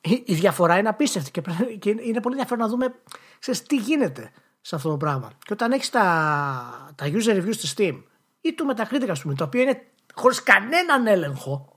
η 0.00 0.34
διαφορά 0.34 0.78
είναι 0.78 0.88
απίστευτη 0.88 1.30
και, 1.78 1.90
είναι 1.90 2.20
πολύ 2.20 2.34
ενδιαφέρον 2.34 2.64
να 2.64 2.68
δούμε 2.68 2.94
ξέρεις, 3.38 3.62
τι 3.62 3.76
γίνεται 3.76 4.30
σε 4.60 4.74
αυτό 4.74 4.90
το 4.90 4.96
πράγμα. 4.96 5.30
Και 5.38 5.52
όταν 5.52 5.72
έχεις 5.72 5.90
τα, 5.90 6.92
τα 6.94 7.06
user 7.06 7.42
reviews 7.42 7.54
στη 7.54 7.74
Steam 7.76 8.02
ή 8.40 8.54
του 8.54 8.74
Metacritic, 8.74 9.08
ας 9.08 9.22
πούμε, 9.22 9.34
το 9.34 9.44
οποίο 9.44 9.62
είναι 9.62 9.86
χωρίς 10.14 10.42
κανέναν 10.42 11.06
έλεγχο, 11.06 11.72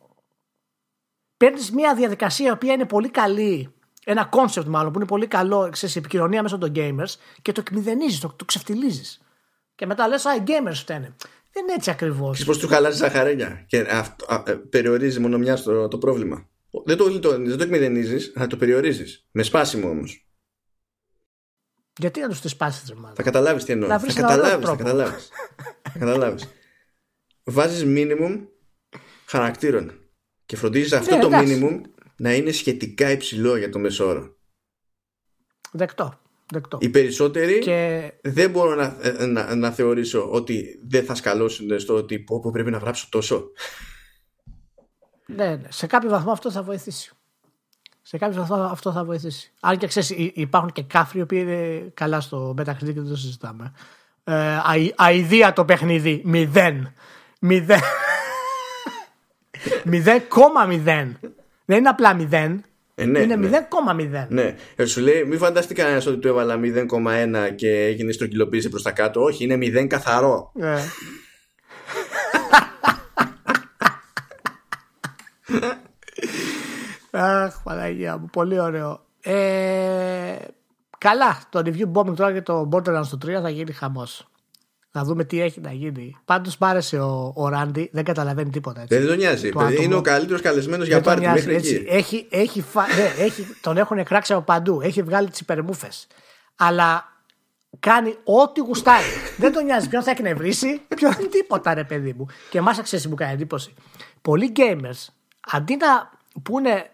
παίρνεις 1.37 1.71
μια 1.71 1.95
διαδικασία 1.95 2.47
η 2.47 2.51
οποία 2.51 2.73
είναι 2.73 2.85
πολύ 2.85 3.09
καλή, 3.09 3.73
ένα 4.11 4.29
concept 4.31 4.65
μάλλον 4.65 4.91
που 4.91 4.99
είναι 4.99 5.07
πολύ 5.07 5.27
καλό 5.27 5.69
σε 5.73 5.99
επικοινωνία 5.99 6.41
μέσα 6.41 6.57
των 6.57 6.71
gamers 6.75 7.15
και 7.41 7.51
το 7.51 7.61
εκμηδενίζεις, 7.65 8.19
το, 8.19 8.33
το 8.35 8.45
ξεφτιλίζει. 8.45 9.17
Και 9.75 9.85
μετά 9.85 10.07
λες, 10.07 10.25
Α, 10.25 10.35
οι 10.35 10.43
gamers 10.45 10.73
φταίνε. 10.73 11.15
Δεν 11.51 11.63
είναι 11.63 11.73
έτσι 11.73 11.89
ακριβώς. 11.89 12.37
Και 12.37 12.45
πώς 12.45 12.57
του 12.57 12.67
χαλάζει 12.67 12.97
ζαχαρένια 12.97 13.63
και 13.67 13.79
αυτό, 13.89 14.25
α, 14.33 14.43
ε, 14.45 14.53
περιορίζει 14.53 15.19
μόνο 15.19 15.37
μια 15.37 15.61
το, 15.61 15.87
το 15.87 15.97
πρόβλημα. 15.97 16.47
Δεν 16.85 16.97
το, 16.97 17.19
το, 17.19 17.29
δεν 17.29 17.57
το 17.57 17.63
εκμηδενίζεις, 17.63 18.33
αλλά 18.35 18.47
το 18.47 18.57
περιορίζεις. 18.57 19.27
Με 19.31 19.43
σπάσιμο 19.43 19.89
όμως. 19.89 20.27
Γιατί 21.99 22.19
να 22.19 22.27
τους 22.27 22.41
τη 22.41 22.47
σπάσεις, 22.47 22.93
μάλλον; 22.93 23.15
Θα 23.15 23.23
καταλάβεις 23.23 23.63
τι 23.63 23.71
εννοώ. 23.71 23.99
Θα 23.99 24.13
καταλάβεις. 24.13 24.67
Θα 24.67 24.75
καταλάβεις. 24.75 25.29
θα 25.93 25.99
καταλάβεις. 25.99 26.47
Βάζεις 27.43 27.83
minimum 27.85 28.39
χαρακτήρων 29.25 29.91
και 30.45 30.55
φροντίζεις 30.55 30.93
αυτό 30.93 31.15
ναι, 31.15 31.21
το 31.21 31.29
minimum 31.31 31.81
να 32.19 32.33
είναι 32.33 32.51
σχετικά 32.51 33.11
υψηλό 33.11 33.57
για 33.57 33.69
το 33.69 33.79
μεσόρο. 33.79 34.35
Δεκτό. 35.71 36.19
Δεκτό. 36.51 36.77
Οι 36.81 36.89
περισσότεροι 36.89 37.59
και... 37.59 38.11
δεν 38.21 38.49
μπορώ 38.49 38.75
να, 38.75 38.97
ε, 39.01 39.25
να, 39.25 39.55
να, 39.55 39.71
θεωρήσω 39.71 40.29
ότι 40.31 40.79
δεν 40.87 41.05
θα 41.05 41.15
σκαλώσουν 41.15 41.79
στο 41.79 41.95
ότι 41.95 42.19
πω, 42.19 42.49
πρέπει 42.51 42.71
να 42.71 42.77
γράψω 42.77 43.07
τόσο. 43.09 43.43
Ναι, 45.25 45.55
ναι, 45.55 45.71
σε 45.71 45.87
κάποιο 45.87 46.09
βαθμό 46.09 46.31
αυτό 46.31 46.51
θα 46.51 46.63
βοηθήσει. 46.63 47.11
Σε 48.01 48.17
κάποιο 48.17 48.45
βαθμό 48.45 48.63
αυτό 48.63 48.91
θα 48.91 49.03
βοηθήσει. 49.03 49.51
Αν 49.59 49.77
και 49.77 49.87
ξέρεις, 49.87 50.09
υπάρχουν 50.33 50.71
και 50.71 50.83
κάφροι 50.83 51.19
οι 51.19 51.21
οποίοι 51.21 51.39
είναι 51.41 51.91
καλά 51.93 52.21
στο 52.21 52.55
Metacritic 52.57 52.77
και 52.77 52.93
δεν 52.93 53.07
το 53.07 53.15
συζητάμε. 53.15 53.73
Ε, 54.23 54.57
αηδία 54.95 55.53
το 55.53 55.65
παιχνίδι. 55.65 56.21
Μηδέν. 56.25 56.93
Μηδέν. 57.39 57.79
Μηδέν 59.89 60.27
κόμμα 60.27 60.65
μηδέν. 60.65 61.19
Δεν 61.69 61.77
είναι 61.77 61.89
απλά 61.89 62.13
μηδέν. 62.13 62.63
Ε, 62.95 63.05
ναι, 63.05 63.19
είναι 63.19 63.35
ναι. 63.35 63.67
0,0. 64.23 64.25
Ναι. 64.29 64.55
Ε, 64.75 64.85
σου 64.85 65.01
λέει, 65.01 65.23
μην 65.23 65.37
φανταστεί 65.37 65.73
κανένας 65.73 66.05
ότι 66.05 66.17
του 66.17 66.27
έβαλα 66.27 66.59
0,1 66.63 67.55
και 67.55 67.83
έγινε 67.83 68.11
στρογγυλοποίηση 68.11 68.69
προς 68.69 68.83
τα 68.83 68.91
κάτω. 68.91 69.21
Όχι, 69.21 69.43
είναι 69.43 69.81
0 69.83 69.87
καθαρό. 69.87 70.51
Ναι. 70.53 70.75
Αχ, 77.11 77.63
Παναγία 77.63 78.17
μου, 78.17 78.25
πολύ 78.31 78.59
ωραίο. 78.59 79.05
Ε, 79.21 80.35
καλά, 80.97 81.39
το 81.49 81.61
review 81.65 81.91
bombing 81.93 82.15
τώρα 82.15 82.31
για 82.31 82.43
το 82.43 82.69
Borderlands 82.71 83.01
στο 83.03 83.17
3 83.25 83.29
θα 83.41 83.49
γίνει 83.49 83.71
χαμός. 83.71 84.27
Να 84.91 85.03
δούμε 85.03 85.23
τι 85.23 85.41
έχει 85.41 85.61
να 85.61 85.71
γίνει. 85.71 86.17
Πάντως 86.25 86.57
μ' 86.57 86.63
άρεσε 86.63 86.99
ο, 86.99 87.33
ο 87.35 87.47
Ράντι, 87.49 87.89
δεν 87.93 88.03
καταλαβαίνει 88.03 88.49
τίποτα. 88.49 88.81
Έτσι. 88.81 88.97
Δεν 88.97 89.07
τον 89.07 89.17
νοιάζει. 89.17 89.49
Το 89.49 89.67
είναι 89.67 89.95
ο 89.95 90.01
καλύτερος 90.01 90.41
καλεσμένος 90.41 90.87
για 90.87 91.01
πάρτι 91.01 91.27
μέχρι 91.27 91.55
εκεί. 91.55 91.85
Έχει, 91.87 92.27
έχει, 92.29 92.61
φα... 92.61 92.81
ναι, 92.81 93.23
έχει, 93.23 93.47
τον 93.61 93.77
έχουν 93.77 94.03
κράξει 94.03 94.33
από 94.33 94.41
παντού. 94.41 94.81
Έχει 94.81 95.01
βγάλει 95.01 95.29
τις 95.29 95.39
υπερμούφες. 95.39 96.07
Αλλά 96.55 97.19
κάνει 97.79 98.15
ό,τι 98.23 98.59
γουστάρει. 98.59 99.05
δεν 99.37 99.53
τον 99.53 99.65
νοιάζει 99.65 99.89
ποιον 99.89 100.03
θα 100.03 100.11
εκνευρίσει, 100.11 100.81
ποιον 100.95 101.13
τίποτα 101.31 101.73
ρε 101.73 101.83
παιδί 101.83 102.13
μου. 102.13 102.25
Και 102.49 102.57
εμά 102.57 102.75
αξίζει 102.79 103.07
μου 103.07 103.15
κάνει 103.15 103.33
εντύπωση. 103.33 103.73
Πολλοί 104.21 104.51
gamers 104.55 105.07
αντί 105.51 105.75
να 105.75 106.11
πούνε 106.43 106.89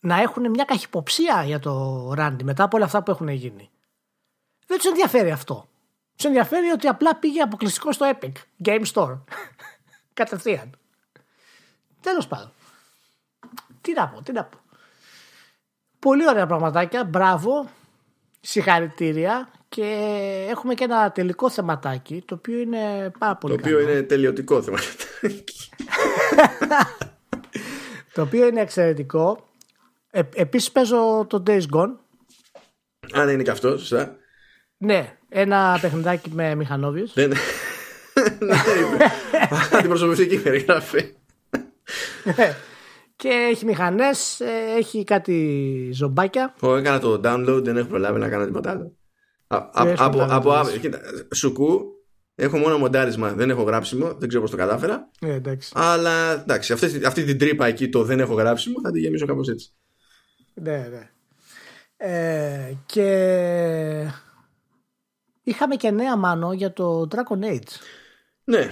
να 0.00 0.20
έχουν 0.20 0.50
μια 0.50 0.64
καχυποψία 0.64 1.42
για 1.46 1.58
το 1.58 2.12
Ράντι 2.14 2.44
μετά 2.44 2.64
από 2.64 2.76
όλα 2.76 2.86
αυτά 2.86 3.02
που 3.02 3.10
έχουν 3.10 3.28
γίνει. 3.28 3.70
Δεν 4.66 4.76
τους 4.76 4.86
ενδιαφέρει 4.86 5.30
αυτό. 5.30 5.68
Τους 6.16 6.24
ενδιαφέρει 6.24 6.70
ότι 6.70 6.86
απλά 6.86 7.16
πήγε 7.16 7.40
αποκλειστικό 7.40 7.92
στο 7.92 8.12
Epic 8.14 8.32
Game 8.64 8.82
Store. 8.92 9.18
Κατευθείαν. 10.14 10.70
Τέλος 12.00 12.26
πάντων. 12.26 12.52
Τι 13.80 13.92
να 13.92 14.08
πω, 14.08 14.22
τι 14.22 14.32
να 14.32 14.44
πω. 14.44 14.58
Πολύ 15.98 16.28
ωραία 16.28 16.46
πραγματάκια. 16.46 17.04
Μπράβο. 17.04 17.68
Συγχαρητήρια. 18.40 19.50
Και 19.68 19.84
έχουμε 20.50 20.74
και 20.74 20.84
ένα 20.84 21.12
τελικό 21.12 21.50
θεματάκι 21.50 22.22
το 22.26 22.34
οποίο 22.34 22.58
είναι 22.58 23.10
πάρα 23.18 23.36
πολύ 23.36 23.54
Το 23.54 23.60
οποίο 23.60 23.80
είναι 23.80 24.02
τελειωτικό 24.02 24.62
θεματάκι. 24.62 25.06
το 28.14 28.22
οποίο 28.22 28.46
είναι 28.46 28.60
εξαιρετικό. 28.60 29.48
Ε, 30.10 30.22
Επίσης 30.34 30.72
παίζω 30.72 31.26
το 31.28 31.42
Days 31.46 31.62
Gone. 31.74 31.94
Αν 33.12 33.28
είναι 33.28 33.42
και 33.42 33.50
αυτός, 33.50 33.80
σωστά. 33.80 34.16
Ναι, 34.76 35.16
ένα 35.36 35.78
παιχνιδάκι 35.80 36.30
με 36.32 36.54
μηχανόβιους. 36.54 37.12
Ναι, 38.38 38.46
ναι. 38.46 39.06
Αντιπροσωπευτική 39.72 40.42
περιγραφή. 40.42 41.14
Ναι. 42.24 42.56
Και 43.16 43.28
έχει 43.50 43.64
μηχανές, 43.64 44.40
ε, 44.40 44.76
έχει 44.78 45.04
κάτι 45.04 45.90
ζωμπάκια. 45.92 46.54
Εγώ 46.62 46.76
έκανα 46.76 46.98
το 46.98 47.20
download, 47.24 47.60
δεν 47.64 47.76
έχω 47.76 47.88
προλάβει 47.88 48.18
να 48.18 48.28
κάνω 48.28 48.44
τίποτα 48.44 48.70
άλλο. 48.70 48.96
Από, 49.46 50.26
από, 50.28 50.52
σουκού 51.34 51.80
έχω 52.34 52.58
μόνο 52.58 52.78
μοντάρισμα, 52.78 53.32
δεν 53.32 53.50
έχω 53.50 53.62
γράψιμο, 53.62 54.14
δεν 54.18 54.28
ξέρω 54.28 54.42
πώς 54.42 54.50
το 54.50 54.56
κατάφερα. 54.56 55.10
Ε, 55.20 55.32
εντάξει. 55.32 55.72
Αλλά 55.74 56.32
εντάξει, 56.32 56.72
αυτή, 56.72 57.06
αυτή 57.06 57.24
την 57.24 57.38
τρύπα 57.38 57.66
εκεί 57.66 57.88
το 57.88 58.02
δεν 58.02 58.20
έχω 58.20 58.34
γράψιμο 58.34 58.80
θα 58.82 58.90
τη 58.90 59.00
γεμίσω 59.00 59.26
κάπως 59.26 59.48
έτσι. 59.48 59.72
Ναι, 60.54 60.88
ναι. 60.90 61.10
Ε, 61.96 62.76
και 62.86 63.06
είχαμε 65.44 65.74
και 65.76 65.90
νέα 65.90 66.16
μάνο 66.16 66.52
για 66.52 66.72
το 66.72 67.08
Dragon 67.10 67.44
Age. 67.44 67.72
Ναι. 68.44 68.70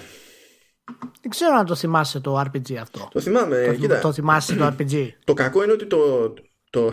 Δεν 1.20 1.30
ξέρω 1.30 1.56
αν 1.56 1.66
το 1.66 1.74
θυμάσαι 1.74 2.20
το 2.20 2.40
RPG 2.40 2.74
αυτό. 2.74 3.08
Το 3.12 3.20
θυμάμαι. 3.20 3.64
Το, 3.66 3.74
κοίτα. 3.74 3.98
το 3.98 4.12
θυμάσαι 4.12 4.54
το 4.54 4.66
RPG; 4.66 5.08
το 5.24 5.34
κακό 5.34 5.62
είναι 5.62 5.72
ότι 5.72 5.86
το, 5.86 6.32
το, 6.70 6.92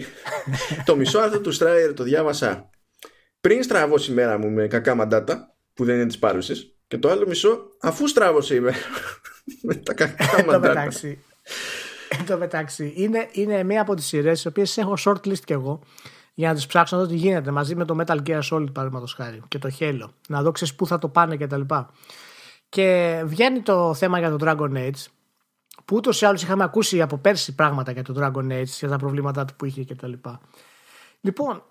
το 0.86 0.96
μισό 0.96 1.18
άρθρο 1.18 1.40
του 1.40 1.52
Στράιερ 1.52 1.94
το 1.94 2.02
διάβασα 2.02 2.70
πριν 3.40 3.62
στραβώσει 3.62 4.10
η 4.10 4.14
μέρα 4.14 4.38
μου 4.38 4.50
με 4.50 4.66
κακά 4.66 4.94
μαντάτα 4.94 5.56
που 5.74 5.84
δεν 5.84 5.94
είναι 5.94 6.06
της 6.06 6.18
πάρουσης. 6.18 6.76
Και 6.86 6.98
το 6.98 7.10
άλλο 7.10 7.26
μισό 7.26 7.66
αφού 7.80 8.08
στράβωσε 8.08 8.54
η 8.54 8.60
μέρα 8.60 8.76
με 9.62 9.74
τα 9.74 9.94
κακά 9.94 10.44
μαντάτα. 10.44 10.88
Εν 12.08 12.26
τω 12.26 12.38
μεταξύ, 12.38 12.92
είναι, 12.96 13.28
είναι 13.32 13.62
μία 13.62 13.80
από 13.80 13.94
τις 13.94 14.06
σειρές 14.06 14.42
τι 14.42 14.48
οποίες 14.48 14.78
έχω 14.78 14.94
shortlist 15.04 15.38
κι 15.44 15.52
εγώ 15.52 15.82
για 16.38 16.52
να 16.52 16.58
τι 16.58 16.66
ψάξω 16.66 16.96
να 16.96 17.02
δω 17.02 17.08
τι 17.08 17.16
γίνεται 17.16 17.50
μαζί 17.50 17.74
με 17.74 17.84
το 17.84 17.96
Metal 17.98 18.18
Gear 18.26 18.40
Solid 18.50 18.72
παραδείγματος 18.72 19.14
χάρη 19.14 19.42
και 19.48 19.58
το 19.58 19.70
Halo. 19.78 20.08
Να 20.28 20.42
δω 20.42 20.52
ξέρεις 20.52 20.74
πού 20.74 20.86
θα 20.86 20.98
το 20.98 21.08
πάνε 21.08 21.36
κτλ. 21.36 21.60
Και, 21.60 21.84
και 22.68 23.22
βγαίνει 23.24 23.60
το 23.60 23.94
θέμα 23.94 24.18
για 24.18 24.30
το 24.30 24.36
Dragon 24.40 24.76
Age 24.76 25.04
που 25.84 25.96
ούτως 25.96 26.20
ή 26.20 26.26
άλλως 26.26 26.42
είχαμε 26.42 26.64
ακούσει 26.64 27.02
από 27.02 27.16
πέρσι 27.18 27.54
πράγματα 27.54 27.92
για 27.92 28.02
το 28.02 28.14
Dragon 28.18 28.52
Age 28.52 28.64
για 28.64 28.88
τα 28.88 28.96
προβλήματά 28.96 29.44
του 29.44 29.54
που 29.56 29.64
είχε 29.64 29.84
κτλ. 29.84 30.12
Λοιπόν, 31.20 31.62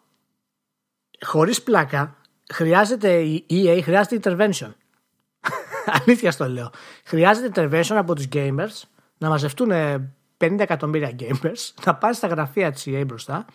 χωρίς 1.26 1.63
πλάκα, 1.63 2.18
χρειάζεται 2.53 3.20
η 3.22 3.45
EA, 3.49 3.80
χρειάζεται 3.84 4.20
intervention. 4.24 4.72
Αλήθεια 6.01 6.32
στο 6.32 6.49
λέω. 6.49 6.72
Χρειάζεται 7.05 7.51
intervention 7.55 7.95
από 7.95 8.16
τους 8.16 8.28
gamers 8.34 8.82
να 9.18 9.30
μαζευτούν 9.30 9.72
50 10.38 10.60
εκατομμύρια 10.60 11.16
gamers 11.20 11.74
να 11.86 11.96
πάνε 11.96 12.14
στα 12.14 12.28
γραφεία 12.28 12.72
της 12.72 12.84
EA 12.88 13.04
μπροστά 13.08 13.46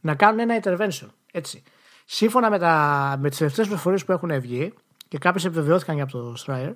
να 0.00 0.14
κάνουν 0.14 0.38
ένα 0.38 0.60
intervention. 0.62 1.08
Έτσι. 1.32 1.62
Σύμφωνα 2.04 2.50
με, 2.50 2.58
τα, 2.58 3.16
με 3.20 3.28
τις 3.28 3.38
τελευταίες 3.38 3.66
πληροφορίες 3.66 4.04
που 4.04 4.12
έχουν 4.12 4.40
βγει 4.40 4.72
και 5.08 5.18
κάποιες 5.18 5.44
επιβεβαιώθηκαν 5.44 5.94
για 5.94 6.06
το 6.06 6.34
Stryer 6.46 6.74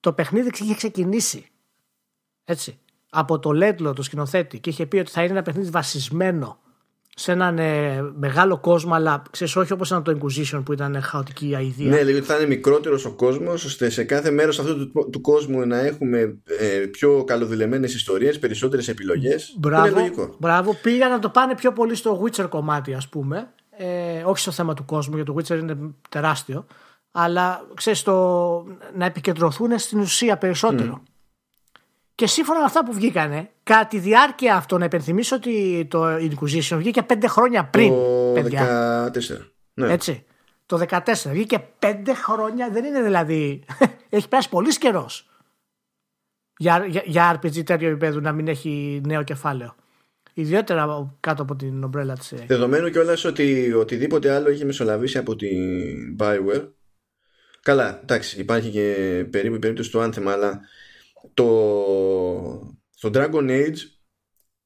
το 0.00 0.12
παιχνίδι 0.12 0.50
είχε 0.60 0.74
ξεκινήσει 0.74 1.50
έτσι, 2.44 2.78
από 3.10 3.38
το 3.38 3.52
Λέντλο, 3.52 3.92
το 3.92 4.02
σκηνοθέτη 4.02 4.60
και 4.60 4.70
είχε 4.70 4.86
πει 4.86 4.96
ότι 4.96 5.10
θα 5.10 5.22
είναι 5.22 5.32
ένα 5.32 5.42
παιχνίδι 5.42 5.70
βασισμένο 5.70 6.58
σε 7.18 7.32
έναν 7.32 7.58
ε, 7.58 8.02
μεγάλο 8.18 8.58
κόσμο, 8.58 8.94
αλλά 8.94 9.22
ξέρεις, 9.30 9.56
όχι 9.56 9.72
όπως 9.72 9.88
ήταν 9.88 10.02
το 10.02 10.18
Inquisition 10.18 10.62
που 10.64 10.72
ήταν 10.72 11.02
χαοτική 11.02 11.54
αηδία. 11.56 11.90
Ναι, 11.90 12.02
λέει 12.02 12.14
ότι 12.14 12.26
θα 12.26 12.36
είναι 12.36 12.46
μικρότερος 12.46 13.04
ο 13.04 13.10
κόσμος, 13.10 13.64
ώστε 13.64 13.90
σε 13.90 14.04
κάθε 14.04 14.30
μέρος 14.30 14.58
αυτού 14.58 14.90
του, 14.90 15.10
του 15.10 15.20
κόσμου 15.20 15.66
να 15.66 15.78
έχουμε 15.78 16.18
ε, 16.44 16.78
πιο 16.90 17.24
καλοδηλεμένες 17.24 17.94
ιστορίες, 17.94 18.38
περισσότερες 18.38 18.88
επιλογές. 18.88 19.56
Μπράβο, 19.58 20.34
μπράβο. 20.38 20.74
Πήγαν 20.82 21.10
να 21.10 21.18
το 21.18 21.28
πάνε 21.28 21.54
πιο 21.54 21.72
πολύ 21.72 21.94
στο 21.94 22.22
Witcher 22.22 22.46
κομμάτι, 22.48 22.94
ας 22.94 23.08
πούμε. 23.08 23.48
Ε, 23.78 24.22
όχι 24.24 24.38
στο 24.38 24.50
θέμα 24.50 24.74
του 24.74 24.84
κόσμου, 24.84 25.16
γιατί 25.16 25.32
το 25.32 25.36
Witcher 25.38 25.58
είναι 25.58 25.76
τεράστιο. 26.08 26.66
Αλλά 27.10 27.66
ξέρεις, 27.74 28.04
να 28.94 29.04
επικεντρωθούν 29.04 29.78
στην 29.78 30.00
ουσία 30.00 30.36
περισσότερο. 30.36 31.00
Mm. 31.04 31.10
Και 32.16 32.26
σύμφωνα 32.26 32.58
με 32.58 32.64
αυτά 32.64 32.84
που 32.84 32.92
βγήκανε, 32.92 33.50
κατά 33.62 33.86
τη 33.86 33.98
διάρκεια 33.98 34.56
αυτό, 34.56 34.78
να 34.78 34.84
υπενθυμίσω 34.84 35.36
ότι 35.36 35.86
το 35.90 36.14
Inquisition 36.14 36.76
βγήκε 36.76 37.02
πέντε 37.02 37.28
χρόνια 37.28 37.64
πριν. 37.64 37.88
Το 37.88 38.30
παιδιά. 38.34 39.12
14. 39.12 39.18
Ναι. 39.74 39.92
Έτσι. 39.92 40.24
Το 40.66 40.86
14. 40.88 41.00
Βγήκε 41.26 41.68
πέντε 41.78 42.14
χρόνια, 42.14 42.70
δεν 42.70 42.84
είναι 42.84 43.02
δηλαδή. 43.02 43.64
έχει 44.08 44.28
περάσει 44.28 44.48
πολύς 44.48 44.78
καιρός. 44.78 45.30
Για, 46.56 46.86
για, 46.88 47.02
για 47.04 47.34
RPG 47.34 47.64
τέτοιο 47.64 47.88
επίπεδο 47.88 48.20
να 48.20 48.32
μην 48.32 48.48
έχει 48.48 49.00
νέο 49.06 49.22
κεφάλαιο. 49.22 49.74
Ιδιαίτερα 50.34 51.16
κάτω 51.20 51.42
από 51.42 51.56
την 51.56 51.84
ομπρέλα 51.84 52.14
της. 52.14 52.32
Δεδομένου 52.46 52.90
κιόλας 52.90 53.24
ότι 53.24 53.72
οτιδήποτε 53.72 54.34
άλλο 54.34 54.50
είχε 54.50 54.64
μεσολαβήσει 54.64 55.18
από 55.18 55.36
την 55.36 56.16
Bioware. 56.18 56.68
Καλά, 57.62 57.98
εντάξει, 58.02 58.40
υπάρχει 58.40 58.70
και 58.70 59.26
περίπου 59.30 59.54
η 59.54 59.58
περίπτωση 59.58 59.90
του 59.90 59.98
Anthem, 59.98 60.26
αλλά 60.26 60.60
το, 61.34 61.46
το 63.00 63.10
Dragon 63.14 63.50
Age 63.50 63.78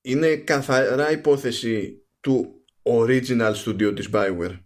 είναι 0.01 0.37
καθαρά 0.37 1.11
υπόθεση 1.11 2.07
του 2.21 2.65
original 2.83 3.55
studio 3.65 3.93
της 3.95 4.09
Bioware. 4.13 4.59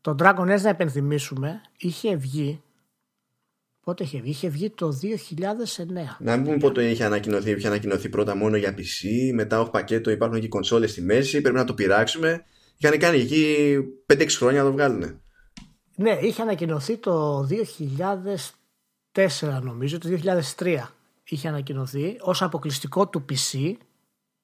Το 0.00 0.14
Dragon 0.18 0.56
Age 0.56 0.60
να 0.62 0.68
επενθυμίσουμε 0.68 1.60
είχε 1.76 2.16
βγει 2.16 2.60
Πότε 3.86 4.02
είχε 4.02 4.20
βγει, 4.20 4.30
είχε 4.30 4.48
βγει 4.48 4.70
το 4.70 4.98
2009. 5.02 6.16
Να 6.18 6.36
μην 6.36 6.44
πούμε 6.44 6.56
πότε 6.56 6.90
είχε 6.90 7.04
ανακοινωθεί. 7.04 7.50
Είχε 7.50 7.66
ανακοινωθεί 7.66 8.08
πρώτα 8.08 8.36
μόνο 8.36 8.56
για 8.56 8.74
PC, 8.78 9.32
μετά 9.34 9.60
όχι 9.60 9.70
πακέτο, 9.70 10.10
υπάρχουν 10.10 10.40
και 10.40 10.48
κονσόλες 10.48 10.90
στη 10.90 11.02
μέση, 11.02 11.40
πρέπει 11.40 11.56
να 11.56 11.64
το 11.64 11.74
πειράξουμε. 11.74 12.44
Είχαν 12.78 12.98
κάνει 12.98 13.18
εκεί 13.18 13.76
5-6 14.12 14.26
χρόνια 14.28 14.62
να 14.62 14.66
το 14.66 14.72
βγάλουν. 14.72 15.20
Ναι, 15.96 16.18
είχε 16.22 16.42
ανακοινωθεί 16.42 16.96
το 16.96 17.46
2004 17.50 17.54
νομίζω, 19.62 19.98
το 19.98 20.08
2003 20.58 20.76
είχε 21.24 21.48
ανακοινωθεί 21.48 22.16
ως 22.20 22.42
αποκλειστικό 22.42 23.08
του 23.08 23.24
PC 23.30 23.72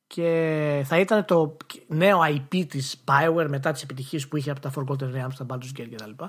και 0.07 0.83
θα 0.85 0.99
ήταν 0.99 1.25
το 1.25 1.57
νέο 1.87 2.21
IP 2.27 2.65
της 2.69 3.05
Bioware 3.05 3.47
μετά 3.49 3.73
τις 3.73 3.83
επιτυχίες 3.83 4.29
που 4.29 4.37
είχε 4.37 4.51
από 4.51 4.61
τα 4.61 4.73
Forgotten 4.77 5.05
Realms, 5.05 5.35
τα 5.39 5.47
Baldur's 5.49 5.81
Gate 5.81 5.89
κτλ. 5.95 6.25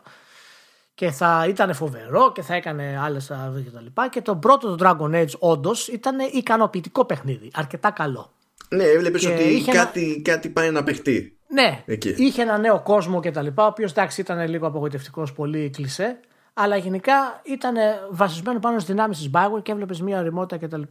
Και 0.94 1.12
θα 1.12 1.46
ήταν 1.48 1.74
φοβερό 1.74 2.32
και 2.32 2.42
θα 2.42 2.56
έκανε 2.56 3.00
άλλες 3.02 3.32
κτλ. 3.66 3.86
Και, 3.86 4.10
και 4.10 4.22
το 4.22 4.36
πρώτο 4.36 4.76
το 4.76 4.86
Dragon 4.86 5.22
Age 5.22 5.38
όντως 5.40 5.88
ήταν 5.88 6.20
ικανοποιητικό 6.34 7.06
παιχνίδι. 7.06 7.52
Αρκετά 7.54 7.92
καλό. 7.92 8.32
Ναι, 8.70 8.84
έβλεπες 8.84 9.26
ότι 9.26 9.64
κάτι, 9.72 10.12
ένα... 10.12 10.22
κάτι 10.22 10.50
πάει 10.50 10.72
να 10.72 10.84
παιχτεί. 10.84 11.38
Ναι, 11.48 11.84
Εκεί. 11.86 12.10
είχε 12.18 12.42
ένα 12.42 12.58
νέο 12.58 12.82
κόσμο 12.82 13.20
κτλ. 13.20 13.48
Ο 13.48 13.64
οποίος 13.64 13.92
εντάξει 13.92 14.22
ήταν 14.22 14.50
λίγο 14.50 14.68
απογοητευτικός, 14.68 15.34
πολύ 15.34 15.70
κλεισέ 15.70 16.20
αλλά 16.54 16.78
γενικά 16.78 17.42
ήταν 17.44 17.76
βασισμένο 18.10 18.60
πάνω 18.60 18.80
στις 18.80 18.94
δυνάμεις 18.94 19.18
της 19.18 19.30
Bioware 19.34 19.64
και 19.64 19.72
έβλεπες 19.72 20.02
μία 20.02 20.20
ωριμότητα 20.20 20.66
κτλ. 20.66 20.82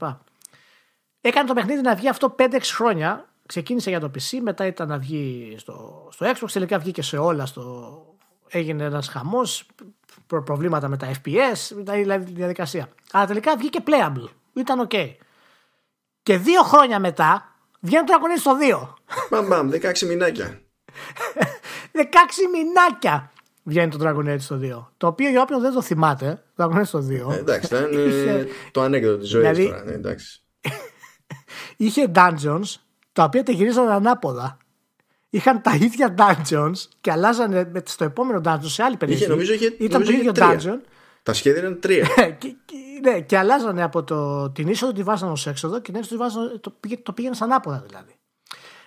Έκανε 1.21 1.49
το 1.49 1.55
παιχνίδι 1.55 1.81
να 1.81 1.95
βγει 1.95 2.09
αυτό 2.09 2.35
5-6 2.39 2.59
χρόνια. 2.63 3.27
Ξεκίνησε 3.47 3.91
για 3.91 4.01
το 4.01 4.11
PC, 4.15 4.39
μετά 4.43 4.67
ήταν 4.67 4.89
να 4.89 4.99
βγει 4.99 5.55
στο, 5.59 6.09
στο 6.13 6.27
Xbox, 6.27 6.51
τελικά 6.53 6.79
βγήκε 6.79 7.03
σε 7.03 7.19
όλα. 7.19 7.47
Στο... 7.47 8.07
Έγινε 8.49 8.85
ένας 8.85 9.09
χαμός, 9.09 9.67
προ, 10.27 10.43
προβλήματα 10.43 10.89
με 10.89 10.97
τα 10.97 11.11
FPS, 11.11 11.71
δηλαδή 11.77 12.25
τη 12.25 12.33
διαδικασία. 12.33 12.89
Αλλά 13.13 13.27
τελικά 13.27 13.57
βγήκε 13.57 13.79
playable. 13.87 14.29
Ήταν 14.53 14.89
OK. 14.89 15.15
Και 16.23 16.37
δύο 16.37 16.63
χρόνια 16.63 16.99
μετά 16.99 17.55
βγαίνει 17.81 18.05
το 18.05 18.13
Dragon 18.13 18.39
στο 18.39 18.57
2. 18.61 18.89
Μπαμ, 19.31 19.47
μπαμ, 19.47 19.71
16 19.73 20.01
μηνάκια. 20.01 20.61
16 21.93 22.05
μηνάκια 22.53 23.32
βγαίνει 23.63 23.91
το 23.91 23.99
Dragon 24.01 24.35
Age 24.35 24.41
στο 24.41 24.61
2. 24.63 24.87
Το 24.97 25.07
οποίο 25.07 25.31
για 25.31 25.43
όποιον 25.43 25.61
δεν 25.61 25.73
το 25.73 25.83
θυμάται, 25.83 26.43
το 26.57 26.65
Dragon 26.65 26.79
Age 26.79 26.87
στο 26.87 26.99
2. 26.99 27.33
Ε, 27.33 27.39
εντάξει, 27.39 27.67
ήταν 27.67 27.93
είχε... 27.93 28.47
το 28.71 28.81
ανέκδοτο 28.81 29.19
της 29.19 29.29
ζωής 29.29 29.49
δηλαδή, 29.49 29.69
τώρα. 29.69 29.85
Ναι, 29.85 29.93
εντάξει. 29.93 30.43
είχε 31.77 32.13
dungeons 32.15 32.75
τα 33.13 33.25
οποία 33.25 33.43
τα 33.43 33.53
γυρίζαν 33.53 33.89
ανάποδα. 33.89 34.57
Είχαν 35.31 35.63
τα 35.63 35.75
ίδια 35.75 36.15
dungeons 36.19 36.89
και 37.01 37.11
αλλάζανε 37.11 37.73
στο 37.85 38.05
επόμενο 38.05 38.41
dungeon 38.45 38.59
σε 38.63 38.83
άλλη 38.83 38.97
περιοχή. 38.97 39.23
Είχε, 39.23 39.31
νομίζω, 39.31 39.53
είχε, 39.53 39.75
Ήταν 39.79 40.01
νομίζω 40.01 40.13
το 40.13 40.19
ίδιο 40.19 40.33
dungeon. 40.35 40.79
Τα 41.23 41.33
σχέδια 41.33 41.61
ήταν 41.61 41.81
τρία. 41.81 42.07
και, 42.41 42.55
και, 42.65 42.77
ναι, 43.03 43.21
και 43.21 43.39
αλλάζανε 43.39 43.83
από 43.83 44.05
το, 44.05 44.51
την 44.51 44.69
είσοδο 44.69 44.93
τη 44.93 45.03
βάζανε 45.03 45.33
ως 45.33 45.47
έξοδο 45.47 45.81
και 45.81 45.91
την 45.91 46.01
έξοδο 46.01 46.23
βάζανε, 46.23 46.59
το, 46.59 46.75
το 47.03 47.13
πήγαινε 47.13 47.37
ανάποδα 47.41 47.85
δηλαδή. 47.87 48.15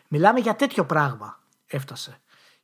Μιλάμε 0.08 0.40
για 0.40 0.56
τέτοιο 0.56 0.86
πράγμα 0.86 1.40
έφτασε. 1.66 2.18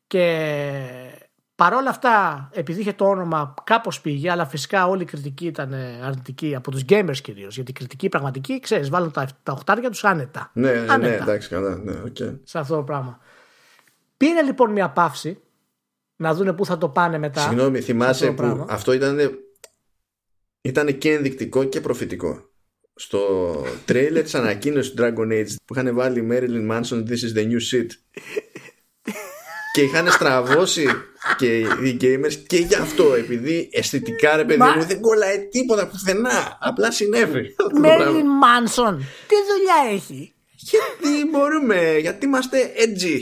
Και 0.07 1.20
Παρ' 1.61 1.73
όλα 1.73 1.89
αυτά, 1.89 2.49
επειδή 2.53 2.79
είχε 2.79 2.93
το 2.93 3.05
όνομα, 3.05 3.53
κάπως 3.63 4.01
πήγε, 4.01 4.31
αλλά 4.31 4.45
φυσικά 4.45 4.87
όλη 4.87 5.01
η 5.01 5.05
κριτική 5.05 5.45
ήταν 5.45 5.73
αρνητική 6.03 6.55
από 6.55 6.71
τους 6.71 6.81
gamers 6.89 7.17
κυρίως. 7.23 7.55
Γιατί 7.55 7.71
η 7.71 7.73
κριτική 7.73 8.09
πραγματική, 8.09 8.59
ξέρεις, 8.59 8.89
βάλουν 8.89 9.11
τα, 9.11 9.27
τα 9.43 9.51
οχτάρια 9.51 9.89
τους 9.89 10.03
άνετα. 10.03 10.51
Ναι, 10.53 10.71
ναι, 10.71 10.97
ναι, 10.97 11.15
εντάξει, 11.15 11.49
καλά. 11.49 11.75
Ναι, 11.75 11.93
okay. 12.05 12.39
Σε 12.43 12.59
αυτό 12.59 12.75
το 12.75 12.83
πράγμα. 12.83 13.19
Πήρε 14.17 14.41
λοιπόν 14.41 14.71
μια 14.71 14.89
παύση 14.89 15.41
να 16.15 16.33
δούνε 16.33 16.53
πού 16.53 16.65
θα 16.65 16.77
το 16.77 16.89
πάνε 16.89 17.17
μετά. 17.17 17.41
Συγγνώμη, 17.41 17.81
θυμάσαι 17.81 18.27
αυτό 18.27 18.43
που 18.43 18.65
αυτό 18.69 18.93
ήταν, 18.93 19.19
ήταν 20.61 20.97
και 20.97 21.11
ενδεικτικό 21.11 21.63
και 21.63 21.81
προφητικό. 21.81 22.49
Στο 22.95 23.51
τρέιλερ 23.85 24.23
της 24.23 24.35
ανακοίνωσης 24.35 24.93
του 24.93 25.03
Dragon 25.03 25.31
Age 25.31 25.55
που 25.65 25.73
είχαν 25.73 25.95
βάλει 25.95 26.27
Marilyn 26.31 26.71
Manson 26.71 27.07
This 27.07 27.21
is 27.23 27.37
the 27.37 27.47
new 27.47 27.59
shit 27.71 27.87
και 29.71 29.81
είχαν 29.81 30.11
στραβώσει 30.11 30.85
και 31.37 31.57
οι 31.59 31.97
gamers 32.01 32.33
και 32.47 32.57
γι' 32.57 32.75
αυτό 32.75 33.13
επειδή 33.13 33.69
αισθητικά 33.73 34.35
ρε 34.35 34.45
παιδί 34.45 34.63
μου 34.75 34.83
δεν 34.83 35.01
κολλάει 35.01 35.47
τίποτα 35.47 35.87
πουθενά. 35.87 36.57
Απλά 36.59 36.91
συνέβη 36.91 37.55
Μέρλιν 37.79 38.27
Μάνσον 38.27 38.97
τι 38.97 39.35
δουλειά 39.51 39.93
έχει; 39.93 40.33
Γιατί 40.55 41.29
μπορούμε 41.31 41.97
γιατί 41.97 42.25
είμαστε 42.25 42.71
edgy. 42.77 43.19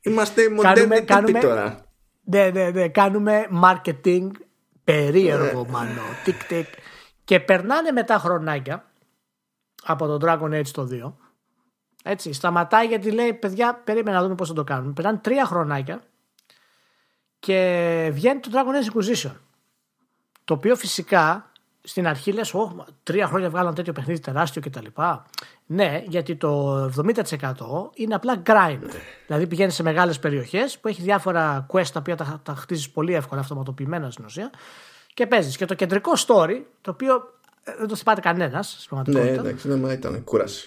Είμαστε 0.00 0.50
μοντέρνοι 0.50 1.00
κάνουμε, 1.00 1.40
τώρα. 1.40 1.84
Ναι 2.24 2.50
ναι 2.50 2.70
ναι 2.70 2.88
κάνουμε 2.88 3.46
marketing 3.64 4.30
περίεργο 4.84 5.62
ναι. 5.62 5.70
μάνο. 5.70 6.02
Τικ 6.24 6.44
τικ 6.44 6.66
και 7.24 7.40
περνάνε 7.40 7.90
μετά 7.92 8.18
χρονάκια 8.18 8.92
από 9.82 10.06
τον 10.06 10.20
Dragon 10.24 10.60
Age 10.60 10.68
το 10.72 10.88
2 10.92 11.12
έτσι, 12.02 12.32
σταματάει 12.32 12.86
γιατί 12.86 13.10
λέει 13.10 13.32
παιδιά 13.32 13.80
περίμενα 13.84 14.16
να 14.16 14.22
δούμε 14.22 14.34
πώς 14.34 14.48
θα 14.48 14.54
το 14.54 14.64
κάνουμε. 14.64 14.92
Περνάνε 14.92 15.18
τρία 15.18 15.44
χρονάκια 15.44 16.02
και 17.38 18.10
βγαίνει 18.12 18.40
το 18.40 18.50
Dragon 18.52 18.84
Age 18.84 18.92
Inquisition. 18.92 19.32
Το 20.44 20.54
οποίο 20.54 20.76
φυσικά 20.76 21.52
στην 21.82 22.06
αρχή 22.06 22.32
λες, 22.32 22.54
oh, 22.54 22.84
τρία 23.02 23.26
χρόνια 23.26 23.50
βγάλαν 23.50 23.74
τέτοιο 23.74 23.92
παιχνίδι 23.92 24.20
τεράστιο 24.20 24.62
κτλ. 24.62 24.86
Ναι, 25.66 26.02
γιατί 26.06 26.36
το 26.36 26.84
70% 26.84 27.22
είναι 27.94 28.14
απλά 28.14 28.42
grind. 28.46 28.90
Δηλαδή 29.26 29.46
πηγαίνει 29.46 29.70
σε 29.70 29.82
μεγάλες 29.82 30.18
περιοχές 30.18 30.78
που 30.78 30.88
έχει 30.88 31.02
διάφορα 31.02 31.66
quest 31.72 31.86
τα 31.92 31.98
οποία 32.00 32.16
τα, 32.16 32.40
τα 32.42 32.54
χτίζεις 32.54 32.90
πολύ 32.90 33.14
εύκολα 33.14 33.40
αυτοματοποιημένα 33.40 34.10
στην 34.10 34.24
ουσία 34.24 34.50
και 35.14 35.26
παίζεις. 35.26 35.56
Και 35.56 35.64
το 35.64 35.74
κεντρικό 35.74 36.12
story, 36.26 36.62
το 36.80 36.90
οποίο 36.90 37.14
ε, 37.62 37.72
δεν 37.78 37.88
το 37.88 37.96
θυμάται 37.96 38.20
κανένας 38.20 38.70
στην 38.70 38.88
πραγματικότητα. 38.88 39.42
Ναι, 39.42 39.48
εντάξει, 39.48 39.68
δεν 39.68 39.90
ήταν 39.90 40.24
κούραση. 40.24 40.66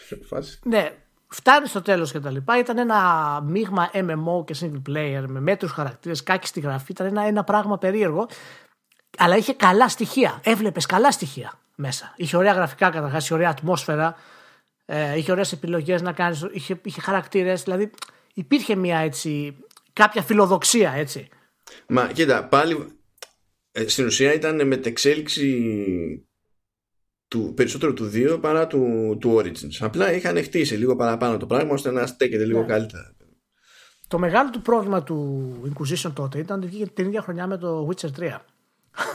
Ναι, 0.63 0.91
Φτάνει 1.35 1.67
στο 1.67 1.81
τέλος 1.81 2.11
και 2.11 2.19
τα 2.19 2.31
λοιπά. 2.31 2.59
Ήταν 2.59 2.77
ένα 2.77 2.99
μείγμα 3.45 3.91
MMO 3.93 4.45
και 4.45 4.55
single 4.61 4.89
player 4.89 5.23
με 5.27 5.39
μέτρους 5.39 5.71
χαρακτήρες, 5.71 6.23
κάκι 6.23 6.47
στη 6.47 6.59
γραφή. 6.59 6.91
Ήταν 6.91 7.07
ένα, 7.07 7.23
ένα 7.23 7.43
πράγμα 7.43 7.77
περίεργο. 7.77 8.27
Αλλά 9.17 9.37
είχε 9.37 9.53
καλά 9.53 9.89
στοιχεία. 9.89 10.41
Έβλεπες 10.43 10.85
καλά 10.85 11.11
στοιχεία 11.11 11.59
μέσα. 11.75 12.13
Είχε 12.15 12.37
ωραία 12.37 12.53
γραφικά 12.53 12.89
καταρχάς, 12.89 13.23
είχε 13.23 13.33
ωραία 13.33 13.49
ατμόσφαιρα. 13.49 14.15
Ε, 14.85 15.17
είχε 15.17 15.31
ωραίες 15.31 15.51
επιλογές 15.51 16.01
να 16.01 16.11
κάνεις. 16.11 16.47
Είχε, 16.51 16.79
είχε 16.83 17.01
χαρακτήρες. 17.01 17.63
Δηλαδή 17.63 17.91
υπήρχε 18.33 18.75
μια 18.75 18.97
έτσι. 18.97 19.57
κάποια 19.93 20.21
φιλοδοξία 20.21 20.91
έτσι. 20.91 21.27
Μα 21.87 22.07
κοίτα, 22.07 22.47
πάλι 22.47 22.99
ε, 23.71 23.87
στην 23.87 24.05
ουσία 24.05 24.33
ήταν 24.33 24.67
μετεξέλιξη 24.67 26.24
του, 27.27 27.53
περισσότερο 27.55 27.93
του 27.93 28.11
2 28.13 28.37
παρά 28.41 28.67
του, 28.67 29.17
του 29.19 29.35
Origins. 29.35 29.77
Απλά 29.79 30.13
είχαν 30.13 30.43
χτίσει 30.43 30.75
λίγο 30.75 30.95
παραπάνω 30.95 31.37
το 31.37 31.45
πράγμα 31.45 31.73
ώστε 31.73 31.91
να 31.91 32.05
στέκεται 32.05 32.45
λίγο 32.45 32.59
yeah. 32.59 32.65
Ναι. 32.65 32.67
καλύτερα. 32.67 33.15
Το 34.07 34.19
μεγάλο 34.19 34.49
του 34.49 34.61
πρόβλημα 34.61 35.03
του 35.03 35.73
Inquisition 35.73 36.11
τότε 36.13 36.39
ήταν 36.39 36.57
ότι 36.59 36.67
βγήκε 36.67 36.87
την 36.87 37.05
ίδια 37.05 37.21
χρονιά 37.21 37.47
με 37.47 37.57
το 37.57 37.89
Witcher 37.89 38.19
3. 38.19 38.37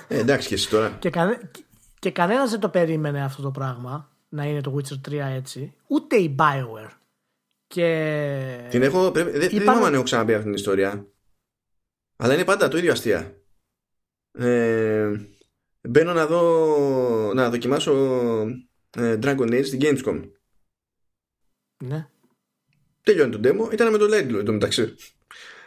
Ε, 0.09 0.19
εντάξει 0.19 0.49
και 0.49 0.55
εσύ 0.55 0.69
τώρα. 0.69 0.97
και, 1.01 1.11
κανε, 1.11 1.51
και 1.99 2.11
κανένας 2.11 2.51
δεν 2.51 2.61
το 2.61 2.69
περίμενε 2.69 3.25
αυτό 3.25 3.43
το 3.43 3.51
πράγμα 3.51 4.09
να 4.29 4.45
είναι 4.45 4.61
το 4.61 4.77
Witcher 4.77 5.11
3 5.11 5.13
έτσι. 5.13 5.75
Ούτε 5.87 6.17
η 6.17 6.35
Bioware. 6.39 6.91
Και... 7.67 8.67
Την 8.71 8.83
έχω, 8.83 9.11
πρέπει, 9.11 9.31
δεν, 9.31 9.41
δεν 9.41 9.49
θυμάμαι 9.49 9.87
αν 9.87 9.95
έχω 9.95 10.03
ξαναπεί 10.03 10.33
αυτή 10.33 10.45
την 10.45 10.55
ιστορία. 10.55 11.07
Αλλά 12.17 12.35
είναι 12.35 12.45
πάντα 12.45 12.69
το 12.69 12.79
ίδιο 12.79 12.93
αστεία. 12.93 13.35
Ε, 14.33 15.11
μπαίνω 15.89 16.13
να 16.13 16.27
δω 16.27 17.33
να 17.35 17.51
δοκιμάσω 17.51 17.93
ε, 18.97 19.19
Dragon 19.23 19.53
Age 19.53 19.65
στην 19.65 19.81
Gamescom. 19.83 20.31
Ναι. 21.85 22.07
Τελειώνει 23.03 23.39
το 23.39 23.41
demo. 23.49 23.73
Ήταν 23.73 23.91
με 23.91 23.99
το 23.99 24.07
Light 24.11 24.45
το 24.45 24.53
μεταξύ. 24.53 24.95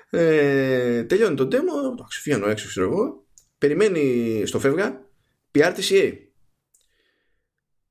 Ε, 0.10 1.04
τελειώνει 1.04 1.36
το 1.36 1.48
demo. 1.52 1.92
Εντάξει, 1.94 2.22
φύγανε 2.22 2.52
έξω, 2.52 2.68
ξέρω 2.68 2.86
εγώ. 2.86 3.26
Περιμένει 3.58 4.44
στο 4.46 4.60
φεύγα. 4.60 5.06
PRTCA. 5.52 6.18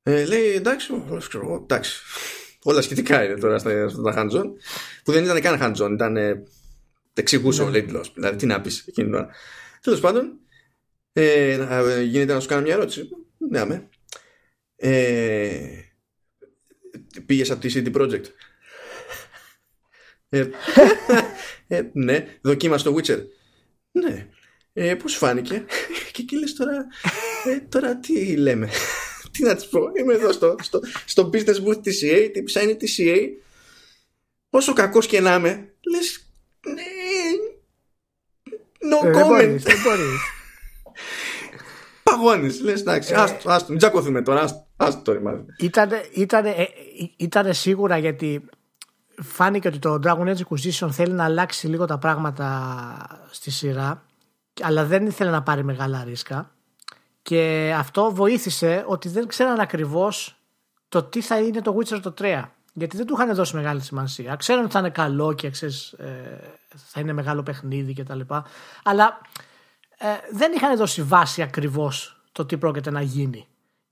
Ε, 0.02 0.24
λέει 0.24 0.52
εντάξει, 0.52 1.04
ξέρω 1.28 1.44
εγώ, 1.44 1.54
εντάξει. 1.62 2.02
Όλα 2.64 2.82
σχετικά 2.82 3.24
είναι 3.24 3.34
τώρα 3.34 3.58
στα, 3.58 3.88
στα 3.88 4.14
hands-on. 4.16 4.44
Που 5.04 5.12
δεν 5.12 5.24
ήταν 5.24 5.40
καν 5.40 5.58
hands-on, 5.60 5.90
ήταν. 5.92 6.16
Ε, 6.16 6.42
εξηγούσε 7.14 7.62
ο 7.62 7.70
ναι. 7.70 7.78
Lady 7.78 8.02
Δηλαδή, 8.14 8.36
τι 8.36 8.46
να 8.46 8.60
πεις 8.60 8.84
εκείνη 8.86 9.06
την 9.06 9.16
ώρα. 9.16 9.28
Τέλος 9.80 10.00
πάντων, 10.00 10.38
ε, 11.12 11.52
ε, 11.52 12.02
γίνεται 12.02 12.32
να 12.32 12.40
σου 12.40 12.48
κάνω 12.48 12.62
μια 12.62 12.74
ερώτηση. 12.74 13.08
Ναι, 13.50 13.64
με. 13.64 13.88
Ε, 14.76 15.82
πήγες 17.26 17.50
από 17.50 17.60
τη 17.60 17.72
CD 17.74 17.96
Projekt. 17.96 18.24
Ε, 20.28 20.48
ε, 21.66 21.90
ναι, 21.92 22.38
δοκίμασε 22.40 22.84
το 22.84 22.96
Witcher. 22.96 23.24
Ναι. 23.92 24.28
Ε, 24.72 24.94
πώς 24.94 25.16
φάνηκε; 25.16 25.64
και 26.12 26.22
εκεί 26.22 26.38
λες 26.38 26.54
τώρα, 26.54 26.86
ε, 27.44 27.60
τώρα 27.60 27.96
τι 27.96 28.36
λέμε; 28.36 28.68
τι 29.30 29.42
να 29.42 29.54
της 29.54 29.68
πω; 29.68 29.80
Είμαι 29.98 30.14
εδώ 30.14 30.32
στο, 30.32 30.56
στο, 30.62 30.80
στο 31.06 31.30
business 31.32 31.64
booth 31.64 31.80
TCA, 31.80 32.30
τι 32.32 32.42
ψάχνει 32.42 32.76
TCA. 32.80 33.28
Όσο 34.50 34.72
κακός 34.72 35.06
και 35.06 35.20
να 35.20 35.34
είμαι, 35.34 35.74
λες, 35.90 36.26
ναι, 36.66 36.82
no 38.90 39.06
ε, 39.06 39.10
comment. 39.10 39.56
Δεν 39.58 39.80
μπορείς, 39.82 40.20
Παγώνεις, 42.16 42.60
λες, 42.60 42.80
εντάξει, 42.80 43.14
άστο, 43.14 43.50
άστο, 43.50 43.66
μην 43.68 43.78
τσακωθούμε 43.78 44.22
τώρα, 44.22 44.40
άστο, 44.40 44.66
άστο 44.76 45.02
τώρα. 45.02 45.44
Ήτανε, 45.58 46.02
ήτανε, 46.14 46.68
ήτανε 47.16 47.52
σίγουρα 47.52 47.98
γιατί 47.98 48.44
φάνηκε 49.22 49.68
ότι 49.68 49.78
το 49.78 49.98
Dragon 50.04 50.26
Age 50.26 50.36
Inquisition 50.36 50.88
θέλει 50.90 51.12
να 51.12 51.24
αλλάξει 51.24 51.66
λίγο 51.66 51.84
τα 51.84 51.98
πράγματα 51.98 53.06
στη 53.30 53.50
σειρά 53.50 54.02
αλλά 54.60 54.84
δεν 54.84 55.06
ήθελε 55.06 55.30
να 55.30 55.42
πάρει 55.42 55.64
μεγάλα 55.64 56.04
ρίσκα 56.04 56.50
και 57.22 57.72
αυτό 57.76 58.12
βοήθησε 58.14 58.84
ότι 58.86 59.08
δεν 59.08 59.26
ξέραν 59.26 59.60
ακριβώς 59.60 60.36
το 60.88 61.02
τι 61.02 61.20
θα 61.20 61.38
είναι 61.38 61.60
το 61.60 61.76
Witcher 61.78 62.00
το 62.02 62.14
3 62.18 62.42
γιατί 62.72 62.96
δεν 62.96 63.06
του 63.06 63.14
είχαν 63.14 63.34
δώσει 63.34 63.56
μεγάλη 63.56 63.80
σημασία. 63.80 64.36
Ξέραν 64.36 64.62
ότι 64.62 64.72
θα 64.72 64.78
είναι 64.78 64.90
καλό 64.90 65.32
και 65.32 65.50
ξέρεις, 65.50 65.92
ε, 65.92 66.38
θα 66.74 67.00
είναι 67.00 67.12
μεγάλο 67.12 67.42
παιχνίδι 67.42 67.94
κτλ. 67.94 68.20
Αλλά 68.82 69.20
ε, 69.34 69.51
δεν 70.32 70.52
είχαν 70.52 70.76
δώσει 70.76 71.02
βάση 71.02 71.42
ακριβώς 71.42 72.22
το 72.32 72.46
τι 72.46 72.58
πρόκειται 72.58 72.90
να 72.90 73.00
γίνει. 73.00 73.46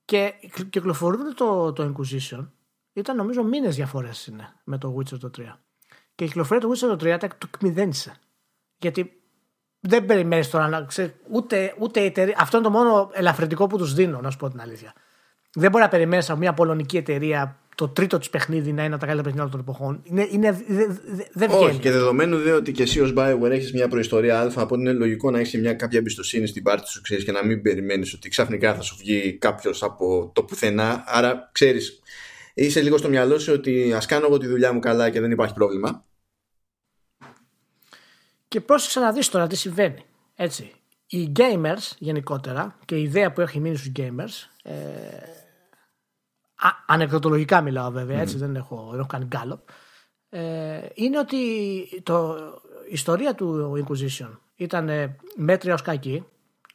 Και 0.04 0.34
κυκλοφορούν 0.70 1.34
το, 1.34 1.72
το 1.72 1.94
Inquisition 1.94 2.46
ήταν 2.92 3.16
νομίζω 3.16 3.42
μήνες 3.42 3.76
διαφορές 3.76 4.26
είναι 4.26 4.52
με 4.64 4.78
το 4.78 4.96
Witcher 4.96 5.18
το 5.18 5.30
3. 5.38 5.42
Και 6.14 6.24
η 6.24 6.26
κυκλοφορία 6.26 6.68
του 6.68 6.74
Witcher 6.74 6.98
το 6.98 7.12
3 7.14 7.18
το 7.18 7.48
εκμυδένισε. 7.54 8.14
Γιατί 8.78 9.22
δεν 9.80 10.06
περιμένεις 10.06 10.50
τώρα 10.50 10.68
να 10.68 10.82
ξέρει 10.82 11.14
ούτε, 11.30 11.74
ούτε 11.78 12.00
εταιρεία. 12.00 12.36
Αυτό 12.38 12.56
είναι 12.56 12.66
το 12.66 12.72
μόνο 12.72 13.10
ελαφρυντικό 13.12 13.66
που 13.66 13.78
τους 13.78 13.94
δίνω, 13.94 14.20
να 14.20 14.30
σου 14.30 14.36
πω 14.36 14.48
την 14.50 14.60
αλήθεια. 14.60 14.92
Δεν 15.52 15.70
μπορεί 15.70 15.82
να 15.84 15.90
περιμένεις 15.90 16.30
από 16.30 16.38
μια 16.38 16.54
πολωνική 16.54 16.96
εταιρεία 16.96 17.58
το 17.80 17.88
τρίτο 17.88 18.18
της 18.18 18.30
παιχνίδι 18.30 18.72
να 18.72 18.84
είναι 18.84 18.98
τα 18.98 19.06
καλύτερα 19.06 19.22
παιχνίδια 19.22 19.50
των 19.50 19.60
εποχών. 19.60 20.02
Είναι, 20.04 20.28
είναι, 20.30 20.64
δεν 21.32 21.48
βγαίνει. 21.48 21.64
Όχι, 21.64 21.78
και 21.78 21.90
δεδομένου 21.90 22.38
δε 22.38 22.52
ότι 22.52 22.72
και 22.72 22.82
εσύ 22.82 23.00
ως 23.00 23.12
Bioware 23.16 23.50
έχεις 23.50 23.72
μια 23.72 23.88
προϊστορία 23.88 24.40
Α, 24.40 24.52
από 24.54 24.74
είναι 24.74 24.92
λογικό 24.92 25.30
να 25.30 25.38
έχεις 25.38 25.60
μια 25.60 25.74
κάποια 25.74 25.98
εμπιστοσύνη 25.98 26.46
στην 26.46 26.62
πάρτι 26.62 26.88
σου 26.88 27.00
ξέρεις, 27.00 27.24
και 27.24 27.32
να 27.32 27.44
μην 27.44 27.62
περιμένεις 27.62 28.14
ότι 28.14 28.28
ξαφνικά 28.28 28.74
θα 28.74 28.80
σου 28.80 28.96
βγει 28.98 29.32
κάποιος 29.32 29.82
από 29.82 30.30
το 30.34 30.42
πουθενά. 30.42 31.04
Άρα 31.06 31.50
ξέρεις, 31.52 32.02
είσαι 32.54 32.80
λίγο 32.80 32.96
στο 32.96 33.08
μυαλό 33.08 33.38
σου 33.38 33.52
ότι 33.52 33.92
ας 33.92 34.06
κάνω 34.06 34.26
εγώ 34.26 34.38
τη 34.38 34.46
δουλειά 34.46 34.72
μου 34.72 34.78
καλά 34.78 35.10
και 35.10 35.20
δεν 35.20 35.30
υπάρχει 35.30 35.54
πρόβλημα. 35.54 36.04
Και 38.48 38.60
πρόσεξε 38.60 39.00
να 39.00 39.12
δεις 39.12 39.28
τώρα 39.28 39.46
τι 39.46 39.56
συμβαίνει. 39.56 40.04
Έτσι. 40.34 40.72
Οι 41.06 41.32
gamers 41.36 41.92
γενικότερα 41.98 42.78
και 42.84 42.96
η 42.96 43.02
ιδέα 43.02 43.32
που 43.32 43.40
έχει 43.40 43.60
μείνει 43.60 43.76
στους 43.76 43.92
gamers 43.96 44.48
ε, 44.62 44.72
ανεκδοτολογικά 46.86 47.60
μιλάω 47.60 47.90
βέβαια 47.90 48.20
έτσι 48.20 48.36
δεν, 48.36 48.56
έχω, 48.56 48.86
δεν 48.90 48.98
έχω 48.98 49.08
κάνει 49.08 49.24
γκάλωπ 49.24 49.60
ε, 50.28 50.40
είναι 50.94 51.18
ότι 51.18 51.36
το, 52.02 52.36
η 52.88 52.92
ιστορία 52.92 53.34
του 53.34 53.72
Inquisition 53.86 54.38
ήταν 54.56 54.90
μέτρια 55.36 55.74
ως 55.74 55.82
κακή 55.82 56.24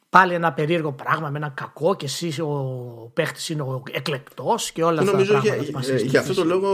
πάλι 0.08 0.34
ένα 0.34 0.52
περίεργο 0.52 0.92
πράγμα 0.92 1.30
με 1.30 1.38
ένα 1.38 1.48
κακό 1.48 1.96
και 1.96 2.04
εσύ 2.04 2.40
ο 2.40 3.10
παίχτης 3.14 3.48
είναι 3.48 3.62
ο 3.62 3.82
εκλεκτός 3.90 4.72
και 4.72 4.84
όλα 4.84 5.00
αυτά. 5.00 5.12
Νομίζω 5.12 5.38
για, 5.38 5.56
για, 5.56 5.96
για 5.96 6.20
αυτό 6.20 6.34
το 6.34 6.44
λόγο 6.44 6.70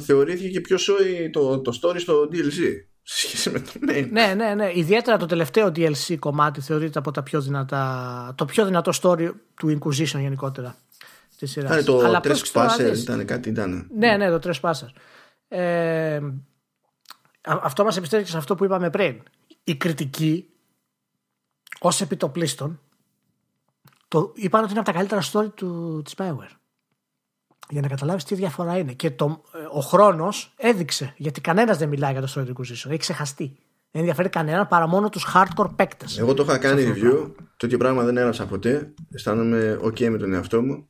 θεωρήθηκε 0.00 0.48
και 0.48 0.60
πιο 0.60 0.78
σόι 0.78 1.30
το, 1.30 1.60
το 1.60 1.78
story 1.82 2.00
στο 2.00 2.28
DLC. 2.32 2.58
Σχέση 3.02 3.50
με 3.50 3.60
το 3.60 3.72
main. 3.88 4.08
Ναι, 4.10 4.34
ναι, 4.36 4.54
ναι. 4.54 4.70
Ιδιαίτερα 4.74 5.16
το 5.16 5.26
τελευταίο 5.26 5.66
DLC 5.66 6.16
κομμάτι 6.18 6.60
θεωρείται 6.60 6.98
από 6.98 7.10
τα 7.10 7.22
πιο 7.22 7.40
δυνατά. 7.40 8.34
Το 8.36 8.44
πιο 8.44 8.64
δυνατό 8.64 8.92
story 9.02 9.30
του 9.54 9.78
Inquisition 9.78 10.20
γενικότερα. 10.20 10.76
Τη 11.38 11.46
σειράς. 11.46 11.84
το 11.84 11.98
Αλλά 11.98 12.20
Trespass 12.24 12.94
ήταν 12.94 13.24
κάτι. 13.24 13.48
Ήταν. 13.48 13.88
Ναι, 13.94 14.16
ναι, 14.16 14.38
το 14.38 14.50
Trespass. 14.50 14.72
Ε, 15.48 16.20
αυτό 17.40 17.84
μας 17.84 17.96
επιστρέφει 17.96 18.24
και 18.24 18.30
σε 18.30 18.36
αυτό 18.36 18.54
που 18.54 18.64
είπαμε 18.64 18.90
πριν. 18.90 19.22
Η 19.64 19.76
κριτική 19.76 20.50
ως 21.80 22.00
επιτοπλίστων 22.00 22.80
το 24.08 24.32
είπαν 24.34 24.62
ότι 24.62 24.70
είναι 24.70 24.80
από 24.80 24.92
τα 24.92 24.96
καλύτερα 24.96 25.22
story 25.32 25.54
του, 25.54 26.02
της 26.04 26.14
Bioware. 26.16 26.56
Για 27.68 27.80
να 27.80 27.88
καταλάβεις 27.88 28.24
τι 28.24 28.34
διαφορά 28.34 28.78
είναι. 28.78 28.92
Και 28.92 29.10
το, 29.10 29.42
ο 29.72 29.80
χρόνος 29.80 30.54
έδειξε. 30.56 31.14
Γιατί 31.16 31.40
κανένας 31.40 31.78
δεν 31.78 31.88
μιλάει 31.88 32.12
για 32.12 32.20
το 32.20 32.32
story 32.34 32.46
του 32.46 32.54
Inquisition. 32.58 32.88
Έχει 32.88 32.96
ξεχαστεί. 32.96 33.56
Δεν 33.90 34.00
ενδιαφέρει 34.00 34.28
κανέναν 34.28 34.68
παρά 34.68 34.86
μόνο 34.86 35.08
τους 35.08 35.26
hardcore 35.34 35.70
παίκτες. 35.76 36.18
Εγώ 36.18 36.34
το 36.34 36.42
είχα 36.42 36.58
κάνει 36.58 36.92
review. 36.94 37.32
Τέτοιο 37.56 37.78
πράγμα 37.78 38.04
δεν 38.04 38.16
έγραψα 38.16 38.46
ποτέ. 38.46 38.94
Αισθάνομαι 39.10 39.80
OK 39.82 40.08
με 40.08 40.18
τον 40.18 40.32
εαυτό 40.32 40.62
μου. 40.62 40.88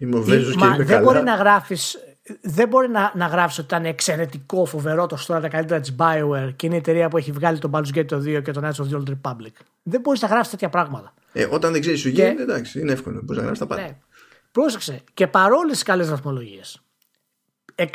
Είμαι 0.00 0.16
ο 0.18 0.22
Βέζος 0.22 0.56
και 0.56 0.64
είμαι 0.64 0.76
δεν 0.76 0.86
καλά. 0.86 1.00
Μπορεί 1.00 1.22
να 1.22 1.34
γράφεις, 1.34 1.98
δεν 2.42 2.68
μπορεί 2.68 2.88
να, 2.88 3.12
να 3.14 3.26
γράψεις 3.26 3.58
ότι 3.58 3.66
ήταν 3.66 3.84
εξαιρετικό, 3.84 4.64
φοβερό 4.64 5.06
το 5.06 5.16
story 5.26 5.40
τα 5.40 5.48
καλύτερα 5.48 5.80
της 5.80 5.94
Bioware 5.98 6.52
και 6.56 6.66
είναι 6.66 6.74
η 6.74 6.78
εταιρεία 6.78 7.08
που 7.08 7.16
έχει 7.16 7.32
βγάλει 7.32 7.58
τον 7.58 7.70
Baldur's 7.74 7.96
Gate 7.96 8.38
2 8.38 8.42
και 8.42 8.50
τον 8.52 8.64
Knights 8.64 8.84
of 8.84 8.88
the 8.92 9.00
Old 9.00 9.08
Republic. 9.08 9.52
Δεν 9.82 10.00
μπορείς 10.00 10.20
να 10.20 10.28
γράψεις 10.28 10.50
τέτοια 10.50 10.68
πράγματα. 10.68 11.14
Ε, 11.32 11.46
όταν 11.50 11.72
δεν 11.72 11.80
ξέρεις 11.80 12.00
σου 12.00 12.08
γίνεται, 12.08 12.42
εντάξει, 12.42 12.80
είναι 12.80 12.92
εύκολο. 12.92 13.20
Μπορείς 13.22 13.36
να 13.36 13.42
γράψεις 13.42 13.58
τα 13.58 13.74
πάντα. 13.74 13.82
Ναι. 13.82 13.96
Πρόσεξε. 14.52 15.00
Και 15.14 15.26
παρόλες 15.26 15.72
τις 15.72 15.82
καλές 15.82 16.10
βαθμολογίες, 16.10 16.82
150 17.74 17.88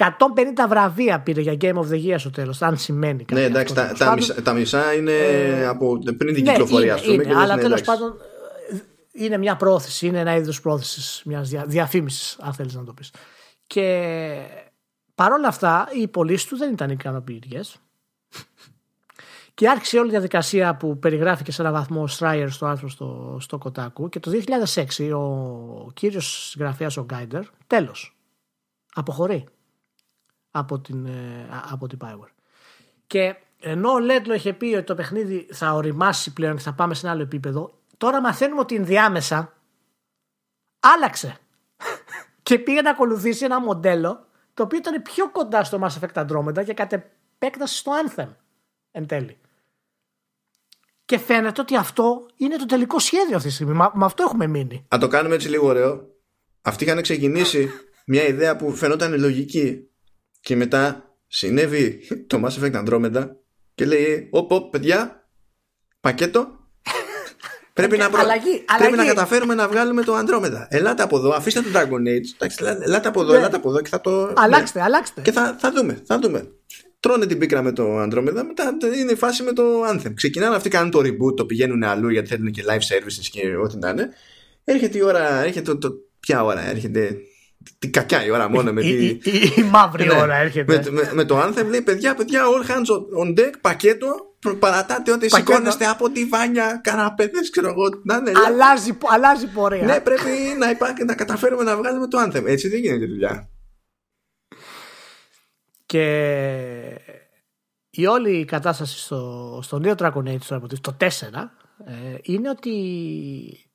βραβεία 0.70 1.20
πήρε 1.20 1.42
για 1.42 1.58
Game 1.62 1.76
of 1.76 1.90
the 1.92 2.06
Year 2.06 2.16
στο 2.18 2.30
τέλος, 2.30 2.62
αν 2.62 2.78
σημαίνει 2.78 3.24
κάτι. 3.24 3.42
Ναι, 3.42 3.48
εντάξει, 3.48 3.74
τα, 3.74 3.94
τα, 3.98 4.14
μισά, 4.14 4.42
τα, 4.42 4.54
μισά, 4.54 4.94
είναι 4.94 5.12
ε, 5.12 5.68
από 5.68 5.98
πριν 6.18 6.34
την 6.34 6.44
ναι, 6.44 6.52
κυκλοφορία, 6.52 6.94
ας 6.94 7.02
πούμε. 7.02 7.24
Είναι, 7.24 7.36
αλλά 7.36 7.58
τέλος 7.58 7.82
πάντων 7.82 8.18
είναι 9.16 9.38
μια 9.38 9.56
πρόθεση, 9.56 10.08
είναι 10.08 10.20
ένα 10.20 10.36
είδος 10.36 10.62
πρόθεσης, 10.62 11.22
μιας 11.26 11.50
διαφήμισης, 11.50 12.38
αν 12.40 12.54
θέλεις 12.54 12.74
να 12.74 12.84
το 12.84 12.94
πεις. 12.94 13.12
Και 13.68 14.48
παρόλα 15.16 15.48
αυτά, 15.48 15.88
οι 15.94 16.08
πωλήσει 16.08 16.48
του 16.48 16.58
δεν 16.58 16.72
ήταν 16.72 16.90
ικανοποιητικές. 16.90 17.76
Και 19.54 19.70
άρχισε 19.70 19.98
όλη 19.98 20.08
η 20.08 20.12
διαδικασία 20.12 20.76
που 20.76 21.00
περιγράφηκε 21.00 21.52
σε 21.52 21.62
ένα 21.62 21.72
βαθμό 21.72 22.02
ο 22.02 22.08
Στράιερ 22.08 22.50
στο 22.50 22.66
άρθρο 22.66 22.90
στο, 22.90 23.38
στο 23.40 23.58
Κοτάκου 23.58 24.10
και 24.10 24.20
το 24.20 24.32
2006 24.98 25.12
ο 25.14 25.92
κύριος 25.92 26.50
συγγραφέας 26.50 26.98
ο 26.98 27.04
Γκάιντερ 27.04 27.44
τέλος 27.68 28.18
αποχωρεί 28.94 29.46
από 30.52 30.80
την, 30.80 31.06
ε, 31.06 31.48
από 31.72 31.88
την 31.88 32.00
Bioware. 32.02 32.34
Και 33.08 33.36
ενώ 33.60 33.92
ο 33.92 34.00
Λέντλο 34.00 34.34
είχε 34.34 34.54
πει 34.54 34.66
ότι 34.66 34.84
το 34.84 34.96
παιχνίδι 34.96 35.48
θα 35.52 35.74
οριμάσει 35.74 36.34
πλέον 36.34 36.56
και 36.56 36.62
θα 36.62 36.74
πάμε 36.74 36.94
σε 36.94 37.06
ένα 37.06 37.16
άλλο 37.16 37.24
επίπεδο, 37.24 37.80
τώρα 37.98 38.22
μαθαίνουμε 38.22 38.60
ότι 38.60 38.76
ενδιάμεσα 38.76 39.54
άλλαξε 40.80 41.38
και 42.44 42.60
πήγε 42.60 42.82
να 42.82 42.90
ακολουθήσει 42.90 43.46
ένα 43.46 43.62
μοντέλο 43.62 44.28
το 44.54 44.64
οποίο 44.64 44.78
ήταν 44.78 45.02
πιο 45.02 45.32
κοντά 45.32 45.64
στο 45.64 45.80
Mass 45.82 46.00
Effect 46.00 46.26
Andromeda 46.26 46.66
και 46.66 46.74
κατ' 46.74 46.94
επέκταση 46.94 47.78
στο 47.78 47.92
Anthem 48.06 48.28
εν 48.92 49.08
τέλει. 49.08 49.38
Και 51.06 51.18
φαίνεται 51.18 51.62
ότι 51.62 51.76
αυτό 51.76 52.26
είναι 52.36 52.56
το 52.56 52.66
τελικό 52.66 53.00
σχέδιο 53.00 53.36
αυτή 53.36 53.48
τη 53.48 53.54
στιγμή. 53.54 53.74
Με 53.74 54.06
αυτό 54.06 54.24
έχουμε 54.24 54.48
μείνει. 54.48 54.86
Αν 54.88 55.00
το 55.00 55.08
κάνουμε 55.08 55.36
έτσι 55.36 55.50
λίγο 55.50 55.68
ωραίο. 55.68 56.08
Αυτοί 56.62 56.84
είχαν 56.84 57.02
ξεκινήσει 57.02 57.70
μια 58.12 58.28
ιδέα 58.28 58.56
που 58.56 58.76
φαινόταν 58.76 59.20
λογική 59.20 59.90
και 60.40 60.56
μετά 60.56 61.16
συνέβη 61.28 62.08
το 62.28 62.42
Mass 62.44 62.62
Effect 62.62 62.86
Andromeda 62.86 63.30
και 63.76 63.86
λέει 63.86 64.30
«Ωπ, 64.32 64.52
ωπ, 64.52 64.70
παιδιά, 64.72 65.30
πακέτο, 66.00 66.65
Πρέπει, 67.76 67.98
να, 67.98 68.10
προ... 68.10 68.20
αλλαγή, 68.22 68.64
πρέπει 68.78 68.84
αλλαγή. 68.94 68.96
να 68.96 69.06
καταφέρουμε 69.14 69.54
να 69.56 69.68
βγάλουμε 69.68 70.04
το 70.04 70.18
Andromeda. 70.18 70.66
Ελάτε 70.70 71.04
από 71.04 71.18
εδώ, 71.18 71.30
αφήστε 71.30 71.62
το 71.62 71.68
Dragon 71.74 72.08
Age. 72.08 72.28
Εντάξει, 72.36 72.58
ελάτε 72.84 73.08
από 73.08 73.22
εδώ, 73.22 73.32
Ναι. 73.32 73.38
ελάτε 73.38 73.56
από 73.56 73.70
εδώ 73.70 73.82
και 73.82 73.90
θα 73.90 74.02
το. 74.02 74.34
Αλλάξτε, 74.36 74.80
ναι. 74.80 74.86
αλλάξτε. 74.86 75.22
Και 75.22 75.32
θα, 75.32 75.56
θα 75.60 75.72
δούμε, 75.76 76.02
θα 76.06 76.20
δούμε. 76.20 76.48
Τρώνε 77.00 77.26
την 77.26 77.38
πίκρα 77.38 77.62
με 77.62 77.72
το 77.72 78.02
Andromeda, 78.04 78.44
μετά 78.48 78.78
είναι 79.00 79.12
η 79.12 79.16
φάση 79.16 79.44
με 79.44 79.54
το 79.54 79.64
Anthem. 79.92 80.14
Ξεκινάνε 80.14 80.56
αυτοί, 80.56 80.70
κάνουν 80.70 80.92
το 80.92 81.00
reboot, 81.00 81.36
το 81.36 81.46
πηγαίνουν 81.46 81.84
αλλού 81.84 82.10
γιατί 82.10 82.28
θέλουν 82.28 82.52
και 82.52 82.64
live 82.68 82.74
services 82.74 83.26
και 83.32 83.56
ό,τι 83.64 83.78
να 83.78 83.90
είναι. 83.90 84.10
Έρχεται 84.64 84.98
η 84.98 85.02
ώρα, 85.02 85.44
έρχεται 85.44 85.62
το, 85.74 85.78
το, 85.78 85.94
ποια 86.20 86.44
ώρα, 86.44 86.70
έρχεται; 86.70 87.18
Την 87.80 87.92
κακιά 87.92 88.26
η 88.26 88.32
ώρα 88.32 88.50
μόνο 88.50 88.74
με 88.74 88.86
η, 88.86 89.18
τη... 89.18 89.30
η, 89.32 89.34
η, 89.34 89.54
η 89.58 89.62
μαύρη 89.64 90.06
Ναι, 90.06 90.14
ώρα 90.14 90.36
έρχεται. 90.36 90.82
Με, 90.92 90.92
με, 90.92 91.10
με 91.14 91.24
το 91.26 91.42
Anthem 91.42 91.66
λέει 91.70 91.82
παιδιά, 91.82 92.16
παιδιά, 92.16 92.44
all 92.46 92.70
hands 92.72 92.76
on- 92.76 93.28
on 93.28 93.40
deck, 93.40 93.52
πακέτο. 93.62 94.35
Προ- 94.50 94.60
Παρατάτε 94.60 95.12
ότι 95.12 95.28
Πακέτο. 95.28 95.52
σηκώνεστε 95.52 95.86
από 95.86 96.10
τη 96.10 96.26
βάνια, 96.26 96.80
καραπέδες, 96.84 97.50
ξέρω 97.50 97.68
εγώ. 97.70 97.84
Να 98.04 98.16
είναι, 98.16 98.32
αλλάζει, 98.46 98.98
αλλάζει 99.08 99.48
πορεία. 99.48 99.86
ναι, 99.86 100.00
πρέπει 100.00 100.30
να, 100.60 100.70
υπάρχει, 100.70 101.04
να 101.04 101.16
καταφέρουμε 101.16 101.64
να 101.64 101.78
βγάλουμε 101.78 102.08
το 102.08 102.18
Anthem. 102.24 102.44
Έτσι 102.46 102.68
δεν 102.68 102.80
γίνεται 102.80 103.06
δουλειά. 103.06 103.50
Και 105.86 106.06
η 107.90 108.06
όλη 108.06 108.46
κατάσταση 108.46 109.00
στο, 109.00 109.60
στο 109.64 109.80
νέο 109.80 109.94
Dragon 109.98 110.24
Age, 110.28 110.38
τώρα, 110.48 110.62
το 110.82 110.98
4, 111.00 111.06
ε, 111.86 112.18
είναι 112.22 112.50
ότι 112.50 113.70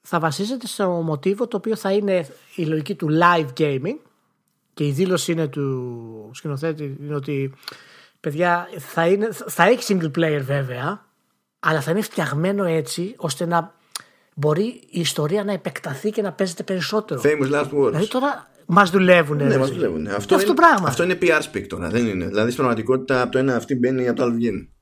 θα 0.00 0.18
βασίζεται 0.20 0.66
στο 0.66 0.88
μοτίβο 0.90 1.46
το 1.46 1.56
οποίο 1.56 1.76
θα 1.76 1.92
είναι 1.92 2.28
η 2.54 2.64
λογική 2.64 2.94
του 2.94 3.08
live 3.22 3.48
gaming 3.60 3.96
και 4.74 4.86
η 4.86 4.90
δήλωση 4.90 5.32
είναι 5.32 5.46
του 5.48 6.30
σκηνοθέτη 6.34 6.96
είναι 7.00 7.14
ότι 7.14 7.52
παιδιά 8.26 8.68
θα, 8.78 9.06
είναι, 9.06 9.28
θα 9.46 9.64
έχει 9.64 9.98
single 10.00 10.18
player 10.18 10.40
βέβαια 10.42 11.04
αλλά 11.58 11.80
θα 11.80 11.90
είναι 11.90 12.00
φτιαγμένο 12.00 12.64
έτσι 12.64 13.14
ώστε 13.16 13.46
να 13.46 13.74
μπορεί 14.34 14.64
η 14.90 15.00
ιστορία 15.00 15.44
να 15.44 15.52
επεκταθεί 15.52 16.10
και 16.10 16.22
να 16.22 16.32
παίζεται 16.32 16.62
περισσότερο. 16.62 17.20
Famous 17.24 17.52
last 17.52 17.70
words. 17.70 17.90
Δηλαδή 17.90 18.08
τώρα 18.08 18.50
μας 18.66 18.90
δουλεύουν. 18.90 19.36
Ναι, 19.36 19.58
μας 19.58 19.70
δουλεύουν. 19.70 20.06
Αυτό, 20.06 20.34
αυτό 20.34 20.46
είναι, 20.46 20.54
πράγμα. 20.54 20.88
αυτό 20.88 21.02
είναι 21.02 21.18
PR 21.22 21.42
speak 21.52 21.66
τώρα, 21.66 21.88
δεν 21.88 22.06
είναι. 22.06 22.26
Δηλαδή 22.26 22.50
στην 22.50 22.56
πραγματικότητα 22.56 23.22
από 23.22 23.32
το 23.32 23.38
ένα 23.38 23.56
αυτή 23.56 23.74
μπαίνει, 23.74 24.08
από 24.08 24.16
το 24.16 24.22
άλλο 24.22 24.32
βγαίνει. 24.32 24.72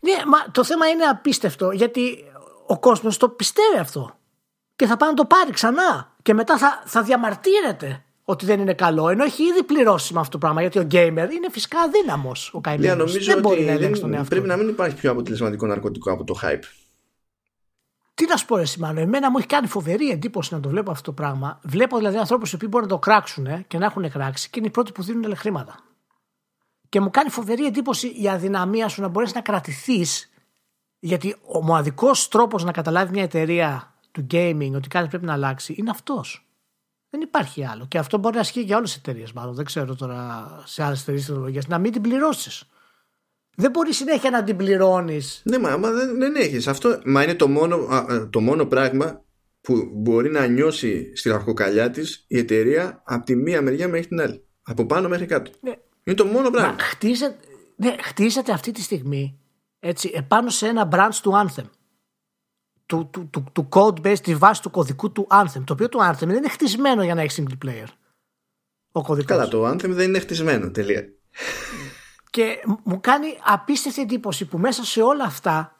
Ναι, 0.00 0.12
μα 0.26 0.50
το 0.50 0.64
θέμα 0.64 0.88
είναι 0.88 1.04
απίστευτο 1.04 1.70
γιατί 1.70 2.24
ο 2.66 2.78
κόσμος 2.78 3.16
το 3.16 3.28
πιστεύει 3.28 3.78
αυτό. 3.78 4.18
Και 4.76 4.86
θα 4.86 4.96
πάει 4.96 5.08
να 5.08 5.14
το 5.14 5.24
πάρει 5.24 5.50
ξανά. 5.50 6.16
Και 6.22 6.34
μετά 6.34 6.58
θα, 6.58 6.82
θα 6.84 7.02
διαμαρτύρεται 7.02 8.03
ότι 8.24 8.46
δεν 8.46 8.60
είναι 8.60 8.74
καλό. 8.74 9.08
Ενώ 9.08 9.24
έχει 9.24 9.42
ήδη 9.42 9.62
πληρώσει 9.62 10.12
με 10.14 10.20
αυτό 10.20 10.30
το 10.32 10.38
πράγμα. 10.38 10.60
Γιατί 10.60 10.78
ο 10.78 10.82
γκέιμερ 10.82 11.32
είναι 11.32 11.50
φυσικά 11.50 11.80
αδύναμος 11.80 12.48
ο 12.54 12.60
Λέα, 12.66 12.76
καημένο. 12.76 12.94
νομίζω 12.94 13.18
Δεν 13.32 13.40
μπορεί 13.40 13.56
ότι 13.56 13.64
να 13.64 13.72
ελέγξει 13.72 14.00
τον 14.00 14.10
δεν, 14.10 14.18
εαυτό. 14.18 14.34
πρέπει 14.34 14.48
να 14.48 14.56
μην 14.56 14.68
υπάρχει 14.68 14.96
πιο 14.96 15.10
αποτελεσματικό 15.10 15.66
ναρκωτικό 15.66 16.12
από 16.12 16.24
το 16.24 16.34
hype. 16.42 16.62
Τι 18.14 18.26
να 18.26 18.36
σου 18.36 18.46
πω, 18.46 18.56
Εσύ, 18.58 18.80
Μάνο, 18.80 19.00
εμένα 19.00 19.30
μου 19.30 19.38
έχει 19.38 19.46
κάνει 19.46 19.66
φοβερή 19.66 20.10
εντύπωση 20.10 20.54
να 20.54 20.60
το 20.60 20.68
βλέπω 20.68 20.90
αυτό 20.90 21.02
το 21.02 21.12
πράγμα. 21.12 21.60
Βλέπω 21.62 21.96
δηλαδή 21.96 22.16
ανθρώπους 22.16 22.52
οι 22.52 22.54
οποίοι 22.54 22.68
μπορούν 22.70 22.86
να 22.88 22.92
το 22.92 22.98
κράξουν 22.98 23.46
ε, 23.46 23.64
και 23.68 23.78
να 23.78 23.84
έχουν 23.84 24.10
κράξει 24.10 24.50
και 24.50 24.58
είναι 24.58 24.68
οι 24.68 24.70
πρώτοι 24.70 24.92
που 24.92 25.02
δίνουν 25.02 25.36
χρήματα. 25.36 25.78
Και 26.88 27.00
μου 27.00 27.10
κάνει 27.10 27.30
φοβερή 27.30 27.66
εντύπωση 27.66 28.06
η 28.22 28.28
αδυναμία 28.28 28.88
σου 28.88 29.00
να 29.00 29.08
μπορέσεις 29.08 29.34
να 29.34 29.40
κρατηθείς. 29.40 30.32
Γιατί 30.98 31.36
ο 31.52 31.62
μοναδικός 31.62 32.28
τρόπος 32.28 32.64
να 32.64 32.72
καταλάβει 32.72 33.12
μια 33.12 33.22
εταιρεία 33.22 33.94
του 34.12 34.26
gaming 34.30 34.70
ότι 34.74 34.88
κάτι 34.88 35.08
πρέπει 35.08 35.24
να 35.24 35.32
αλλάξει 35.32 35.74
είναι 35.76 35.90
αυτός. 35.90 36.46
Δεν 37.14 37.22
υπάρχει 37.22 37.64
άλλο. 37.64 37.86
Και 37.88 37.98
αυτό 37.98 38.18
μπορεί 38.18 38.34
να 38.34 38.40
ισχύει 38.40 38.60
για 38.60 38.76
όλες 38.76 38.90
τις 38.90 38.98
εταιρείες, 38.98 39.32
μάλλον. 39.32 39.54
Δεν 39.54 39.64
ξέρω 39.64 39.94
τώρα 39.94 40.46
σε 40.64 40.82
άλλες 40.82 41.00
εταιρείες 41.00 41.26
τεχνολογίας. 41.26 41.66
Να 41.66 41.78
μην 41.78 41.92
την 41.92 42.02
πληρώσεις. 42.02 42.68
Δεν 43.56 43.70
μπορεί 43.70 43.92
συνέχεια 43.92 44.30
να 44.30 44.42
την 44.42 44.56
πληρώνεις. 44.56 45.42
Ναι, 45.44 45.58
μα, 45.58 45.76
μα 45.76 45.90
δεν, 45.90 46.18
δεν 46.18 46.34
έχεις. 46.34 46.68
Αυτό 46.68 47.00
μα 47.04 47.22
είναι 47.22 47.34
το 47.34 47.48
μόνο, 47.48 47.76
α, 47.76 47.96
α, 47.96 48.28
το 48.28 48.40
μόνο 48.40 48.66
πράγμα 48.66 49.24
που 49.60 49.90
μπορεί 49.92 50.30
να 50.30 50.46
νιώσει 50.46 51.16
στη 51.16 51.28
ραχοκαλιά 51.28 51.90
της 51.90 52.24
η 52.28 52.38
εταιρεία 52.38 53.02
από 53.04 53.24
τη 53.24 53.36
μία 53.36 53.62
μεριά 53.62 53.88
μέχρι 53.88 54.06
την 54.06 54.20
άλλη. 54.20 54.46
Από 54.62 54.86
πάνω 54.86 55.08
μέχρι 55.08 55.26
κάτω. 55.26 55.50
Ναι. 55.60 55.74
Είναι 56.04 56.16
το 56.16 56.24
μόνο 56.24 56.50
πράγμα. 56.50 56.72
Μα 56.72 56.78
χτίζεται, 56.78 57.36
ναι, 57.76 57.96
χτίζεται 58.00 58.52
αυτή 58.52 58.70
τη 58.70 58.82
στιγμή 58.82 59.38
έτσι, 59.80 60.10
επάνω 60.14 60.50
σε 60.50 60.66
ένα 60.66 60.88
branch 60.92 61.18
του 61.22 61.32
Anthem. 61.32 61.64
Του, 62.86 63.08
του, 63.12 63.28
του, 63.30 63.44
του 63.52 63.68
code 63.70 64.06
base, 64.06 64.18
τη 64.22 64.34
βάση 64.34 64.62
του 64.62 64.70
κωδικού 64.70 65.12
του 65.12 65.26
Anthem. 65.30 65.62
Το 65.64 65.72
οποίο 65.72 65.88
το 65.88 65.98
Anthem 66.02 66.26
δεν 66.26 66.36
είναι 66.36 66.48
χτισμένο 66.48 67.04
για 67.04 67.14
να 67.14 67.22
έχει 67.22 67.44
single 67.46 67.66
player. 67.66 67.86
Ο 68.92 69.02
κωδικός. 69.02 69.36
Καλά, 69.36 69.48
το 69.48 69.68
Anthem 69.68 69.88
δεν 69.88 70.08
είναι 70.08 70.18
χτισμένο. 70.18 70.70
Τελεία. 70.70 71.04
Και 72.30 72.62
μου 72.82 73.00
κάνει 73.00 73.38
απίστευτη 73.44 74.00
εντύπωση 74.00 74.44
που 74.44 74.58
μέσα 74.58 74.84
σε 74.84 75.02
όλα 75.02 75.24
αυτά, 75.24 75.76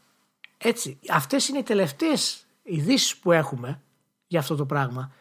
έτσι, 0.59 0.99
αυτές 1.09 1.49
είναι 1.49 1.59
οι 1.59 1.63
τελευταίες 1.63 2.47
ειδήσεις 2.63 3.17
που 3.17 3.33
έχουμε 3.33 3.81
για 4.27 4.39
αυτό 4.39 4.57
το 4.57 4.67
πράγμα. 4.67 5.13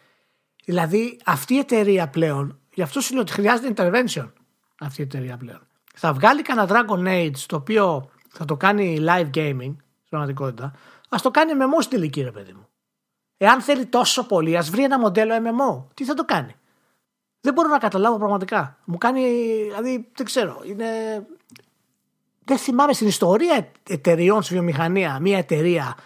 Δηλαδή 0.65 1.19
αυτή 1.25 1.53
η 1.53 1.57
εταιρεία 1.57 2.07
πλέον, 2.07 2.59
γι' 2.73 2.81
αυτό 2.81 3.01
σου 3.01 3.13
λέω 3.13 3.21
ότι 3.21 3.31
χρειάζεται 3.31 3.73
intervention 3.75 4.31
αυτή 4.79 5.01
η 5.01 5.03
εταιρεία 5.03 5.37
πλέον. 5.37 5.67
Θα 5.95 6.13
βγάλει 6.13 6.41
κανένα 6.41 6.69
Dragon 6.69 7.07
Age 7.07 7.37
το 7.45 7.55
οποίο 7.55 8.09
θα 8.29 8.45
το 8.45 8.57
κάνει 8.57 8.97
live 9.01 9.29
gaming 9.33 9.75
στην 9.75 10.09
πραγματικότητα, 10.09 10.73
ας 11.13 11.21
το 11.21 11.31
κάνει 11.31 11.51
MMO 11.55 11.81
στην 11.81 11.97
τελική 11.97 12.21
ρε 12.21 12.31
παιδί 12.31 12.53
μου. 12.53 12.67
Εάν 13.37 13.61
θέλει 13.61 13.85
τόσο 13.85 14.25
πολύ, 14.25 14.57
ας 14.57 14.69
βρει 14.69 14.83
ένα 14.83 14.99
μοντέλο 14.99 15.35
MMO. 15.35 15.85
Τι 15.93 16.05
θα 16.05 16.13
το 16.13 16.25
κάνει; 16.25 16.55
Δεν 17.39 17.53
μπορώ 17.53 17.67
να 17.67 17.77
καταλάβω 17.77 18.17
πραγματικά. 18.17 18.77
Μου 18.85 18.97
κάνει, 18.97 19.21
δηλαδή, 19.63 20.11
δεν 20.15 20.25
ξέρω. 20.25 20.61
Είναι... 20.65 20.85
Δεν 22.45 22.57
θυμάμαι 22.57 22.93
στην 22.93 23.07
ιστορία 23.07 23.71
εταιριών 23.89 24.43
στη 24.43 24.53
βιομηχανία, 24.53 25.19
μια 25.19 25.37
εταιρεία 25.37 25.97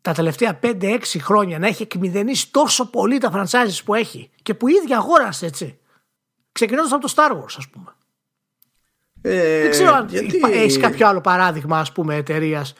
τα 0.00 0.12
τελευταία 0.12 0.58
5-6 0.62 0.98
χρόνια 1.20 1.58
να 1.58 1.66
έχει 1.66 1.82
εκμηδενήσει 1.82 2.50
τόσο 2.50 2.90
πολύ 2.90 3.18
τα 3.18 3.30
franchises 3.34 3.78
που 3.84 3.94
έχει 3.94 4.30
και 4.42 4.54
που 4.54 4.68
η 4.68 4.72
ίδια 4.82 4.98
αγόρασε 4.98 5.46
έτσι. 5.46 5.78
Ξεκινώντας 6.52 6.92
από 6.92 7.06
το 7.06 7.12
Star 7.16 7.30
Wars, 7.30 7.54
ας 7.56 7.68
πούμε. 7.68 7.94
Ε, 9.22 9.60
δεν 9.62 9.70
ξέρω 9.70 9.94
αν 9.94 10.08
γιατί- 10.08 10.40
έχεις 10.42 10.78
κάποιο 10.78 11.08
άλλο 11.08 11.20
παράδειγμα, 11.20 11.78
ας 11.78 11.92
πούμε, 11.92 12.14
εταιρείας 12.14 12.74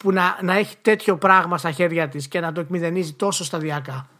που 0.00 0.12
να, 0.12 0.38
να 0.42 0.54
έχει 0.54 0.76
τέτοιο 0.82 1.18
πράγμα 1.18 1.58
στα 1.58 1.70
χέρια 1.70 2.08
της 2.08 2.28
και 2.28 2.40
να 2.40 2.52
το 2.52 2.60
εκμηδενίζει 2.60 3.12
τόσο 3.12 3.44
σταδιακά. 3.44 4.10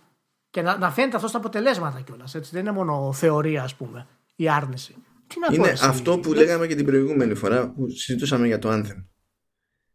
Και 0.50 0.62
να, 0.62 0.78
να 0.78 0.90
φαίνεται 0.90 1.16
αυτό 1.16 1.28
στα 1.28 1.38
αποτελέσματα 1.38 2.00
κιόλας. 2.00 2.32
Δεν 2.50 2.60
είναι 2.60 2.72
μόνο 2.72 3.12
θεωρία, 3.12 3.62
ας 3.62 3.74
πούμε, 3.74 4.06
η 4.36 4.48
άρνηση. 4.48 4.94
Τι 5.26 5.38
να 5.38 5.46
πω, 5.46 5.54
Είναι 5.54 5.68
εσύ, 5.68 5.86
αυτό 5.86 6.18
που 6.18 6.28
δεν- 6.34 6.38
λέγαμε 6.38 6.66
και 6.66 6.74
την 6.74 6.84
προηγούμενη 6.86 7.34
φορά 7.34 7.72
που 7.72 7.88
συζητούσαμε 7.88 8.46
για 8.46 8.58
το 8.58 8.68
Anthem. 8.72 9.04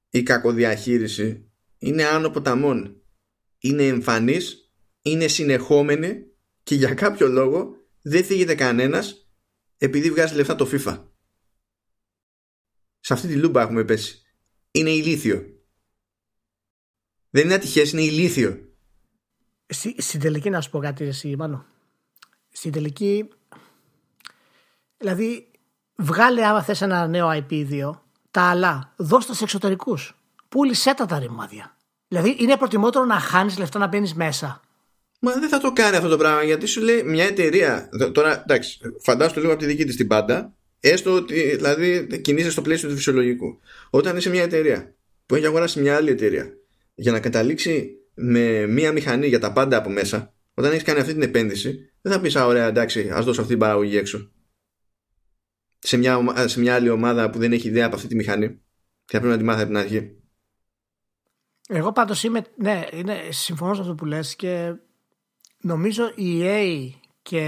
Η 0.10 0.24
κακοδιαχείριση 0.24 1.52
είναι 1.78 2.04
άνω 2.04 2.30
ποταμών. 2.30 3.02
Είναι 3.60 3.84
εμφανής, 3.88 4.72
είναι 5.02 5.28
συνεχόμενη 5.28 6.16
και 6.64 6.76
για 6.76 6.94
κάποιο 6.94 7.28
λόγο 7.28 7.70
δεν 8.02 8.24
θίγεται 8.24 8.56
κανένας 8.56 9.30
επειδή 9.78 10.12
βγάζει 10.12 10.36
λεφτά 10.36 10.56
το 10.56 10.70
FIFA. 10.72 11.04
Σε 13.00 13.14
αυτή 13.14 13.28
τη 13.28 13.36
λούμπα 13.36 13.62
έχουμε 13.62 13.84
πέσει. 13.84 14.22
Είναι 14.72 14.90
ηλίθιο. 14.90 15.44
Δεν 17.36 17.44
είναι 17.44 17.54
ατυχές, 17.54 17.92
είναι 17.92 18.02
ηλίθιο. 18.02 18.60
Στη, 19.68 19.96
στην 20.02 20.20
τελική 20.20 20.50
να 20.50 20.62
σου 20.62 20.70
πω 20.70 20.80
κάτι 20.80 21.06
εσύ 21.06 21.36
Μάνο. 21.38 21.66
Στην 22.52 22.72
τελική 22.72 23.28
δηλαδή 24.98 25.48
βγάλε 25.96 26.46
άμα 26.46 26.64
θες 26.64 26.82
ένα 26.82 27.08
νέο 27.08 27.30
IP2 27.50 27.92
τα 28.32 28.42
άλλα 28.42 28.94
δώσ' 28.98 29.26
τα 29.26 29.34
σε 29.34 29.44
εξωτερικούς 29.44 30.16
πούλησέ 30.50 30.94
τα 30.94 31.06
τα 31.06 31.20
ρημάδια 31.20 31.78
δηλαδή 32.08 32.36
είναι 32.40 32.58
προτιμότερο 32.58 33.06
να 33.06 33.20
χάνεις 33.20 33.58
λεφτά 33.58 33.80
να 33.80 33.88
μπαίνεις 33.88 34.14
μέσα 34.14 34.62
Μα 35.20 35.34
δεν 35.34 35.50
θα 35.50 35.58
το 35.60 35.74
κάνει 35.74 35.96
αυτό 35.96 36.10
το 36.10 36.18
πράγμα 36.18 36.44
γιατί 36.44 36.66
σου 36.66 36.82
λέει 36.82 37.04
μια 37.04 37.24
εταιρεία. 37.26 37.90
δ- 37.92 38.12
Τώρα 38.12 38.42
εντάξει, 38.42 38.80
φαντάσου 39.02 39.40
λίγο 39.40 39.52
από 39.52 39.60
τη 39.62 39.66
δική 39.68 39.86
της 39.86 39.96
την 39.96 40.08
πάντα, 40.08 40.54
έστω 40.80 41.12
ότι 41.14 41.56
δηλαδή 41.56 42.20
κινείσαι 42.22 42.50
στο 42.52 42.62
πλαίσιο 42.62 42.90
του 42.90 42.96
φυσιολογικού. 42.96 43.60
Όταν 43.90 44.18
είσαι 44.18 44.30
μια 44.30 44.44
εταιρεία 44.44 44.96
που 45.26 45.36
έχει 45.36 45.46
αγοράσει 45.46 45.80
μια 45.82 45.96
άλλη 45.96 46.10
εταιρεία 46.10 46.54
για 46.96 47.12
να 47.12 47.20
καταλήξει 47.20 47.90
με 48.14 48.66
μια 48.68 48.92
μηχανή 48.92 49.28
για 49.28 49.40
τα 49.40 49.54
πάντα 49.54 49.78
από 49.78 49.90
μέσα, 49.90 50.34
όταν 50.54 50.72
έχεις 50.72 50.84
κάνει 50.84 51.00
αυτή 51.00 51.14
την 51.14 51.22
επένδυση, 51.22 51.94
δεν 52.02 52.14
θα 52.14 52.20
πεις 52.22 52.36
Α, 52.36 52.46
ωραία, 52.46 52.68
εντάξει, 52.68 53.10
ας 53.10 53.26
δώσω 53.26 53.40
αυτή 53.42 53.52
την 53.54 53.62
παραγωγή 53.62 53.98
έξω. 53.98 54.32
Σε 55.80 55.98
μια, 55.98 56.18
ομα- 56.18 56.48
σε 56.48 56.60
μια 56.60 56.76
άλλη 56.76 56.90
ομάδα 56.90 57.30
που 57.30 57.38
δεν 57.40 57.52
έχει 57.54 57.68
ιδέα 57.68 57.86
από 57.86 57.96
αυτή 57.96 58.08
τη 58.08 58.16
μηχανή 58.16 58.48
και 59.06 59.18
θα 59.18 59.20
πρέπει 59.20 59.28
να 59.28 59.38
τη 59.38 59.44
μάθει 59.44 59.60
από 59.62 59.68
την 59.70 59.78
αρχή. 59.78 60.16
εγώ 61.70 61.92
πάντως 61.92 62.24
είμαι 62.24 62.42
ναι 62.56 62.84
είναι, 62.92 63.18
συμφωνώ 63.30 63.74
σε 63.74 63.82
αυτό 63.82 63.96
που 63.96 64.06
λες 64.06 64.36
και 64.36 64.74
νομίζω 65.62 66.12
η 66.16 66.40
EA 66.44 66.90
και 67.22 67.40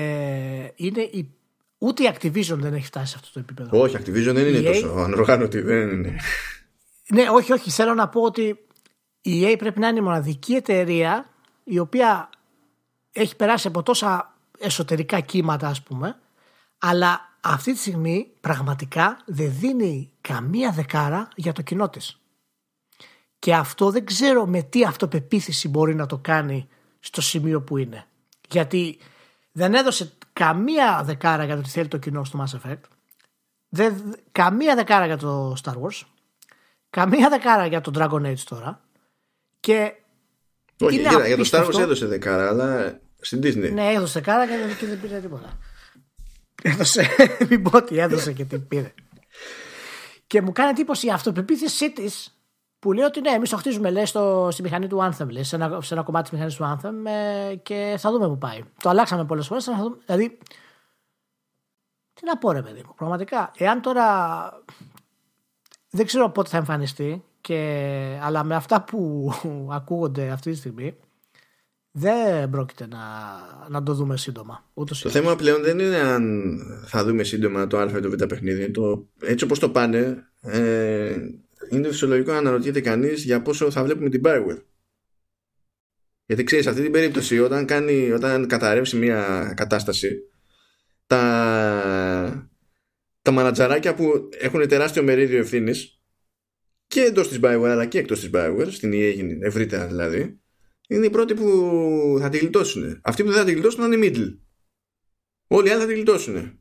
είναι 0.76 1.02
η, 1.02 1.32
ούτε 1.78 2.03
η 2.03 2.10
Activision 2.14 2.57
δεν 2.57 2.74
έχει 2.74 2.86
φτάσει 2.86 3.11
σε 3.11 3.15
αυτό 3.19 3.34
το 3.34 3.40
επίπεδο 3.40 3.82
Όχι, 3.82 3.95
Activision 3.99 4.34
δεν 4.34 4.48
είναι 4.48 4.60
EA 4.60 4.64
τόσο 4.74 4.88
ανοργάνωτη. 4.88 5.61
Δεν 5.61 5.90
είναι. 5.90 6.15
Ναι, 7.14 7.30
όχι, 7.30 7.53
όχι. 7.53 7.69
Θέλω 7.69 7.94
να 7.94 8.10
πω 8.10 8.22
ότι 8.22 8.66
η 9.28 9.44
EA 9.44 9.56
πρέπει 9.58 9.80
να 9.80 9.88
είναι 9.88 9.99
η 9.99 10.02
μοναδική 10.02 10.54
εταιρεία 10.54 11.30
η 11.64 11.80
οποία 11.80 12.30
έχει 13.12 13.36
περάσει 13.36 13.68
από 13.68 13.84
τόσα 13.84 14.34
εσωτερικά 14.60 15.20
κύματα, 15.20 15.68
ας 15.68 15.82
πούμε, 15.84 16.20
αλλά 16.78 17.36
αυτή 17.41 17.74
τη 17.74 17.80
στιγμή 17.80 18.32
πραγματικά 18.41 19.20
δεν 19.26 19.54
δίνει 19.60 20.12
καμία 20.22 20.72
δεκάρα 20.72 21.28
για 21.36 21.54
το 21.54 21.62
κοινό 21.62 21.90
της. 21.90 22.20
Και 23.40 23.56
αυτό 23.56 23.91
δεν 23.91 24.06
ξέρω 24.06 24.45
με 24.45 24.62
τι 24.62 24.84
αυτοπεποίθηση 24.84 25.68
μπορεί 25.68 25.95
να 25.95 26.06
το 26.06 26.18
κάνει 26.18 26.68
στο 26.99 27.22
σημείο 27.22 27.62
που 27.62 27.78
είναι. 27.78 28.06
Γιατί 28.49 28.98
δεν 29.52 29.74
έδωσε 29.74 30.14
καμία 30.34 31.02
δεκάρα 31.04 31.44
για 31.44 31.56
το 31.56 31.62
τι 31.62 31.70
θέλει 31.70 31.88
το 31.88 31.98
κοινό 31.98 32.24
στο 32.24 32.44
Mass 32.44 32.58
Effect. 32.60 32.82
Δεν, 33.70 34.16
καμία 34.32 34.76
δεκάρα 34.76 35.06
για 35.06 35.18
το 35.18 35.56
Star 35.64 35.74
Wars. 35.74 36.02
Καμία 36.90 37.30
δεκάρα 37.30 37.66
για 37.66 37.82
το 37.82 37.91
Dragon 37.95 38.26
Age 38.32 38.40
τώρα. 38.49 38.82
Και 39.68 39.94
όχι, 40.80 40.99
για 40.99 41.38
το 41.38 41.49
Star 41.52 41.65
Wars 41.65 41.80
έδωσε 41.80 42.06
δεκάρα, 42.06 42.48
αλλά 42.48 42.99
στην 43.19 43.39
Disney. 43.44 43.72
Ναι, 43.73 43.94
έδωσε 43.94 44.19
δεκάρα 44.19 44.45
και 44.80 44.85
δεν 44.85 45.02
πήρε 45.02 45.19
τίποτα. 45.19 45.57
Έδωσε, 46.64 47.07
μην 47.49 47.61
πω 47.61 47.77
ότι 47.77 47.98
έδωσε 47.98 48.34
και 48.34 48.45
την 48.45 48.68
πήρε. 48.68 48.94
Και 50.27 50.41
μου 50.41 50.52
κάνει 50.52 50.69
εντύπωση 50.69 51.07
η 51.07 51.11
αυτοπεποίθησή 51.11 51.91
τη 51.91 52.03
που 52.80 52.91
λέει 52.91 53.06
ότι 53.06 53.22
ναι, 53.22 53.30
εμείς 53.30 53.49
το 53.49 53.57
χτίζουμε 53.57 53.89
λέει, 53.91 54.06
στο, 54.06 54.49
στη 54.52 54.61
μηχανή 54.61 54.88
του 54.88 55.11
Anthem, 55.11 55.27
λέει, 55.30 55.44
σε, 55.44 55.56
ένα, 55.56 55.81
σε 55.81 55.94
ένα 55.94 56.03
κομμάτι 56.03 56.30
της 56.30 56.31
μηχανής 56.31 56.56
του 56.56 56.77
Anthem 56.77 57.11
ε, 57.11 57.56
και 57.56 57.95
θα 57.98 58.11
δούμε 58.11 58.27
που 58.27 58.38
πάει. 58.38 58.64
Το 58.81 58.89
αλλάξαμε 58.89 59.26
πολλές 59.26 59.48
φορές. 59.48 59.69
Δηλαδή, 60.06 60.38
τι 62.14 62.26
να 62.26 62.38
πω, 62.38 62.52
ρε 62.52 62.61
παιδί 62.61 62.81
μου, 62.85 62.94
πραγματικά. 62.95 63.52
Εάν 63.57 63.81
τώρα. 63.81 64.06
Δεν 65.89 66.06
ξέρω 66.06 66.30
πότε 66.30 66.49
θα 66.49 66.57
εμφανιστεί, 66.57 67.23
και, 67.48 68.19
αλλά 68.22 68.44
με 68.44 68.56
αυτά 68.56 68.84
που 68.84 69.32
ακούγονται 69.78 70.30
αυτή 70.30 70.52
τη 70.52 70.57
στιγμή, 70.57 70.98
δεν 71.91 72.49
πρόκειται 72.49 72.88
να, 72.88 72.99
να 73.69 73.84
το 73.84 73.94
δούμε 73.94 74.18
σύντομα. 74.18 74.69
Ούτως 74.74 75.02
το 75.02 75.10
θέμα 75.10 75.36
πλέον 75.36 75.61
δεν 75.61 75.80
είναι 75.80 75.98
αν 75.98 76.60
θα 76.86 77.03
δούμε 77.03 77.24
σύντομα 77.24 77.68
το 77.68 77.78
Α 77.78 77.98
ή 77.98 77.99
το 77.99 78.10
Β 78.10 78.14
παιχνίδι. 78.14 78.72
Το, 78.72 79.07
έτσι 79.22 79.45
όπως 79.45 79.60
το 79.60 79.69
πάνε, 79.69 80.28
ε, 80.41 81.15
είναι 81.69 81.88
φυσιολογικό 81.88 82.32
να 82.32 82.38
αναρωτιέται 82.38 82.82
κανείς 82.82 83.24
για 83.24 83.41
πόσο 83.41 83.72
θα 83.72 83.84
βλέπουμε 83.84 84.10
την 84.10 84.22
Bioware. 84.26 84.61
Γιατί 86.26 86.44
ξέρεις, 86.44 86.64
σε 86.64 86.69
αυτή 86.69 86.82
την 86.84 86.91
περίπτωση, 86.91 87.40
όταν, 87.40 87.65
κάνει, 87.65 88.11
όταν 88.11 88.48
καταρρεύσει 88.48 88.98
μια 88.98 89.53
κατάσταση, 89.56 90.19
τα, 91.07 92.49
τα 93.22 93.32
μανατζαράκια 93.32 93.94
που 93.95 94.30
έχουν 94.40 94.68
τεράστιο 94.68 95.03
μερίδιο 95.03 95.40
ευθύνης 95.40 95.97
και 96.88 97.02
εντός 97.02 97.28
της 97.28 97.40
Bioware 97.42 97.70
αλλά 97.70 97.86
και 97.86 98.00
εκτός 98.00 98.20
της 98.20 98.30
Bioware, 98.34 98.68
στην 98.72 98.92
EA 98.94 99.38
ευρύτερα 99.42 99.88
δηλαδή, 99.88 100.42
είναι 100.88 101.06
οι 101.06 101.10
πρώτοι 101.10 101.34
που 101.34 102.18
θα 102.20 102.30
τη 102.30 102.38
γλιτώσουν. 102.38 103.00
Αυτοί 103.04 103.24
που 103.24 103.30
δεν 103.30 103.38
θα 103.40 103.46
τη 103.46 103.52
γλιτώσουν 103.52 103.80
θα 103.80 103.96
είναι 103.96 104.08
middle. 104.08 104.38
Όλοι 105.48 105.68
οι 105.68 105.72
άλλοι 105.72 105.82
θα 105.82 105.88
τη 105.88 105.94
γλιτώσουν. 105.94 106.60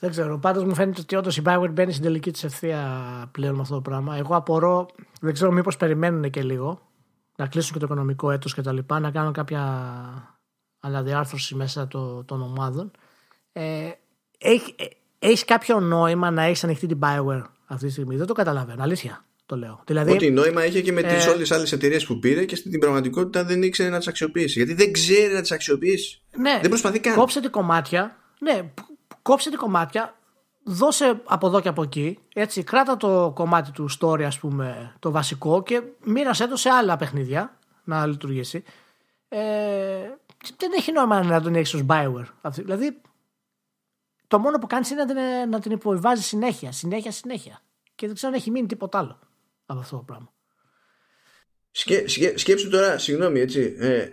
Δεν 0.00 0.10
ξέρω. 0.10 0.38
Πάντως 0.38 0.64
μου 0.64 0.74
φαίνεται 0.74 1.00
ότι 1.00 1.16
όντως 1.16 1.36
η 1.36 1.42
Bioware 1.44 1.70
μπαίνει 1.72 1.92
στην 1.92 2.04
τελική 2.04 2.30
της 2.30 2.44
ευθεία 2.44 3.30
πλέον 3.32 3.54
με 3.54 3.60
αυτό 3.60 3.74
το 3.74 3.80
πράγμα. 3.80 4.16
Εγώ 4.16 4.36
απορώ, 4.36 4.88
δεν 5.20 5.32
ξέρω 5.32 5.52
μήπως 5.52 5.76
περιμένουν 5.76 6.30
και 6.30 6.42
λίγο 6.42 6.86
να 7.36 7.46
κλείσουν 7.46 7.72
και 7.72 7.78
το 7.78 7.84
οικονομικό 7.84 8.30
έτος 8.30 8.54
και 8.54 8.62
τα 8.62 8.72
λοιπά, 8.72 9.00
να 9.00 9.10
κάνουν 9.10 9.32
κάποια 9.32 9.62
αναδιάρθρωση 10.80 11.54
μέσα 11.54 11.86
το, 11.86 12.24
των 12.24 12.42
ομάδων. 12.42 12.90
Ε, 13.52 13.90
έχει, 14.38 14.74
ε, 14.78 14.84
έχεις 15.18 15.44
κάποιο 15.44 15.80
νόημα 15.80 16.30
να 16.30 16.42
έχεις 16.42 16.64
ανοιχτεί 16.64 16.86
την 16.86 16.98
Bioware; 17.02 17.42
Αυτή 17.66 17.86
τη 17.86 17.92
στιγμή. 17.92 18.16
Δεν 18.16 18.26
το 18.26 18.32
καταλαβαίνω. 18.32 18.82
Αλήθεια 18.82 19.24
το 19.46 19.56
λέω. 19.56 19.82
Δηλαδή, 19.86 20.12
Ό,τι 20.12 20.30
νόημα 20.30 20.64
είχε 20.64 20.80
και 20.80 20.92
με 20.92 21.00
ε, 21.00 21.02
τι 21.02 21.28
όλες 21.28 21.48
τι 21.48 21.54
άλλες 21.54 21.72
εταιρείες 21.72 22.06
που 22.06 22.18
πήρε 22.18 22.44
και 22.44 22.56
στην 22.56 22.78
πραγματικότητα 22.78 23.44
δεν 23.44 23.62
ήξερε 23.62 23.88
να 23.88 23.98
τις 23.98 24.06
αξιοποιήσει. 24.06 24.58
Γιατί 24.58 24.74
δεν 24.74 24.92
ξέρει 24.92 25.34
να 25.34 25.40
τις 25.40 25.52
αξιοποιήσει. 25.52 26.22
Ναι, 26.36 26.58
δεν 26.60 26.68
προσπαθεί 26.68 26.98
καν. 27.00 27.14
Κόψε 27.14 27.40
κομμάτια. 27.50 28.16
Ναι, 28.38 28.72
κόψε 29.22 29.50
την 29.50 29.58
κομμάτια, 29.58 30.16
δώσε 30.62 31.20
από 31.24 31.46
εδώ 31.46 31.60
και 31.60 31.68
από 31.68 31.82
εκεί, 31.82 32.18
έτσι, 32.34 32.62
κράτα 32.62 32.96
το 32.96 33.32
κομμάτι 33.34 33.70
του 33.70 33.88
story, 34.00 34.22
ας 34.22 34.38
πούμε, 34.38 34.94
το 34.98 35.10
βασικό 35.10 35.62
και 35.62 35.82
μοίρασέ 36.04 36.46
το 36.46 36.56
σε 36.56 36.68
άλλα 36.68 36.96
παιχνίδια 36.96 37.58
να 37.84 38.06
λειτουργήσει. 38.06 38.62
Ε, 39.28 39.38
δεν 40.56 40.70
έχει 40.76 40.92
νόημα 40.92 41.22
να 41.22 41.40
τον 41.40 41.54
έχεις 41.54 41.74
ως 41.74 41.82
Bioware. 41.88 42.50
Δηλαδή, 42.50 43.00
το 44.26 44.38
μόνο 44.38 44.58
που 44.58 44.66
κάνεις 44.66 44.90
είναι 44.90 45.04
να 45.04 45.06
την, 45.06 45.50
να 45.50 45.60
την 45.60 45.72
υποβιβάζεις 45.72 46.26
συνέχεια, 46.26 46.72
συνέχεια, 46.72 47.10
συνέχεια. 47.10 47.60
Και 47.94 48.06
δεν 48.06 48.14
ξέρω 48.14 48.32
αν 48.32 48.38
έχει 48.38 48.50
μείνει 48.50 48.66
τίποτα 48.66 48.98
άλλο 48.98 49.18
από 49.66 49.80
αυτό 49.80 49.96
το 49.96 50.02
πράγμα. 50.02 50.34
Σκέ, 51.70 52.08
σκέ, 52.08 52.38
σκέψου 52.38 52.68
τώρα, 52.68 52.98
συγγνώμη, 52.98 53.40
έτσι. 53.40 53.76
Ε, 53.78 54.08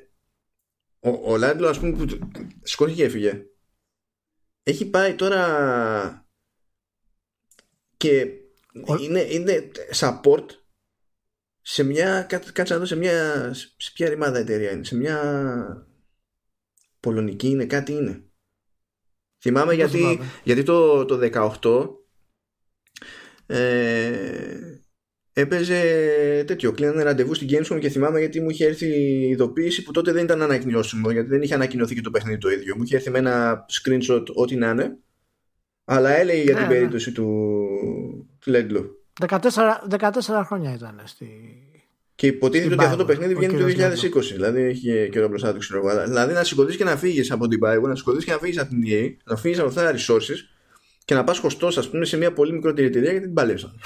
ο, 0.99 1.31
ο 1.31 1.37
Λάντλο, 1.37 1.67
ας 1.67 1.79
πούμε, 1.79 1.91
που 1.91 2.19
σηκώθηκε 2.61 2.97
και 2.97 3.03
έφυγε 3.03 3.47
έχει 4.63 4.89
πάει 4.89 5.15
τώρα 5.15 6.27
και 7.97 8.27
είναι, 8.99 9.21
είναι 9.21 9.71
support 9.95 10.45
σε 11.61 11.83
μια 11.83 12.23
κάτσε 12.23 12.73
να 12.73 12.79
δω 12.79 12.85
σε 12.85 12.95
μια 12.95 13.49
σε 13.53 13.91
ποια 13.93 14.09
ρημάδα 14.09 14.39
εταιρεία 14.39 14.71
είναι 14.71 14.83
σε 14.83 14.95
μια 14.95 15.87
πολωνική 16.99 17.47
είναι 17.47 17.65
κάτι 17.65 17.91
είναι 17.91 18.27
θυμάμαι 19.43 19.73
γιατί, 19.73 20.19
γιατί 20.43 20.63
το, 20.63 21.05
το 21.05 21.19
18 21.61 21.89
ε, 23.45 24.79
έπαιζε 25.33 25.79
τέτοιο. 26.47 26.71
Κλείνανε 26.71 27.03
ραντεβού 27.03 27.33
στην 27.33 27.47
Gamescom 27.51 27.79
και 27.79 27.89
θυμάμαι 27.89 28.19
γιατί 28.19 28.41
μου 28.41 28.49
είχε 28.49 28.65
έρθει 28.65 28.85
η 28.85 29.29
ειδοποίηση 29.29 29.83
που 29.83 29.91
τότε 29.91 30.11
δεν 30.11 30.23
ήταν 30.23 30.41
ανακοινώσιμο, 30.41 31.11
γιατί 31.11 31.29
δεν 31.29 31.41
είχε 31.41 31.53
ανακοινωθεί 31.53 31.95
και 31.95 32.01
το 32.01 32.11
παιχνίδι 32.11 32.37
το 32.37 32.49
ίδιο. 32.49 32.75
Μου 32.77 32.83
είχε 32.83 32.95
έρθει 32.95 33.09
με 33.09 33.17
ένα 33.17 33.65
screenshot 33.71 34.23
ό,τι 34.33 34.55
να 34.55 34.69
είναι, 34.69 34.97
αλλά 35.85 36.09
έλεγε 36.09 36.41
για 36.41 36.53
την 36.53 36.61
ναι, 36.61 36.67
ναι. 36.67 36.73
περίπτωση 36.73 37.11
του, 37.11 37.27
του 38.39 38.51
14, 39.19 39.39
14 39.99 40.41
χρόνια 40.45 40.73
ήταν 40.73 41.01
στη. 41.03 41.27
Και 42.23 42.29
υποτίθεται 42.29 42.73
ότι 42.73 42.83
αυτό 42.83 42.97
το 42.97 43.05
παιχνίδι 43.05 43.35
βγαίνει 43.35 43.57
το 43.57 43.65
2020. 43.65 44.21
Δηλαδή 44.21 44.61
έχει 44.61 45.09
καιρό 45.11 45.27
μπροστά 45.27 45.53
του, 45.53 45.59
ξέρω 45.59 45.79
εγώ. 45.79 46.03
Δηλαδή 46.03 46.33
να 46.33 46.43
σηκωθεί 46.43 46.77
και 46.77 46.83
να 46.83 46.97
φύγεις 46.97 47.31
από 47.31 47.47
την 47.47 47.59
Bioware, 47.63 47.87
να 47.87 47.95
σηκωθεί 47.95 48.25
και 48.25 48.31
να 48.31 48.37
φύγεις 48.37 48.57
από 48.57 48.69
την 48.69 48.83
EA, 48.85 49.15
να 49.23 49.35
φύγεις 49.35 49.59
από 49.59 49.67
αυτά 49.67 49.83
τα 49.83 49.93
resources 49.97 50.37
και 51.05 51.13
να 51.13 51.23
πας 51.23 51.37
χωστός, 51.37 51.77
ας 51.77 51.89
πούμε, 51.89 52.05
σε 52.05 52.17
μια 52.17 52.33
πολύ 52.33 52.53
μικρότερη 52.53 52.87
εταιρεία 52.87 53.11
γιατί 53.11 53.25
την 53.25 53.33
παλέψαν. 53.33 53.79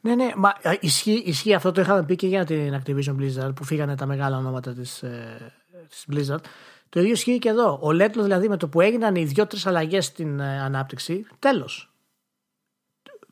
Ναι, 0.00 0.14
ναι, 0.14 0.32
μα 0.36 0.52
ισχύει, 0.80 1.22
ισχύει 1.26 1.54
αυτό 1.54 1.72
το 1.72 1.80
είχαμε 1.80 2.04
πει 2.04 2.16
και 2.16 2.26
για 2.26 2.44
την 2.44 2.82
Activision 2.82 3.16
Blizzard 3.20 3.52
που 3.54 3.64
φύγανε 3.64 3.96
τα 3.96 4.06
μεγάλα 4.06 4.36
ονόματα 4.36 4.72
της, 4.72 5.02
ε, 5.02 5.52
της 5.88 6.04
Blizzard. 6.12 6.44
Το 6.88 7.00
ίδιο 7.00 7.12
ισχύει 7.12 7.38
και 7.38 7.48
εδώ. 7.48 7.78
Ο 7.82 7.92
Λέτλος 7.92 8.24
δηλαδή 8.24 8.48
με 8.48 8.56
το 8.56 8.68
που 8.68 8.80
έγιναν 8.80 9.14
οι 9.14 9.24
δύο-τρει 9.24 9.60
αλλαγές 9.64 10.04
στην 10.04 10.40
ε, 10.40 10.60
ανάπτυξη, 10.60 11.26
τέλος. 11.38 11.89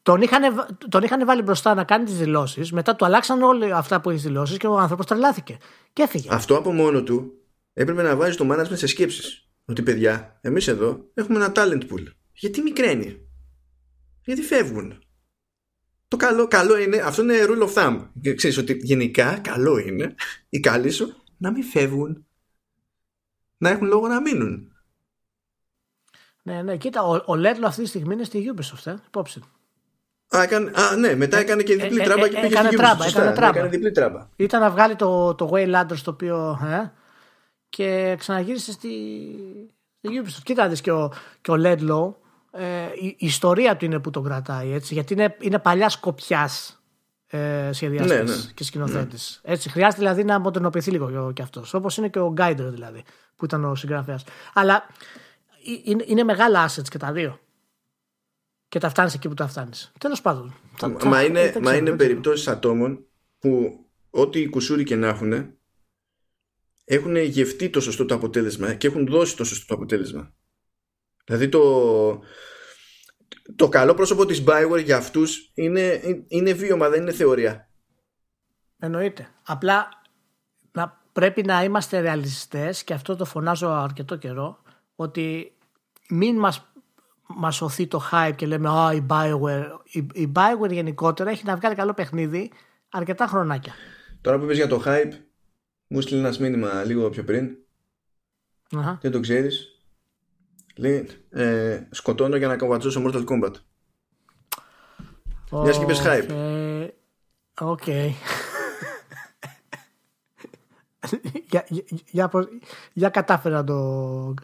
Τον 0.08 0.22
είχαν, 0.22 0.66
τον 0.88 1.02
είχαν 1.02 1.26
βάλει 1.26 1.42
μπροστά 1.42 1.74
να 1.74 1.84
κάνει 1.84 2.04
τις 2.04 2.18
δηλώσεις, 2.18 2.72
μετά 2.72 2.96
του 2.96 3.04
αλλάξαν 3.04 3.42
όλα 3.42 3.76
αυτά 3.76 4.00
που 4.00 4.10
έχει 4.10 4.20
δηλώσεις 4.20 4.56
και 4.56 4.66
ο 4.66 4.78
άνθρωπος 4.78 5.06
τρελάθηκε. 5.06 5.58
Και 5.92 6.02
έφυγε. 6.02 6.28
Αυτό 6.32 6.56
από 6.56 6.72
μόνο 6.72 7.02
του 7.02 7.32
έπρεπε 7.72 8.02
να 8.02 8.16
βάζει 8.16 8.36
το 8.36 8.48
management 8.52 8.76
σε 8.76 8.86
σκέψεις. 8.86 9.48
Ότι 9.64 9.82
παιδιά, 9.82 10.38
εμείς 10.40 10.68
εδώ 10.68 11.10
έχουμε 11.14 11.44
ένα 11.44 11.52
talent 11.54 11.82
pool. 11.82 12.04
Γιατί 12.32 12.62
μικραίνει; 12.62 13.28
Γιατί 14.24 14.42
φεύγουν; 14.42 15.02
Το 16.08 16.16
καλό, 16.16 16.48
καλό 16.48 16.78
είναι, 16.78 16.96
αυτό 16.96 17.22
είναι 17.22 17.44
rule 17.48 17.68
of 17.68 17.72
thumb. 17.74 18.08
Ξέρεις 18.34 18.58
ότι 18.58 18.72
γενικά 18.82 19.38
καλό 19.38 19.78
είναι 19.78 20.14
οι 20.48 20.60
καλοί 20.60 20.90
σου 20.90 21.14
να 21.36 21.50
μην 21.50 21.64
φεύγουν. 21.64 22.26
Να 23.58 23.68
έχουν 23.68 23.86
λόγο 23.86 24.08
να 24.08 24.20
μείνουν. 24.20 24.72
Ναι, 26.42 26.62
ναι, 26.62 26.76
κοίτα, 26.76 27.02
ο, 27.02 27.22
ο 27.26 27.34
Λέτλο 27.34 27.66
αυτή 27.66 27.82
τη 27.82 27.88
στιγμή 27.88 28.14
είναι 28.14 28.24
στη 28.24 28.52
Ubisoft, 28.54 28.86
ε, 28.86 28.94
υπόψη. 29.06 29.42
Α, 30.36 30.42
έκανε, 30.42 30.70
α, 30.74 30.96
ναι, 30.96 31.14
μετά 31.14 31.36
ε, 31.36 31.40
έκανε 31.40 31.62
και 31.62 31.76
διπλή 31.76 32.00
ε, 32.00 32.04
τράμπα 32.04 32.24
ε, 32.24 32.28
και 32.28 32.40
πήγε 32.40 32.46
έκανε 32.46 32.68
στη 32.68 32.76
τράμπα, 32.76 33.06
έκανε, 33.06 33.32
τράμπα. 33.32 33.58
έκανε 33.58 33.68
διπλή 33.68 33.90
τράμπα. 33.90 34.28
Ήταν 34.36 34.60
να 34.60 34.70
βγάλει 34.70 34.96
το, 34.96 35.34
το 35.34 35.50
Waylanders 35.52 36.00
το 36.04 36.10
οποίο 36.10 36.58
ε, 36.62 36.92
και 37.68 38.14
ξαναγύρισε 38.18 38.72
στη, 38.72 38.88
στη 39.98 40.22
Ubisoft. 40.22 40.42
Κοίτα, 40.42 40.68
δεις 40.68 40.80
και 40.80 40.92
ο, 40.92 41.12
και 41.40 41.50
ο 41.50 41.56
Λέντλο 41.56 42.20
ε, 42.50 42.64
η, 43.00 43.16
ιστορία 43.18 43.76
του 43.76 43.84
είναι 43.84 43.98
που 43.98 44.10
τον 44.10 44.24
κρατάει 44.24 44.72
έτσι, 44.72 44.94
γιατί 44.94 45.12
είναι, 45.12 45.36
είναι 45.40 45.58
παλιά 45.58 45.88
σκοπιά 45.88 46.50
ε, 47.26 47.72
σχεδιαστή 47.72 48.14
ναι, 48.14 48.22
ναι. 48.22 48.34
και 48.54 48.64
σκηνοθέτη. 48.64 49.16
Ναι. 49.16 49.52
Έτσι, 49.52 49.68
χρειάζεται 49.68 49.98
δηλαδή 50.02 50.24
να 50.24 50.38
μοντernοποιηθεί 50.38 50.90
λίγο 50.90 51.32
κι 51.32 51.42
αυτό. 51.42 51.64
Όπω 51.72 51.88
είναι 51.98 52.08
και 52.08 52.18
ο 52.18 52.32
Γκάιντερ 52.32 52.70
δηλαδή, 52.70 53.04
που 53.36 53.44
ήταν 53.44 53.64
ο 53.64 53.74
συγγραφέα. 53.74 54.18
Αλλά 54.54 54.86
είναι, 55.84 56.04
είναι 56.06 56.22
μεγάλα 56.22 56.68
assets 56.68 56.88
και 56.88 56.98
τα 56.98 57.12
δύο. 57.12 57.38
Και 58.68 58.78
τα 58.78 58.88
φτάνεις 58.88 59.14
εκεί 59.14 59.28
που 59.28 59.34
τα 59.34 59.48
φτάνεις. 59.48 59.92
Τέλος 59.98 60.20
πάντων. 60.20 60.54
Μα, 61.04 61.22
είναι, 61.22 61.54
μα 61.62 61.76
είναι 61.76 61.96
περιπτώσεις 61.96 62.48
ατόμων 62.48 63.06
που 63.38 63.84
ό,τι 64.10 64.48
κουσούρι 64.48 64.84
και 64.84 64.96
να 64.96 65.08
έχουν 65.08 65.58
έχουν 66.84 67.16
γευτεί 67.16 67.70
το 67.70 67.80
σωστό 67.80 68.04
το 68.04 68.14
αποτέλεσμα 68.14 68.74
και 68.74 68.86
έχουν 68.86 69.06
δώσει 69.06 69.36
το 69.36 69.44
σωστό 69.44 69.66
το 69.66 69.74
αποτέλεσμα. 69.74 70.32
Δηλαδή 71.24 71.48
το, 71.48 72.22
το 73.56 73.68
καλό 73.68 73.94
πρόσωπο 73.94 74.26
της 74.26 74.44
Bioware 74.46 74.82
για 74.84 74.96
αυτούς 74.96 75.50
είναι, 75.54 76.00
είναι 76.28 76.52
βίωμα, 76.52 76.88
δεν 76.88 77.00
είναι 77.00 77.12
θεωρία. 77.12 77.70
Εννοείται. 78.78 79.28
Απλά 79.42 79.88
να, 80.72 81.02
πρέπει 81.12 81.42
να 81.42 81.64
είμαστε 81.64 82.00
ρεαλιστές 82.00 82.84
και 82.84 82.94
αυτό 82.94 83.16
το 83.16 83.24
φωνάζω 83.24 83.68
αρκετό 83.68 84.16
καιρό 84.16 84.62
ότι 84.94 85.56
μην 86.08 86.36
μας 86.38 86.67
μας 87.36 87.56
σωθεί 87.56 87.86
το 87.86 88.02
hype 88.12 88.32
και 88.36 88.46
λέμε 88.46 88.68
Α, 88.68 88.92
η 88.92 89.06
Bioware. 89.08 89.66
Η, 89.84 90.06
η 90.12 90.32
Bioware 90.34 90.70
γενικότερα 90.72 91.30
έχει 91.30 91.44
να 91.44 91.56
βγάλει 91.56 91.74
καλό 91.74 91.94
παιχνίδι 91.94 92.52
αρκετά 92.88 93.26
χρονάκια. 93.26 93.72
Τώρα 94.20 94.38
που 94.38 94.44
είπες 94.44 94.56
για 94.56 94.66
το 94.66 94.82
hype, 94.86 95.12
μου 95.88 96.00
στείλει 96.00 96.20
ένας 96.20 96.38
μήνυμα 96.38 96.84
λίγο 96.84 97.10
πιο 97.10 97.24
πριν. 97.24 97.56
Αχα. 98.76 98.98
Δεν 99.02 99.10
το 99.10 99.20
ξέρεις. 99.20 99.68
Λέει, 100.76 101.08
ε, 101.30 101.82
σκοτώνω 101.90 102.36
για 102.36 102.48
να 102.48 102.56
καβατσώσω 102.56 103.02
Mortal 103.06 103.24
Kombat. 103.24 103.52
Μιας 105.50 105.76
και 105.78 105.82
είπες 105.82 106.02
hype. 106.04 106.88
ΟΚ. 107.60 107.86
για, 111.50 111.64
για, 111.68 111.84
για, 112.10 112.28
πώς- 112.28 112.48
για 112.92 113.08
κατάφερα 113.08 113.56
να 113.56 113.64
το 113.64 114.34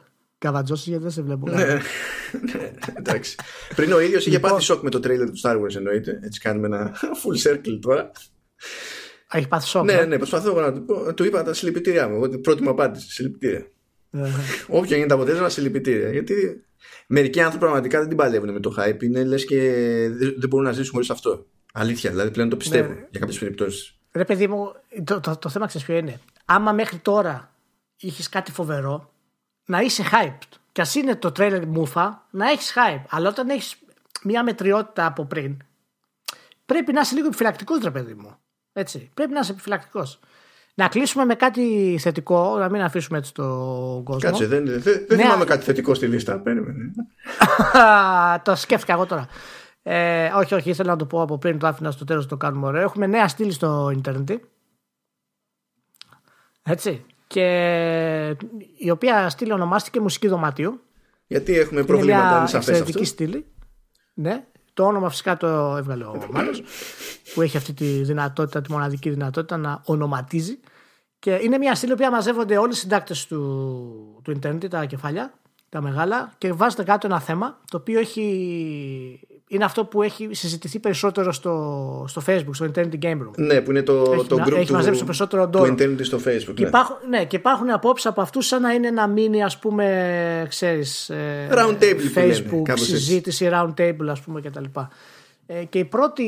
καβατζώσει 0.44 0.88
γιατί 0.88 1.02
δεν 1.04 1.12
σε 1.12 1.22
βλέπω. 1.22 1.50
Ναι, 1.50 1.64
ναι, 1.64 2.70
εντάξει. 2.94 3.34
Πριν 3.74 3.92
ο 3.92 4.00
ίδιος 4.00 4.20
είχε 4.26 4.30
Λοιπόν. 4.30 4.50
πάθει 4.50 4.62
σοκ 4.62 4.82
με 4.82 4.90
το 4.90 5.00
τρέιλερ 5.00 5.30
του 5.30 5.40
Star 5.42 5.60
Wars 5.60 5.74
εννοείται. 5.76 6.20
Έτσι 6.22 6.40
κάνουμε 6.40 6.66
ένα 6.66 6.96
full 7.22 7.48
circle 7.50 7.78
τώρα. 7.80 8.10
Έχει 9.30 9.48
πάθει 9.48 9.66
σοκ. 9.66 9.84
Ναι, 9.84 9.92
ε; 9.92 10.04
ναι, 10.04 10.16
προσπαθώ 10.16 10.48
εγώ 10.50 10.60
να 10.60 10.72
του 10.72 10.84
πω. 10.84 11.14
Του 11.14 11.24
είπα 11.24 11.42
τα 11.42 11.54
συλληπιτήριά 11.54 12.08
μου. 12.08 12.14
Εγώ 12.14 12.28
την 12.28 12.40
πρώτη 12.40 12.62
μου 12.62 12.70
απάντηση. 12.70 13.10
Συλληπιτήρια. 13.10 13.66
Ε, 14.10 14.28
Όποια 14.66 14.96
είναι 14.96 15.06
το 15.06 15.14
αποτέλεσμα, 15.14 15.48
συλληπιτήρια. 15.48 16.10
Γιατί 16.10 16.64
μερικοί 17.06 17.40
άνθρωποι 17.40 17.64
πραγματικά 17.64 17.98
δεν 17.98 18.08
την 18.08 18.16
παλεύουν 18.16 18.52
με 18.52 18.60
το 18.60 18.74
hype. 18.78 19.02
Είναι 19.02 19.24
λες 19.24 19.44
και 19.44 19.58
δεν 20.12 20.34
δεν 20.38 20.48
μπορούν 20.48 20.66
να 20.66 20.72
ζήσουν 20.72 20.92
χωρίς 20.92 21.10
αυτό. 21.10 21.46
Αλήθεια, 21.72 22.10
δηλαδή 22.10 22.30
πλέον 22.30 22.48
το 22.48 22.56
πιστεύω 22.56 22.88
Ναι. 22.88 23.06
για 23.10 23.20
κάποιες 23.20 23.38
περιπτώσεις. 23.38 23.98
Ρε 24.12 24.24
παιδί 24.24 24.46
μου, 24.46 24.72
το, 25.04 25.20
το, 25.20 25.36
το 25.36 25.48
θέμα 25.48 25.66
ξέρεις 25.66 25.86
ποιο 25.86 25.96
είναι. 25.96 26.20
Άμα 26.44 26.72
μέχρι 26.72 26.98
τώρα 26.98 27.54
είχες 27.96 28.28
κάτι 28.28 28.50
φοβερό, 28.52 29.13
να 29.64 29.80
είσαι 29.80 30.04
hyped. 30.12 30.56
Κι 30.72 30.80
ας 30.80 30.94
είναι 30.94 31.16
το 31.16 31.32
τρέλερ 31.32 31.66
μούφα, 31.66 32.26
να 32.30 32.50
έχεις 32.50 32.74
hype. 32.76 33.02
Αλλά 33.08 33.28
όταν 33.28 33.48
έχεις 33.48 33.76
μια 34.22 34.42
μετριότητα 34.42 35.06
από 35.06 35.24
πριν, 35.24 35.56
πρέπει 36.66 36.92
να 36.92 37.00
είσαι 37.00 37.14
λίγο 37.14 37.26
επιφυλακτικός, 37.26 37.82
ρε 37.82 37.90
παιδί 37.90 38.14
μου. 38.14 38.36
Έτσι. 38.72 39.10
Πρέπει 39.14 39.32
να 39.32 39.40
είσαι 39.40 39.52
επιφυλακτικός. 39.52 40.18
Να 40.74 40.88
κλείσουμε 40.88 41.24
με 41.24 41.34
κάτι 41.34 41.96
θετικό, 42.00 42.58
να 42.58 42.68
μην 42.70 42.82
αφήσουμε 42.82 43.18
έτσι 43.18 43.34
τον 43.34 44.04
κόσμο. 44.04 44.30
Κάτσε, 44.30 44.46
δεν, 44.46 44.64
δεν, 44.66 44.80
δεν 44.82 45.06
Ναι, 45.08 45.16
θυμάμαι 45.22 45.42
α- 45.42 45.46
κάτι 45.46 45.64
θετικό 45.64 45.94
στη 45.94 46.06
λίστα. 46.06 46.38
Περίμενε. 46.38 46.92
το 48.44 48.54
σκέφτηκα 48.54 48.92
εγώ 48.92 49.06
τώρα. 49.06 49.28
Ε, 49.82 50.26
όχι, 50.34 50.54
όχι, 50.54 50.70
ήθελα 50.70 50.90
να 50.90 50.96
το 50.98 51.06
πω 51.06 51.22
από 51.22 51.38
πριν, 51.38 51.58
το 51.58 51.66
άφηνα 51.66 51.90
στο 51.90 52.04
τέλος 52.04 52.26
το 52.26 52.36
κάνουμε 52.36 52.66
ωραίο. 52.66 52.82
Έχουμε 52.82 53.06
νέα 53.06 53.28
στήλη 53.28 53.52
στο 53.52 53.90
ίντερνετ. 53.94 54.30
Έτσι. 56.62 57.04
Και 57.26 58.36
η 58.76 58.90
οποία 58.90 59.28
στήλη 59.28 59.52
ονομάστηκε 59.52 60.00
Μουσική 60.00 60.28
Δωμάτιο. 60.28 60.80
Γιατί 61.26 61.58
έχουμε 61.58 61.78
Είναι 61.78 61.88
προβλήματα, 61.88 62.28
μια 62.28 62.38
είναι 62.38 62.46
σαφέ 62.46 62.58
αυτό. 62.58 62.70
εξαιρετική 62.70 63.04
στήλη. 63.04 63.46
Ναι. 64.14 64.44
Το 64.74 64.84
όνομα 64.84 65.08
φυσικά 65.08 65.36
το 65.36 65.46
έβγαλε 65.76 66.04
ο 66.04 66.26
Μάνος 66.32 66.62
που 67.34 67.42
έχει 67.42 67.56
αυτή 67.56 67.72
τη 67.72 67.86
δυνατότητα, 67.86 68.60
τη 68.60 68.70
μοναδική 68.72 69.10
δυνατότητα 69.10 69.56
να 69.56 69.80
ονοματίζει. 69.84 70.58
Και 71.18 71.38
είναι 71.42 71.58
μια 71.58 71.74
στήλη 71.74 71.94
που 71.94 72.04
μαζεύονται 72.10 72.58
όλοι 72.58 72.72
οι 72.72 72.76
συντάκτες 72.76 73.26
του, 73.26 74.20
του 74.24 74.30
ίντερνετ, 74.30 74.66
τα 74.66 74.84
κεφάλια, 74.84 75.34
τα 75.68 75.80
μεγάλα, 75.80 76.32
και 76.38 76.52
βάζετε 76.52 76.82
κάτω 76.82 77.06
ένα 77.06 77.20
θέμα 77.20 77.60
το 77.70 77.76
οποίο 77.76 77.98
έχει, 77.98 79.33
είναι 79.54 79.64
αυτό 79.64 79.84
που 79.84 80.02
έχει 80.02 80.28
συζητηθεί 80.32 80.78
περισσότερο 80.78 81.32
στο, 81.32 82.04
στο 82.08 82.22
Facebook, 82.26 82.48
στο 82.52 82.70
Internet 82.74 82.98
Game 83.02 83.12
Room. 83.18 83.30
Ναι, 83.36 83.60
που 83.60 83.70
είναι 83.70 83.82
το, 83.82 84.12
Έχει 84.14 84.26
το 84.26 84.36
να- 84.36 84.46
group 84.46 84.52
έχει 84.56 84.72
μαζέψει 84.72 84.98
του, 85.00 85.04
περισσότερο 85.04 85.44
του 85.44 85.50
ντόρο. 85.50 85.74
internet 85.78 85.96
στο 86.00 86.18
facebook. 86.26 86.54
Και 86.54 86.62
ναι. 86.62 86.68
υπάρχουν, 86.68 86.96
ναι, 87.08 87.24
και 87.24 87.36
υπάρχουν 87.36 87.70
απόψεις 87.70 88.06
από 88.06 88.20
αυτούς 88.20 88.46
σαν 88.46 88.62
να 88.62 88.72
είναι 88.72 88.86
ένα 88.86 89.12
mini 89.16 89.38
ας 89.44 89.58
πούμε 89.58 90.46
ξέρεις 90.48 91.10
ε, 91.10 91.48
Round 91.50 91.78
table 91.78 91.96
που 92.12 92.18
λένε, 92.20 92.34
Facebook 92.34 92.62
κάπως 92.62 92.82
έτσι. 92.82 92.84
συζήτηση 92.96 93.48
round 93.52 93.74
table 93.78 94.06
ας 94.08 94.20
πούμε 94.20 94.40
και 94.40 94.50
τα 94.50 94.60
λοιπά. 94.60 94.90
Ε, 95.46 95.64
και 95.64 95.78
η 95.78 95.84
πρώτη 95.84 96.24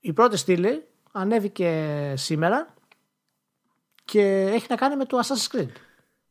η 0.00 0.12
πρώτη 0.12 0.36
στήλη 0.36 0.82
ανέβηκε 1.12 1.72
σήμερα 2.16 2.74
και 4.04 4.50
έχει 4.54 4.66
να 4.68 4.76
κάνει 4.76 4.96
με 4.96 5.04
το 5.04 5.18
Assassin's 5.18 5.56
Creed. 5.56 5.68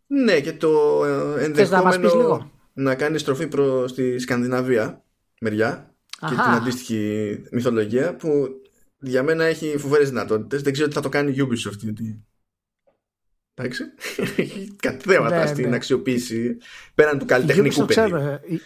Ναι, 0.08 0.40
και 0.40 0.54
το 0.54 1.02
ε, 1.38 1.52
Θες 1.54 1.70
να 1.70 1.82
μας 1.82 1.96
πεις 1.96 2.04
ενδεχόμενο 2.04 2.28
λίγο; 2.36 2.52
να 2.74 2.96
κάνει 2.96 3.18
στροφή 3.18 3.48
προς 3.48 3.94
τη 3.94 4.20
Σκανδιναβία 4.20 5.04
μεριά 5.44 5.96
και 6.10 6.26
Αχα. 6.26 6.44
την 6.44 6.52
αντίστοιχη 6.54 7.38
μυθολογία 7.52 8.16
που 8.16 8.48
για 9.00 9.24
μένα 9.24 9.44
έχει 9.44 9.78
φοβερές 9.78 10.10
δυνατότητες. 10.10 10.62
Δεν 10.62 10.74
ξέρω 10.74 10.88
τι 10.88 10.94
θα 10.94 11.02
το 11.02 11.10
κάνει 11.10 11.32
η 11.32 11.36
Ubisoft. 11.40 11.78
Γιατί... 11.78 12.24
Εντάξει. 13.54 13.84
Έχει 14.38 14.76
κάτι 14.82 15.10
θέματα 15.10 15.40
Ναι, 15.40 15.46
στην 15.46 15.70
ναι. 15.70 15.76
αξιοποίηση 15.76 16.58
πέραν 16.96 17.18
του 17.18 17.24
Η 17.24 17.28
καλλιτεχνικού 17.28 17.82
Ubisoft 17.84 17.88
πεδίου. 17.88 18.04
ξέρουμε, 18.06 18.42
η, 18.46 18.62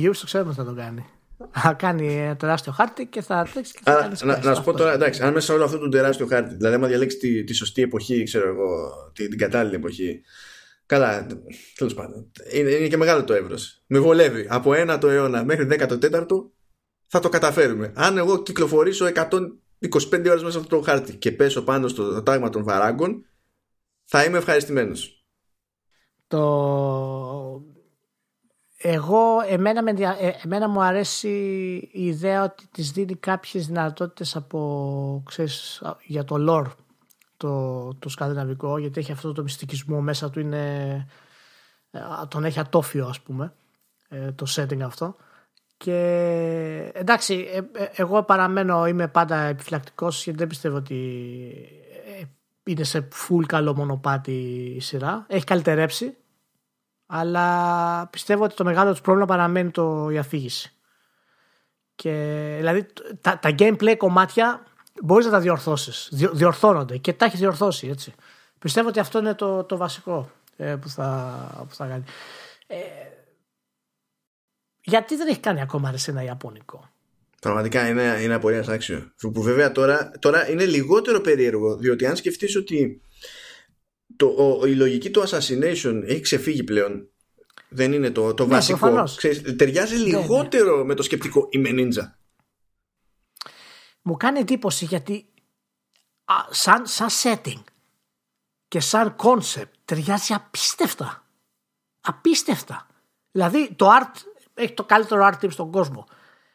η 0.00 0.08
Ubisoft 0.12 0.22
ξέρουμε 0.24 0.50
τι 0.50 0.56
θα 0.56 0.64
το 0.64 0.74
κάνει. 0.74 1.06
Θα 1.50 1.72
κάνει 1.72 2.14
ένα 2.14 2.36
τεράστιο 2.36 2.72
χάρτη 2.72 3.06
και 3.06 3.22
θα 3.22 3.48
τρέξει 3.52 3.72
και 3.72 3.80
θα 3.84 3.92
Άρα, 3.92 4.00
κάνει 4.02 4.14
να, 4.22 4.34
space. 4.38 4.42
να 4.42 4.54
σου 4.54 4.62
πω 4.62 4.70
Αυτό. 4.70 4.72
τώρα, 4.72 4.92
εντάξει, 4.92 5.22
αν 5.22 5.32
μέσα 5.32 5.46
σε 5.46 5.52
όλο 5.52 5.64
αυτό 5.64 5.78
το 5.78 5.88
τεράστιο 5.88 6.26
χάρτη, 6.26 6.54
δηλαδή, 6.54 6.74
άμα 6.74 6.86
διαλέξει 6.86 7.16
τη, 7.16 7.44
τη 7.44 7.52
σωστή 7.52 7.82
εποχή, 7.82 8.22
ξέρω 8.22 8.48
εγώ, 8.48 8.90
την, 9.14 9.28
την 9.28 9.38
κατάλληλη 9.38 9.74
εποχή. 9.74 10.22
Καλά, 10.92 11.26
τέλος 11.76 11.94
πάντων. 11.94 12.30
Είναι, 12.52 12.70
είναι 12.70 12.88
και 12.88 12.96
μεγάλο 12.96 13.24
το 13.24 13.32
εύρος. 13.32 13.82
Με 13.86 13.98
βολεύει. 13.98 14.46
Από 14.50 14.70
1ο 14.74 15.02
αιώνα 15.02 15.44
μέχρι 15.44 15.66
14ο 15.70 16.26
θα 17.06 17.20
το 17.20 17.28
καταφέρουμε. 17.28 17.92
Αν 17.96 18.16
εγώ 18.18 18.42
κυκλοφορήσω 18.42 19.06
125 19.06 19.12
ώρες 20.10 20.42
μέσα 20.42 20.50
σε 20.50 20.58
αυτό 20.58 20.76
το 20.76 20.80
χάρτη 20.80 21.16
και 21.16 21.32
πέσω 21.32 21.62
πάνω 21.64 21.88
στο 21.88 22.22
τάγμα 22.22 22.48
των 22.48 22.64
βαράγκων, 22.64 23.24
θα 24.04 24.24
είμαι 24.24 24.38
ευχαριστημένος. 24.38 25.26
Το... 26.26 26.42
Εγώ, 28.76 29.40
εμένα, 29.48 29.82
με, 29.82 29.90
ενδια- 29.90 30.16
ε, 30.20 30.32
εμένα 30.44 30.68
μου 30.68 30.82
αρέσει 30.82 31.28
η 31.92 32.06
ιδέα 32.06 32.42
ότι 32.44 32.66
της 32.72 32.90
δίνει 32.90 33.14
κάποιες 33.14 33.66
δυνατότητες 33.66 34.36
από, 34.36 35.22
ξέρεις, 35.26 35.80
α- 35.82 35.96
για 36.06 36.24
το 36.24 36.36
lore 36.48 36.70
το, 37.46 37.94
το 37.94 38.08
σκανδιναβικό 38.08 38.78
γιατί 38.78 39.00
έχει 39.00 39.12
αυτό 39.12 39.32
το 39.32 39.42
μυστικισμό 39.42 40.00
μέσα 40.00 40.30
του 40.30 40.40
είναι 40.40 41.06
ε, 41.90 41.98
α, 41.98 42.28
τον 42.28 42.44
έχει 42.44 42.60
ατόφιο 42.60 43.06
ας 43.06 43.20
πούμε 43.20 43.52
ε, 44.08 44.32
το 44.32 44.46
setting 44.56 44.80
αυτό 44.80 45.16
και 45.76 45.96
εντάξει 46.94 47.48
ε, 47.52 47.82
ε, 47.82 47.88
εγώ 47.94 48.22
παραμένω 48.22 48.86
είμαι 48.86 49.08
πάντα 49.08 49.36
επιφυλακτικός 49.36 50.24
γιατί 50.24 50.38
δεν 50.38 50.48
πιστεύω 50.48 50.76
ότι 50.76 50.96
ε, 52.18 52.22
είναι 52.64 52.84
σε 52.84 53.08
full 53.12 53.44
καλό 53.46 53.74
μονοπάτι 53.74 54.32
η 54.76 54.80
σειρά 54.80 55.24
έχει 55.28 55.44
καλυτερέψει 55.44 56.16
αλλά 57.14 58.06
πιστεύω 58.06 58.44
ότι 58.44 58.54
το 58.54 58.64
μεγάλο 58.64 58.94
του 58.94 59.00
πρόβλημα 59.00 59.26
παραμένει 59.26 59.70
το, 59.70 60.08
η 60.10 60.18
αφήγηση. 60.18 60.72
Και 61.94 62.54
δηλαδή 62.58 62.86
τα, 63.20 63.38
τα 63.38 63.54
gameplay 63.58 63.94
κομμάτια 63.96 64.62
μπορείς 65.02 65.24
να 65.26 65.30
τα 65.32 65.40
διορθώσεις. 65.40 66.08
Διο- 66.12 66.32
διορθώνονται 66.34 66.96
και 66.96 67.12
τα 67.12 67.24
έχεις 67.24 67.38
διορθώσει 67.38 67.88
έτσι. 67.88 68.12
Πιστεύω 68.58 68.88
ότι 68.88 68.98
αυτό 69.00 69.18
είναι 69.18 69.34
το, 69.34 69.64
το 69.64 69.76
βασικό 69.76 70.30
ε, 70.56 70.76
που, 70.80 70.88
θα, 70.88 71.66
που 71.68 71.74
θα 71.74 71.86
κάνει. 71.86 72.04
Ε, 72.66 72.76
γιατί 74.84 75.16
δεν 75.16 75.28
έχει 75.28 75.40
κάνει 75.40 75.60
ακόμα 75.60 75.90
ρε, 75.90 75.96
σε 75.96 76.10
ένα 76.10 76.22
Ιαπωνικό; 76.24 76.90
Πραγματικά 77.40 77.88
είναι, 77.88 78.18
είναι 78.22 78.34
απορία 78.34 78.64
άξιο. 78.68 79.12
Που 79.32 79.42
βέβαια 79.42 79.72
τώρα, 79.72 80.10
τώρα 80.18 80.50
είναι 80.50 80.64
λιγότερο 80.66 81.20
περίεργο, 81.20 81.76
διότι 81.76 82.06
αν 82.06 82.16
σκεφτείς 82.16 82.56
ότι 82.56 83.00
το, 84.16 84.26
ο- 84.26 84.66
η 84.66 84.74
λογική 84.74 85.10
του 85.10 85.22
assassination 85.28 86.02
έχει 86.04 86.20
ξεφύγει 86.20 86.64
πλέον. 86.64 87.06
Δεν 87.68 87.92
είναι 87.92 88.10
το, 88.10 88.34
το 88.34 88.46
Ναι, 88.46 88.50
βασικό. 88.54 88.78
προφανώς. 88.78 89.16
Ξέρεις, 89.16 89.56
ταιριάζει 89.56 89.94
ναι. 89.96 90.00
λιγότερο 90.18 90.84
με 90.84 90.94
το 90.94 91.02
σκεπτικό 91.02 91.46
είμαι 91.50 91.70
ninja. 91.72 92.21
Μου 94.02 94.16
κάνει 94.16 94.38
εντύπωση 94.38 94.84
γιατί 94.84 95.26
α, 96.24 96.34
σαν, 96.50 96.86
σαν 96.86 97.08
setting 97.22 97.62
και 98.68 98.80
σαν 98.80 99.16
concept 99.18 99.70
ταιριάζει 99.84 100.34
απίστευτα. 100.34 101.26
Απίστευτα. 102.00 102.86
Δηλαδή 103.30 103.74
το 103.74 103.88
art 104.00 104.14
έχει 104.54 104.74
το 104.74 104.84
καλύτερο 104.84 105.30
art 105.32 105.44
team 105.44 105.50
στον 105.50 105.70
κόσμο. 105.70 106.06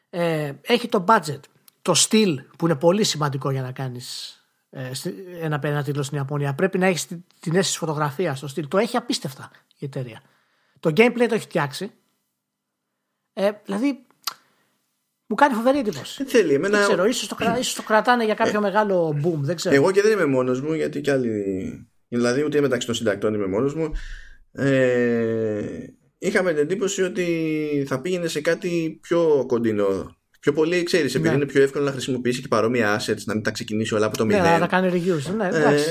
Ε, 0.09 0.53
έχει 0.61 0.87
το 0.87 1.05
budget, 1.07 1.39
το 1.81 1.93
style 1.97 2.37
που 2.57 2.65
είναι 2.65 2.75
πολύ 2.75 3.03
σημαντικό 3.03 3.49
για 3.49 3.61
να 3.61 3.71
κάνεις 3.71 4.39
ε, 4.69 4.93
στη- 4.93 5.25
ένα, 5.39 5.59
ένα 5.63 5.83
τίτλο 5.83 6.03
στην 6.03 6.17
Ιαπωνία. 6.17 6.53
Πρέπει 6.55 6.77
να 6.77 6.85
έχεις 6.85 7.07
την, 7.07 7.25
την 7.39 7.55
αίσθηση 7.55 7.77
φωτογραφίας 7.77 8.37
στο 8.37 8.47
στυλ. 8.47 8.67
Το 8.67 8.77
έχει 8.77 8.97
απίστευτα 8.97 9.51
η 9.77 9.85
εταιρεία. 9.85 10.21
Το 10.79 10.89
gameplay 10.89 11.25
το 11.27 11.33
έχει 11.35 11.43
φτιάξει. 11.43 11.91
Ε, 13.33 13.51
δηλαδή 13.65 14.06
μου 15.27 15.35
κάνει 15.35 15.53
φοβερή 15.53 15.77
εντύπωση. 15.79 16.23
Δεν 16.23 16.27
θέλει. 16.31 16.53
Εμένα, 16.53 16.77
Δεν 16.77 16.87
ξέρω, 16.87 17.05
ίσως 17.05 17.27
το, 17.27 17.35
κρα- 17.35 17.57
ίσως 17.59 17.73
το 17.73 17.81
κρατάνε 17.83 18.25
για 18.25 18.33
κάποιο 18.33 18.61
μεγάλο 18.61 19.19
boom, 19.23 19.37
δεν 19.39 19.55
ξέρω. 19.55 19.75
Εγώ 19.75 19.91
και 19.91 20.01
δεν 20.01 20.11
είμαι 20.11 20.25
μόνος 20.25 20.61
μου, 20.61 20.73
γιατί 20.73 21.01
κι 21.01 21.09
άλλοι. 21.11 21.33
Δηλαδή, 22.07 22.43
ούτε 22.43 22.61
μεταξύ 22.61 22.85
των 22.87 22.95
συντακτών 22.95 23.33
είμαι 23.33 23.47
μόνος 23.47 23.75
μου. 23.75 23.91
Ε, 24.51 25.61
είχαμε 26.17 26.49
την 26.53 26.61
εντύπωση 26.61 27.01
ότι 27.03 27.85
θα 27.87 28.01
πήγαινε 28.01 28.27
σε 28.27 28.41
κάτι 28.41 28.99
πιο 29.01 29.43
κοντινό 29.47 30.16
Πιο 30.39 30.53
πολύ, 30.53 30.83
ξέρεις, 30.83 31.15
επειδή 31.15 31.29
ναι. 31.29 31.35
είναι 31.35 31.45
πιο 31.45 31.61
εύκολο 31.61 31.85
να 31.85 31.91
χρησιμοποιήσει 31.91 32.41
και 32.41 32.47
παρόμοια 32.47 32.99
assets, 32.99 33.23
να 33.25 33.33
μην 33.33 33.43
τα 33.43 33.51
ξεκινήσει 33.51 33.95
όλα 33.95 34.05
από 34.05 34.17
το 34.17 34.25
μηδέν. 34.25 34.41
Ναι, 34.41 34.57
να 34.57 34.67
κάνει 34.67 34.89
reviews. 34.93 35.35
Ναι, 35.35 35.47
εντάξει. 35.47 35.85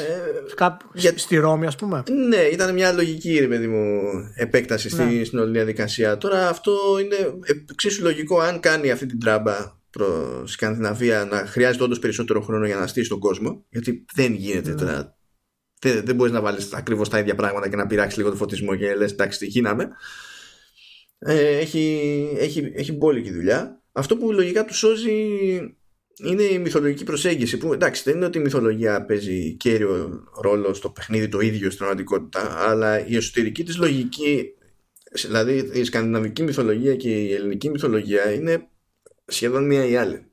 Ε, 0.59 0.77
για... 0.95 1.13
Στη 1.17 1.37
Ρώμη, 1.37 1.67
ας 1.67 1.77
πούμε. 1.77 2.03
Ναι, 2.29 2.37
ήταν 2.37 2.75
μια 2.75 2.93
λογική, 2.93 3.39
ρε 3.39 3.47
παιδί 3.47 3.67
μου, 3.67 4.01
επέκταση 4.35 4.97
ναι. 4.97 5.25
στην 5.25 5.39
όλη 5.39 5.51
διαδικασία. 5.51 6.17
Τώρα 6.17 6.49
αυτό 6.49 6.73
είναι 7.03 7.17
εξίσου 7.71 8.03
λογικό 8.03 8.41
αν 8.41 8.61
κάνει 8.61 8.91
αυτή 8.91 9.07
την 9.07 9.21
τράμπα 9.21 9.77
προ 9.91 10.43
Σκανδιναβία 10.47 11.25
να 11.25 11.37
χρειάζεται 11.47 11.85
όντως 11.85 11.99
περισσότερο 11.99 12.41
χρόνο 12.41 12.67
για 12.67 12.77
να 12.77 12.87
στήσει 12.87 13.09
τον 13.09 13.19
κόσμο. 13.19 13.65
Γιατί 13.69 14.05
δεν 14.15 14.33
γίνεται 14.33 14.71
ναι. 14.71 14.77
τώρα. 14.77 15.17
Δεν, 15.81 16.03
δεν 16.05 16.15
μπορείς 16.15 16.33
να 16.33 16.41
βάλεις 16.41 16.73
ακριβώς 16.73 17.09
τα 17.09 17.19
ίδια 17.19 17.35
πράγματα 17.35 17.69
και 17.69 17.77
να 17.77 17.87
πειράξεις 17.87 18.19
λίγο 18.19 18.31
το 18.31 18.37
φωτισμό 18.37 18.77
και 18.77 18.95
λες: 18.95 19.13
Εντάξει, 19.13 19.39
τι 19.39 19.47
γίναμε. 19.47 19.89
Ε, 21.19 21.59
έχει, 21.59 22.29
έχει, 22.39 22.73
έχει 22.75 22.93
μπόλικη 22.93 23.33
δουλειά. 23.33 23.83
Αυτό 23.97 24.17
που 24.17 24.33
λογικά 24.33 24.65
του 24.65 24.75
σώζει 24.75 25.13
είναι 26.23 26.43
η 26.43 26.59
μυθολογική 26.59 27.05
προσέγγιση 27.05 27.57
που 27.57 27.73
εντάξει 27.73 28.03
δεν 28.05 28.17
είναι 28.17 28.25
ότι 28.25 28.39
η 28.39 28.41
μυθολογία 28.41 29.05
παίζει 29.05 29.55
κέριο 29.55 30.25
ρόλο 30.41 30.75
στο 30.75 30.91
παιχνίδι 30.91 31.29
το 31.29 31.41
ίδιο 31.41 31.67
στην 31.67 31.79
πραγματικότητα 31.79 32.69
αλλά 32.69 33.07
η 33.07 33.17
εσωτερική 33.17 33.65
της 33.65 33.77
λογική 33.77 34.55
δηλαδή 35.13 35.71
η 35.73 35.85
σκανδιναβική 35.85 36.43
μυθολογία 36.43 36.97
και 36.97 37.09
η 37.09 37.33
ελληνική 37.33 37.71
μυθολογία 37.71 38.33
είναι 38.33 38.69
σχεδόν 39.27 39.67
μία 39.67 39.87
ή 39.87 39.97
άλλη. 39.97 40.27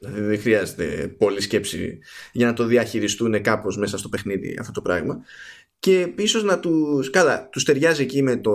Δηλαδή 0.00 0.20
δεν 0.20 0.40
χρειάζεται 0.40 1.14
πολλή 1.18 1.40
σκέψη 1.40 1.98
για 2.32 2.46
να 2.46 2.52
το 2.52 2.64
διαχειριστούν 2.64 3.42
κάπως 3.42 3.76
μέσα 3.76 3.98
στο 3.98 4.08
παιχνίδι 4.08 4.56
αυτό 4.60 4.72
το 4.72 4.82
πράγμα 4.82 5.24
και 5.78 6.12
ίσως 6.16 6.42
να 6.42 6.58
του. 6.60 7.04
Καλά, 7.10 7.48
τους 7.48 7.64
ταιριάζει 7.64 8.02
εκεί 8.02 8.22
με 8.22 8.36
το 8.36 8.52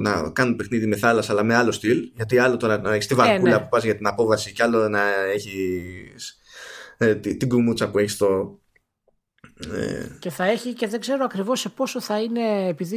να 0.00 0.30
κάνουν 0.30 0.56
παιχνίδι 0.56 0.86
με 0.86 0.96
θάλασσα, 0.96 1.32
αλλά 1.32 1.42
με 1.42 1.54
άλλο 1.54 1.72
στυλ. 1.72 2.10
Γιατί 2.14 2.38
άλλο 2.38 2.56
τώρα 2.56 2.78
να 2.78 2.92
έχεις 2.94 3.06
τη 3.06 3.14
βαρκούλα 3.14 3.50
ε, 3.50 3.54
ναι. 3.54 3.62
που 3.62 3.68
πας 3.68 3.84
για 3.84 3.96
την 3.96 4.06
απόβαση, 4.06 4.52
και 4.52 4.62
άλλο 4.62 4.88
να 4.88 5.00
έχεις 5.34 6.38
ε, 6.98 7.14
την 7.14 7.48
κουμούτσα 7.48 7.90
που 7.90 7.98
έχεις 7.98 8.12
στο. 8.12 8.58
Ε. 9.72 10.06
Και 10.18 10.30
θα 10.30 10.44
έχει 10.44 10.72
και 10.72 10.86
δεν 10.86 11.00
ξέρω 11.00 11.24
ακριβώς 11.24 11.60
σε 11.60 11.68
πόσο 11.68 12.00
θα 12.00 12.20
είναι, 12.20 12.68
επειδή 12.68 12.96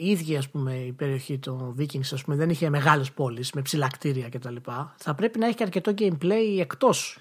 η 0.00 0.10
ίδια 0.10 0.38
ας 0.38 0.48
πούμε, 0.48 0.74
η 0.74 0.92
περιοχή 0.92 1.38
των 1.38 1.76
Vikings 1.78 2.12
ας 2.12 2.24
πούμε, 2.24 2.36
δεν 2.36 2.50
είχε 2.50 2.68
μεγάλες 2.68 3.12
πόλεις 3.12 3.52
με 3.52 3.62
ψηλά 3.62 3.88
κτίρια 3.92 4.28
κτλ. 4.28 4.56
Θα 4.96 5.14
πρέπει 5.14 5.38
να 5.38 5.46
έχει 5.46 5.56
και 5.56 5.62
αρκετό 5.62 5.94
gameplay 5.98 6.58
εκτός 6.60 7.18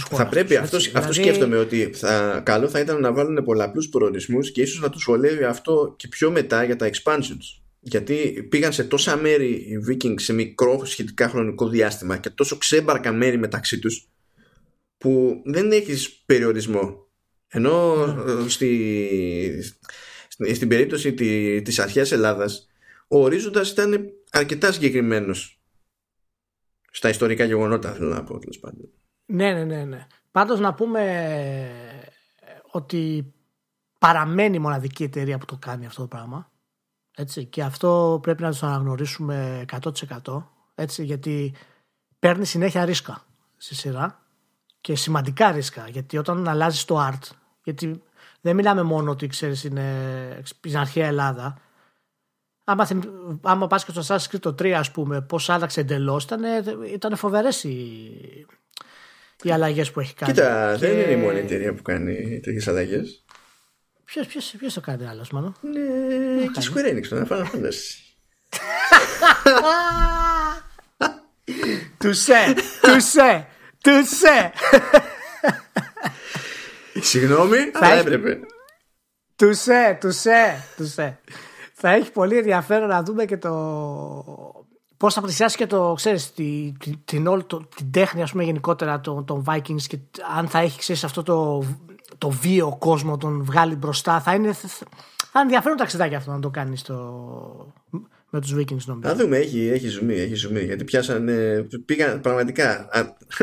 θα 0.00 0.26
πρέπει, 0.26 0.56
αυτό, 0.56 0.76
αυτό 0.76 0.88
δηλαδή- 1.00 1.12
σκέφτομαι 1.12 1.56
ότι 1.56 1.90
θα, 1.92 2.42
καλό 2.44 2.68
θα 2.68 2.80
ήταν 2.80 3.00
να 3.00 3.12
βάλουν 3.12 3.44
πολλαπλούς 3.44 3.88
προορισμούς 3.88 4.52
και 4.52 4.62
ίσως 4.62 4.80
να 4.80 4.90
τους 4.90 5.04
βολεύει 5.04 5.44
αυτό 5.44 5.94
και 5.96 6.08
πιο 6.08 6.30
μετά 6.30 6.64
για 6.64 6.76
τα 6.76 6.90
expansions. 6.92 7.60
Γιατί 7.80 8.46
πήγαν 8.50 8.72
σε 8.72 8.84
τόσα 8.84 9.16
μέρη 9.16 9.46
οι 9.46 9.84
Vikings 9.88 10.20
σε 10.20 10.32
μικρό 10.32 10.84
σχετικά 10.84 11.28
χρονικό 11.28 11.68
διάστημα 11.68 12.16
και 12.16 12.30
τόσο 12.30 12.56
ξέμπαρκα 12.56 13.12
μέρη 13.12 13.38
μεταξύ 13.38 13.78
τους 13.78 14.08
που 14.98 15.42
δεν 15.44 15.72
έχεις 15.72 16.22
περιορισμό. 16.26 17.06
Ενώ 17.48 18.06
ναι. 18.06 18.48
στη, 18.48 19.74
στην 20.54 20.68
περίπτωση 20.68 21.12
τη, 21.12 21.62
της 21.62 21.78
αρχαίας 21.78 22.12
Ελλάδας 22.12 22.68
ο 23.08 23.22
ορίζοντας 23.22 23.70
ήταν 23.70 24.10
αρκετά 24.30 24.72
συγκεκριμένος 24.72 25.58
στα 26.90 27.08
ιστορικά 27.08 27.44
γεγονότα 27.44 27.92
θέλω 27.92 28.08
να 28.08 28.24
πω 28.24 28.38
τέλος 28.38 28.58
πάντων. 28.58 28.90
Ναι, 29.26 29.52
ναι, 29.52 29.64
ναι, 29.64 29.84
ναι. 29.84 30.06
Πάντως 30.30 30.60
να 30.60 30.74
πούμε 30.74 31.02
ότι 32.70 33.32
παραμένει 33.98 34.56
η 34.56 34.58
μοναδική 34.58 35.02
εταιρεία 35.02 35.38
που 35.38 35.44
το 35.44 35.56
κάνει 35.56 35.86
αυτό 35.86 36.00
το 36.00 36.08
πράγμα. 36.08 36.50
Έτσι, 37.16 37.44
και 37.44 37.62
αυτό 37.62 38.18
πρέπει 38.22 38.42
να 38.42 38.52
το 38.54 38.66
αναγνωρίσουμε 38.66 39.64
100% 40.22 40.44
έτσι, 40.74 41.04
γιατί 41.04 41.54
παίρνει 42.18 42.44
συνέχεια 42.44 42.84
ρίσκα 42.84 43.24
στη 43.56 43.74
σειρά 43.74 44.22
και 44.80 44.96
σημαντικά 44.96 45.52
ρίσκα 45.52 45.88
γιατί 45.88 46.18
όταν 46.18 46.48
αλλάζεις 46.48 46.84
το 46.84 47.08
art 47.08 47.28
γιατί 47.62 48.02
δεν 48.40 48.54
μιλάμε 48.56 48.82
μόνο 48.82 49.10
ότι 49.10 49.26
ξέρεις 49.26 49.64
είναι 49.64 50.40
στην 50.42 50.76
αρχαία 50.78 51.06
Ελλάδα 51.06 51.58
άμα, 52.64 52.88
άμα 53.42 53.66
πας 53.66 53.84
και 53.84 53.92
στο 54.00 54.02
Assassin's 54.14 54.34
Creed 54.34 54.40
το 54.40 54.50
3 54.50 54.70
ας 54.70 54.90
πούμε 54.90 55.20
πώς 55.20 55.50
άλλαξε 55.50 55.80
εντελώς 55.80 56.24
ήταν, 56.24 56.42
ήταν 56.92 57.16
φοβερές 57.16 57.64
οι, 57.64 58.46
οι 59.44 59.52
αλλαγές 59.52 59.90
που 59.90 60.00
έχει 60.00 60.14
κάνει. 60.14 60.32
Κοίτα, 60.32 60.76
και... 60.78 60.86
δεν 60.86 60.98
είναι 60.98 61.10
η 61.10 61.16
μόνη 61.16 61.38
εταιρεία 61.38 61.74
που 61.74 61.82
κάνει 61.82 62.40
τέτοιες 62.42 62.68
αλλαγές. 62.68 63.24
Ποιος 64.04 64.26
ποιος, 64.58 64.74
το 64.74 64.80
κάνει 64.80 65.06
άλλος, 65.06 65.30
μάλλον. 65.30 65.56
Ναι, 65.60 66.46
και 66.46 66.60
Square 66.72 66.92
Enix 66.92 67.06
το 67.06 67.26
Final 67.30 67.44
Fantasy. 67.44 67.98
Τουσέ, 71.98 72.54
τουσέ, 72.80 73.46
τουσέ. 73.80 74.52
Συγγνώμη, 77.00 77.56
αλλά 77.72 77.94
έπρεπε. 77.94 78.40
Τουσέ, 79.36 79.98
τουσέ, 80.00 80.64
τουσέ. 80.76 81.18
Θα 81.72 81.90
έχει 81.90 82.12
πολύ 82.12 82.36
ενδιαφέρον 82.36 82.88
να 82.88 83.02
δούμε 83.02 83.24
και 83.24 83.36
το 83.36 83.50
πώ 85.04 85.10
θα 85.10 85.20
πλησιάσει 85.20 85.56
και 85.56 85.66
το, 85.66 85.92
ξέρεις, 85.96 86.32
τη, 86.32 86.72
την, 87.04 87.26
όλη, 87.26 87.44
το, 87.44 87.68
την 87.76 87.90
τέχνη 87.90 88.22
ας 88.22 88.30
πούμε, 88.30 88.44
γενικότερα 88.44 89.00
των, 89.00 89.24
των 89.24 89.44
Vikings 89.48 89.82
και 89.86 89.98
αν 90.36 90.48
θα 90.48 90.58
έχει 90.58 90.78
ξέρεις, 90.78 91.04
αυτό 91.04 91.22
το, 91.22 91.64
το 92.18 92.30
βίο 92.30 92.76
κόσμο 92.78 93.16
τον 93.16 93.44
βγάλει 93.44 93.74
μπροστά. 93.74 94.20
Θα 94.20 94.34
είναι, 94.34 94.52
θα 94.52 94.68
είναι 95.34 95.42
ενδιαφέρον 95.42 95.76
ταξιδάκι 95.76 96.14
αυτό 96.14 96.30
να 96.30 96.40
το 96.40 96.50
κάνεις 96.50 96.80
στο, 96.80 97.74
με 98.30 98.40
τους 98.40 98.54
Vikings 98.54 98.84
νομίζω. 98.84 98.98
Να 99.00 99.14
δούμε, 99.14 99.36
έχει, 99.36 99.68
έχει 99.68 99.88
ζουμί, 99.88 100.14
έχει 100.14 100.34
ζουμί 100.34 100.60
γιατί 100.60 100.84
πιάσαν, 100.84 101.28
πήγαν 101.84 102.20
πραγματικά, 102.20 102.88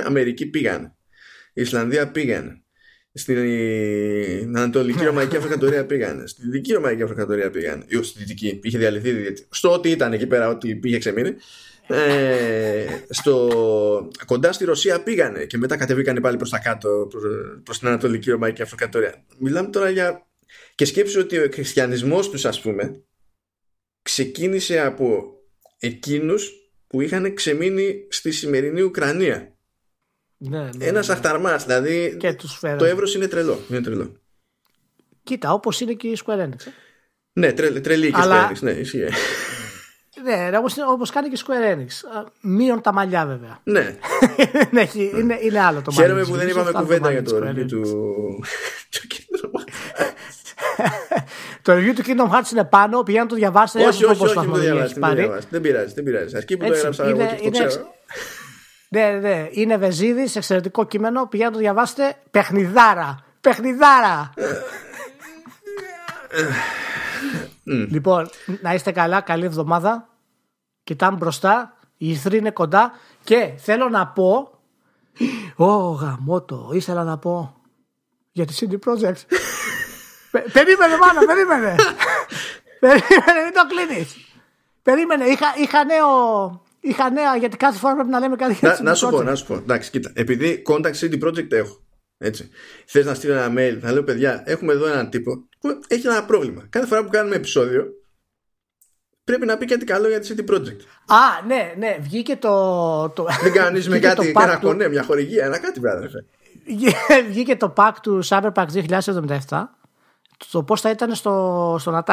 Αμερική 0.05 0.45
πήγαν, 0.45 0.95
Ισλανδία 1.53 2.11
πήγαν, 2.11 2.60
στην 3.13 4.57
Ανατολική 4.57 5.03
Ρωμαϊκή 5.03 5.35
Αυτοκρατορία 5.35 5.85
πήγαν. 5.85 6.27
Στη 6.27 6.41
Δυτική 6.41 6.73
Ρωμαϊκή 6.73 7.01
Αυτοκρατορία 7.01 7.49
πήγαν. 7.49 7.85
Ή 7.87 8.03
στη 8.03 8.19
Δυτική, 8.19 8.59
είχε 8.63 8.77
διαλυθεί. 8.77 9.33
Στο 9.49 9.71
ότι 9.71 9.89
ήταν 9.89 10.13
εκεί 10.13 10.27
πέρα, 10.27 10.47
ότι 10.47 10.75
πήγε 10.75 10.97
ξεμείνει. 10.97 11.35
Ε, 11.87 12.85
στο, 13.09 14.09
κοντά 14.25 14.51
στη 14.51 14.65
Ρωσία 14.65 15.03
πήγανε 15.03 15.45
και 15.45 15.57
μετά 15.57 15.77
κατεβήκανε 15.77 16.19
πάλι 16.19 16.37
προς 16.37 16.49
τα 16.49 16.59
κάτω 16.59 17.07
προς, 17.63 17.79
την 17.79 17.87
Ανατολική 17.87 18.31
Ρωμαϊκή 18.31 18.61
Αυτοκρατορία 18.61 19.25
μιλάμε 19.37 19.69
τώρα 19.69 19.89
για 19.89 20.27
και 20.75 20.85
σκέψου 20.85 21.19
ότι 21.19 21.37
ο 21.37 21.49
χριστιανισμός 21.53 22.29
τους 22.29 22.45
ας 22.45 22.61
πούμε 22.61 23.03
ξεκίνησε 24.01 24.79
από 24.79 25.33
εκείνους 25.79 26.51
που 26.87 27.01
είχαν 27.01 27.33
ξεμείνει 27.33 28.07
στη 28.09 28.31
σημερινή 28.31 28.81
Ουκρανία 28.81 29.57
ναι, 30.43 30.59
ναι, 30.59 30.85
Ένας 30.85 31.07
ναι. 31.07 31.13
αχταρμάς, 31.13 31.65
δηλαδή. 31.65 32.15
Και 32.19 32.33
τους 32.33 32.59
το 32.59 32.85
εύρος 32.85 33.15
είναι 33.15 33.27
τρελό. 33.27 33.59
Είναι 33.69 33.81
τρελό. 33.81 34.11
Κοίτα, 35.23 35.53
όπως 35.53 35.79
είναι 35.79 35.93
και 35.93 36.07
η 36.07 36.17
Square 36.25 36.39
Enix. 36.39 36.65
Ε. 36.65 36.71
Ναι, 37.33 37.53
τρε, 37.53 37.69
τρελή 37.69 38.11
και 38.11 38.19
η 38.19 38.23
Square 38.25 38.51
Enix. 38.51 38.59
Ναι, 38.59 38.71
ισχύει. 38.71 39.03
Ναι, 40.23 40.49
όπως 40.91 41.09
κάνει 41.09 41.29
και 41.29 41.35
η 41.35 41.43
Square 41.47 41.75
Enix. 41.75 41.87
Μείον 42.41 42.81
τα 42.81 42.93
μαλλιά, 42.93 43.25
βέβαια. 43.25 43.59
Ναι. 43.63 43.95
ναι 44.71 44.87
είναι, 44.93 45.37
είναι 45.41 45.59
άλλο 45.59 45.81
το 45.81 45.91
μαλλιά. 45.91 46.05
Χαίρομαι 46.05 46.23
που 46.23 46.35
δεν 46.35 46.47
είπαμε 46.47 46.71
κουβέντα 46.71 47.11
για 47.11 47.23
το 47.23 47.37
review 47.37 47.65
του. 47.67 47.81
το 51.61 51.73
review 51.73 51.93
του 51.95 52.03
Kingdom 52.05 52.29
Hearts 52.31 52.51
είναι 52.51 52.63
πάνω, 52.63 53.03
πηγαίνω 53.03 53.23
να 53.23 53.29
το 53.29 53.35
διαβάσετε. 53.35 53.85
Όχι, 53.85 54.05
όχι, 54.05 54.23
όχι, 54.23 54.35
δεν 55.49 55.61
πειράζει, 55.61 55.93
δεν 55.93 56.03
πειράζει. 56.03 56.35
Αρκεί 56.35 56.57
που 56.57 56.65
το 56.65 56.73
έγραψα 56.73 57.05
εγώ 57.05 57.25
και 57.41 57.49
το 57.49 57.67
ξέρω. 57.67 57.93
Ναι, 58.93 59.09
ναι, 59.09 59.47
είναι 59.51 59.77
Βεζίδης, 59.77 60.35
εξαιρετικό 60.35 60.85
κείμενο. 60.85 61.27
Πηγαίνετε 61.27 61.55
να 61.55 61.61
το 61.61 61.71
διαβάσετε. 61.71 62.21
Παιχνιδάρα. 62.31 63.25
Παιχνιδάρα. 63.41 64.33
λοιπόν, 67.63 68.29
να 68.61 68.73
είστε 68.73 68.91
καλά. 68.91 69.21
Καλή 69.21 69.45
εβδομάδα. 69.45 70.09
Κοιτάμε 70.83 71.17
μπροστά. 71.17 71.77
Η 71.97 72.09
ηθρή 72.09 72.37
είναι 72.37 72.51
κοντά. 72.51 72.91
Και 73.23 73.53
θέλω 73.57 73.89
να 73.89 74.07
πω. 74.07 74.59
Ω, 75.55 75.91
γαμότο. 75.91 76.69
Ήθελα 76.73 77.03
να 77.03 77.17
πω 77.17 77.61
για 78.31 78.45
τη 78.45 78.53
CD 78.59 78.73
Projekt. 78.73 79.21
περίμενε, 80.53 80.97
μάνα, 80.97 81.25
περίμενε. 81.25 81.75
περίμενε, 82.79 83.43
μην 83.43 83.53
το 83.53 83.67
κλείνεις. 83.67 84.15
Περίμενε, 84.81 85.25
είχα, 85.25 85.47
είχα 85.57 85.85
νέο 85.85 86.61
είχα 86.81 87.09
νέα 87.09 87.35
γιατί 87.35 87.57
κάθε 87.57 87.77
φορά 87.77 87.93
πρέπει 87.93 88.09
να 88.09 88.19
λέμε 88.19 88.35
κάτι 88.35 88.57
να, 88.61 88.81
να 88.81 88.93
σου 88.93 89.09
πω, 89.09 89.23
να 89.23 89.35
σου 89.35 89.45
πω. 89.45 89.53
Εντάξει, 89.53 89.89
κοίτα. 89.89 90.11
Επειδή 90.13 90.61
contact 90.67 90.93
CD 90.99 91.23
project 91.23 91.51
έχω. 91.51 91.79
Έτσι. 92.17 92.49
Θες 92.85 93.05
να 93.05 93.13
στείλω 93.13 93.33
ένα 93.33 93.53
mail, 93.57 93.77
θα 93.81 93.91
λέω 93.91 94.03
παιδιά, 94.03 94.43
έχουμε 94.45 94.73
εδώ 94.73 94.87
έναν 94.87 95.09
τύπο 95.09 95.47
που 95.59 95.79
έχει 95.87 96.07
ένα 96.07 96.25
πρόβλημα. 96.25 96.65
Κάθε 96.69 96.85
φορά 96.85 97.03
που 97.03 97.09
κάνουμε 97.09 97.35
επεισόδιο, 97.35 97.85
πρέπει 99.23 99.45
να 99.45 99.57
πει 99.57 99.65
κάτι 99.65 99.85
καλό 99.85 100.07
για 100.07 100.19
τη 100.19 100.33
CD 100.35 100.51
Project. 100.51 100.79
Α, 101.05 101.45
ναι, 101.47 101.73
ναι, 101.77 101.97
βγήκε 102.01 102.35
το. 102.35 103.09
το... 103.09 103.27
Δεν 103.43 103.51
κάνεις 103.51 103.89
με 103.89 103.99
κάτι, 103.99 104.33
ένα 104.35 104.59
του... 104.59 104.65
κονέ, 104.67 104.87
μια 104.87 105.03
χορηγία, 105.03 105.45
ένα 105.45 105.59
κάτι, 105.59 105.79
βράδυ. 105.79 106.07
βγήκε 107.29 107.55
το 107.55 107.73
pack 107.77 107.91
του 108.01 108.25
Cyberpunk 108.25 108.65
2077. 109.49 109.63
Το 110.51 110.63
πώς 110.63 110.81
θα 110.81 110.89
ήταν 110.89 111.15
στο, 111.15 111.75
στο 111.79 112.03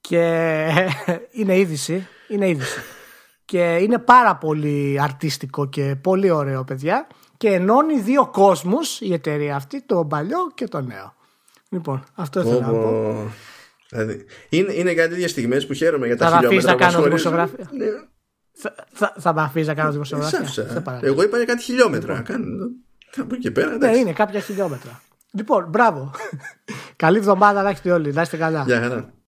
και 0.00 0.66
είναι 1.38 1.58
είδηση 1.58 2.08
είναι 2.28 2.48
είδηση. 2.48 2.78
και 3.44 3.76
είναι 3.76 3.98
πάρα 3.98 4.36
πολύ 4.36 4.98
αρτιστικό 5.00 5.68
και 5.68 5.96
πολύ 6.00 6.30
ωραίο 6.30 6.64
παιδιά 6.64 7.06
και 7.36 7.48
ενώνει 7.48 8.00
δύο 8.00 8.26
κόσμους 8.32 9.00
η 9.00 9.12
εταιρεία 9.12 9.56
αυτή, 9.56 9.82
το 9.86 10.04
παλιό 10.04 10.38
και 10.54 10.68
το 10.68 10.80
νέο. 10.80 11.14
Λοιπόν, 11.68 12.04
αυτό 12.14 12.40
ήθελα 12.40 12.60
να 12.60 12.68
πω. 12.72 13.30
Δηλαδή, 13.88 14.24
είναι, 14.48 14.72
είναι 14.72 14.94
κάτι 14.94 15.10
τέτοιες 15.10 15.30
στιγμές 15.30 15.66
που 15.66 15.72
χαίρομαι 15.72 16.06
για 16.06 16.16
τα 16.16 16.28
Θα 16.28 16.40
με 16.40 16.46
χιλιόμετρα 16.46 16.72
αφήσεις 16.72 16.94
να 16.94 16.98
που 17.02 17.08
μας 17.08 17.22
κάνω 17.22 17.30
χωρίζουν. 17.30 17.30
δημοσιογραφία. 17.30 17.86
Ναι, 17.86 17.86
Θα, 18.52 18.74
θα, 18.92 19.14
θα 19.18 19.34
με 19.34 19.42
αφήσεις 19.42 19.68
να 19.68 19.74
κάνω 19.74 19.90
δημοσιογραφία. 19.92 20.38
σ' 20.38 20.42
άφησα. 20.42 20.68
Σε 20.68 20.80
παρακαλώ. 20.80 21.12
Εγώ 21.12 21.22
είπα 21.22 21.36
για 21.36 21.46
κάτι 21.46 21.62
χιλιόμετρα. 21.62 22.20
Κάνω- 22.20 22.66
Από 23.16 23.34
εκεί 23.34 23.42
και 23.42 23.50
πέρα. 23.50 23.68
Ναι, 23.68 23.74
εντάξει. 23.74 24.00
είναι 24.00 24.12
κάποια 24.12 24.40
χιλιόμετρα. 24.40 25.00
Λοιπόν, 25.30 25.66
μπράβο. 25.68 26.10
Καλή 26.96 27.18
εβδομάδα 27.18 27.62
να 27.62 27.68
έχετε 27.68 27.90
όλοι. 27.92 28.12
Να 28.12 28.22
είστε 28.22 28.36
καλά. 28.36 28.62
Γεια 28.66 28.80
χαρά. 28.80 29.14